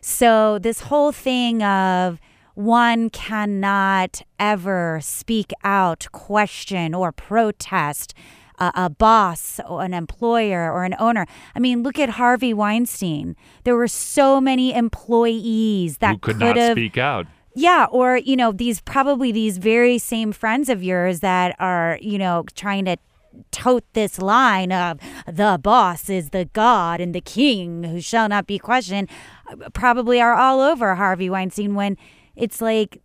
So 0.10 0.58
this 0.58 0.80
whole 0.80 1.12
thing 1.12 1.62
of 1.62 2.22
one 2.56 3.10
cannot 3.10 4.22
ever 4.40 5.00
speak 5.02 5.52
out, 5.66 6.08
question, 6.14 6.96
or 6.96 7.12
protest 7.12 8.14
a, 8.58 8.72
a 8.74 8.90
boss 8.90 9.60
or 9.68 9.84
an 9.84 9.94
employer 9.94 10.72
or 10.72 10.86
an 10.86 10.96
owner. 10.98 11.26
I 11.54 11.60
mean, 11.60 11.84
look 11.84 12.00
at 12.00 12.12
Harvey 12.12 12.54
Weinstein. 12.54 13.36
There 13.66 13.76
were 13.76 13.90
so 13.90 14.40
many 14.40 14.74
employees 14.74 15.98
that 15.98 16.14
Who 16.14 16.20
could 16.20 16.40
not 16.40 16.72
speak 16.72 16.98
out. 16.98 17.28
yeah, 17.54 17.88
or 17.92 18.16
you 18.16 18.38
know, 18.38 18.54
these 18.54 18.80
probably 18.80 19.34
these 19.34 19.58
very 19.58 19.98
same 19.98 20.32
friends 20.32 20.70
of 20.70 20.82
yours 20.82 21.20
that 21.20 21.54
are, 21.60 22.00
you 22.02 22.18
know, 22.18 22.46
trying 22.56 22.86
to 22.86 22.96
tote 23.52 23.84
this 23.94 24.20
line 24.20 24.72
of 24.72 25.00
the 25.26 25.60
boss 25.62 26.10
is 26.10 26.30
the 26.30 26.46
god 26.54 27.00
and 27.00 27.14
the 27.14 27.22
king 27.22 27.84
who 27.84 28.02
shall 28.02 28.28
not 28.28 28.48
be 28.48 28.60
questioned 28.60 29.10
probably 29.74 30.20
are 30.20 30.34
all 30.34 30.60
over 30.60 30.96
Harvey 30.96 31.30
Weinstein 31.30 31.76
when 31.76 31.98
it's 32.36 32.62
like 32.62 33.02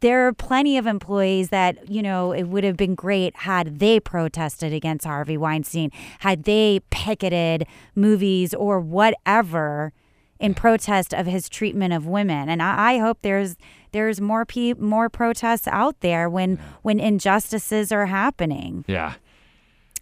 there 0.00 0.26
are 0.26 0.32
plenty 0.32 0.76
of 0.76 0.86
employees 0.86 1.48
that, 1.48 1.90
you 1.90 2.02
know, 2.02 2.32
it 2.32 2.44
would 2.44 2.64
have 2.64 2.76
been 2.76 2.94
great 2.94 3.34
had 3.34 3.78
they 3.78 3.98
protested 3.98 4.72
against 4.72 5.06
Harvey 5.06 5.36
Weinstein, 5.36 5.90
had 6.20 6.44
they 6.44 6.80
picketed 6.90 7.66
movies 7.94 8.52
or 8.52 8.78
whatever 8.78 9.92
in 10.38 10.54
protest 10.54 11.14
of 11.14 11.26
his 11.26 11.48
treatment 11.48 11.94
of 11.94 12.06
women. 12.06 12.48
And 12.48 12.62
I, 12.62 12.94
I 12.94 12.98
hope 12.98 13.18
there's 13.22 13.56
there's 13.92 14.20
more 14.20 14.44
pe- 14.44 14.74
more 14.74 15.08
protests 15.08 15.66
out 15.68 16.00
there 16.00 16.28
when 16.28 16.58
when 16.82 17.00
injustices 17.00 17.90
are 17.90 18.06
happening. 18.06 18.84
Yeah. 18.86 19.14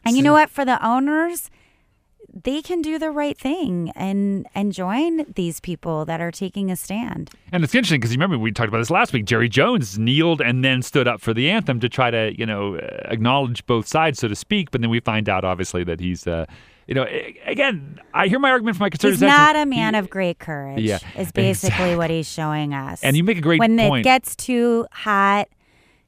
And 0.05 0.17
you 0.17 0.23
know 0.23 0.33
what? 0.33 0.51
For 0.51 0.65
the 0.65 0.85
owners, 0.87 1.51
they 2.43 2.63
can 2.63 2.83
do 2.83 2.99
the 2.99 3.11
right 3.11 3.39
thing 3.39 3.93
and 3.95 4.47
and 4.55 4.73
join 4.73 5.25
these 5.35 5.61
people 5.61 6.05
that 6.05 6.21
are 6.21 6.33
taking 6.33 6.71
a 6.71 6.77
stand. 6.77 7.31
And 7.53 7.63
it's 7.63 7.75
interesting 7.75 8.01
because 8.01 8.11
you 8.11 8.17
remember 8.17 8.39
we 8.39 8.51
talked 8.51 8.69
about 8.69 8.79
this 8.79 8.91
last 8.91 9.13
week. 9.13 9.25
Jerry 9.25 9.49
Jones 9.49 9.99
kneeled 9.99 10.41
and 10.41 10.65
then 10.65 10.83
stood 10.83 11.07
up 11.07 11.21
for 11.21 11.33
the 11.33 11.49
anthem 11.49 11.79
to 11.81 11.89
try 11.89 12.11
to, 12.11 12.37
you 12.37 12.45
know, 12.45 12.75
acknowledge 13.05 13.65
both 13.67 13.87
sides, 13.87 14.19
so 14.19 14.29
to 14.29 14.35
speak. 14.35 14.71
But 14.73 14.81
then 14.81 14.91
we 14.91 15.01
find 15.01 15.29
out, 15.29 15.45
obviously, 15.45 15.85
that 15.85 16.01
he's, 16.01 16.27
uh, 16.27 16.47
you 16.89 16.95
know, 16.95 17.07
again, 17.47 18.01
I 18.13 18.27
hear 18.27 18.39
my 18.41 18.51
argument 18.51 18.77
from 18.77 18.85
my 18.85 18.91
conservatives. 18.91 19.23
He's 19.23 19.31
not 19.31 19.55
a 19.55 19.61
he- 19.61 19.65
man 19.67 19.95
of 19.95 20.11
great 20.11 20.39
courage. 20.41 20.81
Yeah, 20.81 20.99
is 21.17 21.31
basically 21.31 21.95
what 21.97 22.11
he's 22.11 22.29
showing 22.29 22.75
us. 22.75 23.03
And 23.03 23.17
you 23.17 23.23
make 23.23 23.39
a 23.39 23.43
great 23.43 23.61
when 23.61 23.79
point. 23.79 24.01
it 24.01 24.05
gets 24.05 24.35
too 24.35 24.87
hot, 24.91 25.49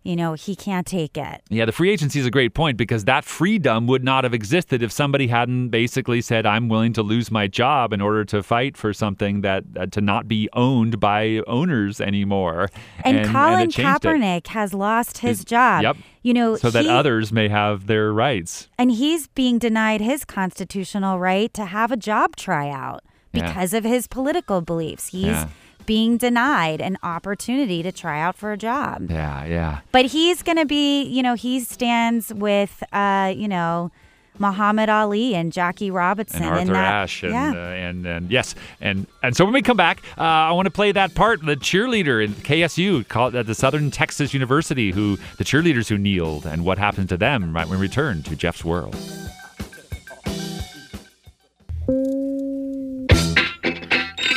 you 0.07 0.17
know, 0.17 0.35
he 0.35 0.55
can't 0.55 0.87
take 0.87 1.17
it. 1.19 1.43
Yeah, 1.49 1.65
the 1.65 1.73
free 1.73 1.91
agency 1.91 2.21
is 2.21 2.27
a 2.27 2.31
great 2.31 2.55
point 2.55 2.77
because 2.77 3.05
that 3.07 3.25
freedom 3.25 3.87
would 3.89 4.05
not 4.05 4.25
have 4.25 4.33
existed 4.33 4.83
if 4.83 4.93
somebody 4.93 5.27
hadn't 5.27 5.71
basically 5.71 6.21
said, 6.21 6.47
"I'm 6.47 6.69
willing 6.69 6.93
to 6.95 7.03
lose 7.03 7.31
my 7.31 7.47
job 7.47 7.93
in 7.93 8.01
order 8.01 8.25
to 8.27 8.43
fight 8.43 8.77
for 8.77 8.93
something 8.93 9.41
that 9.43 9.65
uh, 9.77 9.87
to 9.87 10.01
not 10.01 10.29
be 10.29 10.49
owned 10.53 11.01
by 11.01 11.43
owners 11.47 12.01
anymore." 12.01 12.69
And, 13.05 13.27
Colin 13.31 13.69
it 13.69 13.71
changed 13.73 14.05
it. 14.05 14.09
Kaepernick 14.09 14.47
has 14.49 14.73
lost 14.73 15.19
his 15.19 15.39
His- 15.39 15.45
job. 15.45 15.83
Yep. 15.83 15.97
You 16.23 16.35
know, 16.35 16.57
so 16.57 16.71
that 16.71 16.85
he- 16.85 16.91
others 16.91 17.33
may 17.33 17.49
have 17.49 17.87
their 17.87 18.13
rights. 18.13 18.69
and 18.79 18.91
he's 18.91 19.27
being 19.29 19.59
denied 19.59 20.01
his 20.01 20.25
constitutional 20.25 21.19
right 21.19 21.53
to 21.55 21.67
have 21.67 21.93
a 21.93 21.97
job 21.97 22.37
tryout 22.37 23.03
Yeah. 23.33 23.47
because 23.47 23.73
of 23.75 23.85
his 23.85 24.07
political 24.07 24.61
beliefs. 24.61 25.09
He's 25.09 25.27
Yeah. 25.27 25.49
Being 25.87 26.17
denied 26.17 26.81
an 26.81 26.99
opportunity 27.03 27.83
to 27.83 27.93
try 27.93 28.21
out 28.21 28.37
for 28.37 28.53
a 28.53 28.57
job. 28.57 29.11
Yeah, 29.11 29.45
yeah. 29.47 29.81
But 29.93 30.07
he's 30.07 30.43
going 30.43 30.59
to 30.59 30.67
be, 30.67 31.05
you 31.05 31.23
know, 31.23 31.35
he 31.35 31.61
stands 31.61 32.35
with, 32.35 32.83
uh, 32.93 33.33
you 33.35 33.49
know, 33.49 33.91
Muhammad 34.39 34.89
Ali 34.89 35.35
and 35.35 35.53
Jackie 35.53 35.91
Robinson 35.91 36.43
and 36.43 36.53
Arthur 36.53 36.73
that, 36.73 36.93
Ashe, 36.93 37.23
and, 37.25 37.33
yeah. 37.33 37.51
uh, 37.51 37.69
and 37.69 38.07
and 38.07 38.31
yes, 38.31 38.55
and 38.81 39.07
and 39.23 39.37
so 39.37 39.45
when 39.45 39.55
we 39.55 39.63
come 39.63 39.77
back, 39.77 40.03
uh, 40.19 40.23
I 40.23 40.53
want 40.53 40.67
to 40.67 40.71
play 40.71 40.93
that 40.93 41.15
part, 41.15 41.45
the 41.45 41.57
cheerleader 41.57 42.25
in 42.25 42.35
KSU, 42.35 43.09
called 43.09 43.35
at 43.35 43.47
the 43.47 43.55
Southern 43.55 43.91
Texas 43.91 44.35
University, 44.35 44.91
who 44.91 45.17
the 45.39 45.45
cheerleaders 45.45 45.89
who 45.89 45.99
kneeled, 45.99 46.47
and 46.47 46.65
what 46.65 46.79
happened 46.79 47.09
to 47.11 47.17
them 47.17 47.55
right 47.55 47.67
when 47.67 47.79
we 47.79 47.87
return 47.87 48.23
to 48.25 48.37
Jeff's 48.37 48.65
world. 48.65 48.97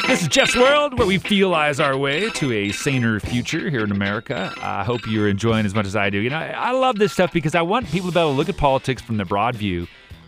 This 0.10 0.24
is 0.24 0.28
Jeff's 0.28 0.56
World, 0.56 0.98
where 0.98 1.06
we 1.06 1.20
feelize 1.20 1.80
our 1.80 1.96
way 1.96 2.32
to 2.32 2.52
a 2.52 2.72
saner 2.72 3.20
future 3.20 3.70
here 3.70 3.84
in 3.84 3.92
America. 3.92 4.52
I 4.60 4.84
hope 4.84 5.06
you're 5.06 5.30
enjoying 5.30 5.68
as 5.68 5.76
much 5.76 5.86
as 5.86 5.96
I 5.96 6.10
do. 6.10 6.18
You 6.18 6.32
know, 6.32 6.38
I, 6.38 6.72
love 6.72 6.98
this 6.98 7.14
stuff 7.14 7.32
because 7.32 7.54
I 7.54 7.62
want 7.62 7.86
people 7.92 8.10
to 8.10 8.14
be 8.16 8.20
able 8.20 8.32
to 8.32 8.36
look 8.36 8.50
at 8.50 8.58
politics 8.58 9.04
from 9.04 9.18
the 9.18 9.26
broad 9.26 9.56
view 9.56 9.86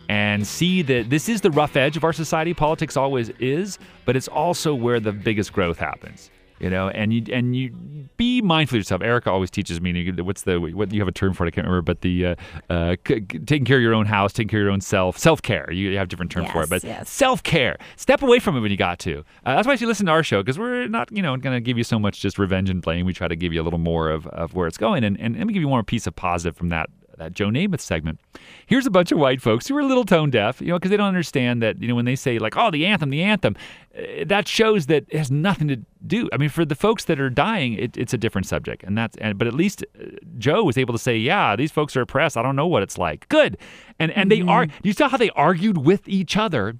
and 0.07 0.45
see 0.45 0.83
that 0.83 1.09
this 1.09 1.27
is 1.27 1.41
the 1.41 1.49
rough 1.49 1.75
edge 1.75 1.97
of 1.97 2.03
our 2.03 2.13
society. 2.13 2.53
Politics 2.53 2.95
always 2.95 3.29
is, 3.39 3.79
but 4.05 4.15
it's 4.15 4.27
also 4.27 4.75
where 4.75 4.99
the 4.99 5.11
biggest 5.11 5.51
growth 5.51 5.79
happens. 5.79 6.29
You 6.61 6.69
know, 6.69 6.89
and 6.89 7.11
you 7.11 7.23
and 7.33 7.55
you 7.55 7.71
be 8.17 8.39
mindful 8.41 8.75
of 8.75 8.81
yourself. 8.81 9.01
Erica 9.01 9.31
always 9.31 9.49
teaches 9.49 9.81
me. 9.81 10.11
What's 10.11 10.43
the 10.43 10.59
what 10.59 10.93
you 10.93 11.01
have 11.01 11.07
a 11.07 11.11
term 11.11 11.33
for 11.33 11.43
it? 11.43 11.47
I 11.47 11.51
can't 11.51 11.65
remember, 11.65 11.81
but 11.81 12.01
the 12.01 12.27
uh, 12.27 12.35
uh, 12.69 12.95
c- 13.07 13.21
taking 13.21 13.65
care 13.65 13.77
of 13.77 13.83
your 13.83 13.95
own 13.95 14.05
house, 14.05 14.31
taking 14.31 14.49
care 14.49 14.59
of 14.59 14.65
your 14.65 14.71
own 14.71 14.81
self, 14.81 15.17
self 15.17 15.41
care. 15.41 15.71
You 15.71 15.97
have 15.97 16.07
different 16.07 16.31
terms 16.31 16.51
for 16.51 16.61
it, 16.61 16.69
but 16.69 16.83
yes. 16.83 17.09
self 17.09 17.41
care. 17.41 17.77
Step 17.95 18.21
away 18.21 18.37
from 18.37 18.55
it 18.55 18.59
when 18.59 18.69
you 18.69 18.77
got 18.77 18.99
to. 18.99 19.19
Uh, 19.43 19.55
that's 19.55 19.67
why 19.67 19.73
you 19.73 19.87
listen 19.87 20.05
to 20.05 20.11
our 20.11 20.21
show 20.21 20.43
because 20.43 20.59
we're 20.59 20.87
not, 20.87 21.11
you 21.11 21.23
know, 21.23 21.35
going 21.35 21.55
to 21.55 21.61
give 21.61 21.79
you 21.79 21.83
so 21.83 21.97
much 21.97 22.21
just 22.21 22.37
revenge 22.37 22.69
and 22.69 22.83
blame. 22.83 23.07
We 23.07 23.13
try 23.13 23.27
to 23.27 23.35
give 23.35 23.53
you 23.53 23.61
a 23.61 23.63
little 23.63 23.79
more 23.79 24.11
of, 24.11 24.27
of 24.27 24.53
where 24.53 24.67
it's 24.67 24.77
going, 24.77 25.03
and, 25.03 25.19
and 25.19 25.35
let 25.37 25.47
me 25.47 25.53
give 25.53 25.61
you 25.61 25.67
one 25.67 25.77
more 25.77 25.83
piece 25.83 26.05
of 26.05 26.15
positive 26.15 26.55
from 26.55 26.69
that 26.69 26.91
that 27.21 27.33
Joe 27.33 27.47
Namath 27.47 27.81
segment. 27.81 28.19
Here's 28.65 28.87
a 28.87 28.91
bunch 28.91 29.11
of 29.11 29.19
white 29.19 29.41
folks 29.41 29.67
who 29.67 29.77
are 29.77 29.81
a 29.81 29.85
little 29.85 30.05
tone 30.05 30.31
deaf, 30.31 30.59
you 30.59 30.67
know, 30.67 30.79
because 30.79 30.89
they 30.89 30.97
don't 30.97 31.07
understand 31.07 31.61
that, 31.61 31.79
you 31.79 31.87
know, 31.87 31.93
when 31.93 32.05
they 32.05 32.15
say 32.15 32.39
like, 32.39 32.57
"Oh, 32.57 32.71
the 32.71 32.85
anthem, 32.85 33.11
the 33.11 33.21
anthem," 33.21 33.55
uh, 33.95 34.23
that 34.25 34.47
shows 34.47 34.87
that 34.87 35.05
it 35.09 35.17
has 35.17 35.29
nothing 35.29 35.67
to 35.67 35.77
do. 36.05 36.29
I 36.33 36.37
mean, 36.37 36.49
for 36.49 36.65
the 36.65 36.75
folks 36.75 37.05
that 37.05 37.19
are 37.19 37.29
dying, 37.29 37.73
it, 37.73 37.95
it's 37.95 38.13
a 38.13 38.17
different 38.17 38.47
subject, 38.47 38.83
and 38.83 38.97
that's. 38.97 39.15
And, 39.17 39.37
but 39.37 39.47
at 39.47 39.53
least 39.53 39.85
uh, 39.99 40.05
Joe 40.39 40.63
was 40.63 40.77
able 40.77 40.93
to 40.93 40.99
say, 40.99 41.15
"Yeah, 41.15 41.55
these 41.55 41.71
folks 41.71 41.95
are 41.95 42.01
oppressed. 42.01 42.37
I 42.37 42.41
don't 42.41 42.55
know 42.55 42.67
what 42.67 42.81
it's 42.81 42.97
like." 42.97 43.29
Good, 43.29 43.57
and 43.99 44.11
and 44.11 44.31
they 44.31 44.41
are. 44.41 44.67
You 44.81 44.93
saw 44.93 45.07
how 45.07 45.17
they 45.17 45.29
argued 45.31 45.77
with 45.77 46.07
each 46.07 46.35
other 46.35 46.73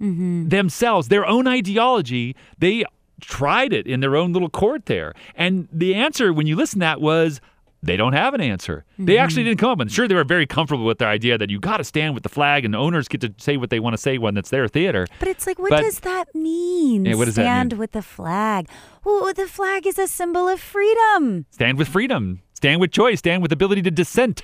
themselves, 0.50 1.10
their 1.10 1.26
own 1.26 1.48
ideology. 1.48 2.36
They 2.58 2.84
tried 3.20 3.74
it 3.74 3.86
in 3.86 4.00
their 4.00 4.16
own 4.16 4.34
little 4.34 4.50
court 4.50 4.88
there, 4.88 5.14
and 5.36 5.68
the 5.72 5.94
answer 5.94 6.34
when 6.34 6.48
you 6.48 6.56
listen 6.56 6.80
to 6.80 6.86
that 6.86 7.02
was. 7.02 7.42
They 7.84 7.98
don't 7.98 8.14
have 8.14 8.36
an 8.36 8.42
answer. 8.42 8.86
They 9.00 9.18
actually 9.18 9.42
mm-hmm. 9.42 9.50
didn't 9.50 9.60
come 9.60 9.70
up. 9.72 9.80
And 9.80 9.92
sure, 9.92 10.08
they 10.08 10.14
were 10.14 10.24
very 10.24 10.46
comfortable 10.46 10.86
with 10.86 11.00
their 11.00 11.08
idea 11.08 11.38
that 11.40 11.50
you 11.50 11.60
got 11.60 11.78
to 11.78 11.84
stand 11.84 12.14
with 12.14 12.22
the 12.22 12.30
flag, 12.30 12.64
and 12.64 12.74
the 12.74 12.78
owners 12.78 13.08
get 13.08 13.22
to 13.22 13.34
say 13.38 13.58
what 13.58 13.72
they 13.72 13.80
want 13.80 13.96
to 13.96 13.98
say 13.98 14.20
when 14.20 14.38
it's 14.38 14.52
their 14.52 14.68
theater. 14.68 15.08
But 15.18 15.28
it's 15.28 15.48
like, 15.48 15.58
what 15.58 15.72
But- 15.72 15.82
does 15.82 16.00
that 16.02 16.34
mean? 16.36 17.06
Yeah, 17.06 17.16
what 17.16 17.26
does 17.26 17.36
that 17.36 17.44
Stand 17.44 17.74
mean? 17.74 17.80
with 17.80 17.94
the 17.94 18.04
flag. 18.04 18.68
Well, 19.04 19.34
the 19.34 19.48
flag 19.48 19.88
is 19.88 19.98
a 19.98 20.08
symbol 20.08 20.48
of 20.48 20.60
freedom. 20.60 21.46
Stand 21.50 21.80
with 21.80 21.88
freedom. 21.88 22.42
Stand 22.54 22.80
with 22.80 22.92
choice. 22.92 23.20
Stand 23.20 23.42
with 23.42 23.52
ability 23.52 23.82
to 23.84 23.92
dissent. 23.92 24.44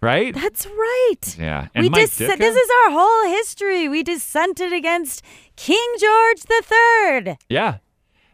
Right? 0.00 0.32
That's 0.32 0.64
right. 0.64 1.36
Yeah. 1.38 1.66
And 1.74 1.82
we 1.82 1.88
Mike 1.90 2.02
dis- 2.02 2.20
Ditka? 2.20 2.38
this 2.38 2.54
is 2.54 2.70
our 2.84 2.92
whole 2.92 3.28
history. 3.30 3.88
We 3.88 4.04
dissented 4.04 4.72
against 4.72 5.22
King 5.56 5.84
George 5.98 6.42
III. 6.48 7.36
Yeah. 7.48 7.78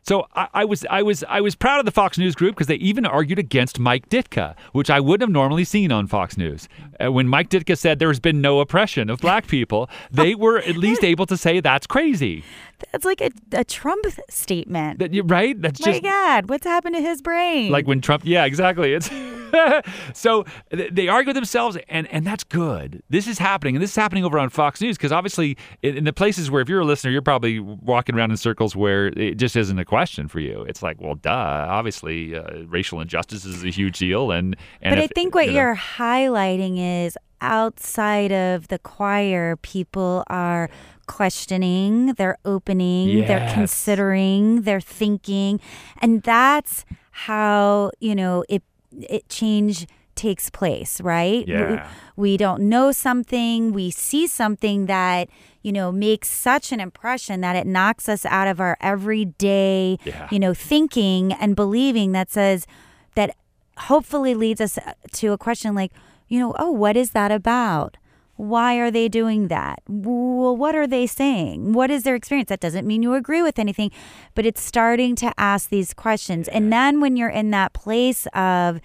So 0.04 0.26
I, 0.34 0.48
I 0.52 0.64
was 0.64 0.84
I 0.90 1.02
was 1.02 1.24
I 1.28 1.40
was 1.40 1.54
proud 1.54 1.78
of 1.78 1.86
the 1.86 1.90
Fox 1.90 2.18
News 2.18 2.34
group 2.34 2.54
because 2.54 2.66
they 2.66 2.76
even 2.76 3.06
argued 3.06 3.38
against 3.38 3.78
Mike 3.78 4.08
Ditka, 4.10 4.54
which 4.72 4.90
I 4.90 5.00
wouldn't 5.00 5.22
have 5.22 5.32
normally 5.32 5.64
seen 5.64 5.90
on 5.90 6.06
Fox 6.06 6.36
News. 6.36 6.68
Uh, 7.02 7.10
when 7.10 7.26
Mike 7.26 7.48
Ditka 7.48 7.76
said 7.76 7.98
there's 7.98 8.20
been 8.20 8.40
no 8.40 8.60
oppression 8.60 9.08
of 9.08 9.20
black 9.20 9.46
people, 9.46 9.88
they 10.10 10.34
were 10.34 10.58
at 10.58 10.76
least 10.76 11.02
able 11.12 11.24
to 11.26 11.36
say 11.36 11.60
that's 11.60 11.86
crazy. 11.86 12.44
That's 12.92 13.04
like 13.04 13.22
a, 13.22 13.30
a 13.52 13.64
Trump 13.64 14.04
statement. 14.28 14.98
That 14.98 15.10
right? 15.24 15.60
That's 15.60 15.80
My 15.80 15.92
just 15.92 16.02
God, 16.02 16.50
what's 16.50 16.66
happened 16.66 16.96
to 16.96 17.00
his 17.00 17.22
brain? 17.22 17.72
like 17.72 17.86
when 17.86 18.00
Trump. 18.00 18.24
Yeah, 18.26 18.44
exactly. 18.44 18.92
It's 18.92 19.08
so 20.14 20.44
they 20.70 21.08
argue 21.08 21.28
with 21.28 21.36
themselves, 21.36 21.76
and 21.88 22.06
and 22.08 22.26
that's 22.26 22.44
good. 22.44 23.02
This 23.08 23.26
is 23.26 23.38
happening, 23.38 23.76
and 23.76 23.82
this 23.82 23.90
is 23.90 23.96
happening 23.96 24.24
over 24.24 24.38
on 24.38 24.48
Fox 24.50 24.80
News 24.80 24.96
because 24.96 25.12
obviously 25.12 25.56
in, 25.82 25.96
in 25.98 26.04
the 26.04 26.12
places 26.12 26.50
where 26.50 26.60
if 26.62 26.68
you're 26.68 26.80
a 26.80 26.84
listener, 26.84 27.10
you're 27.10 27.22
probably 27.22 27.60
walking 27.60 28.14
around 28.14 28.30
in 28.30 28.36
circles 28.36 28.74
where 28.76 29.06
it 29.08 29.36
just 29.36 29.56
isn't 29.56 29.78
a 29.78 29.84
question 29.84 30.28
for 30.28 30.40
you. 30.40 30.62
It's 30.62 30.82
like, 30.82 31.00
well, 31.00 31.14
duh. 31.14 31.30
Obviously, 31.30 32.36
uh, 32.36 32.64
racial 32.66 33.00
injustice 33.00 33.44
is 33.44 33.64
a 33.64 33.68
huge 33.70 33.98
deal, 33.98 34.30
and 34.30 34.56
and 34.80 34.94
but 34.94 34.98
I 34.98 35.06
think 35.08 35.34
what 35.34 35.46
you 35.46 35.52
know- 35.52 35.58
you're 35.60 35.76
highlighting 35.76 37.04
is 37.06 37.16
outside 37.40 38.32
of 38.32 38.68
the 38.68 38.78
choir, 38.78 39.56
people 39.56 40.24
are 40.28 40.70
questioning, 41.06 42.14
they're 42.14 42.38
opening, 42.44 43.26
they're 43.26 43.52
considering, 43.52 44.62
they're 44.62 44.80
thinking, 44.80 45.60
and 45.98 46.22
that's 46.22 46.84
how 47.10 47.90
you 48.00 48.14
know 48.14 48.44
it 48.48 48.62
it 49.08 49.28
change 49.28 49.86
takes 50.14 50.48
place, 50.48 51.00
right? 51.00 51.44
We- 51.46 51.52
Yeah. 51.52 51.88
we 52.16 52.36
don't 52.36 52.68
know 52.68 52.92
something, 52.92 53.72
we 53.72 53.90
see 53.90 54.26
something 54.28 54.86
that, 54.86 55.28
you 55.62 55.72
know, 55.72 55.90
makes 55.90 56.28
such 56.30 56.70
an 56.70 56.78
impression 56.78 57.40
that 57.40 57.56
it 57.56 57.66
knocks 57.66 58.08
us 58.08 58.24
out 58.26 58.46
of 58.46 58.60
our 58.60 58.76
everyday, 58.80 59.98
Yeah. 60.04 60.28
you 60.30 60.38
know, 60.38 60.54
thinking 60.54 61.32
and 61.32 61.56
believing 61.56 62.12
that 62.12 62.30
says 62.30 62.66
that 63.16 63.34
hopefully 63.76 64.34
leads 64.34 64.60
us 64.60 64.78
uh, 64.78 64.92
to 65.14 65.32
a 65.32 65.38
question 65.38 65.74
like, 65.74 65.92
you 66.28 66.38
know, 66.38 66.54
oh, 66.58 66.70
what 66.70 66.96
is 66.96 67.10
that 67.10 67.32
about? 67.32 67.96
Why 68.36 68.76
are 68.76 68.90
they 68.90 69.08
doing 69.08 69.48
that? 69.48 69.80
Well, 69.88 70.56
what 70.56 70.74
are 70.74 70.86
they 70.86 71.06
saying? 71.06 71.72
What 71.72 71.90
is 71.90 72.02
their 72.02 72.14
experience? 72.16 72.48
That 72.48 72.60
doesn't 72.60 72.86
mean 72.86 73.02
you 73.02 73.14
agree 73.14 73.42
with 73.42 73.58
anything, 73.58 73.90
but 74.34 74.44
it's 74.44 74.60
starting 74.60 75.14
to 75.16 75.32
ask 75.38 75.68
these 75.68 75.94
questions. 75.94 76.48
And 76.48 76.72
then 76.72 77.00
when 77.00 77.16
you're 77.16 77.28
in 77.28 77.50
that 77.52 77.72
place 77.72 78.26
of, 78.34 78.80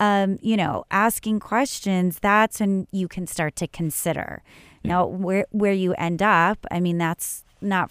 um, 0.00 0.38
you 0.42 0.56
know, 0.56 0.84
asking 0.90 1.40
questions, 1.40 2.18
that's 2.18 2.58
when 2.60 2.86
you 2.90 3.06
can 3.08 3.26
start 3.26 3.54
to 3.56 3.68
consider. 3.68 4.42
Now, 4.84 5.06
where 5.06 5.46
where 5.50 5.72
you 5.72 5.94
end 5.94 6.22
up, 6.22 6.64
I 6.70 6.80
mean, 6.80 6.98
that's 6.98 7.44
not. 7.60 7.90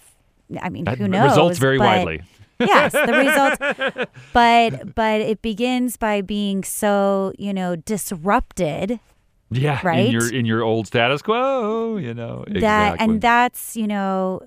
I 0.62 0.68
mean, 0.68 0.84
That 0.84 0.98
who 0.98 1.08
knows? 1.08 1.30
results 1.30 1.58
very 1.58 1.78
widely. 1.78 2.22
yes, 2.60 2.92
the 2.92 3.12
results. 3.12 4.10
But 4.32 4.94
but 4.94 5.20
it 5.20 5.42
begins 5.42 5.96
by 5.96 6.20
being 6.22 6.64
so 6.64 7.32
you 7.38 7.52
know 7.52 7.76
disrupted 7.76 9.00
yeah, 9.50 9.80
right? 9.82 10.06
in 10.06 10.12
your 10.12 10.34
in 10.34 10.46
your 10.46 10.62
old 10.62 10.86
status 10.86 11.22
quo, 11.22 11.96
you 11.96 12.14
know 12.14 12.44
that 12.48 12.56
exactly. 12.56 13.04
and 13.04 13.20
that's 13.20 13.76
you 13.76 13.86
know 13.86 14.42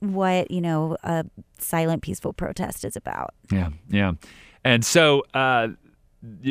what 0.00 0.50
you 0.50 0.60
know 0.60 0.96
a 1.02 1.24
silent 1.58 2.02
peaceful 2.02 2.32
protest 2.32 2.84
is 2.84 2.96
about. 2.96 3.34
Yeah, 3.52 3.70
yeah. 3.90 4.12
And 4.64 4.84
so 4.84 5.24
uh, 5.34 5.68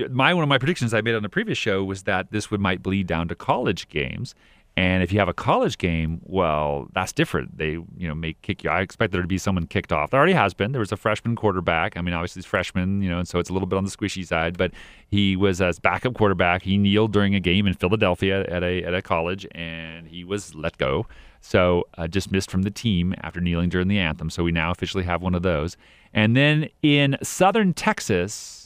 my 0.10 0.34
one 0.34 0.44
of 0.44 0.49
my 0.49 0.57
predictions 0.57 0.94
I 0.94 1.02
made 1.02 1.15
on 1.15 1.23
the 1.23 1.30
previous 1.30 1.57
show 1.57 1.84
was 1.84 2.03
that 2.03 2.31
this 2.31 2.52
would 2.52 2.61
might 2.61 2.84
bleed 2.84 3.07
down 3.07 3.27
to 3.30 3.35
college 3.35 3.89
games. 3.89 4.35
And 4.78 5.02
if 5.02 5.12
you 5.12 5.18
have 5.18 5.28
a 5.28 5.34
college 5.34 5.80
game, 5.80 6.22
well, 6.24 6.88
that's 6.94 7.12
different. 7.12 7.58
They, 7.58 7.72
you 7.72 8.08
know, 8.08 8.14
may 8.14 8.34
kick 8.44 8.64
you. 8.64 8.70
I 8.70 8.82
expect 8.82 9.12
there 9.12 9.24
to 9.24 9.28
be 9.28 9.40
someone 9.40 9.66
kicked 9.66 9.91
off. 9.91 10.12
There 10.12 10.20
already 10.20 10.34
has 10.34 10.54
been. 10.54 10.72
There 10.72 10.80
was 10.80 10.91
a 10.91 10.98
freshman 10.98 11.36
quarterback. 11.36 11.98
I 11.98 12.02
mean, 12.02 12.14
obviously, 12.14 12.41
he's 12.41 12.45
freshman, 12.45 13.02
you 13.02 13.10
know, 13.10 13.18
and 13.18 13.28
so 13.28 13.40
it's 13.40 13.49
a 13.49 13.54
little 13.54 13.68
bit 13.68 13.76
on 13.76 13.86
the 13.86 13.90
squishy 13.90 14.26
side. 14.26 14.56
But 14.56 14.72
he 15.08 15.36
was 15.36 15.62
as 15.62 15.80
backup 15.80 16.14
quarterback. 16.14 16.62
He 16.62 16.78
kneeled 16.78 17.12
during 17.12 17.34
a 17.34 17.40
game 17.40 17.66
in 17.66 17.74
Philadelphia 17.74 18.45
at 18.48 18.62
a 18.62 18.84
at 18.84 18.94
a 18.94 19.02
college, 19.02 19.48
and 19.52 20.08
he 20.08 20.24
was 20.24 20.54
let 20.54 20.78
go. 20.78 21.08
So 21.41 21.86
uh, 21.98 22.06
dismissed 22.06 22.52
from 22.52 22.62
the 22.62 22.70
team 22.70 23.16
after 23.22 23.41
kneeling 23.41 23.70
during 23.70 23.88
the 23.88 23.98
anthem. 23.98 24.30
So 24.30 24.44
we 24.44 24.52
now 24.52 24.70
officially 24.70 25.06
have 25.06 25.24
one 25.24 25.34
of 25.34 25.41
those. 25.41 25.76
And 26.14 26.38
then 26.38 26.70
in 26.84 27.18
Southern 27.24 27.74
Texas, 27.74 28.57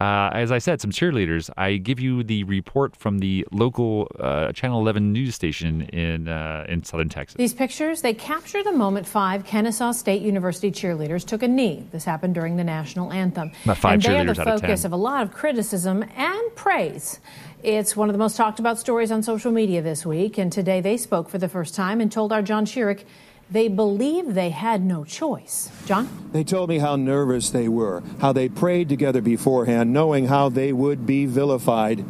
uh, 0.00 0.30
as 0.32 0.52
I 0.52 0.58
said, 0.58 0.80
some 0.80 0.90
cheerleaders. 0.90 1.48
I 1.56 1.76
give 1.76 1.98
you 1.98 2.22
the 2.22 2.44
report 2.44 2.94
from 2.96 3.18
the 3.18 3.46
local 3.50 4.08
uh, 4.20 4.52
Channel 4.52 4.80
11 4.80 5.12
news 5.12 5.34
station 5.34 5.82
in 5.82 6.28
uh, 6.28 6.66
in 6.68 6.84
Southern 6.84 7.08
Texas. 7.08 7.36
These 7.36 7.54
pictures 7.54 8.02
they 8.02 8.12
capture 8.12 8.62
the 8.62 8.72
moment 8.72 9.06
five 9.06 9.44
Kennesaw 9.44 9.92
State 9.92 10.22
University 10.22 10.70
cheerleaders 10.70 11.24
took 11.24 11.42
a 11.42 11.48
knee. 11.48 11.86
This 11.92 12.04
happened 12.04 12.34
during 12.34 12.56
the 12.56 12.64
national 12.64 13.12
anthem. 13.12 13.52
About 13.64 13.78
five 13.78 13.94
and 13.94 14.02
they 14.02 14.18
are 14.18 14.24
the 14.24 14.40
out 14.42 14.48
of 14.48 14.60
focus 14.60 14.84
of 14.84 14.92
a 14.92 14.96
lot 14.96 15.22
of 15.22 15.32
criticism 15.32 16.04
and 16.16 16.54
praise. 16.54 17.20
It's 17.62 17.96
one 17.96 18.08
of 18.08 18.12
the 18.12 18.18
most 18.18 18.36
talked 18.36 18.60
about 18.60 18.78
stories 18.78 19.10
on 19.10 19.22
social 19.22 19.50
media 19.50 19.80
this 19.80 20.04
week, 20.04 20.36
and 20.38 20.52
today 20.52 20.80
they 20.80 20.96
spoke 20.96 21.28
for 21.28 21.38
the 21.38 21.48
first 21.48 21.74
time 21.74 22.00
and 22.00 22.12
told 22.12 22.32
our 22.32 22.42
John 22.42 22.66
Shirek 22.66 23.04
they 23.50 23.68
believe 23.68 24.34
they 24.34 24.50
had 24.50 24.82
no 24.82 25.04
choice. 25.04 25.70
John? 25.86 26.08
They 26.32 26.44
told 26.44 26.68
me 26.68 26.78
how 26.78 26.96
nervous 26.96 27.50
they 27.50 27.68
were, 27.68 28.02
how 28.20 28.32
they 28.32 28.48
prayed 28.48 28.88
together 28.88 29.20
beforehand, 29.20 29.92
knowing 29.92 30.26
how 30.26 30.48
they 30.48 30.72
would 30.72 31.06
be 31.06 31.26
vilified. 31.26 32.04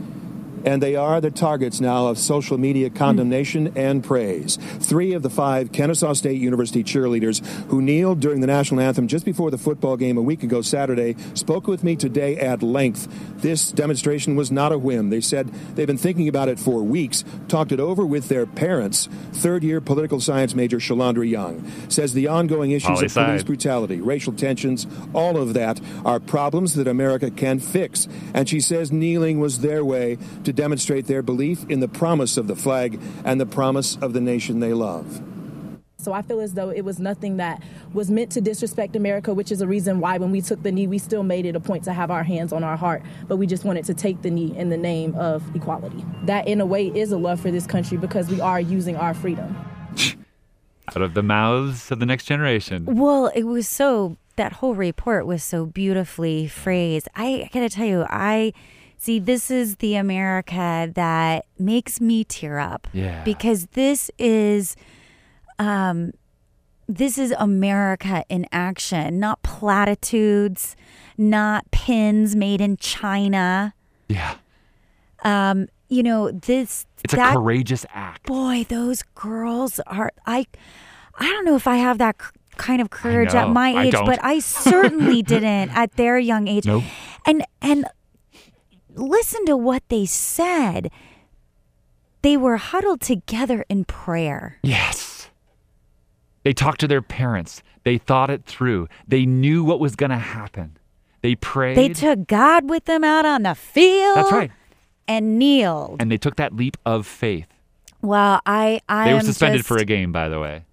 And 0.66 0.82
they 0.82 0.96
are 0.96 1.20
the 1.20 1.30
targets 1.30 1.80
now 1.80 2.08
of 2.08 2.18
social 2.18 2.58
media 2.58 2.90
condemnation 2.90 3.72
and 3.76 4.02
praise. 4.02 4.56
Three 4.80 5.12
of 5.12 5.22
the 5.22 5.30
five 5.30 5.70
Kennesaw 5.70 6.12
State 6.12 6.40
University 6.40 6.82
cheerleaders 6.82 7.46
who 7.68 7.80
kneeled 7.80 8.18
during 8.18 8.40
the 8.40 8.48
national 8.48 8.80
anthem 8.80 9.06
just 9.06 9.24
before 9.24 9.52
the 9.52 9.58
football 9.58 9.96
game 9.96 10.18
a 10.18 10.22
week 10.22 10.42
ago 10.42 10.60
Saturday 10.62 11.16
spoke 11.34 11.68
with 11.68 11.84
me 11.84 11.94
today 11.94 12.36
at 12.36 12.62
length. 12.64 13.06
This 13.40 13.70
demonstration 13.70 14.34
was 14.34 14.50
not 14.50 14.72
a 14.72 14.78
whim. 14.78 15.10
They 15.10 15.20
said 15.20 15.48
they've 15.76 15.86
been 15.86 15.96
thinking 15.96 16.26
about 16.26 16.48
it 16.48 16.58
for 16.58 16.82
weeks, 16.82 17.24
talked 17.46 17.70
it 17.70 17.78
over 17.78 18.04
with 18.04 18.28
their 18.28 18.44
parents. 18.44 19.08
Third 19.32 19.62
year 19.62 19.80
political 19.80 20.20
science 20.20 20.54
major 20.54 20.78
Shalandra 20.78 21.28
Young 21.28 21.64
says 21.88 22.12
the 22.12 22.26
ongoing 22.26 22.72
issues 22.72 23.00
of 23.00 23.14
police 23.14 23.44
brutality, 23.44 24.00
racial 24.00 24.32
tensions, 24.32 24.86
all 25.14 25.36
of 25.36 25.54
that 25.54 25.80
are 26.04 26.18
problems 26.18 26.74
that 26.74 26.88
America 26.88 27.30
can 27.30 27.60
fix. 27.60 28.08
And 28.34 28.48
she 28.48 28.58
says 28.60 28.90
kneeling 28.90 29.38
was 29.38 29.60
their 29.60 29.84
way 29.84 30.18
to 30.42 30.52
demonstrate 30.56 31.06
their 31.06 31.22
belief 31.22 31.64
in 31.68 31.80
the 31.80 31.88
promise 31.88 32.36
of 32.36 32.48
the 32.48 32.56
flag 32.56 33.00
and 33.24 33.40
the 33.40 33.46
promise 33.46 33.96
of 33.98 34.12
the 34.12 34.20
nation 34.20 34.58
they 34.60 34.72
love. 34.72 35.22
So 35.98 36.12
I 36.12 36.22
feel 36.22 36.40
as 36.40 36.54
though 36.54 36.70
it 36.70 36.82
was 36.84 37.00
nothing 37.00 37.38
that 37.38 37.62
was 37.92 38.10
meant 38.10 38.30
to 38.32 38.40
disrespect 38.40 38.94
America, 38.94 39.34
which 39.34 39.50
is 39.50 39.60
a 39.60 39.66
reason 39.66 39.98
why 39.98 40.18
when 40.18 40.30
we 40.30 40.40
took 40.40 40.62
the 40.62 40.70
knee, 40.70 40.86
we 40.86 40.98
still 40.98 41.22
made 41.22 41.46
it 41.46 41.56
a 41.56 41.60
point 41.60 41.82
to 41.84 41.92
have 41.92 42.10
our 42.10 42.22
hands 42.22 42.52
on 42.52 42.62
our 42.62 42.76
heart, 42.76 43.02
but 43.26 43.36
we 43.36 43.46
just 43.46 43.64
wanted 43.64 43.84
to 43.86 43.94
take 43.94 44.22
the 44.22 44.30
knee 44.30 44.56
in 44.56 44.68
the 44.68 44.76
name 44.76 45.14
of 45.16 45.42
equality. 45.56 46.04
That, 46.24 46.46
in 46.46 46.60
a 46.60 46.66
way, 46.66 46.88
is 46.88 47.10
a 47.10 47.18
love 47.18 47.40
for 47.40 47.50
this 47.50 47.66
country 47.66 47.98
because 47.98 48.28
we 48.28 48.40
are 48.40 48.60
using 48.60 48.94
our 48.94 49.14
freedom. 49.14 49.56
Out 50.94 51.02
of 51.02 51.14
the 51.14 51.22
mouths 51.22 51.90
of 51.90 51.98
the 51.98 52.06
next 52.06 52.26
generation. 52.26 52.84
Well, 52.84 53.32
it 53.34 53.42
was 53.42 53.66
so 53.66 54.16
that 54.36 54.52
whole 54.52 54.74
report 54.74 55.26
was 55.26 55.42
so 55.42 55.66
beautifully 55.66 56.46
phrased. 56.46 57.08
I, 57.16 57.26
I 57.26 57.50
gotta 57.52 57.68
tell 57.68 57.86
you, 57.86 58.06
I 58.08 58.52
see 58.98 59.18
this 59.18 59.50
is 59.50 59.76
the 59.76 59.94
America 59.96 60.90
that 60.94 61.46
makes 61.58 62.00
me 62.00 62.24
tear 62.24 62.58
up. 62.58 62.88
Yeah. 62.92 63.22
Because 63.24 63.66
this 63.72 64.10
is 64.18 64.76
um 65.58 66.12
this 66.88 67.18
is 67.18 67.34
America 67.38 68.24
in 68.28 68.46
action, 68.52 69.18
not 69.18 69.42
platitudes, 69.42 70.76
not 71.18 71.68
pins 71.72 72.36
made 72.36 72.60
in 72.60 72.76
China. 72.76 73.74
Yeah. 74.08 74.36
Um, 75.24 75.66
you 75.88 76.02
know, 76.04 76.30
this 76.30 76.86
It's 77.04 77.14
a 77.14 77.32
courageous 77.32 77.84
act. 77.92 78.26
boy 78.26 78.64
those 78.68 79.02
girls 79.14 79.78
are 79.86 80.10
i 80.26 80.46
i 81.18 81.26
don't 81.30 81.44
know 81.44 81.54
if 81.56 81.66
i 81.68 81.76
have 81.76 81.98
that 81.98 82.16
c- 82.20 82.28
kind 82.56 82.80
of 82.82 82.90
courage 82.90 83.34
at 83.34 83.48
my 83.50 83.84
age 83.84 83.92
don't. 83.92 84.04
but 84.06 84.18
i 84.22 84.38
certainly 84.40 85.22
didn't 85.32 85.70
at 85.76 85.92
their 85.96 86.18
young 86.18 86.48
age 86.48 86.66
Nope. 86.66 86.82
and 87.24 87.44
and 87.62 87.84
listen 88.96 89.44
to 89.46 89.56
what 89.56 89.82
they 89.88 90.04
said 90.06 90.90
they 92.22 92.36
were 92.36 92.56
huddled 92.56 93.00
together 93.00 93.64
in 93.68 93.84
prayer 93.84 94.58
Yes. 94.62 95.30
They 96.42 96.52
talked 96.52 96.78
to 96.80 96.86
their 96.88 97.02
parents. 97.02 97.60
They 97.82 97.98
thought 97.98 98.30
it 98.30 98.44
through. 98.44 98.86
They 99.08 99.26
knew 99.26 99.64
what 99.64 99.80
was 99.80 99.96
going 99.96 100.10
to 100.10 100.16
happen. 100.18 100.76
They 101.22 101.34
prayed. 101.34 101.76
they 101.76 101.88
took 101.88 102.26
god 102.28 102.70
with 102.70 102.84
them 102.84 103.02
out 103.02 103.24
on 103.26 103.42
the 103.42 103.54
field 103.56 104.16
That's 104.16 104.30
right. 104.32 104.50
and 105.08 105.38
kneeled 105.40 105.96
And 106.00 106.08
they 106.10 106.18
took 106.18 106.36
that 106.36 106.54
leap 106.54 106.76
of 106.86 107.04
faith. 107.06 107.48
well 108.02 108.40
i 108.46 108.80
i 108.88 109.08
they 109.08 109.14
were 109.14 109.20
suspended 109.22 109.58
just, 109.60 109.68
for 109.68 109.76
a 109.78 109.84
game, 109.84 110.12
by 110.12 110.28
the 110.28 110.38
way. 110.38 110.64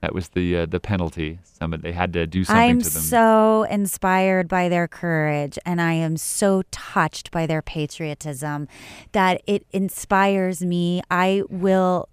That 0.00 0.14
was 0.14 0.28
the 0.28 0.58
uh, 0.58 0.66
the 0.66 0.78
penalty. 0.78 1.40
Somebody 1.42 1.82
they 1.82 1.92
had 1.92 2.12
to 2.12 2.26
do 2.26 2.44
something 2.44 2.62
I'm 2.62 2.78
to 2.80 2.90
them. 2.90 3.02
so 3.02 3.66
inspired 3.68 4.46
by 4.46 4.68
their 4.68 4.86
courage 4.86 5.58
and 5.66 5.80
I 5.80 5.94
am 5.94 6.16
so 6.16 6.62
touched 6.70 7.32
by 7.32 7.46
their 7.46 7.62
patriotism 7.62 8.68
that 9.12 9.42
it 9.46 9.66
inspires 9.72 10.62
me. 10.62 11.02
I 11.10 11.42
will 11.48 12.08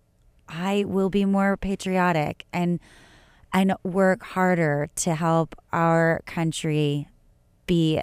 I 0.49 0.85
will 0.87 1.09
be 1.09 1.25
more 1.25 1.57
patriotic 1.57 2.45
and 2.51 2.79
and 3.53 3.73
work 3.83 4.23
harder 4.23 4.89
to 4.95 5.15
help 5.15 5.55
our 5.71 6.21
country 6.25 7.07
be 7.67 8.01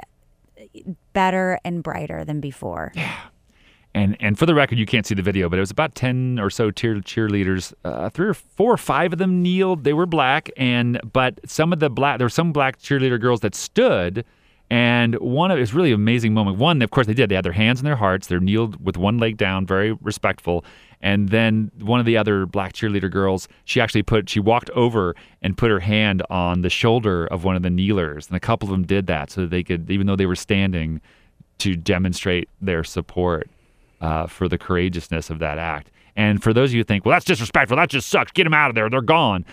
better 1.12 1.58
and 1.64 1.82
brighter 1.82 2.24
than 2.24 2.40
before. 2.40 2.92
And 3.94 4.16
and 4.20 4.38
for 4.38 4.46
the 4.46 4.54
record, 4.54 4.78
you 4.78 4.86
can't 4.86 5.04
see 5.04 5.14
the 5.14 5.22
video, 5.22 5.48
but 5.48 5.58
it 5.58 5.60
was 5.60 5.70
about 5.70 5.94
ten 5.94 6.38
or 6.38 6.48
so 6.48 6.70
cheer, 6.70 6.96
cheerleaders. 6.96 7.74
Uh, 7.84 8.08
three 8.08 8.28
or 8.28 8.34
four 8.34 8.72
or 8.72 8.78
five 8.78 9.12
of 9.12 9.18
them 9.18 9.42
kneeled. 9.42 9.84
They 9.84 9.92
were 9.92 10.06
black, 10.06 10.50
and 10.56 10.98
but 11.12 11.38
some 11.44 11.72
of 11.72 11.80
the 11.80 11.90
black 11.90 12.18
there 12.18 12.24
were 12.24 12.30
some 12.30 12.52
black 12.52 12.78
cheerleader 12.78 13.20
girls 13.20 13.40
that 13.40 13.54
stood. 13.54 14.24
And 14.70 15.16
one 15.16 15.50
of 15.50 15.58
it 15.58 15.60
was 15.60 15.74
really 15.74 15.90
an 15.90 15.96
amazing 15.96 16.32
moment. 16.32 16.56
One, 16.56 16.80
of 16.80 16.90
course, 16.90 17.06
they 17.06 17.12
did. 17.12 17.28
They 17.28 17.34
had 17.34 17.44
their 17.44 17.52
hands 17.52 17.80
in 17.80 17.84
their 17.84 17.96
hearts. 17.96 18.28
They're 18.28 18.40
kneeled 18.40 18.82
with 18.82 18.96
one 18.96 19.18
leg 19.18 19.36
down, 19.36 19.66
very 19.66 19.92
respectful. 20.00 20.64
And 21.02 21.28
then 21.28 21.70
one 21.78 22.00
of 22.00 22.06
the 22.06 22.16
other 22.16 22.46
black 22.46 22.72
cheerleader 22.72 23.10
girls, 23.10 23.48
she 23.66 23.82
actually 23.82 24.02
put, 24.02 24.30
she 24.30 24.40
walked 24.40 24.70
over 24.70 25.14
and 25.42 25.58
put 25.58 25.70
her 25.70 25.80
hand 25.80 26.22
on 26.30 26.62
the 26.62 26.70
shoulder 26.70 27.26
of 27.26 27.44
one 27.44 27.54
of 27.54 27.62
the 27.62 27.68
kneelers. 27.68 28.28
And 28.28 28.36
a 28.36 28.40
couple 28.40 28.66
of 28.66 28.70
them 28.70 28.86
did 28.86 29.08
that 29.08 29.30
so 29.30 29.42
that 29.42 29.50
they 29.50 29.62
could, 29.62 29.90
even 29.90 30.06
though 30.06 30.16
they 30.16 30.24
were 30.24 30.34
standing, 30.34 31.02
to 31.58 31.76
demonstrate 31.76 32.48
their 32.62 32.82
support 32.82 33.50
uh, 34.02 34.26
for 34.26 34.48
the 34.48 34.58
courageousness 34.58 35.30
of 35.30 35.38
that 35.38 35.56
act. 35.56 35.90
And 36.14 36.42
for 36.42 36.52
those 36.52 36.70
of 36.70 36.74
you 36.74 36.80
who 36.80 36.84
think, 36.84 37.06
well, 37.06 37.14
that's 37.14 37.24
disrespectful, 37.24 37.76
that 37.78 37.88
just 37.88 38.08
sucks, 38.08 38.32
get 38.32 38.44
them 38.44 38.52
out 38.52 38.68
of 38.68 38.74
there, 38.74 38.90
they're 38.90 39.00
gone. 39.00 39.46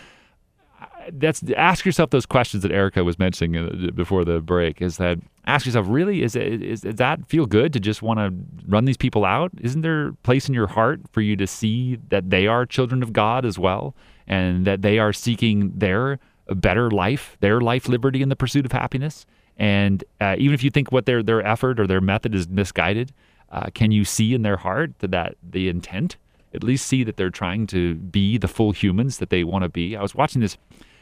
That's 1.13 1.43
ask 1.55 1.85
yourself 1.85 2.09
those 2.09 2.25
questions 2.25 2.63
that 2.63 2.71
Erica 2.71 3.03
was 3.03 3.17
mentioning 3.17 3.55
uh, 3.55 3.91
before 3.91 4.25
the 4.25 4.41
break. 4.41 4.81
Is 4.81 4.97
that 4.97 5.17
ask 5.45 5.65
yourself, 5.65 5.87
really, 5.89 6.21
is, 6.23 6.35
is 6.35 6.81
does 6.81 6.95
that 6.95 7.25
feel 7.27 7.45
good 7.45 7.73
to 7.73 7.79
just 7.79 8.01
want 8.01 8.19
to 8.19 8.33
run 8.67 8.85
these 8.85 8.97
people 8.97 9.25
out? 9.25 9.51
Isn't 9.61 9.81
there 9.81 10.09
a 10.09 10.13
place 10.13 10.47
in 10.47 10.53
your 10.53 10.67
heart 10.67 11.01
for 11.11 11.21
you 11.21 11.35
to 11.37 11.47
see 11.47 11.97
that 12.09 12.29
they 12.29 12.47
are 12.47 12.65
children 12.65 13.01
of 13.01 13.13
God 13.13 13.45
as 13.45 13.57
well, 13.57 13.95
and 14.27 14.65
that 14.65 14.81
they 14.81 14.99
are 14.99 15.13
seeking 15.13 15.71
their 15.73 16.19
better 16.47 16.91
life, 16.91 17.37
their 17.39 17.59
life, 17.59 17.87
liberty, 17.87 18.21
and 18.21 18.31
the 18.31 18.35
pursuit 18.35 18.65
of 18.65 18.71
happiness? 18.71 19.25
And 19.57 20.03
uh, 20.21 20.35
even 20.37 20.53
if 20.53 20.63
you 20.63 20.69
think 20.69 20.91
what 20.91 21.05
their 21.05 21.23
their 21.23 21.45
effort 21.45 21.79
or 21.79 21.87
their 21.87 22.01
method 22.01 22.35
is 22.35 22.47
misguided, 22.47 23.13
uh, 23.51 23.67
can 23.73 23.91
you 23.91 24.05
see 24.05 24.33
in 24.33 24.41
their 24.41 24.57
heart 24.57 24.91
that, 24.99 25.11
that 25.11 25.35
the 25.47 25.69
intent? 25.69 26.17
At 26.53 26.63
least 26.63 26.87
see 26.87 27.03
that 27.03 27.15
they're 27.17 27.29
trying 27.29 27.67
to 27.67 27.93
be 27.95 28.37
the 28.39 28.47
full 28.47 28.71
humans 28.71 29.19
that 29.19 29.29
they 29.29 29.43
want 29.43 29.63
to 29.63 29.69
be. 29.69 29.95
I 29.95 30.01
was 30.01 30.15
watching 30.15 30.41
this 30.41 30.57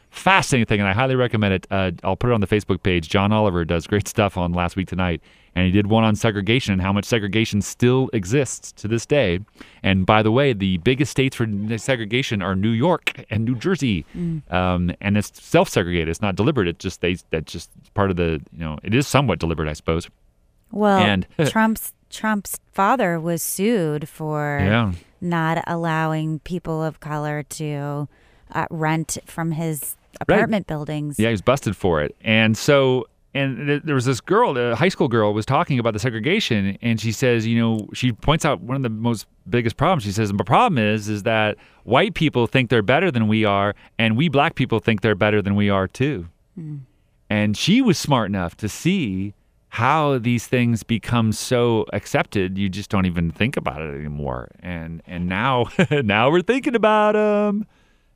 fascinating 0.10 0.66
thing, 0.66 0.80
and 0.80 0.90
I 0.90 0.94
highly 0.94 1.16
recommend 1.16 1.54
it. 1.54 1.68
Uh, 1.72 1.92
I'll 2.04 2.16
put 2.18 2.30
it 2.30 2.34
on 2.34 2.42
the 2.42 2.48
Facebook 2.48 2.84
page. 2.84 3.10
John 3.10 3.32
Oliver 3.32 3.64
does 3.66 3.88
great 3.88 4.08
stuff 4.16 4.38
on 4.38 4.52
Last 4.54 4.76
Week 4.76 4.88
Tonight, 4.88 5.22
and 5.56 5.66
he 5.66 5.72
did 5.72 5.88
one 5.88 6.04
on 6.04 6.16
segregation 6.16 6.74
and 6.74 6.82
how 6.82 6.92
much 6.92 7.06
segregation 7.06 7.62
still 7.62 8.10
exists 8.12 8.72
to 8.74 8.88
this 8.90 9.06
day. 9.06 9.40
And 9.84 10.06
by 10.06 10.22
the 10.22 10.32
way, 10.32 10.52
the 10.54 10.78
biggest 10.80 11.12
states 11.12 11.36
for 11.38 11.48
segregation 11.78 12.42
are 12.42 12.56
New 12.56 12.70
York 12.72 13.24
and 13.30 13.46
New 13.46 13.56
Jersey, 13.56 14.06
Mm. 14.16 14.52
um, 14.52 14.92
and 15.02 15.18
it's 15.18 15.32
self-segregated. 15.42 16.10
It's 16.10 16.22
not 16.22 16.36
deliberate. 16.36 16.68
It's 16.68 16.84
just 16.84 17.00
they 17.02 17.16
that 17.32 17.46
just 17.46 17.70
part 17.94 18.10
of 18.12 18.18
the 18.18 18.42
you 18.52 18.60
know 18.60 18.78
it 18.84 18.94
is 18.94 19.08
somewhat 19.08 19.40
deliberate, 19.40 19.70
I 19.70 19.74
suppose. 19.74 20.10
Well, 20.72 20.98
And- 20.98 21.26
Trump's 21.48 21.94
Trump's 22.10 22.60
father 22.72 23.20
was 23.20 23.42
sued 23.44 24.08
for 24.10 24.60
Yeah. 24.62 24.92
not 25.22 25.64
allowing 25.68 26.40
people 26.40 26.84
of 26.84 27.00
color 27.00 27.44
to 27.44 28.08
uh, 28.52 28.66
rent 28.70 29.18
from 29.26 29.52
his 29.52 29.96
Right. 30.28 30.36
apartment 30.38 30.68
buildings. 30.68 31.20
Yeah, 31.20 31.28
he 31.28 31.32
was 31.34 31.42
busted 31.42 31.76
for 31.76 32.02
it. 32.02 32.16
And 32.22 32.58
so, 32.58 33.06
and 33.36 33.68
th- 33.68 33.82
there 33.84 33.94
was 33.94 34.06
this 34.06 34.20
girl, 34.22 34.58
a 34.58 34.74
high 34.76 34.88
school 34.90 35.08
girl, 35.08 35.32
was 35.34 35.46
talking 35.46 35.78
about 35.78 35.94
the 35.94 36.00
segregation, 36.00 36.76
and 36.82 37.00
she 37.00 37.12
says, 37.12 37.46
you 37.46 37.60
know, 37.60 37.88
she 37.94 38.14
points 38.14 38.44
out 38.46 38.62
one 38.62 38.76
of 38.78 38.82
the 38.84 38.90
most 38.90 39.28
biggest 39.50 39.78
problems. 39.78 40.04
She 40.04 40.12
says, 40.12 40.32
the 40.32 40.44
problem 40.44 40.78
is, 40.80 41.08
is 41.08 41.22
that 41.24 41.58
white 41.84 42.16
people 42.16 42.48
think 42.48 42.70
they're 42.72 42.82
better 42.82 43.12
than 43.12 43.28
we 43.28 43.46
are, 43.46 43.76
and 44.00 44.18
we 44.18 44.28
black 44.30 44.56
people 44.56 44.80
think 44.80 45.02
they're 45.02 45.14
better 45.14 45.40
than 45.42 45.56
we 45.56 45.70
are 45.70 45.88
too. 45.88 46.28
And 47.30 47.56
she 47.58 47.82
was 47.82 47.98
smart 48.00 48.30
enough 48.30 48.56
to 48.58 48.70
see 48.70 49.34
how 49.70 50.18
these 50.18 50.48
things 50.48 50.84
become 50.84 51.32
so 51.32 51.86
accepted, 51.94 52.58
you 52.58 52.70
just 52.70 52.90
don't 52.90 53.06
even 53.06 53.32
think 53.32 53.58
about 53.58 53.82
it 53.82 53.94
anymore. 53.94 54.50
And 54.62 55.02
and 55.06 55.28
now 55.28 55.66
now 55.92 56.30
we're 56.32 56.42
thinking 56.42 56.76
about 56.76 57.14
them. 57.14 57.68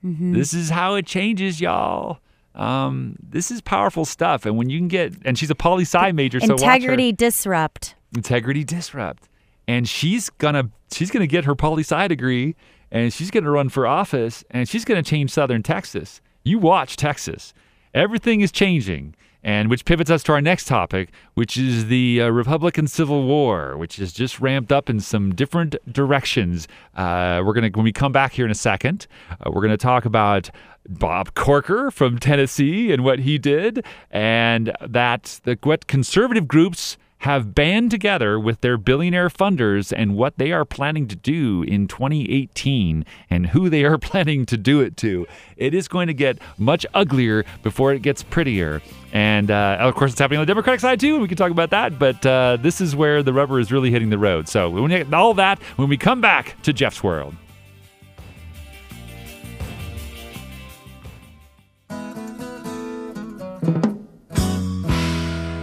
This 0.03 0.53
is 0.55 0.71
how 0.71 0.95
it 0.95 1.05
changes, 1.05 1.61
y'all. 1.61 2.19
Um, 2.55 3.17
this 3.21 3.51
is 3.51 3.61
powerful 3.61 4.03
stuff. 4.03 4.45
And 4.45 4.57
when 4.57 4.69
you 4.69 4.79
can 4.79 4.87
get, 4.87 5.13
and 5.23 5.37
she's 5.37 5.51
a 5.51 5.55
poli 5.55 5.83
sci 5.83 6.11
major, 6.11 6.39
so 6.39 6.47
her. 6.47 6.53
Integrity 6.53 7.11
disrupt. 7.11 7.95
integrity 8.15 8.63
disrupt, 8.63 9.29
and 9.67 9.87
she's 9.87 10.29
gonna 10.31 10.69
she's 10.91 11.11
gonna 11.11 11.27
get 11.27 11.45
her 11.45 11.55
poli 11.55 11.83
sci 11.83 12.07
degree, 12.07 12.55
and 12.91 13.13
she's 13.13 13.29
gonna 13.29 13.51
run 13.51 13.69
for 13.69 13.85
office, 13.85 14.43
and 14.49 14.67
she's 14.67 14.83
gonna 14.85 15.03
change 15.03 15.31
Southern 15.31 15.63
Texas. 15.63 16.19
You 16.43 16.57
watch 16.57 16.97
Texas. 16.97 17.53
Everything 17.93 18.41
is 18.41 18.51
changing. 18.51 19.15
And 19.43 19.69
which 19.69 19.85
pivots 19.85 20.11
us 20.11 20.21
to 20.23 20.33
our 20.33 20.41
next 20.41 20.65
topic, 20.65 21.09
which 21.33 21.57
is 21.57 21.87
the 21.87 22.21
uh, 22.21 22.29
Republican 22.29 22.87
Civil 22.87 23.23
War, 23.23 23.75
which 23.75 23.97
is 23.97 24.13
just 24.13 24.39
ramped 24.39 24.71
up 24.71 24.89
in 24.89 24.99
some 24.99 25.33
different 25.33 25.75
directions. 25.91 26.67
Uh, 26.95 27.41
we're 27.43 27.53
gonna 27.53 27.69
when 27.73 27.83
we 27.83 27.91
come 27.91 28.11
back 28.11 28.33
here 28.33 28.45
in 28.45 28.51
a 28.51 28.55
second, 28.55 29.07
uh, 29.31 29.49
we're 29.51 29.61
gonna 29.61 29.77
talk 29.77 30.05
about 30.05 30.51
Bob 30.87 31.33
Corker 31.33 31.91
from 31.91 32.19
Tennessee 32.19 32.91
and 32.91 33.03
what 33.03 33.19
he 33.19 33.37
did, 33.37 33.83
and 34.11 34.75
that 34.87 35.39
the 35.43 35.57
what 35.63 35.87
conservative 35.87 36.47
groups 36.47 36.97
have 37.21 37.53
band 37.53 37.91
together 37.91 38.39
with 38.39 38.61
their 38.61 38.77
billionaire 38.77 39.29
funders 39.29 39.93
and 39.95 40.15
what 40.15 40.37
they 40.37 40.51
are 40.51 40.65
planning 40.65 41.07
to 41.07 41.15
do 41.15 41.63
in 41.63 41.87
2018 41.87 43.05
and 43.29 43.47
who 43.47 43.69
they 43.69 43.83
are 43.83 43.97
planning 43.99 44.45
to 44.45 44.57
do 44.57 44.81
it 44.81 44.97
to. 44.97 45.27
It 45.55 45.73
is 45.73 45.87
going 45.87 46.07
to 46.07 46.13
get 46.13 46.39
much 46.57 46.85
uglier 46.93 47.45
before 47.61 47.93
it 47.93 48.01
gets 48.01 48.23
prettier. 48.23 48.81
And 49.13 49.51
uh, 49.51 49.77
of 49.79 49.93
course, 49.95 50.11
it's 50.11 50.19
happening 50.19 50.39
on 50.39 50.45
the 50.45 50.51
Democratic 50.51 50.79
side 50.79 50.99
too, 50.99 51.19
we 51.19 51.27
can 51.27 51.37
talk 51.37 51.51
about 51.51 51.69
that. 51.69 51.99
But 51.99 52.25
uh, 52.25 52.57
this 52.59 52.81
is 52.81 52.95
where 52.95 53.21
the 53.21 53.33
rubber 53.33 53.59
is 53.59 53.71
really 53.71 53.91
hitting 53.91 54.09
the 54.09 54.17
road. 54.17 54.47
So, 54.47 54.69
when 54.69 54.83
we, 54.83 54.89
get 54.89 55.13
all 55.13 55.35
that 55.35 55.59
when 55.75 55.89
we 55.89 55.97
come 55.97 56.21
back 56.21 56.59
to 56.63 56.73
Jeff's 56.73 57.03
World. 57.03 57.35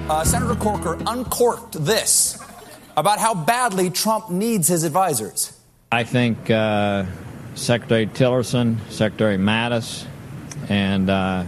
Uh, 0.09 0.25
Senator 0.25 0.55
Corker 0.55 0.97
uncorked 1.07 1.85
this 1.85 2.43
about 2.97 3.19
how 3.19 3.35
badly 3.35 3.91
Trump 3.91 4.31
needs 4.31 4.67
his 4.67 4.83
advisors. 4.83 5.53
I 5.93 6.05
think 6.05 6.51
uh, 6.51 7.05
Secretary 7.55 8.07
Tillerson, 8.07 8.79
Secretary 8.91 9.37
Mattis, 9.37 10.07
and 10.71 11.11
uh, 11.11 11.45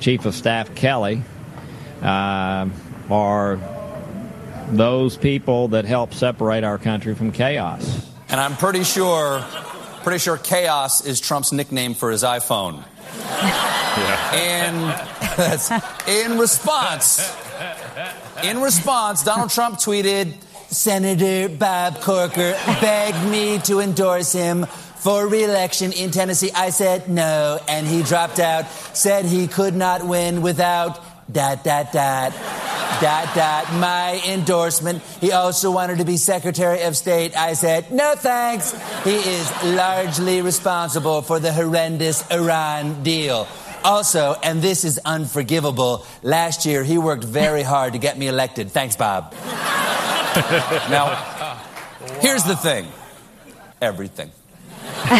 Chief 0.00 0.26
of 0.26 0.34
Staff 0.34 0.74
Kelly 0.74 1.22
uh, 2.02 2.68
are 3.10 3.58
those 4.68 5.16
people 5.16 5.68
that 5.68 5.86
help 5.86 6.12
separate 6.12 6.64
our 6.64 6.76
country 6.76 7.14
from 7.14 7.32
chaos. 7.32 8.06
And 8.28 8.38
I'm 8.38 8.54
pretty 8.56 8.84
sure, 8.84 9.42
pretty 10.02 10.18
sure 10.18 10.36
chaos 10.36 11.06
is 11.06 11.20
Trump's 11.20 11.52
nickname 11.52 11.94
for 11.94 12.10
his 12.10 12.22
iPhone. 12.22 12.84
And 14.32 14.94
in 16.06 16.38
response. 16.38 17.20
In 18.44 18.60
response, 18.60 19.24
Donald 19.24 19.50
Trump 19.50 19.78
tweeted, 19.78 20.34
Senator 20.68 21.48
Bob 21.48 22.00
Corker 22.00 22.52
begged 22.80 23.24
me 23.30 23.58
to 23.60 23.80
endorse 23.80 24.32
him 24.32 24.66
for 24.98 25.26
re-election 25.26 25.92
in 25.92 26.10
Tennessee. 26.10 26.50
I 26.54 26.70
said 26.70 27.08
no, 27.08 27.58
and 27.68 27.86
he 27.86 28.02
dropped 28.02 28.38
out. 28.38 28.68
Said 28.94 29.24
he 29.24 29.46
could 29.46 29.74
not 29.74 30.06
win 30.06 30.42
without 30.42 31.07
dot 31.30 31.64
dot 31.64 31.92
dot 31.92 32.32
dot 33.00 33.34
dot 33.34 33.72
my 33.74 34.20
endorsement. 34.26 35.02
He 35.20 35.32
also 35.32 35.70
wanted 35.70 35.98
to 35.98 36.04
be 36.04 36.16
Secretary 36.16 36.82
of 36.82 36.96
State. 36.96 37.36
I 37.36 37.52
said 37.52 37.90
no 37.90 38.14
thanks. 38.16 38.72
He 39.04 39.14
is 39.14 39.64
largely 39.64 40.42
responsible 40.42 41.22
for 41.22 41.38
the 41.38 41.52
horrendous 41.52 42.28
Iran 42.30 43.02
deal. 43.02 43.46
Also, 43.84 44.34
and 44.42 44.60
this 44.60 44.84
is 44.84 44.98
unforgivable, 45.04 46.04
last 46.22 46.66
year 46.66 46.82
he 46.82 46.98
worked 46.98 47.24
very 47.24 47.62
hard 47.62 47.92
to 47.92 47.98
get 47.98 48.18
me 48.18 48.26
elected. 48.26 48.70
Thanks, 48.70 48.96
Bob. 48.96 49.32
now, 50.90 51.58
here's 52.20 52.44
the 52.44 52.56
thing 52.56 52.86
everything. 53.80 54.30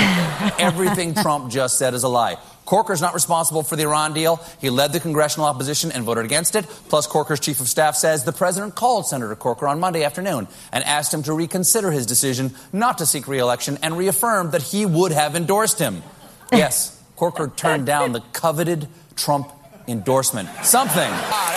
Everything 0.58 1.14
Trump 1.14 1.50
just 1.50 1.78
said 1.78 1.94
is 1.94 2.02
a 2.02 2.08
lie. 2.08 2.36
Corker's 2.68 3.00
not 3.00 3.14
responsible 3.14 3.62
for 3.62 3.76
the 3.76 3.84
Iran 3.84 4.12
deal. 4.12 4.44
He 4.60 4.68
led 4.68 4.92
the 4.92 5.00
congressional 5.00 5.48
opposition 5.48 5.90
and 5.90 6.04
voted 6.04 6.26
against 6.26 6.54
it. 6.54 6.66
Plus, 6.90 7.06
Corker's 7.06 7.40
chief 7.40 7.60
of 7.60 7.66
staff 7.66 7.94
says 7.94 8.24
the 8.24 8.32
president 8.32 8.74
called 8.74 9.06
Senator 9.06 9.34
Corker 9.34 9.66
on 9.66 9.80
Monday 9.80 10.04
afternoon 10.04 10.46
and 10.70 10.84
asked 10.84 11.14
him 11.14 11.22
to 11.22 11.32
reconsider 11.32 11.90
his 11.90 12.04
decision 12.04 12.54
not 12.70 12.98
to 12.98 13.06
seek 13.06 13.26
reelection 13.26 13.78
and 13.82 13.96
reaffirmed 13.96 14.52
that 14.52 14.60
he 14.60 14.84
would 14.84 15.12
have 15.12 15.34
endorsed 15.34 15.78
him. 15.78 16.02
Yes, 16.52 17.02
Corker 17.16 17.48
turned 17.48 17.86
down 17.86 18.12
the 18.12 18.20
coveted 18.34 18.86
Trump 19.16 19.50
endorsement. 19.86 20.50
Something. 20.62 21.10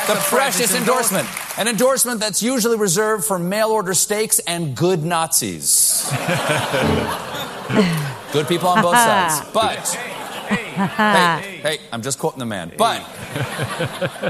the 0.07 0.15
precious 0.29 0.73
endorsement. 0.73 1.27
An 1.57 1.67
endorsement 1.67 2.21
that's 2.21 2.41
usually 2.41 2.77
reserved 2.77 3.25
for 3.25 3.37
mail 3.37 3.71
order 3.71 3.93
steaks 3.93 4.39
and 4.39 4.77
good 4.77 5.03
Nazis. 5.03 6.09
good 8.31 8.47
people 8.47 8.69
on 8.69 8.81
both 8.81 8.95
sides. 8.95 9.45
But. 9.53 10.10
Hey, 10.55 11.57
hey, 11.61 11.79
I'm 11.91 12.01
just 12.01 12.19
quoting 12.19 12.39
the 12.39 12.45
man. 12.45 12.71
But 12.77 13.01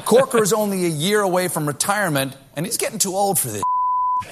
Corker 0.05 0.41
is 0.43 0.53
only 0.53 0.85
a 0.85 0.89
year 0.89 1.21
away 1.21 1.47
from 1.47 1.67
retirement, 1.67 2.35
and 2.55 2.65
he's 2.65 2.77
getting 2.77 2.99
too 2.99 3.15
old 3.15 3.39
for 3.39 3.47
this. 3.49 3.63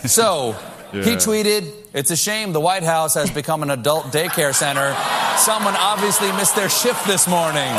So 0.06 0.56
he 0.92 1.16
tweeted, 1.16 1.72
It's 1.94 2.12
a 2.12 2.16
shame 2.16 2.54
the 2.54 2.60
White 2.60 2.84
House 2.84 3.14
has 3.16 3.30
become 3.32 3.64
an 3.64 3.70
adult 3.72 4.06
daycare 4.06 4.54
center. 4.54 4.96
Someone 5.38 5.76
obviously 5.78 6.32
missed 6.34 6.56
their 6.56 6.70
shift 6.70 7.06
this 7.08 7.28
morning. 7.28 7.74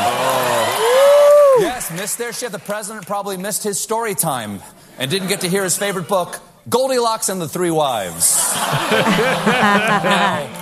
Yes, 1.59 1.91
missed 1.95 2.17
their 2.17 2.33
shift. 2.33 2.51
The 2.53 2.59
president 2.59 3.05
probably 3.07 3.37
missed 3.37 3.63
his 3.63 3.79
story 3.79 4.15
time 4.15 4.61
and 4.97 5.11
didn't 5.11 5.27
get 5.27 5.41
to 5.41 5.49
hear 5.49 5.63
his 5.63 5.77
favorite 5.77 6.07
book, 6.07 6.39
Goldilocks 6.69 7.29
and 7.29 7.39
the 7.41 7.47
Three 7.47 7.71
Wives. 7.71 8.37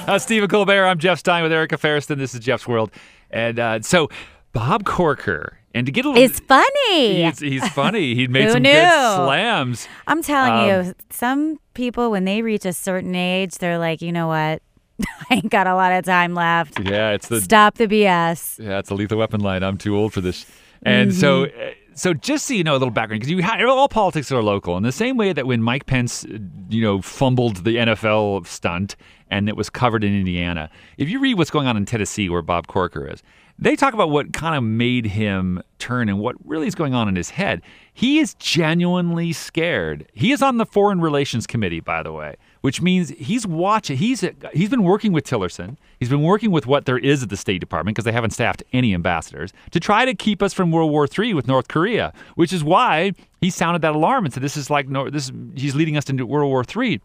Uh, 0.10 0.18
Stephen 0.18 0.50
Colbert. 0.50 0.86
I'm 0.88 0.98
Jeff 0.98 1.20
Stein 1.20 1.44
with 1.44 1.52
Erica 1.52 1.78
Ferriston. 1.78 2.18
This 2.18 2.34
is 2.34 2.40
Jeff's 2.40 2.68
World. 2.68 2.90
And 3.32 3.60
uh, 3.60 3.82
so, 3.82 4.10
Bob 4.54 4.86
Corker. 4.86 5.56
And 5.74 5.86
to 5.86 5.92
get 5.92 6.04
a 6.04 6.10
little. 6.10 6.24
It's 6.24 6.40
funny. 6.40 7.24
He's, 7.24 7.40
he's 7.40 7.68
funny. 7.70 8.16
He 8.16 8.28
made 8.28 8.50
some 8.54 8.64
knew? 8.64 8.72
good 8.72 9.16
slams. 9.16 9.88
I'm 10.08 10.24
telling 10.24 10.72
Um, 10.72 10.86
you, 10.88 10.94
some 11.12 11.60
people 11.76 12.10
when 12.10 12.26
they 12.26 12.42
reach 12.42 12.66
a 12.66 12.74
certain 12.74 13.14
age, 13.14 13.56
they're 13.60 13.78
like, 13.78 14.02
you 14.02 14.12
know 14.12 14.28
what? 14.28 14.64
I 15.30 15.36
ain't 15.36 15.50
got 15.52 15.68
a 15.68 15.76
lot 15.76 15.92
of 15.92 16.04
time 16.06 16.34
left. 16.34 16.80
Yeah, 16.80 17.12
it's 17.12 17.28
the 17.28 17.40
Stop 17.40 17.76
the 17.76 17.88
BS. 17.88 18.58
Yeah, 18.64 18.80
it's 18.80 18.90
a 18.90 18.96
lethal 18.96 19.20
weapon 19.20 19.42
line. 19.42 19.62
I'm 19.62 19.78
too 19.78 19.96
old 19.96 20.12
for 20.12 20.22
this. 20.22 20.46
And 20.82 21.14
so, 21.14 21.46
Mm-hmm. 21.46 21.60
uh, 21.62 21.72
so 21.94 22.14
just 22.14 22.46
so 22.48 22.54
you 22.56 22.64
know 22.64 22.72
a 22.72 22.80
little 22.80 22.90
background, 22.92 23.20
because 23.22 23.30
you 23.30 23.44
ha- 23.44 23.64
all 23.70 23.90
politics 23.90 24.32
are 24.32 24.42
local. 24.42 24.76
In 24.78 24.84
the 24.84 24.92
same 24.92 25.18
way 25.18 25.34
that 25.34 25.46
when 25.46 25.62
Mike 25.62 25.86
Pence, 25.86 26.26
uh, 26.26 26.38
you 26.70 26.82
know, 26.82 27.02
fumbled 27.02 27.58
the 27.66 27.76
NFL 27.76 28.48
stunt 28.48 28.96
and 29.30 29.50
it 29.50 29.56
was 29.56 29.70
covered 29.70 30.04
in 30.04 30.14
Indiana, 30.14 30.70
if 30.98 31.10
you 31.10 31.20
read 31.20 31.38
what's 31.38 31.52
going 31.52 31.68
on 31.68 31.78
in 31.78 31.86
Tennessee, 31.86 32.30
where 32.30 32.42
Bob 32.42 32.68
Corker 32.68 33.08
is, 33.08 33.24
they 33.62 33.76
talk 33.76 33.94
about 33.94 34.10
what 34.10 34.32
kind 34.32 34.56
of 34.56 34.64
made 34.64 35.06
him 35.06 35.62
turn 35.80 36.08
and 36.08 36.20
what 36.20 36.36
really 36.46 36.66
is 36.66 36.76
going 36.76 36.94
on 36.94 37.10
in 37.10 37.18
his 37.18 37.32
head. 37.32 37.62
He 37.94 38.20
is 38.20 38.34
genuinely 38.36 39.34
scared. 39.34 40.10
He 40.14 40.32
is 40.32 40.42
on 40.42 40.58
the 40.58 40.66
Foreign 40.66 41.02
Relations 41.02 41.46
Committee, 41.46 41.82
by 41.82 42.02
the 42.02 42.14
way, 42.14 42.36
which 42.62 42.82
means 42.82 43.10
he's 43.10 43.46
watching. 43.46 43.98
He's 43.98 44.24
he's 44.54 44.70
been 44.70 44.84
working 44.84 45.12
with 45.12 45.26
Tillerson. 45.26 45.76
He's 46.00 46.08
been 46.08 46.24
working 46.24 46.52
with 46.52 46.68
what 46.68 46.86
there 46.86 46.98
is 46.98 47.22
at 47.22 47.30
the 47.30 47.36
State 47.36 47.60
Department 47.60 47.96
because 47.96 48.06
they 48.06 48.14
haven't 48.14 48.32
staffed 48.32 48.64
any 48.72 48.94
ambassadors 48.94 49.52
to 49.72 49.80
try 49.82 50.06
to 50.06 50.16
keep 50.16 50.42
us 50.42 50.54
from 50.54 50.72
World 50.72 50.92
War 50.92 51.06
III 51.06 51.34
with 51.34 51.46
North 51.46 51.68
Korea, 51.68 52.14
which 52.36 52.54
is 52.54 52.64
why 52.64 53.12
he 53.42 53.50
sounded 53.50 53.82
that 53.82 53.94
alarm 53.94 54.24
and 54.24 54.34
said, 54.34 54.42
"This 54.42 54.56
is 54.56 54.70
like 54.70 54.88
no, 54.88 55.10
this 55.10 55.26
is, 55.26 55.32
he's 55.56 55.76
leading 55.76 55.98
us 55.98 56.10
into 56.10 56.26
World 56.26 56.50
War 56.50 56.64
III." 56.64 57.02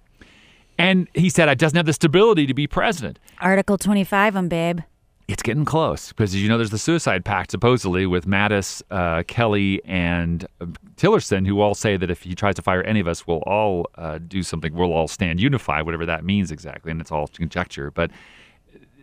And 0.78 1.08
he 1.14 1.28
said, 1.28 1.48
"I 1.48 1.54
doesn't 1.54 1.76
have 1.76 1.86
the 1.86 1.92
stability 1.92 2.46
to 2.46 2.54
be 2.54 2.66
president." 2.66 3.18
Article 3.40 3.78
25, 3.78 4.36
um, 4.36 4.48
babe. 4.48 4.80
It's 5.26 5.42
getting 5.42 5.64
close 5.64 6.08
because 6.08 6.34
as 6.34 6.42
you 6.42 6.48
know, 6.50 6.58
there's 6.58 6.70
the 6.70 6.78
suicide 6.78 7.24
pact 7.24 7.50
supposedly 7.50 8.04
with 8.04 8.26
Mattis, 8.26 8.82
uh, 8.90 9.22
Kelly, 9.26 9.80
and 9.86 10.46
uh, 10.60 10.66
Tillerson, 10.96 11.46
who 11.46 11.60
all 11.62 11.74
say 11.74 11.96
that 11.96 12.10
if 12.10 12.22
he 12.22 12.34
tries 12.34 12.56
to 12.56 12.62
fire 12.62 12.82
any 12.82 13.00
of 13.00 13.08
us, 13.08 13.26
we'll 13.26 13.38
all 13.46 13.88
uh, 13.94 14.18
do 14.18 14.42
something. 14.42 14.74
We'll 14.74 14.92
all 14.92 15.08
stand 15.08 15.40
unified, 15.40 15.86
whatever 15.86 16.04
that 16.04 16.24
means 16.24 16.50
exactly, 16.50 16.90
and 16.90 17.00
it's 17.00 17.10
all 17.10 17.28
conjecture. 17.28 17.90
But 17.90 18.10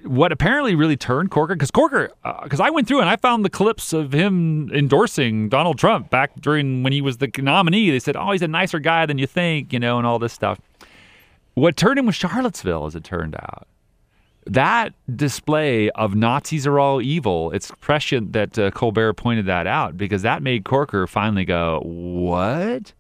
what 0.03 0.31
apparently 0.31 0.76
really 0.76 0.98
turned 0.98 1.31
Corker, 1.31 1.56
because 1.56 1.72
Corker, 1.72 2.11
because 2.43 2.60
I 2.60 2.69
went 2.69 2.88
through 2.88 3.02
and 3.02 3.10
I 3.10 3.15
found 3.15 3.45
the 3.45 3.49
clips 3.49 3.93
of 3.93 4.14
him 4.14 4.69
endorsing 4.73 5.49
Donald 5.49 5.77
Trump 5.77 6.10
back 6.10 6.31
during 6.39 6.84
when 6.84 6.93
he 6.93 7.02
was 7.02 7.18
the 7.18 7.31
nominee. 7.39 7.89
They 7.89 7.99
said, 7.99 8.15
"Oh, 8.15 8.31
he's 8.31 8.41
a 8.41 8.48
nicer 8.48 8.80
guy 8.80 9.06
than 9.06 9.18
you 9.18 9.27
think," 9.27 9.73
you 9.73 9.80
know, 9.80 9.98
and 9.98 10.07
all 10.07 10.19
this 10.19 10.34
stuff. 10.34 10.60
What 11.53 11.78
turned 11.78 11.99
him 11.99 12.06
was 12.06 12.15
Charlottesville, 12.15 12.86
as 12.86 12.95
it 12.95 13.03
turned 13.03 13.36
out. 13.36 13.68
That 14.48 14.94
display 15.15 15.90
of 15.91 16.15
Nazis 16.15 16.65
are 16.65 16.80
all 16.80 17.02
evil, 17.02 17.52
it's 17.52 17.72
prescient 17.80 18.34
that 18.34 18.57
uh, 18.57 18.72
Colbert 18.72 19.14
pointed 19.14 19.45
that 19.45 19.68
out 19.68 19.98
because 19.98 20.23
that 20.23 20.41
made 20.41 20.65
Corker 20.65 21.06
finally 21.06 21.45
go, 21.45 21.82
What? 21.84 22.94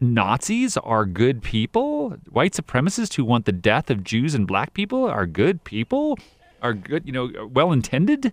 Nazis 0.00 0.76
are 0.76 1.04
good 1.04 1.42
people? 1.42 2.10
White 2.30 2.52
supremacists 2.52 3.14
who 3.14 3.24
want 3.24 3.44
the 3.44 3.52
death 3.52 3.88
of 3.88 4.02
Jews 4.02 4.34
and 4.34 4.46
black 4.46 4.74
people 4.74 5.04
are 5.04 5.26
good 5.26 5.62
people? 5.64 6.18
Are 6.60 6.74
good, 6.74 7.06
you 7.06 7.12
know, 7.12 7.48
well 7.52 7.72
intended? 7.72 8.32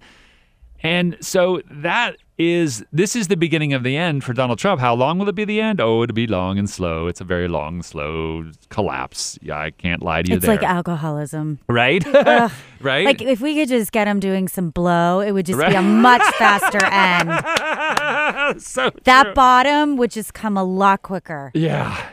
And 0.81 1.17
so 1.19 1.61
that 1.69 2.17
is 2.39 2.85
this 2.93 3.17
is 3.17 3.27
the 3.27 3.35
beginning 3.35 3.73
of 3.73 3.83
the 3.83 3.97
end 3.97 4.23
for 4.23 4.31
Donald 4.31 4.57
Trump. 4.59 4.79
How 4.79 4.95
long 4.95 5.19
will 5.19 5.27
it 5.27 5.35
be 5.35 5.43
the 5.43 5.59
end? 5.59 5.81
Oh, 5.81 6.01
it'll 6.03 6.13
be 6.13 6.25
long 6.25 6.57
and 6.57 6.69
slow. 6.69 7.07
It's 7.07 7.19
a 7.19 7.25
very 7.25 7.49
long, 7.49 7.83
slow 7.83 8.45
collapse. 8.69 9.37
Yeah, 9.41 9.59
I 9.59 9.71
can't 9.71 10.01
lie 10.01 10.21
to 10.21 10.29
you 10.31 10.37
It's 10.37 10.45
there. 10.45 10.55
like 10.55 10.63
alcoholism. 10.63 11.59
right? 11.67 12.01
Ugh. 12.15 12.49
right? 12.81 13.05
Like 13.05 13.21
if 13.21 13.41
we 13.41 13.55
could 13.55 13.67
just 13.67 13.91
get 13.91 14.07
him 14.07 14.21
doing 14.21 14.47
some 14.47 14.69
blow, 14.69 15.19
it 15.19 15.33
would 15.33 15.45
just 15.45 15.59
be 15.59 15.75
a 15.75 15.81
much 15.81 16.23
faster 16.35 16.83
end. 16.85 18.61
so 18.61 18.89
That 19.03 19.35
bottom 19.35 19.97
would 19.97 20.11
just 20.11 20.33
come 20.33 20.55
a 20.55 20.63
lot 20.63 21.01
quicker. 21.01 21.51
Yeah. 21.53 22.09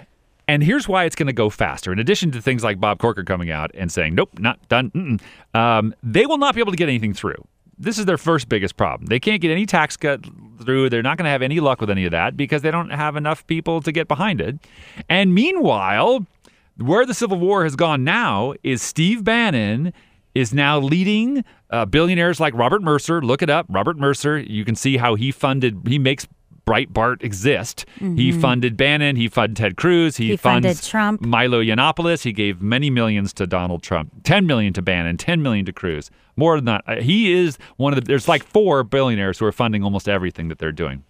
And 0.48 0.62
here's 0.62 0.88
why 0.88 1.04
it's 1.04 1.16
going 1.16 1.26
to 1.28 1.32
go 1.32 1.50
faster. 1.50 1.92
In 1.92 1.98
addition 1.98 2.30
to 2.32 2.42
things 2.42 2.62
like 2.64 2.80
Bob 2.80 2.98
Corker 2.98 3.24
coming 3.24 3.50
out 3.50 3.70
and 3.74 3.90
saying, 3.90 4.14
nope, 4.14 4.30
not 4.38 4.58
done, 4.68 5.18
um, 5.54 5.94
they 6.02 6.26
will 6.26 6.38
not 6.38 6.54
be 6.54 6.60
able 6.60 6.70
to 6.72 6.76
get 6.76 6.88
anything 6.88 7.12
through. 7.14 7.44
This 7.78 7.98
is 7.98 8.06
their 8.06 8.18
first 8.18 8.48
biggest 8.48 8.76
problem. 8.76 9.06
They 9.06 9.20
can't 9.20 9.40
get 9.40 9.50
any 9.50 9.66
tax 9.66 9.96
cut 9.96 10.24
through. 10.64 10.88
They're 10.88 11.02
not 11.02 11.18
going 11.18 11.24
to 11.24 11.30
have 11.30 11.42
any 11.42 11.60
luck 11.60 11.80
with 11.80 11.90
any 11.90 12.04
of 12.06 12.10
that 12.12 12.36
because 12.36 12.62
they 12.62 12.70
don't 12.70 12.90
have 12.90 13.16
enough 13.16 13.46
people 13.46 13.80
to 13.82 13.92
get 13.92 14.08
behind 14.08 14.40
it. 14.40 14.58
And 15.08 15.34
meanwhile, 15.34 16.26
where 16.78 17.04
the 17.04 17.14
Civil 17.14 17.38
War 17.38 17.64
has 17.64 17.76
gone 17.76 18.04
now 18.04 18.54
is 18.62 18.82
Steve 18.82 19.24
Bannon 19.24 19.92
is 20.34 20.52
now 20.52 20.78
leading 20.78 21.44
uh, 21.70 21.86
billionaires 21.86 22.38
like 22.38 22.54
Robert 22.54 22.82
Mercer. 22.82 23.22
Look 23.22 23.42
it 23.42 23.50
up, 23.50 23.66
Robert 23.68 23.96
Mercer. 23.96 24.38
You 24.38 24.64
can 24.64 24.74
see 24.74 24.98
how 24.98 25.14
he 25.14 25.30
funded. 25.30 25.80
He 25.86 25.98
makes 25.98 26.28
Breitbart 26.66 27.22
exist. 27.22 27.86
He 27.98 28.32
Mhm. 28.32 28.40
funded 28.40 28.76
Bannon. 28.76 29.14
He 29.16 29.28
funded 29.28 29.56
Ted 29.56 29.76
Cruz. 29.76 30.16
He, 30.16 30.30
He 30.30 30.36
funds 30.36 30.66
funded 30.66 30.82
Trump. 30.84 31.20
Milo 31.20 31.62
Yiannopoulos. 31.62 32.24
He 32.24 32.32
gave 32.32 32.60
many 32.60 32.90
millions 32.90 33.32
to 33.34 33.46
Donald 33.46 33.82
Trump. 33.84 34.10
Ten 34.24 34.46
million 34.46 34.72
to 34.72 34.82
Bannon. 34.82 35.16
Ten 35.16 35.42
million 35.42 35.64
to 35.66 35.72
Cruz. 35.72 36.10
More 36.36 36.56
than 36.56 36.64
that. 36.66 36.82
Uh, 36.86 36.96
He 36.96 37.32
is 37.32 37.56
one 37.76 37.92
of 37.92 38.00
the. 38.00 38.04
There's 38.06 38.26
like 38.28 38.42
four 38.42 38.82
billionaires 38.82 39.38
who 39.38 39.46
are 39.46 39.52
funding 39.52 39.84
almost 39.84 40.08
everything 40.08 40.48
that 40.48 40.58
they're 40.58 40.72
doing. 40.72 41.04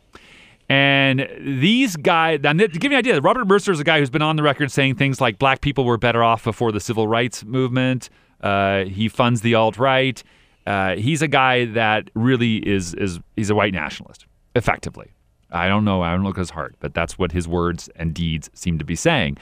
And 0.68 1.28
these 1.40 1.94
guys, 1.96 2.40
and 2.42 2.58
to 2.58 2.68
give 2.68 2.90
you 2.90 2.98
an 2.98 2.98
idea, 2.98 3.20
Robert 3.20 3.46
Mercer 3.46 3.70
is 3.72 3.78
a 3.80 3.84
guy 3.84 4.00
who's 4.00 4.10
been 4.10 4.22
on 4.22 4.34
the 4.36 4.42
record 4.42 4.70
saying 4.72 4.96
things 4.96 5.20
like 5.20 5.38
black 5.38 5.60
people 5.60 5.84
were 5.84 5.96
better 5.96 6.24
off 6.24 6.42
before 6.44 6.72
the 6.72 6.80
civil 6.80 7.06
rights 7.06 7.44
movement. 7.44 8.10
Uh, 8.40 8.84
he 8.84 9.08
funds 9.08 9.42
the 9.42 9.54
alt 9.54 9.78
right. 9.78 10.22
Uh, 10.66 10.96
he's 10.96 11.22
a 11.22 11.28
guy 11.28 11.64
that 11.66 12.10
really 12.14 12.56
is 12.56 12.94
is 12.94 13.20
he's 13.36 13.48
a 13.48 13.54
white 13.54 13.72
nationalist, 13.72 14.26
effectively. 14.56 15.12
I 15.56 15.68
don't 15.68 15.84
know. 15.84 16.02
I 16.02 16.12
don't 16.12 16.22
look 16.22 16.36
at 16.36 16.40
his 16.40 16.50
heart, 16.50 16.74
but 16.80 16.94
that's 16.94 17.18
what 17.18 17.32
his 17.32 17.48
words 17.48 17.88
and 17.96 18.14
deeds 18.14 18.50
seem 18.54 18.78
to 18.78 18.84
be 18.84 18.94
saying. 18.94 19.38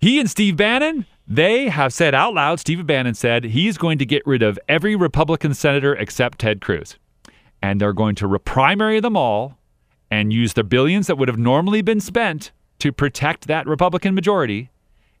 He 0.00 0.18
and 0.18 0.28
Steve 0.28 0.56
Bannon, 0.56 1.06
they 1.28 1.68
have 1.68 1.92
said 1.92 2.12
out 2.14 2.34
loud, 2.34 2.58
Steve 2.58 2.84
Bannon 2.84 3.14
said 3.14 3.44
he's 3.44 3.78
going 3.78 3.98
to 3.98 4.04
get 4.04 4.26
rid 4.26 4.42
of 4.42 4.58
every 4.68 4.96
Republican 4.96 5.54
senator 5.54 5.94
except 5.94 6.40
Ted 6.40 6.60
Cruz. 6.60 6.96
And 7.62 7.80
they're 7.80 7.92
going 7.92 8.16
to 8.16 8.38
primary 8.40 8.98
them 8.98 9.16
all 9.16 9.58
and 10.10 10.32
use 10.32 10.54
the 10.54 10.64
billions 10.64 11.06
that 11.06 11.16
would 11.16 11.28
have 11.28 11.38
normally 11.38 11.82
been 11.82 12.00
spent 12.00 12.50
to 12.80 12.90
protect 12.90 13.46
that 13.46 13.64
Republican 13.68 14.12
majority. 14.12 14.70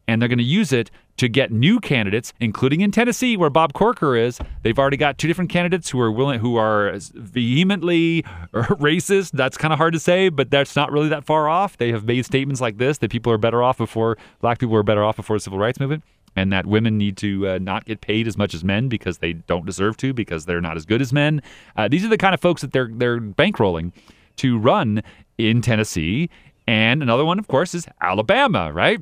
And 0.08 0.20
they're 0.20 0.28
going 0.28 0.38
to 0.38 0.44
use 0.44 0.72
it 0.72 0.90
to 1.18 1.28
get 1.28 1.52
new 1.52 1.78
candidates, 1.78 2.32
including 2.40 2.80
in 2.80 2.90
Tennessee, 2.90 3.36
where 3.36 3.50
Bob 3.50 3.72
Corker 3.72 4.16
is. 4.16 4.40
They've 4.62 4.78
already 4.78 4.96
got 4.96 5.18
two 5.18 5.28
different 5.28 5.50
candidates 5.50 5.90
who 5.90 6.00
are 6.00 6.10
willing, 6.10 6.40
who 6.40 6.56
are 6.56 6.92
vehemently 7.14 8.22
racist. 8.52 9.32
That's 9.32 9.56
kind 9.56 9.72
of 9.72 9.78
hard 9.78 9.92
to 9.92 10.00
say, 10.00 10.28
but 10.28 10.50
that's 10.50 10.74
not 10.74 10.90
really 10.90 11.08
that 11.10 11.24
far 11.24 11.48
off. 11.48 11.76
They 11.76 11.92
have 11.92 12.04
made 12.04 12.24
statements 12.24 12.60
like 12.60 12.78
this 12.78 12.98
that 12.98 13.10
people 13.10 13.32
are 13.32 13.38
better 13.38 13.62
off 13.62 13.78
before 13.78 14.18
black 14.40 14.58
people 14.58 14.72
were 14.72 14.82
better 14.82 15.04
off 15.04 15.16
before 15.16 15.36
the 15.36 15.40
civil 15.40 15.58
rights 15.58 15.78
movement, 15.78 16.02
and 16.34 16.52
that 16.52 16.66
women 16.66 16.98
need 16.98 17.16
to 17.18 17.48
uh, 17.48 17.58
not 17.58 17.84
get 17.84 18.00
paid 18.00 18.26
as 18.26 18.36
much 18.36 18.54
as 18.54 18.64
men 18.64 18.88
because 18.88 19.18
they 19.18 19.34
don't 19.34 19.66
deserve 19.66 19.96
to 19.98 20.12
because 20.12 20.46
they're 20.46 20.60
not 20.60 20.76
as 20.76 20.84
good 20.84 21.00
as 21.00 21.12
men. 21.12 21.42
Uh, 21.76 21.88
these 21.88 22.04
are 22.04 22.08
the 22.08 22.18
kind 22.18 22.34
of 22.34 22.40
folks 22.40 22.62
that 22.62 22.72
they're 22.72 22.90
they're 22.90 23.20
bankrolling 23.20 23.92
to 24.36 24.58
run 24.58 25.02
in 25.38 25.60
Tennessee. 25.62 26.30
And 26.66 27.02
another 27.02 27.24
one, 27.24 27.38
of 27.38 27.48
course, 27.48 27.74
is 27.74 27.86
Alabama, 28.00 28.72
right? 28.72 29.00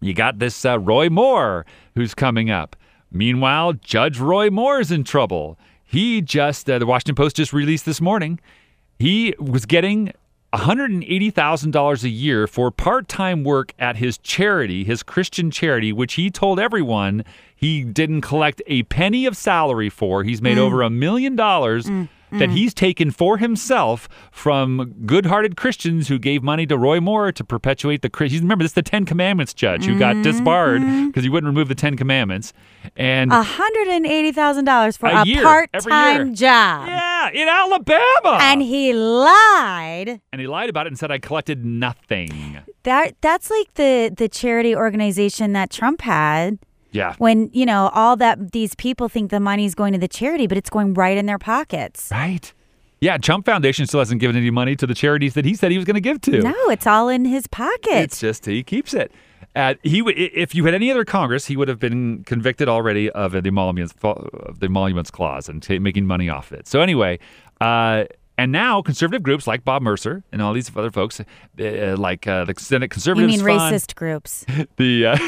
You 0.00 0.14
got 0.14 0.38
this 0.38 0.64
uh, 0.64 0.78
Roy 0.78 1.08
Moore 1.08 1.66
who's 1.94 2.14
coming 2.14 2.50
up. 2.50 2.76
Meanwhile, 3.10 3.74
Judge 3.74 4.18
Roy 4.18 4.50
Moore 4.50 4.80
is 4.80 4.92
in 4.92 5.04
trouble. 5.04 5.58
He 5.84 6.20
just, 6.20 6.68
uh, 6.68 6.78
the 6.78 6.86
Washington 6.86 7.14
Post 7.14 7.36
just 7.36 7.52
released 7.52 7.86
this 7.86 8.00
morning, 8.00 8.38
he 8.98 9.34
was 9.38 9.64
getting 9.64 10.12
$180,000 10.52 12.02
a 12.02 12.08
year 12.08 12.46
for 12.46 12.70
part 12.70 13.08
time 13.08 13.44
work 13.44 13.74
at 13.78 13.96
his 13.96 14.18
charity, 14.18 14.84
his 14.84 15.02
Christian 15.02 15.50
charity, 15.50 15.92
which 15.92 16.14
he 16.14 16.30
told 16.30 16.58
everyone 16.58 17.24
he 17.60 17.82
didn't 17.82 18.20
collect 18.20 18.62
a 18.68 18.84
penny 18.84 19.26
of 19.26 19.36
salary 19.36 19.90
for. 19.90 20.22
He's 20.22 20.40
made 20.40 20.56
Mm. 20.58 20.66
over 20.66 20.82
a 20.82 20.90
million 20.90 21.34
dollars 21.34 21.86
that 22.30 22.50
mm. 22.50 22.52
he's 22.52 22.72
taken 22.74 23.10
for 23.10 23.38
himself 23.38 24.06
from 24.30 24.94
good-hearted 25.06 25.56
Christians 25.56 26.08
who 26.08 26.18
gave 26.18 26.42
money 26.42 26.66
to 26.66 26.76
Roy 26.76 27.00
Moore 27.00 27.32
to 27.32 27.42
perpetuate 27.42 28.02
the 28.02 28.10
Chris. 28.10 28.32
Remember, 28.34 28.62
this 28.62 28.70
is 28.70 28.74
the 28.74 28.82
Ten 28.82 29.04
Commandments 29.06 29.54
judge 29.54 29.86
who 29.86 29.98
got 29.98 30.22
disbarred 30.22 30.82
because 31.06 31.24
he 31.24 31.30
wouldn't 31.30 31.48
remove 31.48 31.68
the 31.68 31.74
Ten 31.74 31.96
Commandments, 31.96 32.52
and 32.96 33.32
hundred 33.32 33.88
and 33.88 34.06
eighty 34.06 34.30
thousand 34.30 34.66
dollars 34.66 34.96
for 34.96 35.08
A 35.08 35.22
a, 35.22 35.24
year, 35.24 35.42
part-time 35.42 36.34
job. 36.34 36.86
Yeah, 36.86 37.30
in 37.32 37.48
Alabama. 37.48 38.38
And 38.40 38.62
he 38.62 38.92
lied. 38.92 40.20
and 40.32 40.40
he 40.40 40.46
lied 40.46 40.68
about 40.70 40.86
it 40.86 40.90
and 40.90 40.98
said 40.98 41.10
I 41.10 41.18
collected 41.18 41.64
nothing. 41.64 42.58
That 42.84 43.14
that's 43.20 43.50
like 43.50 43.72
the 43.74 44.12
the 44.14 44.28
charity 44.28 44.76
organization 44.76 45.52
that 45.54 45.70
Trump 45.70 46.02
had. 46.02 46.58
Yeah. 46.90 47.14
When 47.18 47.50
you 47.52 47.66
know 47.66 47.90
all 47.94 48.16
that 48.16 48.52
these 48.52 48.74
people 48.74 49.08
think 49.08 49.30
the 49.30 49.40
money's 49.40 49.74
going 49.74 49.92
to 49.92 49.98
the 49.98 50.08
charity, 50.08 50.46
but 50.46 50.56
it's 50.56 50.70
going 50.70 50.94
right 50.94 51.16
in 51.16 51.26
their 51.26 51.38
pockets. 51.38 52.08
Right. 52.10 52.52
Yeah, 53.00 53.16
Trump 53.16 53.46
Foundation 53.46 53.86
still 53.86 54.00
hasn't 54.00 54.20
given 54.20 54.36
any 54.36 54.50
money 54.50 54.74
to 54.74 54.86
the 54.86 54.94
charities 54.94 55.34
that 55.34 55.44
he 55.44 55.54
said 55.54 55.70
he 55.70 55.78
was 55.78 55.84
going 55.84 55.94
to 55.94 56.00
give 56.00 56.20
to. 56.22 56.40
No, 56.40 56.54
it's 56.68 56.86
all 56.86 57.08
in 57.08 57.24
his 57.24 57.46
pocket. 57.46 57.92
It's 57.92 58.18
just 58.18 58.46
he 58.46 58.62
keeps 58.64 58.92
it. 58.92 59.12
Uh, 59.54 59.74
he 59.82 60.00
if 60.16 60.54
you 60.54 60.64
had 60.64 60.74
any 60.74 60.90
other 60.90 61.04
Congress, 61.04 61.46
he 61.46 61.56
would 61.56 61.68
have 61.68 61.78
been 61.78 62.24
convicted 62.24 62.68
already 62.68 63.10
of 63.10 63.32
the 63.32 63.42
emoluments, 63.44 63.94
of 64.02 64.58
the 64.60 64.66
emoluments 64.66 65.10
clause 65.10 65.48
and 65.48 65.62
ta- 65.62 65.78
making 65.78 66.06
money 66.06 66.28
off 66.28 66.52
it. 66.52 66.66
So 66.66 66.80
anyway, 66.80 67.18
uh, 67.60 68.04
and 68.38 68.52
now 68.52 68.80
conservative 68.80 69.24
groups 69.24 69.48
like 69.48 69.64
Bob 69.64 69.82
Mercer 69.82 70.22
and 70.30 70.40
all 70.40 70.52
these 70.54 70.70
other 70.74 70.92
folks, 70.92 71.20
uh, 71.20 71.96
like 71.98 72.26
uh, 72.26 72.44
the 72.44 72.54
Senate 72.56 72.88
Conservatives, 72.88 73.32
you 73.36 73.44
mean 73.44 73.58
Fund, 73.58 73.74
racist 73.74 73.96
groups? 73.96 74.46
the 74.76 75.06
uh, 75.06 75.18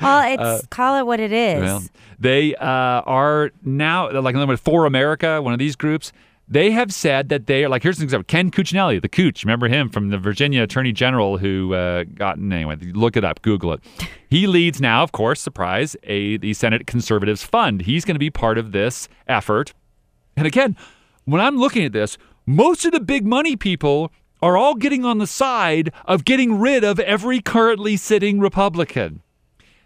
Well, 0.00 0.32
it's 0.32 0.42
uh, 0.42 0.60
call 0.68 0.98
it 0.98 1.06
what 1.06 1.18
it 1.18 1.32
is. 1.32 1.62
well, 1.62 1.82
they 2.18 2.54
uh, 2.56 2.66
are 2.66 3.50
now 3.64 4.10
like 4.20 4.34
another 4.34 4.58
For 4.58 4.84
America, 4.84 5.40
one 5.40 5.54
of 5.54 5.58
these 5.58 5.74
groups. 5.74 6.12
They 6.50 6.70
have 6.70 6.94
said 6.94 7.28
that 7.28 7.46
they 7.46 7.64
are 7.64 7.68
like 7.68 7.82
here's 7.82 7.98
an 7.98 8.04
example: 8.04 8.24
Ken 8.24 8.50
Cuccinelli, 8.50 9.00
the 9.00 9.08
Cooch. 9.08 9.44
Remember 9.44 9.68
him 9.68 9.88
from 9.88 10.10
the 10.10 10.18
Virginia 10.18 10.62
Attorney 10.62 10.92
General 10.92 11.38
who 11.38 11.74
uh, 11.74 12.04
got 12.14 12.38
anyway. 12.38 12.76
Look 12.76 13.16
it 13.16 13.24
up, 13.24 13.42
Google 13.42 13.72
it. 13.72 13.80
He 14.30 14.46
leads 14.46 14.78
now, 14.78 15.02
of 15.02 15.12
course, 15.12 15.40
surprise, 15.40 15.96
a 16.02 16.36
the 16.36 16.52
Senate 16.52 16.86
Conservatives 16.86 17.42
Fund. 17.42 17.80
He's 17.80 18.04
going 18.04 18.14
to 18.14 18.18
be 18.18 18.28
part 18.28 18.58
of 18.58 18.72
this 18.72 19.08
effort. 19.26 19.72
And 20.36 20.46
again, 20.46 20.76
when 21.24 21.40
I'm 21.40 21.56
looking 21.56 21.82
at 21.86 21.92
this, 21.92 22.18
most 22.48 22.84
of 22.84 22.92
the 22.92 23.00
big 23.00 23.26
money 23.26 23.56
people 23.56 24.10
are 24.40 24.56
all 24.56 24.74
getting 24.74 25.04
on 25.04 25.18
the 25.18 25.26
side 25.26 25.92
of 26.06 26.24
getting 26.24 26.58
rid 26.58 26.82
of 26.82 26.98
every 27.00 27.40
currently 27.40 27.96
sitting 27.96 28.40
Republican. 28.40 29.20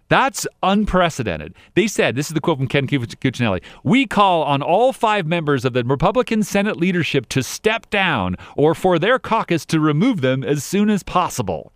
That's 0.09 0.47
unprecedented. 0.63 1.55
They 1.75 1.87
said, 1.87 2.17
this 2.17 2.29
is 2.29 2.35
the 2.35 2.41
quote 2.41 2.59
from 2.59 2.69
Ken 2.69 2.87
Cuc- 2.87 3.19
Cuccinelli 3.19 3.63
We 3.83 4.07
call 4.07 4.43
on 4.43 4.61
all 4.61 4.93
five 4.93 5.27
members 5.27 5.65
of 5.65 5.73
the 5.73 5.83
Republican 5.85 6.43
Senate 6.43 6.77
leadership 6.77 7.29
to 7.31 7.43
step 7.43 7.89
down 7.89 8.37
or 8.57 8.75
for 8.75 8.99
their 8.99 9.19
caucus 9.19 9.65
to 9.67 9.81
remove 9.81 10.21
them 10.21 10.45
as 10.45 10.63
soon 10.63 10.91
as 10.91 11.03
possible. 11.03 11.73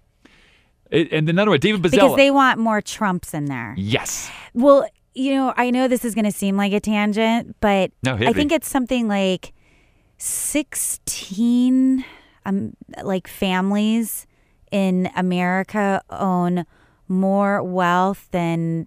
It, 0.91 1.11
and 1.13 1.29
another 1.29 1.51
one, 1.51 1.61
David 1.61 1.83
because 1.83 2.15
they 2.15 2.31
want 2.31 2.59
more 2.61 2.81
Trumps 2.81 3.35
in 3.35 3.47
there. 3.47 3.75
yes. 3.77 4.31
Well, 4.53 4.87
you 5.15 5.35
know, 5.35 5.55
I 5.57 5.71
know 5.71 5.89
this 5.89 6.05
is 6.05 6.15
going 6.15 6.27
to 6.27 6.33
seem 6.33 6.59
like 6.59 6.75
a 6.75 6.81
tangent, 6.81 7.57
but 7.61 7.91
No, 8.05 8.15
I 8.15 8.35
think 8.35 8.53
it's 8.53 8.69
something 8.69 9.09
like 9.09 9.55
16 10.19 12.05
um 12.45 12.73
like 13.03 13.29
families 13.29 14.27
in 14.71 15.09
America 15.17 16.01
own 16.11 16.65
more 17.09 17.63
wealth 17.63 18.29
than 18.33 18.87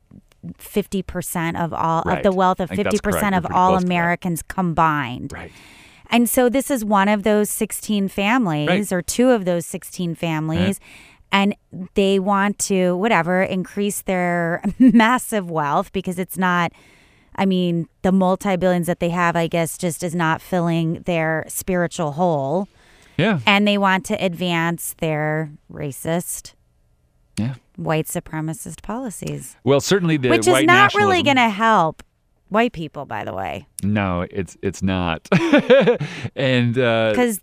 fifty 0.57 1.01
percent 1.01 1.57
of 1.57 1.73
all 1.73 2.03
Right. 2.05 2.17
of 2.17 2.23
the 2.23 2.31
wealth 2.31 2.59
of 2.59 2.71
I 2.71 2.75
think 2.75 2.85
that's 2.85 2.95
fifty 2.95 3.03
percent 3.11 3.35
of 3.35 3.45
all 3.45 3.71
close 3.71 3.81
to 3.81 3.85
that. 3.87 3.91
Americans 3.93 4.41
combined. 4.43 5.31
Right. 5.33 5.51
And 6.11 6.27
so 6.27 6.49
this 6.49 6.71
is 6.71 6.83
one 6.83 7.07
of 7.07 7.21
those 7.21 7.51
16 7.51 8.07
families 8.07 8.67
Right. 8.67 8.91
or 8.91 9.03
two 9.03 9.29
of 9.29 9.45
those 9.45 9.67
16 9.67 10.15
families. 10.15 10.79
And 11.31 11.55
they 11.93 12.17
want 12.17 12.57
to, 12.69 12.95
whatever, 12.97 13.43
increase 13.43 14.01
their 14.01 14.63
massive 14.79 15.51
wealth 15.51 15.91
because 15.91 16.17
it's 16.17 16.35
not, 16.35 16.71
I 17.39 17.45
mean, 17.45 17.87
the 18.01 18.11
multi 18.11 18.55
billions 18.57 18.85
that 18.87 18.99
they 18.99 19.09
have, 19.09 19.35
I 19.35 19.47
guess, 19.47 19.77
just 19.77 20.03
is 20.03 20.13
not 20.13 20.41
filling 20.41 21.01
their 21.03 21.45
spiritual 21.47 22.11
hole. 22.11 22.67
Yeah. 23.17 23.39
And 23.45 23.67
they 23.67 23.77
want 23.77 24.05
to 24.07 24.15
advance 24.23 24.95
their 24.99 25.51
racist, 25.71 26.53
Yeah. 27.37 27.55
white 27.77 28.05
supremacist 28.07 28.81
policies, 28.81 29.55
Well, 29.63 29.79
certainly 29.81 30.17
the 30.17 30.29
which 30.29 30.47
is 30.47 30.63
not 30.63 30.93
really 30.93 31.23
going 31.23 31.37
to 31.37 31.49
help 31.49 32.03
white 32.49 32.73
people, 32.73 33.05
by 33.05 33.23
the 33.23 33.33
way. 33.33 33.67
No, 33.83 34.25
it's 34.29 34.57
it's 34.61 34.81
not. 34.83 35.27
and 36.35 36.77
uh, 36.77 37.11
because 37.11 37.41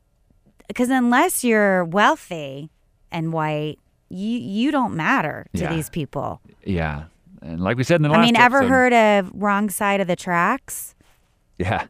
because 0.69 0.91
unless 0.91 1.45
you're 1.45 1.85
wealthy 1.85 2.71
and 3.11 3.33
white, 3.33 3.79
you 4.09 4.39
you 4.39 4.71
don't 4.71 4.95
matter 4.95 5.47
to 5.55 5.63
Yeah. 5.63 5.75
these 5.75 5.89
people. 5.91 6.41
yeah, 6.65 7.05
and 7.47 7.61
like 7.61 7.77
we 7.77 7.85
said 7.85 7.97
in 7.97 8.03
the 8.03 8.09
last, 8.09 8.19
I 8.19 8.23
mean, 8.27 8.37
ever 8.37 8.59
episode- 8.59 8.69
heard 8.71 8.93
of 8.93 9.31
wrong 9.35 9.71
side 9.71 10.01
of 10.01 10.07
the 10.07 10.17
tracks? 10.17 10.95
Yeah. 11.59 11.87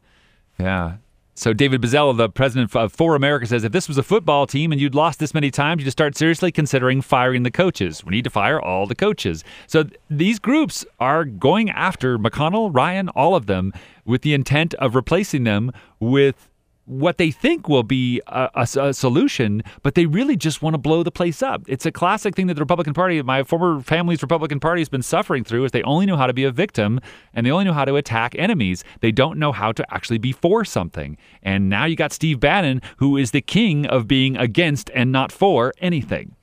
Yeah. 0.59 0.97
So 1.39 1.53
David 1.53 1.83
Bozell, 1.83 2.17
the 2.17 2.31
president 2.31 2.75
of 2.75 2.93
For 2.95 3.15
America, 3.15 3.47
says 3.47 3.63
if 3.63 3.71
this 3.73 3.89
was 3.89 3.99
a 3.99 4.03
football 4.03 4.47
team 4.47 4.73
and 4.73 4.81
you'd 4.81 4.95
lost 4.95 5.19
this 5.19 5.35
many 5.35 5.51
times, 5.51 5.85
you'd 5.85 5.91
start 5.91 6.17
seriously 6.17 6.51
considering 6.51 7.03
firing 7.03 7.43
the 7.43 7.51
coaches. 7.51 8.03
We 8.03 8.13
need 8.13 8.25
to 8.25 8.31
fire 8.31 8.59
all 8.59 8.87
the 8.87 8.95
coaches. 8.95 9.45
So 9.67 9.83
th- 9.83 10.01
these 10.09 10.39
groups 10.39 10.87
are 10.99 11.27
going 11.27 11.69
after 11.69 12.17
McConnell, 12.19 12.75
Ryan, 12.75 13.11
all 13.11 13.35
of 13.37 13.45
them, 13.47 13.75
with 14.07 14.23
the 14.23 14.33
intent 14.33 14.73
of 14.75 14.95
replacing 14.95 15.45
them 15.45 15.73
with 16.01 16.49
what 16.87 17.19
they 17.19 17.31
think 17.31 17.69
will 17.69 17.83
be 17.83 18.21
a, 18.29 18.49
a- 18.55 18.81
a 18.89 18.95
solution, 18.95 19.63
but 19.83 19.95
they 19.95 20.07
really 20.07 20.37
just 20.37 20.63
want 20.63 20.75
to 20.75 20.79
blow 20.79 21.03
the 21.03 21.11
place 21.11 21.43
up. 21.43 21.63
It's 21.69 21.85
a 21.85 21.93
classic 21.93 22.35
thing 22.35 22.47
that 22.47 22.55
the 22.55 22.61
Republican 22.61 22.95
Party, 22.95 23.21
my 23.23 23.43
former 23.43 23.81
family's 23.83 24.23
Republican 24.23 24.61
Party, 24.61 24.81
has 24.81 24.89
been 24.89 25.03
suffering 25.03 25.45
through. 25.45 25.65
Is 25.65 25.73
they 25.73 25.83
only 25.83 26.07
know 26.07 26.17
how 26.17 26.27
to 26.27 26.33
be 26.33 26.45
a 26.45 26.51
victim 26.51 27.01
and 27.35 27.45
they 27.45 27.51
only 27.51 27.65
know 27.65 27.73
how 27.73 27.85
to 27.85 27.97
attack 27.97 28.35
enemies. 28.39 28.85
They 29.01 29.13
don't 29.13 29.39
know 29.39 29.53
how 29.53 29.73
to 29.73 29.85
actually 29.95 30.19
be 30.19 30.33
for 30.33 30.65
something. 30.65 31.17
And 31.43 31.69
now 31.69 31.85
you 31.85 31.97
got 31.97 32.13
Steve 32.13 32.41
Bannon, 32.41 32.81
who 32.99 33.17
is 33.17 33.33
the 33.33 33.41
king 33.43 33.87
of 33.87 34.07
being 34.09 34.37
against 34.37 34.91
and 34.95 35.13
not 35.13 35.33
for 35.33 35.75
anything 35.81 36.37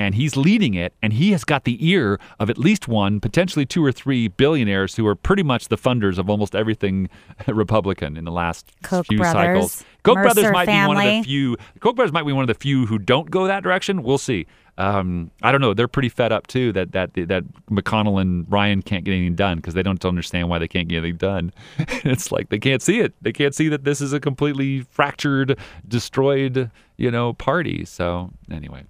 and 0.00 0.14
he's 0.14 0.34
leading 0.34 0.74
it 0.74 0.94
and 1.02 1.12
he 1.12 1.30
has 1.32 1.44
got 1.44 1.64
the 1.64 1.76
ear 1.86 2.18
of 2.38 2.48
at 2.48 2.56
least 2.56 2.88
one 2.88 3.20
potentially 3.20 3.66
two 3.66 3.84
or 3.84 3.92
three 3.92 4.28
billionaires 4.28 4.96
who 4.96 5.06
are 5.06 5.14
pretty 5.14 5.42
much 5.42 5.68
the 5.68 5.76
funders 5.76 6.16
of 6.18 6.30
almost 6.30 6.54
everything 6.54 7.08
republican 7.46 8.16
in 8.16 8.24
the 8.24 8.32
last 8.32 8.72
Koch 8.82 9.06
few 9.06 9.18
brothers, 9.18 9.32
cycles 9.32 9.84
koch 10.02 10.14
brothers 10.14 10.44
Mercer 10.44 10.52
might 10.52 10.66
be 10.66 10.86
one 10.86 10.96
of 10.96 11.04
the 11.04 11.22
few 11.22 11.56
koch 11.80 11.94
brothers 11.94 12.12
might 12.12 12.24
be 12.24 12.32
one 12.32 12.42
of 12.42 12.48
the 12.48 12.54
few 12.54 12.86
who 12.86 12.98
don't 12.98 13.30
go 13.30 13.46
that 13.46 13.62
direction 13.62 14.02
we'll 14.02 14.18
see 14.18 14.46
um, 14.78 15.30
I 15.42 15.52
don't 15.52 15.60
know. 15.60 15.74
They're 15.74 15.88
pretty 15.88 16.08
fed 16.08 16.32
up 16.32 16.46
too 16.46 16.72
that 16.72 16.92
that 16.92 17.12
that 17.12 17.44
McConnell 17.70 18.18
and 18.18 18.50
Ryan 18.50 18.80
can't 18.80 19.04
get 19.04 19.12
anything 19.12 19.34
done 19.34 19.58
because 19.58 19.74
they 19.74 19.82
don't 19.82 20.02
understand 20.06 20.48
why 20.48 20.58
they 20.58 20.68
can't 20.68 20.88
get 20.88 20.98
anything 20.98 21.18
done. 21.18 21.52
it's 21.78 22.32
like 22.32 22.48
they 22.48 22.58
can't 22.58 22.80
see 22.80 23.00
it. 23.00 23.12
They 23.20 23.32
can't 23.32 23.54
see 23.54 23.68
that 23.68 23.84
this 23.84 24.00
is 24.00 24.14
a 24.14 24.20
completely 24.20 24.80
fractured, 24.80 25.58
destroyed, 25.86 26.70
you 26.96 27.10
know, 27.10 27.34
party. 27.34 27.84
So 27.84 28.30
anyway, 28.50 28.84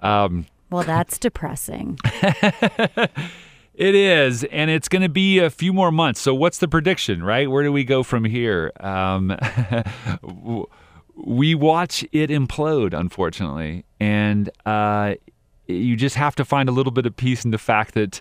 um, 0.00 0.46
Well, 0.76 0.84
that's 0.84 1.18
depressing. 1.18 1.98
it 2.04 3.94
is, 3.94 4.44
and 4.44 4.70
it's 4.70 4.90
going 4.90 5.00
to 5.00 5.08
be 5.08 5.38
a 5.38 5.48
few 5.48 5.72
more 5.72 5.90
months. 5.90 6.20
So, 6.20 6.34
what's 6.34 6.58
the 6.58 6.68
prediction, 6.68 7.22
right? 7.22 7.50
Where 7.50 7.62
do 7.62 7.72
we 7.72 7.82
go 7.82 8.02
from 8.02 8.26
here? 8.26 8.72
Um, 8.80 9.34
we 11.16 11.54
watch 11.54 12.04
it 12.12 12.28
implode, 12.28 12.92
unfortunately, 12.92 13.86
and 13.98 14.50
uh, 14.66 15.14
you 15.66 15.96
just 15.96 16.16
have 16.16 16.36
to 16.36 16.44
find 16.44 16.68
a 16.68 16.72
little 16.72 16.92
bit 16.92 17.06
of 17.06 17.16
peace 17.16 17.42
in 17.42 17.52
the 17.52 17.58
fact 17.58 17.94
that 17.94 18.20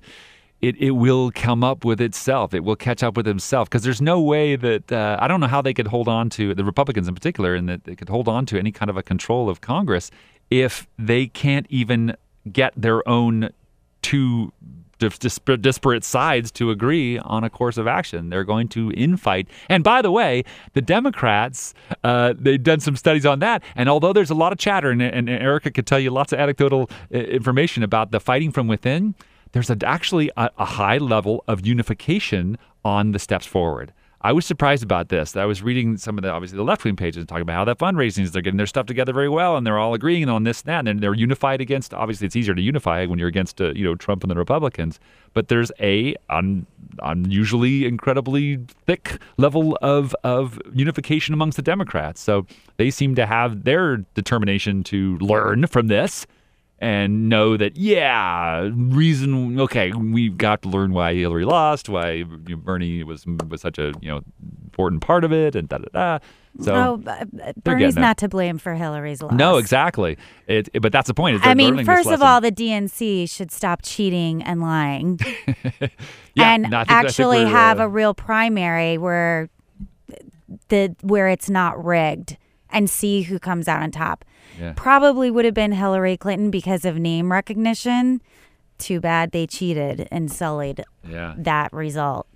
it, 0.62 0.78
it 0.78 0.92
will 0.92 1.32
come 1.32 1.62
up 1.62 1.84
with 1.84 2.00
itself. 2.00 2.54
It 2.54 2.64
will 2.64 2.78
catch 2.78 3.04
up 3.04 3.18
with 3.18 3.28
itself 3.28 3.68
because 3.70 3.84
there's 3.84 4.02
no 4.02 4.22
way 4.22 4.56
that 4.56 4.94
uh, 4.94 5.18
I 5.20 5.28
don't 5.28 5.42
know 5.42 5.48
how 5.48 5.62
they 5.62 5.74
could 5.74 5.88
hold 5.88 6.08
on 6.08 6.30
to 6.30 6.56
the 6.56 6.64
Republicans 6.64 7.10
in 7.10 7.16
particular, 7.16 7.54
and 7.54 7.68
that 7.68 7.84
they 7.84 7.98
could 7.98 8.08
hold 8.08 8.30
on 8.30 8.46
to 8.46 8.58
any 8.58 8.72
kind 8.72 8.90
of 8.90 8.96
a 8.96 9.04
control 9.04 9.50
of 9.50 9.60
Congress 9.60 10.10
if 10.50 10.88
they 10.98 11.28
can't 11.28 11.66
even 11.70 12.16
get 12.52 12.74
their 12.76 13.08
own 13.08 13.50
two 14.02 14.52
dis- 15.00 15.18
disparate, 15.18 15.62
disparate 15.62 16.04
sides 16.04 16.52
to 16.52 16.72
agree 16.72 17.18
on 17.20 17.44
a 17.44 17.50
course 17.50 17.78
of 17.78 17.88
action. 17.88 18.30
They're 18.30 18.44
going 18.44 18.68
to 18.70 18.90
infight. 18.92 19.48
And 19.70 19.84
by 19.84 20.02
the 20.02 20.12
way, 20.12 20.44
the 20.74 20.82
Democrats, 20.82 21.74
uh, 22.04 22.34
they've 22.38 22.62
done 22.62 22.80
some 22.80 22.96
studies 22.96 23.26
on 23.26 23.40
that. 23.40 23.64
And 23.76 23.90
although 23.90 24.14
there's 24.14 24.30
a 24.30 24.36
lot 24.36 24.52
of 24.52 24.60
chatter, 24.60 24.90
and, 24.92 25.02
and 25.02 25.30
Erica 25.30 25.72
could 25.72 25.88
tell 25.88 26.00
you 26.00 26.12
lots 26.12 26.34
of 26.34 26.40
anecdotal 26.40 26.90
uh, 27.14 27.18
information 27.18 27.84
about 27.84 28.12
the 28.12 28.20
fighting 28.20 28.52
from 28.52 28.68
within, 28.68 29.16
there's 29.52 29.70
a, 29.70 29.78
actually 29.86 30.32
a, 30.38 30.50
a 30.58 30.66
high 30.66 30.98
level 30.98 31.44
of 31.48 31.66
unification 31.66 32.58
on 32.84 33.12
the 33.12 33.20
steps 33.20 33.46
forward. 33.46 33.94
I 34.26 34.32
was 34.32 34.44
surprised 34.44 34.82
about 34.82 35.10
this. 35.10 35.36
I 35.36 35.46
was 35.46 35.62
reading 35.62 35.98
some 35.98 36.18
of 36.18 36.24
the 36.24 36.32
obviously 36.32 36.56
the 36.58 36.64
left 36.64 36.84
wing 36.84 36.96
pages 36.96 37.18
and 37.18 37.30
talking 37.30 37.44
about 37.44 37.54
how 37.54 37.66
that 37.66 37.78
fundraising 37.78 38.24
is 38.24 38.32
they're 38.32 38.42
getting 38.42 38.58
their 38.58 38.66
stuff 38.66 38.88
together 38.88 39.14
very 39.14 39.30
well 39.30 39.56
and 39.56 39.68
they're 39.68 39.78
all 39.78 39.94
agreeing 39.94 40.28
on 40.30 40.46
this 40.46 40.64
and 40.64 40.70
that 40.70 40.90
and 40.90 41.00
they're 41.00 41.14
unified 41.14 41.62
against. 41.62 41.94
Obviously, 41.94 42.26
it's 42.26 42.36
easier 42.36 42.56
to 42.56 42.62
unify 42.64 43.06
when 43.06 43.20
you're 43.20 43.28
against 43.28 43.62
uh, 43.62 43.72
you 43.74 43.84
know 43.84 43.94
Trump 43.94 44.24
and 44.24 44.32
the 44.32 44.36
Republicans, 44.36 45.00
but 45.36 45.50
there's 45.50 45.72
a 45.80 46.16
un, 46.32 46.66
unusually 47.04 47.86
incredibly 47.86 48.58
thick 48.88 49.22
level 49.38 49.78
of 49.84 50.16
of 50.24 50.60
unification 50.74 51.36
amongst 51.36 51.56
the 51.56 51.62
Democrats. 51.62 52.20
So 52.20 52.48
they 52.78 52.90
seem 52.90 53.14
to 53.14 53.28
have 53.28 53.64
their 53.64 53.98
determination 54.16 54.84
to 54.86 55.20
learn 55.20 55.68
from 55.68 55.86
this 55.86 56.26
and 56.86 57.30
know 57.30 57.58
that 57.58 57.76
yeah 57.78 58.70
reason 58.74 59.60
okay 59.60 59.92
we've 59.92 60.38
got 60.38 60.62
to 60.62 60.70
learn 60.70 60.94
why 60.94 61.14
hillary 61.16 61.46
lost 61.46 61.90
why 61.90 62.24
bernie 62.24 63.04
was 63.04 63.26
was 63.50 63.62
such 63.62 63.80
a 63.80 63.92
you 64.02 64.10
know 64.10 64.22
important 64.66 65.02
part 65.02 65.24
of 65.24 65.32
it 65.32 65.56
and 65.56 65.68
da 65.70 65.78
da 65.80 65.88
da 65.94 66.20
so 66.62 67.02
oh, 67.06 67.54
Bernie's 67.66 67.98
not 67.98 68.18
to 68.20 68.30
blame 68.30 68.58
for 68.60 68.76
Hillary's 68.76 69.22
loss. 69.22 69.34
no 69.34 69.58
exactly 69.58 70.18
it, 70.48 70.70
it- 70.74 70.82
but 70.82 70.92
that's 70.92 71.08
the 71.08 71.14
point 71.14 71.46
I 71.46 71.54
mean, 71.54 71.84
first 71.84 72.10
of 72.10 72.22
all, 72.22 72.40
the 72.40 72.52
DNC 72.52 73.30
should 73.30 73.52
stop 73.52 73.82
cheating 73.84 74.42
and 74.42 74.62
lying, 74.62 75.20
Yeah, 76.36 76.54
and 76.54 76.64
no, 76.70 76.80
think- 76.80 76.92
actually 76.92 77.44
have 77.46 77.80
uh, 77.82 77.84
a 77.84 77.88
real 77.90 78.14
primary 78.14 78.98
where 78.98 79.50
the 80.70 80.96
where 81.02 81.28
it's 81.28 81.50
not 81.50 81.84
rigged, 81.84 82.38
and 82.70 82.90
see 82.90 83.24
who 83.24 83.38
comes 83.40 83.68
out 83.68 83.82
on 83.82 83.92
top. 83.92 84.24
Yeah. 84.60 84.74
Probably 84.76 85.30
would 85.32 85.46
have 85.46 85.54
been 85.54 85.72
Hillary 85.72 86.18
Clinton 86.18 86.50
because 86.52 86.86
of 86.86 86.98
name 86.98 87.32
recognition. 87.32 88.22
Too 88.78 89.00
bad 89.00 89.32
they 89.32 89.48
cheated 89.48 90.08
and 90.12 90.32
sullied 90.32 90.84
Yeah. 91.08 91.34
that 91.38 91.72
result. 91.74 92.28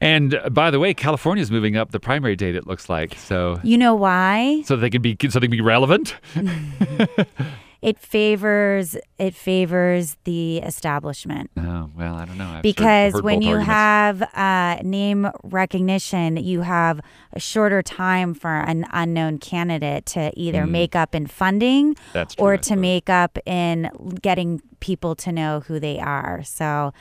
and 0.00 0.34
uh, 0.34 0.48
by 0.50 0.70
the 0.70 0.78
way 0.80 0.92
california's 0.92 1.50
moving 1.50 1.76
up 1.76 1.92
the 1.92 2.00
primary 2.00 2.34
date 2.36 2.56
it 2.56 2.66
looks 2.66 2.88
like 2.88 3.14
so 3.14 3.60
You 3.62 3.78
know 3.78 3.94
why? 3.94 4.62
so 4.66 4.74
they 4.76 4.90
can 4.90 5.00
be 5.02 5.16
so 5.30 5.38
they 5.38 5.46
can 5.46 5.50
be 5.52 5.60
relevant 5.60 6.16
It 7.90 7.98
favors 7.98 8.96
it 9.18 9.34
favors 9.34 10.16
the 10.24 10.58
establishment. 10.58 11.50
oh 11.58 11.90
well 11.94 12.14
i 12.14 12.24
don't 12.24 12.38
know 12.38 12.48
I've 12.56 12.62
because 12.62 13.12
heard 13.12 13.24
when 13.24 13.42
you 13.42 13.56
arguments. 13.58 13.66
have 13.66 14.22
uh, 14.34 14.82
name 14.82 15.30
recognition, 15.42 16.36
you 16.38 16.62
have 16.62 17.00
a 17.34 17.40
shorter 17.40 17.82
time 17.82 18.32
for 18.32 18.48
an 18.72 18.86
unknown 18.92 19.38
candidate 19.38 20.06
to 20.16 20.32
either 20.34 20.62
Mm. 20.64 20.70
make 20.70 20.96
up 20.96 21.14
in 21.14 21.26
funding 21.26 21.94
That's 22.14 22.34
true, 22.36 22.44
or 22.46 22.56
to 22.68 22.74
make 22.76 23.10
up 23.10 23.38
in 23.44 23.90
getting 24.22 24.60
people 24.80 25.14
to 25.16 25.30
know 25.32 25.60
who 25.66 25.78
they 25.78 25.98
are. 26.00 26.42
So 26.44 26.92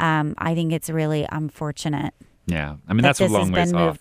um, 0.00 0.34
I 0.36 0.54
think 0.54 0.72
it's 0.72 0.90
really 0.90 1.26
unfortunate. 1.32 2.12
Yeah, 2.48 2.76
I 2.86 2.92
mean 2.92 3.02
that 3.02 3.16
that's 3.16 3.20
a 3.20 3.26
long 3.26 3.50
ways 3.50 3.72
off. 3.72 3.98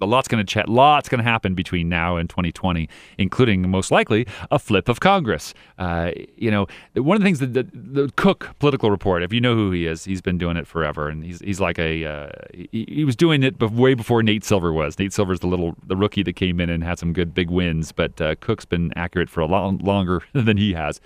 A 0.00 0.06
lot's 0.06 0.26
going 0.26 0.44
to 0.44 0.50
chat. 0.50 0.70
Lots 0.70 1.10
going 1.10 1.18
to 1.18 1.24
happen 1.24 1.54
between 1.54 1.90
now 1.90 2.16
and 2.16 2.30
2020, 2.30 2.88
including 3.18 3.68
most 3.68 3.90
likely 3.90 4.26
a 4.50 4.58
flip 4.58 4.88
of 4.88 5.00
Congress. 5.00 5.52
Uh, 5.78 6.12
you 6.38 6.50
know, 6.50 6.66
one 6.94 7.14
of 7.14 7.20
the 7.20 7.26
things 7.26 7.40
that 7.40 7.52
the, 7.52 7.64
the 7.74 8.10
Cook 8.16 8.56
political 8.58 8.90
report. 8.90 9.22
If 9.22 9.34
you 9.34 9.40
know 9.40 9.54
who 9.54 9.70
he 9.70 9.86
is, 9.86 10.02
he's 10.02 10.22
been 10.22 10.38
doing 10.38 10.56
it 10.56 10.66
forever, 10.66 11.10
and 11.10 11.22
he's 11.22 11.40
he's 11.40 11.60
like 11.60 11.78
a 11.78 12.06
uh, 12.06 12.28
he, 12.54 12.86
he 12.88 13.04
was 13.04 13.16
doing 13.16 13.42
it 13.42 13.60
way 13.60 13.92
before 13.92 14.22
Nate 14.22 14.44
Silver 14.44 14.72
was. 14.72 14.98
Nate 14.98 15.12
Silver's 15.12 15.40
the 15.40 15.46
little 15.46 15.76
the 15.86 15.96
rookie 15.96 16.22
that 16.22 16.36
came 16.36 16.60
in 16.60 16.70
and 16.70 16.82
had 16.82 16.98
some 16.98 17.12
good 17.12 17.34
big 17.34 17.50
wins, 17.50 17.92
but 17.92 18.18
uh, 18.18 18.34
Cook's 18.36 18.64
been 18.64 18.94
accurate 18.96 19.28
for 19.28 19.42
a 19.42 19.46
lot 19.46 19.82
longer 19.82 20.22
than 20.32 20.56
he 20.56 20.72
has, 20.72 21.00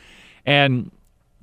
and. 0.46 0.92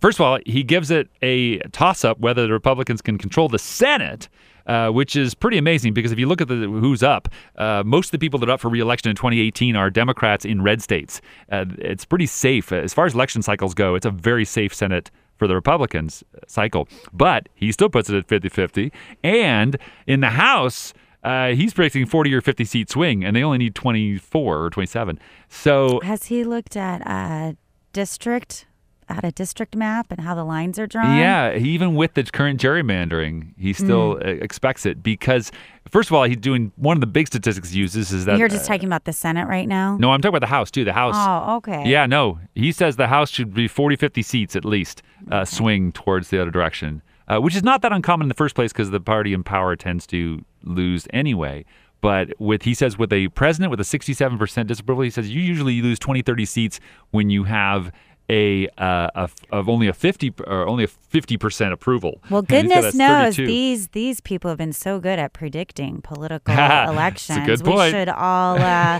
First 0.01 0.19
of 0.19 0.25
all, 0.25 0.39
he 0.45 0.61
gives 0.61 0.91
it 0.91 1.07
a 1.23 1.59
toss 1.69 2.03
up 2.03 2.19
whether 2.19 2.45
the 2.45 2.53
Republicans 2.53 3.01
can 3.01 3.17
control 3.17 3.47
the 3.47 3.57
Senate, 3.57 4.27
uh, 4.65 4.89
which 4.89 5.15
is 5.15 5.33
pretty 5.33 5.57
amazing 5.57 5.93
because 5.93 6.11
if 6.11 6.19
you 6.19 6.27
look 6.27 6.41
at 6.41 6.47
the 6.47 6.55
who's 6.55 7.03
up, 7.03 7.29
uh, 7.57 7.83
most 7.85 8.07
of 8.07 8.11
the 8.11 8.19
people 8.19 8.39
that 8.39 8.49
are 8.49 8.53
up 8.53 8.61
for 8.61 8.69
reelection 8.69 9.09
in 9.09 9.15
2018 9.15 9.75
are 9.75 9.89
Democrats 9.89 10.45
in 10.45 10.61
red 10.61 10.81
states. 10.81 11.21
Uh, 11.51 11.65
it's 11.77 12.05
pretty 12.05 12.25
safe 12.25 12.71
as 12.71 12.93
far 12.93 13.05
as 13.05 13.13
election 13.13 13.41
cycles 13.41 13.73
go. 13.73 13.95
It's 13.95 14.05
a 14.05 14.11
very 14.11 14.45
safe 14.45 14.73
Senate 14.73 15.11
for 15.37 15.47
the 15.47 15.55
Republicans 15.55 16.23
cycle. 16.47 16.87
But 17.13 17.49
he 17.53 17.71
still 17.71 17.89
puts 17.89 18.09
it 18.09 18.15
at 18.15 18.27
50 18.27 18.49
50. 18.49 18.91
And 19.23 19.77
in 20.07 20.21
the 20.21 20.29
House, 20.29 20.93
uh, 21.23 21.49
he's 21.49 21.73
predicting 21.73 22.05
40 22.05 22.33
or 22.33 22.41
50 22.41 22.65
seat 22.65 22.89
swing, 22.89 23.25
and 23.25 23.35
they 23.35 23.43
only 23.43 23.57
need 23.57 23.75
24 23.75 24.63
or 24.63 24.69
27. 24.69 25.19
So 25.49 25.99
Has 26.03 26.25
he 26.25 26.43
looked 26.43 26.77
at 26.77 27.01
a 27.01 27.57
district, 27.93 28.67
at 29.09 29.23
a 29.23 29.31
district 29.31 29.75
map 29.75 30.07
and 30.11 30.21
how 30.21 30.33
the 30.35 30.43
lines 30.43 30.79
are 30.79 30.87
drawn? 30.87 31.17
Yeah, 31.17 31.55
even 31.55 31.95
with 31.95 32.13
the 32.15 32.23
current 32.23 32.59
gerrymandering, 32.59 33.53
he 33.57 33.73
still 33.73 34.15
Mm. 34.15 34.41
expects 34.41 34.85
it 34.85 35.03
because, 35.03 35.51
first 35.89 36.09
of 36.09 36.13
all, 36.15 36.23
he's 36.23 36.37
doing 36.37 36.71
one 36.75 36.97
of 36.97 37.01
the 37.01 37.07
big 37.07 37.27
statistics 37.27 37.71
he 37.71 37.79
uses 37.79 38.11
is 38.11 38.25
that. 38.25 38.37
You're 38.37 38.47
just 38.49 38.65
uh, 38.69 38.73
talking 38.73 38.87
about 38.87 39.05
the 39.05 39.13
Senate 39.13 39.47
right 39.47 39.67
now? 39.67 39.97
no, 39.97 40.11
I'm 40.11 40.21
talking 40.21 40.29
about 40.35 40.45
the 40.47 40.53
House 40.55 40.71
too. 40.71 40.83
The 40.83 40.93
House. 40.93 41.15
Oh, 41.17 41.57
okay. 41.57 41.83
Yeah, 41.89 42.05
no. 42.05 42.39
He 42.55 42.71
says 42.71 42.95
the 42.95 43.07
House 43.07 43.29
should 43.29 43.53
be 43.53 43.67
40, 43.67 43.95
50 43.95 44.21
seats 44.21 44.55
at 44.55 44.65
least, 44.65 45.01
uh, 45.31 45.45
swing 45.45 45.91
towards 45.91 46.29
the 46.29 46.41
other 46.41 46.51
direction, 46.51 47.01
uh, 47.27 47.39
which 47.39 47.55
is 47.55 47.63
not 47.63 47.81
that 47.83 47.91
uncommon 47.91 48.25
in 48.25 48.29
the 48.29 48.33
first 48.35 48.55
place 48.55 48.71
because 48.73 48.91
the 48.91 48.99
party 48.99 49.33
in 49.33 49.43
power 49.43 49.75
tends 49.75 50.05
to 50.07 50.43
lose 50.63 51.07
anyway. 51.13 51.65
But 52.01 52.33
with 52.39 52.63
he 52.63 52.75
says 52.75 52.99
with 52.99 53.11
a 53.11 53.29
president 53.29 53.71
with 53.71 53.79
a 53.79 53.83
67% 53.83 54.67
disapproval, 54.67 55.03
he 55.05 55.09
says 55.09 55.31
you 55.31 55.41
usually 55.41 55.81
lose 55.81 55.97
20, 55.97 56.21
30 56.21 56.45
seats 56.45 56.79
when 57.09 57.31
you 57.31 57.45
have 57.45 57.91
a, 58.29 58.67
uh, 58.77 59.09
a 59.15 59.29
of 59.51 59.69
only 59.69 59.87
a 59.87 59.93
50 59.93 60.33
or 60.47 60.67
only 60.67 60.83
a 60.83 60.87
50% 60.87 61.71
approval. 61.71 62.21
Well, 62.29 62.43
And 62.49 62.65
he's 62.67 62.73
got 62.73 62.75
goodness 62.75 62.95
knows 62.95 63.35
32. 63.35 63.47
these 63.47 63.87
these 63.89 64.21
people 64.21 64.49
have 64.49 64.57
been 64.57 64.73
so 64.73 64.99
good 64.99 65.19
at 65.19 65.33
predicting 65.33 66.01
political 66.01 66.53
elections. 66.53 67.61
We 67.63 67.89
should 67.89 68.09
all 68.09 68.57
uh, 68.59 68.99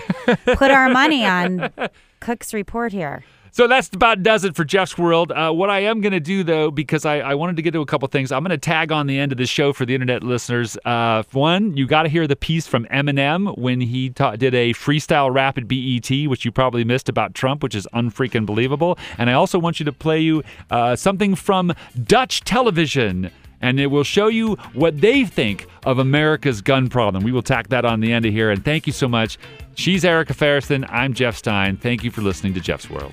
put 0.54 0.70
our 0.70 0.88
money 0.88 1.24
on 1.24 1.70
Cook's 2.20 2.54
report 2.54 2.92
here. 2.92 3.24
So 3.56 3.66
that's 3.66 3.88
about 3.88 4.22
does 4.22 4.44
it 4.44 4.54
for 4.54 4.64
Jeff's 4.64 4.98
World. 4.98 5.32
Uh, 5.32 5.50
what 5.50 5.70
I 5.70 5.78
am 5.78 6.02
going 6.02 6.12
to 6.12 6.20
do, 6.20 6.44
though, 6.44 6.70
because 6.70 7.06
I, 7.06 7.20
I 7.20 7.34
wanted 7.36 7.56
to 7.56 7.62
get 7.62 7.70
to 7.70 7.80
a 7.80 7.86
couple 7.86 8.06
things, 8.06 8.30
I'm 8.30 8.42
going 8.42 8.50
to 8.50 8.58
tag 8.58 8.92
on 8.92 9.06
the 9.06 9.18
end 9.18 9.32
of 9.32 9.38
the 9.38 9.46
show 9.46 9.72
for 9.72 9.86
the 9.86 9.94
internet 9.94 10.22
listeners. 10.22 10.76
Uh, 10.84 11.22
one, 11.32 11.74
you 11.74 11.86
got 11.86 12.02
to 12.02 12.10
hear 12.10 12.26
the 12.26 12.36
piece 12.36 12.66
from 12.66 12.84
Eminem 12.92 13.56
when 13.56 13.80
he 13.80 14.10
ta- 14.10 14.36
did 14.36 14.54
a 14.54 14.74
freestyle 14.74 15.32
rap 15.32 15.56
at 15.56 15.66
BET, 15.66 16.28
which 16.28 16.44
you 16.44 16.52
probably 16.52 16.84
missed 16.84 17.08
about 17.08 17.32
Trump, 17.32 17.62
which 17.62 17.74
is 17.74 17.88
unfreaking 17.94 18.44
believable. 18.44 18.98
And 19.16 19.30
I 19.30 19.32
also 19.32 19.58
want 19.58 19.80
you 19.80 19.86
to 19.86 19.92
play 19.92 20.20
you 20.20 20.42
uh, 20.70 20.94
something 20.94 21.34
from 21.34 21.72
Dutch 22.04 22.42
television. 22.42 23.30
And 23.60 23.80
it 23.80 23.86
will 23.86 24.04
show 24.04 24.28
you 24.28 24.56
what 24.74 25.00
they 25.00 25.24
think 25.24 25.66
of 25.84 25.98
America's 25.98 26.60
gun 26.60 26.88
problem. 26.88 27.24
We 27.24 27.32
will 27.32 27.42
tack 27.42 27.68
that 27.68 27.84
on 27.84 28.00
the 28.00 28.12
end 28.12 28.26
of 28.26 28.32
here. 28.32 28.50
And 28.50 28.64
thank 28.64 28.86
you 28.86 28.92
so 28.92 29.08
much. 29.08 29.38
She's 29.74 30.04
Erica 30.04 30.34
Ferriston. 30.34 30.86
I'm 30.88 31.14
Jeff 31.14 31.36
Stein. 31.36 31.76
Thank 31.76 32.04
you 32.04 32.10
for 32.10 32.22
listening 32.22 32.54
to 32.54 32.60
Jeff's 32.60 32.90
World. 32.90 33.12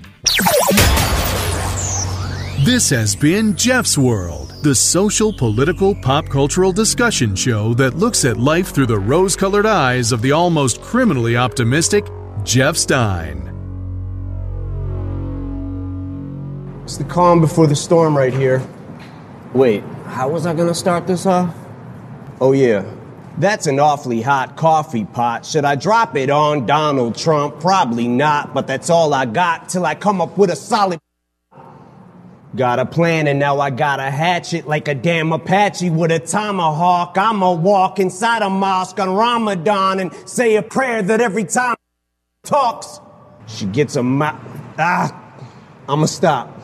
This 2.65 2.89
has 2.91 3.13
been 3.13 3.57
Jeff's 3.57 3.97
World, 3.97 4.53
the 4.63 4.73
social, 4.73 5.33
political, 5.33 5.93
pop 5.95 6.29
cultural 6.29 6.71
discussion 6.71 7.35
show 7.35 7.73
that 7.73 7.95
looks 7.95 8.23
at 8.23 8.37
life 8.37 8.69
through 8.69 8.85
the 8.85 8.99
rose 8.99 9.35
colored 9.35 9.65
eyes 9.65 10.13
of 10.13 10.21
the 10.21 10.31
almost 10.31 10.81
criminally 10.81 11.35
optimistic 11.35 12.05
Jeff 12.45 12.77
Stein. 12.77 13.49
It's 16.83 16.95
the 16.95 17.03
calm 17.03 17.41
before 17.41 17.67
the 17.67 17.75
storm 17.75 18.15
right 18.15 18.33
here. 18.33 18.65
Wait, 19.53 19.83
how 20.14 20.30
was 20.30 20.45
I 20.45 20.53
gonna 20.53 20.76
start 20.76 21.07
this 21.07 21.26
off? 21.26 21.53
Oh, 22.40 22.52
yeah. 22.52 22.85
That's 23.40 23.65
an 23.65 23.80
awfully 23.80 24.22
hot 24.22 24.56
coffee 24.56 25.06
pot. 25.06 25.44
Should 25.44 25.65
I 25.65 25.76
drop 25.76 26.15
it 26.15 26.30
on 26.30 26.68
Donald 26.68 27.15
Trump? 27.15 27.60
Probably 27.60 28.07
not, 28.07 28.53
but 28.53 28.68
that's 28.68 28.91
all 28.91 29.11
I 29.14 29.26
got 29.26 29.69
till 29.69 29.85
I 29.85 29.95
come 29.95 30.22
up 30.22 30.38
with 30.38 30.52
a 30.52 30.56
solid. 30.56 30.99
Got 32.56 32.77
a 32.77 32.85
plan 32.85 33.26
and 33.26 33.40
now 33.40 33.60
I 33.60 33.72
gotta 33.72 34.11
hatch 34.11 34.53
it 34.53 34.68
like 34.68 34.88
a 34.88 34.94
damn 34.94 35.34
Apache 35.34 35.90
with 35.90 36.11
a 36.11 36.19
tomahawk. 36.19 37.18
I'ma 37.18 37.53
walk 37.53 37.99
inside 37.99 38.44
a 38.44 38.49
mosque 38.52 38.99
on 38.99 39.15
Ramadan 39.15 39.99
and 39.99 40.14
say 40.30 40.56
a 40.57 40.61
prayer 40.61 41.02
that 41.02 41.22
every 41.22 41.45
time 41.45 41.76
talks, 42.44 42.99
she 43.48 43.65
gets 43.65 43.95
a 43.95 44.03
mouth. 44.03 44.40
Ah, 44.77 45.34
I'ma 45.90 46.06
stop. 46.06 46.62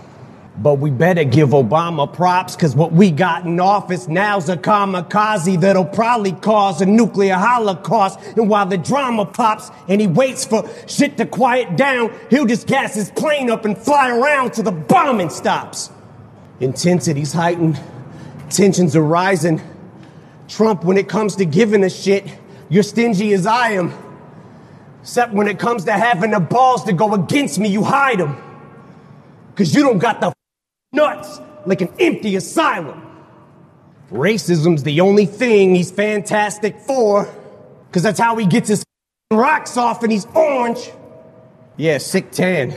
But 0.61 0.79
we 0.79 0.91
better 0.91 1.23
give 1.23 1.49
Obama 1.49 2.11
props, 2.11 2.57
cause 2.57 2.75
what 2.75 2.91
we 2.91 3.11
got 3.11 3.45
in 3.45 3.61
office 3.61 4.09
now's 4.09 4.49
a 4.49 4.57
kamikaze 4.57 5.61
that'll 5.61 5.85
probably 5.85 6.33
cause 6.33 6.81
a 6.81 6.85
nuclear 6.85 7.35
holocaust. 7.35 8.19
And 8.35 8.49
while 8.49 8.65
the 8.65 8.77
drama 8.77 9.25
pops 9.25 9.71
and 9.87 10.01
he 10.01 10.07
waits 10.07 10.43
for 10.43 10.69
shit 10.85 11.15
to 11.15 11.25
quiet 11.25 11.77
down, 11.77 12.13
he'll 12.29 12.45
just 12.45 12.67
gas 12.67 12.93
his 12.93 13.09
plane 13.11 13.49
up 13.49 13.63
and 13.63 13.77
fly 13.77 14.09
around 14.09 14.53
till 14.53 14.65
the 14.65 14.73
bombing 14.73 15.29
stops. 15.29 15.91
Intensity's 16.59 17.31
heightened, 17.31 17.79
tensions 18.49 18.97
are 18.97 19.01
rising. 19.01 19.61
Trump, 20.49 20.83
when 20.83 20.97
it 20.97 21.07
comes 21.07 21.37
to 21.37 21.45
giving 21.45 21.85
a 21.85 21.89
shit, 21.89 22.27
you're 22.67 22.83
stingy 22.83 23.31
as 23.31 23.45
I 23.45 23.71
am. 23.71 23.93
Except 25.01 25.33
when 25.33 25.47
it 25.47 25.57
comes 25.57 25.85
to 25.85 25.93
having 25.93 26.31
the 26.31 26.41
balls 26.41 26.83
to 26.83 26.91
go 26.91 27.13
against 27.13 27.59
me, 27.59 27.69
you 27.69 27.83
hide 27.83 28.19
them. 28.19 28.35
Cause 29.55 29.73
you 29.73 29.83
don't 29.83 29.99
got 29.99 30.19
the 30.19 30.33
nuts 30.91 31.39
like 31.65 31.81
an 31.81 31.89
empty 31.99 32.35
asylum. 32.35 33.05
Racism's 34.11 34.83
the 34.83 35.01
only 35.01 35.25
thing 35.25 35.75
he's 35.75 35.91
fantastic 35.91 36.79
for. 36.79 37.27
Cause 37.91 38.03
that's 38.03 38.19
how 38.19 38.35
he 38.37 38.45
gets 38.45 38.69
his 38.69 38.83
rocks 39.31 39.77
off 39.77 40.03
and 40.03 40.11
he's 40.11 40.25
orange. 40.33 40.91
Yeah, 41.77 41.97
sick 41.97 42.31
tan. 42.31 42.73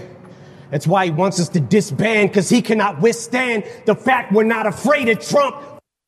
That's 0.71 0.87
why 0.87 1.07
he 1.07 1.11
wants 1.11 1.39
us 1.39 1.51
to 1.51 1.61
disband, 1.61 2.33
cause 2.33 2.49
he 2.49 2.63
cannot 2.63 3.01
withstand 3.03 3.65
the 3.85 3.95
fact 3.95 4.33
we're 4.33 4.45
not 4.45 4.67
afraid 4.67 5.09
of 5.11 5.21
Trump 5.21 5.57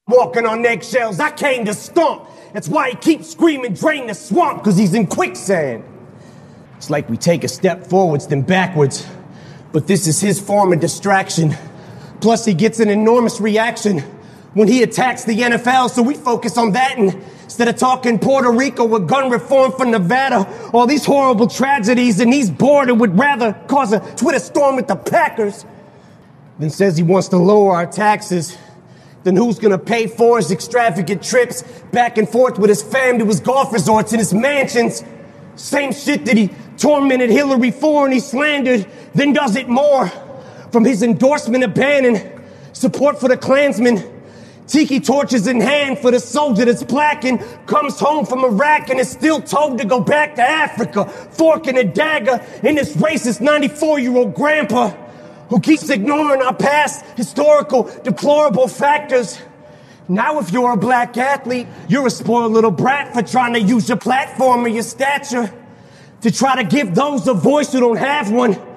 walking 0.06 0.46
on 0.46 0.64
eggshells. 0.64 1.20
I 1.20 1.30
came 1.30 1.66
to 1.66 1.74
stomp. 1.74 2.28
That's 2.54 2.68
why 2.68 2.90
he 2.90 2.96
keeps 2.96 3.30
screaming, 3.30 3.74
drain 3.74 4.06
the 4.06 4.14
swamp, 4.14 4.62
cause 4.64 4.76
he's 4.76 4.94
in 4.94 5.06
quicksand. 5.06 5.84
It's 6.76 6.88
like 6.88 7.08
we 7.10 7.16
take 7.16 7.44
a 7.44 7.48
step 7.48 7.86
forwards, 7.86 8.26
then 8.26 8.42
backwards. 8.42 9.06
But 9.72 9.86
this 9.86 10.06
is 10.06 10.20
his 10.20 10.40
form 10.40 10.72
of 10.72 10.80
distraction. 10.80 11.54
Plus, 12.24 12.46
he 12.46 12.54
gets 12.54 12.80
an 12.80 12.88
enormous 12.88 13.38
reaction 13.38 13.98
when 14.54 14.66
he 14.66 14.82
attacks 14.82 15.24
the 15.24 15.40
NFL, 15.40 15.90
so 15.90 16.00
we 16.00 16.14
focus 16.14 16.56
on 16.56 16.72
that 16.72 16.96
and 16.96 17.22
instead 17.42 17.68
of 17.68 17.76
talking 17.76 18.18
Puerto 18.18 18.50
Rico 18.50 18.86
with 18.86 19.06
gun 19.06 19.30
reform 19.30 19.72
for 19.72 19.84
Nevada, 19.84 20.48
all 20.72 20.86
these 20.86 21.04
horrible 21.04 21.48
tragedies, 21.48 22.20
and 22.20 22.32
he's 22.32 22.50
bored 22.50 22.88
and 22.88 22.98
would 22.98 23.18
rather 23.18 23.52
cause 23.68 23.92
a 23.92 24.00
Twitter 24.16 24.38
storm 24.38 24.76
with 24.76 24.88
the 24.88 24.96
Packers. 24.96 25.66
Then 26.58 26.70
says 26.70 26.96
he 26.96 27.02
wants 27.02 27.28
to 27.28 27.36
lower 27.36 27.74
our 27.74 27.84
taxes. 27.84 28.56
Then 29.24 29.36
who's 29.36 29.58
gonna 29.58 29.76
pay 29.76 30.06
for 30.06 30.38
his 30.38 30.50
extravagant 30.50 31.22
trips 31.22 31.62
back 31.92 32.16
and 32.16 32.26
forth 32.26 32.58
with 32.58 32.70
his 32.70 32.82
family 32.82 33.18
to 33.18 33.26
his 33.26 33.40
golf 33.40 33.70
resorts 33.70 34.12
and 34.12 34.18
his 34.18 34.32
mansions? 34.32 35.04
Same 35.56 35.92
shit 35.92 36.24
that 36.24 36.38
he 36.38 36.48
tormented 36.78 37.28
Hillary 37.28 37.70
for 37.70 38.06
and 38.06 38.14
he 38.14 38.20
slandered, 38.20 38.86
then 39.14 39.34
does 39.34 39.56
it 39.56 39.68
more. 39.68 40.10
From 40.74 40.84
his 40.84 41.04
endorsement 41.04 41.62
of 41.62 41.72
Bannon, 41.72 42.20
support 42.72 43.20
for 43.20 43.28
the 43.28 43.36
Klansmen, 43.36 44.02
tiki 44.66 44.98
torches 44.98 45.46
in 45.46 45.60
hand 45.60 46.00
for 46.00 46.10
the 46.10 46.18
soldier 46.18 46.64
that's 46.64 46.82
black 46.82 47.24
and 47.24 47.38
comes 47.68 48.00
home 48.00 48.26
from 48.26 48.44
Iraq 48.44 48.90
and 48.90 48.98
is 48.98 49.08
still 49.08 49.40
told 49.40 49.78
to 49.78 49.84
go 49.84 50.00
back 50.00 50.34
to 50.34 50.42
Africa, 50.42 51.04
fork 51.04 51.68
and 51.68 51.78
a 51.78 51.84
dagger 51.84 52.44
in 52.64 52.74
this 52.74 52.96
racist 52.96 53.40
94 53.40 54.00
year 54.00 54.16
old 54.16 54.34
grandpa 54.34 54.88
who 55.48 55.60
keeps 55.60 55.88
ignoring 55.90 56.42
our 56.42 56.52
past 56.52 57.04
historical 57.16 57.84
deplorable 58.02 58.66
factors. 58.66 59.40
Now, 60.08 60.40
if 60.40 60.50
you're 60.50 60.72
a 60.72 60.76
black 60.76 61.16
athlete, 61.16 61.68
you're 61.88 62.08
a 62.08 62.10
spoiled 62.10 62.50
little 62.50 62.72
brat 62.72 63.14
for 63.14 63.22
trying 63.22 63.52
to 63.52 63.60
use 63.60 63.88
your 63.88 63.98
platform 63.98 64.64
or 64.64 64.68
your 64.68 64.82
stature 64.82 65.54
to 66.22 66.32
try 66.32 66.60
to 66.60 66.68
give 66.68 66.96
those 66.96 67.28
a 67.28 67.34
voice 67.34 67.70
who 67.70 67.78
don't 67.78 67.98
have 67.98 68.32
one. 68.32 68.73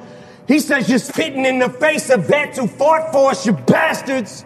He 0.47 0.59
says 0.59 0.87
you're 0.87 0.99
spitting 0.99 1.45
in 1.45 1.59
the 1.59 1.69
face 1.69 2.09
of 2.09 2.25
vets 2.25 2.57
who 2.57 2.67
fought 2.67 3.11
for 3.11 3.31
us, 3.31 3.45
you 3.45 3.53
bastards. 3.53 4.45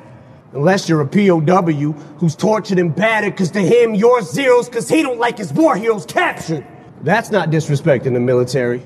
Unless 0.54 0.90
you're 0.90 1.02
a 1.02 1.08
POW 1.08 1.92
who's 2.18 2.36
tortured 2.36 2.80
and 2.80 2.94
battered, 2.94 3.38
cause 3.38 3.52
to 3.52 3.62
him 3.62 3.96
you're 3.96 4.22
zeros 4.22 4.68
cause 4.68 4.90
he 4.90 5.02
don't 5.02 5.20
like 5.20 5.38
his 5.38 5.54
war 5.54 5.76
heroes 5.76 6.06
captured. 6.06 6.66
That's 7.04 7.32
not 7.32 7.50
disrespecting 7.50 8.14
the 8.14 8.20
military. 8.20 8.82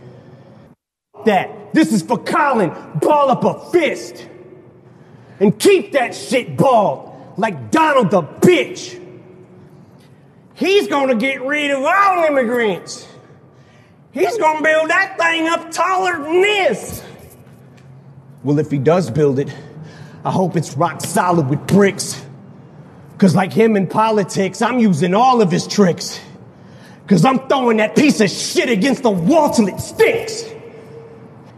That. 1.25 1.73
This 1.73 1.91
is 1.91 2.01
for 2.01 2.17
Colin. 2.17 2.69
Ball 3.01 3.31
up 3.31 3.43
a 3.43 3.71
fist. 3.71 4.29
And 5.39 5.57
keep 5.59 5.91
that 5.93 6.15
shit 6.15 6.55
balled 6.55 7.11
like 7.37 7.71
Donald 7.71 8.11
the 8.11 8.21
bitch. 8.21 9.01
He's 10.53 10.87
gonna 10.87 11.15
get 11.15 11.41
rid 11.41 11.71
of 11.71 11.83
all 11.83 12.23
immigrants. 12.23 13.05
He's 14.13 14.37
gonna 14.37 14.61
build 14.61 14.89
that 14.89 15.17
thing 15.17 15.47
up 15.49 15.71
taller 15.71 16.23
than 16.23 16.41
this. 16.41 17.03
Well, 18.45 18.59
if 18.59 18.69
he 18.69 18.77
does 18.77 19.09
build 19.09 19.39
it, 19.39 19.51
I 20.23 20.29
hope 20.29 20.55
it's 20.55 20.77
rock 20.77 21.01
solid 21.01 21.49
with 21.49 21.65
bricks. 21.65 22.23
Cause 23.17 23.33
like 23.33 23.51
him 23.51 23.75
in 23.75 23.87
politics, 23.87 24.61
I'm 24.61 24.77
using 24.77 25.15
all 25.15 25.41
of 25.41 25.49
his 25.49 25.65
tricks. 25.65 26.19
Cause 27.07 27.25
I'm 27.25 27.47
throwing 27.47 27.77
that 27.77 27.95
piece 27.95 28.21
of 28.21 28.29
shit 28.29 28.69
against 28.69 29.01
the 29.01 29.09
wall 29.09 29.49
till 29.49 29.67
it 29.67 29.79
stinks. 29.79 30.43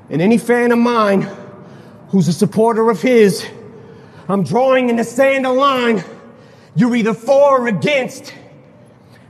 And 0.09 0.21
any 0.21 0.37
fan 0.37 0.71
of 0.71 0.79
mine 0.79 1.27
who's 2.07 2.29
a 2.29 2.33
supporter 2.33 2.89
of 2.89 3.01
his 3.01 3.45
I'm 4.29 4.43
drawing 4.43 4.89
in 4.89 4.95
the 4.95 5.03
sand 5.03 5.45
a 5.45 5.51
line. 5.51 6.05
You're 6.73 6.95
either 6.95 7.13
for 7.13 7.63
or 7.63 7.67
against. 7.67 8.33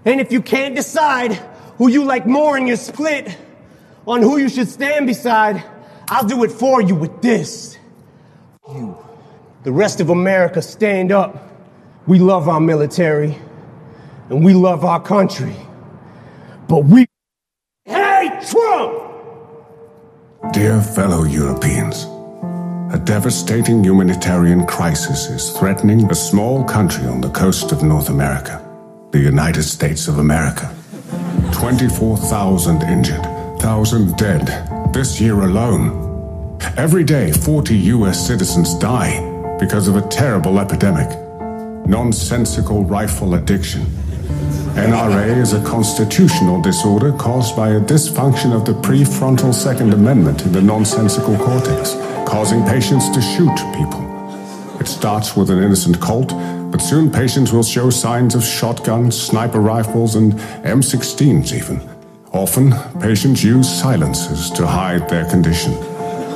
And 0.06 0.22
if 0.22 0.32
you 0.32 0.44
can't 0.44 0.76
decide 0.76 1.34
who 1.80 1.88
you 1.90 2.06
like 2.06 2.28
more 2.28 2.56
and 2.56 2.68
you're 2.68 2.78
split 2.78 3.36
on 4.06 4.22
who 4.22 4.38
you 4.38 4.48
should 4.48 4.68
stand 4.68 5.08
beside, 5.08 5.64
I'll 6.10 6.26
do 6.26 6.44
it 6.46 6.52
for 6.52 6.82
you 6.82 6.96
with 6.96 7.22
this. 7.22 7.78
You, 8.70 8.98
the 9.64 9.72
rest 9.72 10.00
of 10.00 10.10
America, 10.10 10.62
stand 10.62 11.12
up. 11.12 11.52
We 12.06 12.20
love 12.20 12.48
our 12.48 12.62
military 12.62 13.38
and 14.30 14.44
we 14.44 14.54
love 14.54 14.86
our 14.86 15.02
country. 15.02 15.56
But 16.70 16.86
we 16.86 17.08
hate 17.86 18.42
Trump! 18.50 19.04
Dear 20.54 20.82
fellow 20.82 21.24
Europeans, 21.24 22.06
a 22.94 23.02
devastating 23.04 23.84
humanitarian 23.84 24.66
crisis 24.66 25.28
is 25.28 25.52
threatening 25.58 26.10
a 26.10 26.16
small 26.16 26.64
country 26.64 27.06
on 27.06 27.20
the 27.20 27.30
coast 27.30 27.74
of 27.74 27.84
North 27.84 28.10
America, 28.10 28.64
the 29.12 29.20
United 29.20 29.64
States 29.64 30.08
of 30.08 30.20
America. 30.20 30.74
24,000 31.52 32.84
injured, 32.84 33.26
1,000 33.26 34.16
dead 34.16 34.77
this 34.98 35.22
year 35.22 35.42
alone. 35.42 36.58
Every 36.76 37.04
day, 37.04 37.32
40 37.32 37.76
US 37.98 38.26
citizens 38.26 38.74
die 38.74 39.14
because 39.60 39.88
of 39.88 39.96
a 39.96 40.02
terrible 40.08 40.60
epidemic 40.60 41.08
nonsensical 41.86 42.84
rifle 42.84 43.36
addiction. 43.36 43.84
NRA 44.74 45.38
is 45.38 45.54
a 45.54 45.64
constitutional 45.64 46.64
disorder 46.64 47.12
caused 47.12 47.56
by 47.56 47.70
a 47.70 47.80
dysfunction 47.80 48.56
of 48.56 48.66
the 48.66 48.74
prefrontal 48.74 49.54
Second 49.54 49.94
Amendment 49.94 50.42
in 50.48 50.52
the 50.52 50.64
nonsensical 50.64 51.38
cortex, 51.38 51.94
causing 52.28 52.66
patients 52.66 53.08
to 53.10 53.22
shoot 53.22 53.56
people. 53.78 54.02
It 54.80 54.88
starts 54.88 55.38
with 55.38 55.52
an 55.52 55.60
innocent 55.60 56.02
colt, 56.02 56.30
but 56.72 56.82
soon 56.82 57.12
patients 57.12 57.52
will 57.52 57.62
show 57.62 57.92
signs 57.92 58.34
of 58.34 58.44
shotguns, 58.44 59.16
sniper 59.16 59.60
rifles, 59.60 60.16
and 60.16 60.34
M16s 60.64 61.54
even. 61.54 61.97
Often, 62.38 62.72
patients 63.00 63.44
use 63.44 63.68
silencers 63.68 64.52
to 64.52 64.68
hide 64.68 65.10
their 65.10 65.26
condition. 65.28 65.74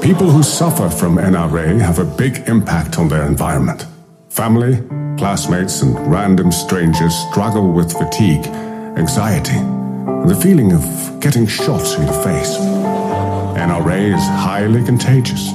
People 0.01 0.31
who 0.31 0.41
suffer 0.41 0.89
from 0.89 1.17
NRA 1.17 1.79
have 1.79 1.99
a 1.99 2.03
big 2.03 2.49
impact 2.49 2.97
on 2.97 3.07
their 3.07 3.27
environment. 3.27 3.85
Family, 4.29 4.77
classmates, 5.19 5.83
and 5.83 5.95
random 6.11 6.51
strangers 6.51 7.13
struggle 7.29 7.71
with 7.71 7.93
fatigue, 7.95 8.47
anxiety, 8.97 9.57
and 9.57 10.27
the 10.27 10.35
feeling 10.35 10.73
of 10.73 10.81
getting 11.19 11.45
shot 11.45 11.85
in 11.99 12.07
the 12.07 12.13
face. 12.23 12.57
NRA 13.55 14.15
is 14.15 14.25
highly 14.47 14.83
contagious. 14.83 15.51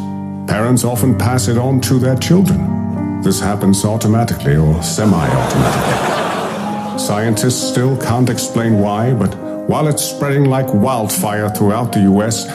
Parents 0.46 0.84
often 0.84 1.18
pass 1.18 1.48
it 1.48 1.58
on 1.58 1.80
to 1.80 1.98
their 1.98 2.16
children. 2.16 3.20
This 3.20 3.40
happens 3.40 3.84
automatically 3.84 4.54
or 4.54 4.80
semi 4.80 5.28
automatically. 5.28 6.98
Scientists 7.00 7.68
still 7.68 7.96
can't 7.96 8.30
explain 8.30 8.78
why, 8.78 9.12
but 9.12 9.45
while 9.66 9.88
it's 9.88 10.04
spreading 10.04 10.44
like 10.44 10.72
wildfire 10.72 11.48
throughout 11.50 11.92
the 11.92 12.00
US, 12.12 12.46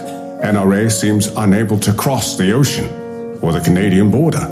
NRA 0.41 0.89
seems 0.89 1.27
unable 1.27 1.77
to 1.79 1.93
cross 1.93 2.37
the 2.37 2.51
ocean 2.53 2.87
or 3.41 3.51
the 3.51 3.59
Canadian 3.59 4.09
border. 4.09 4.47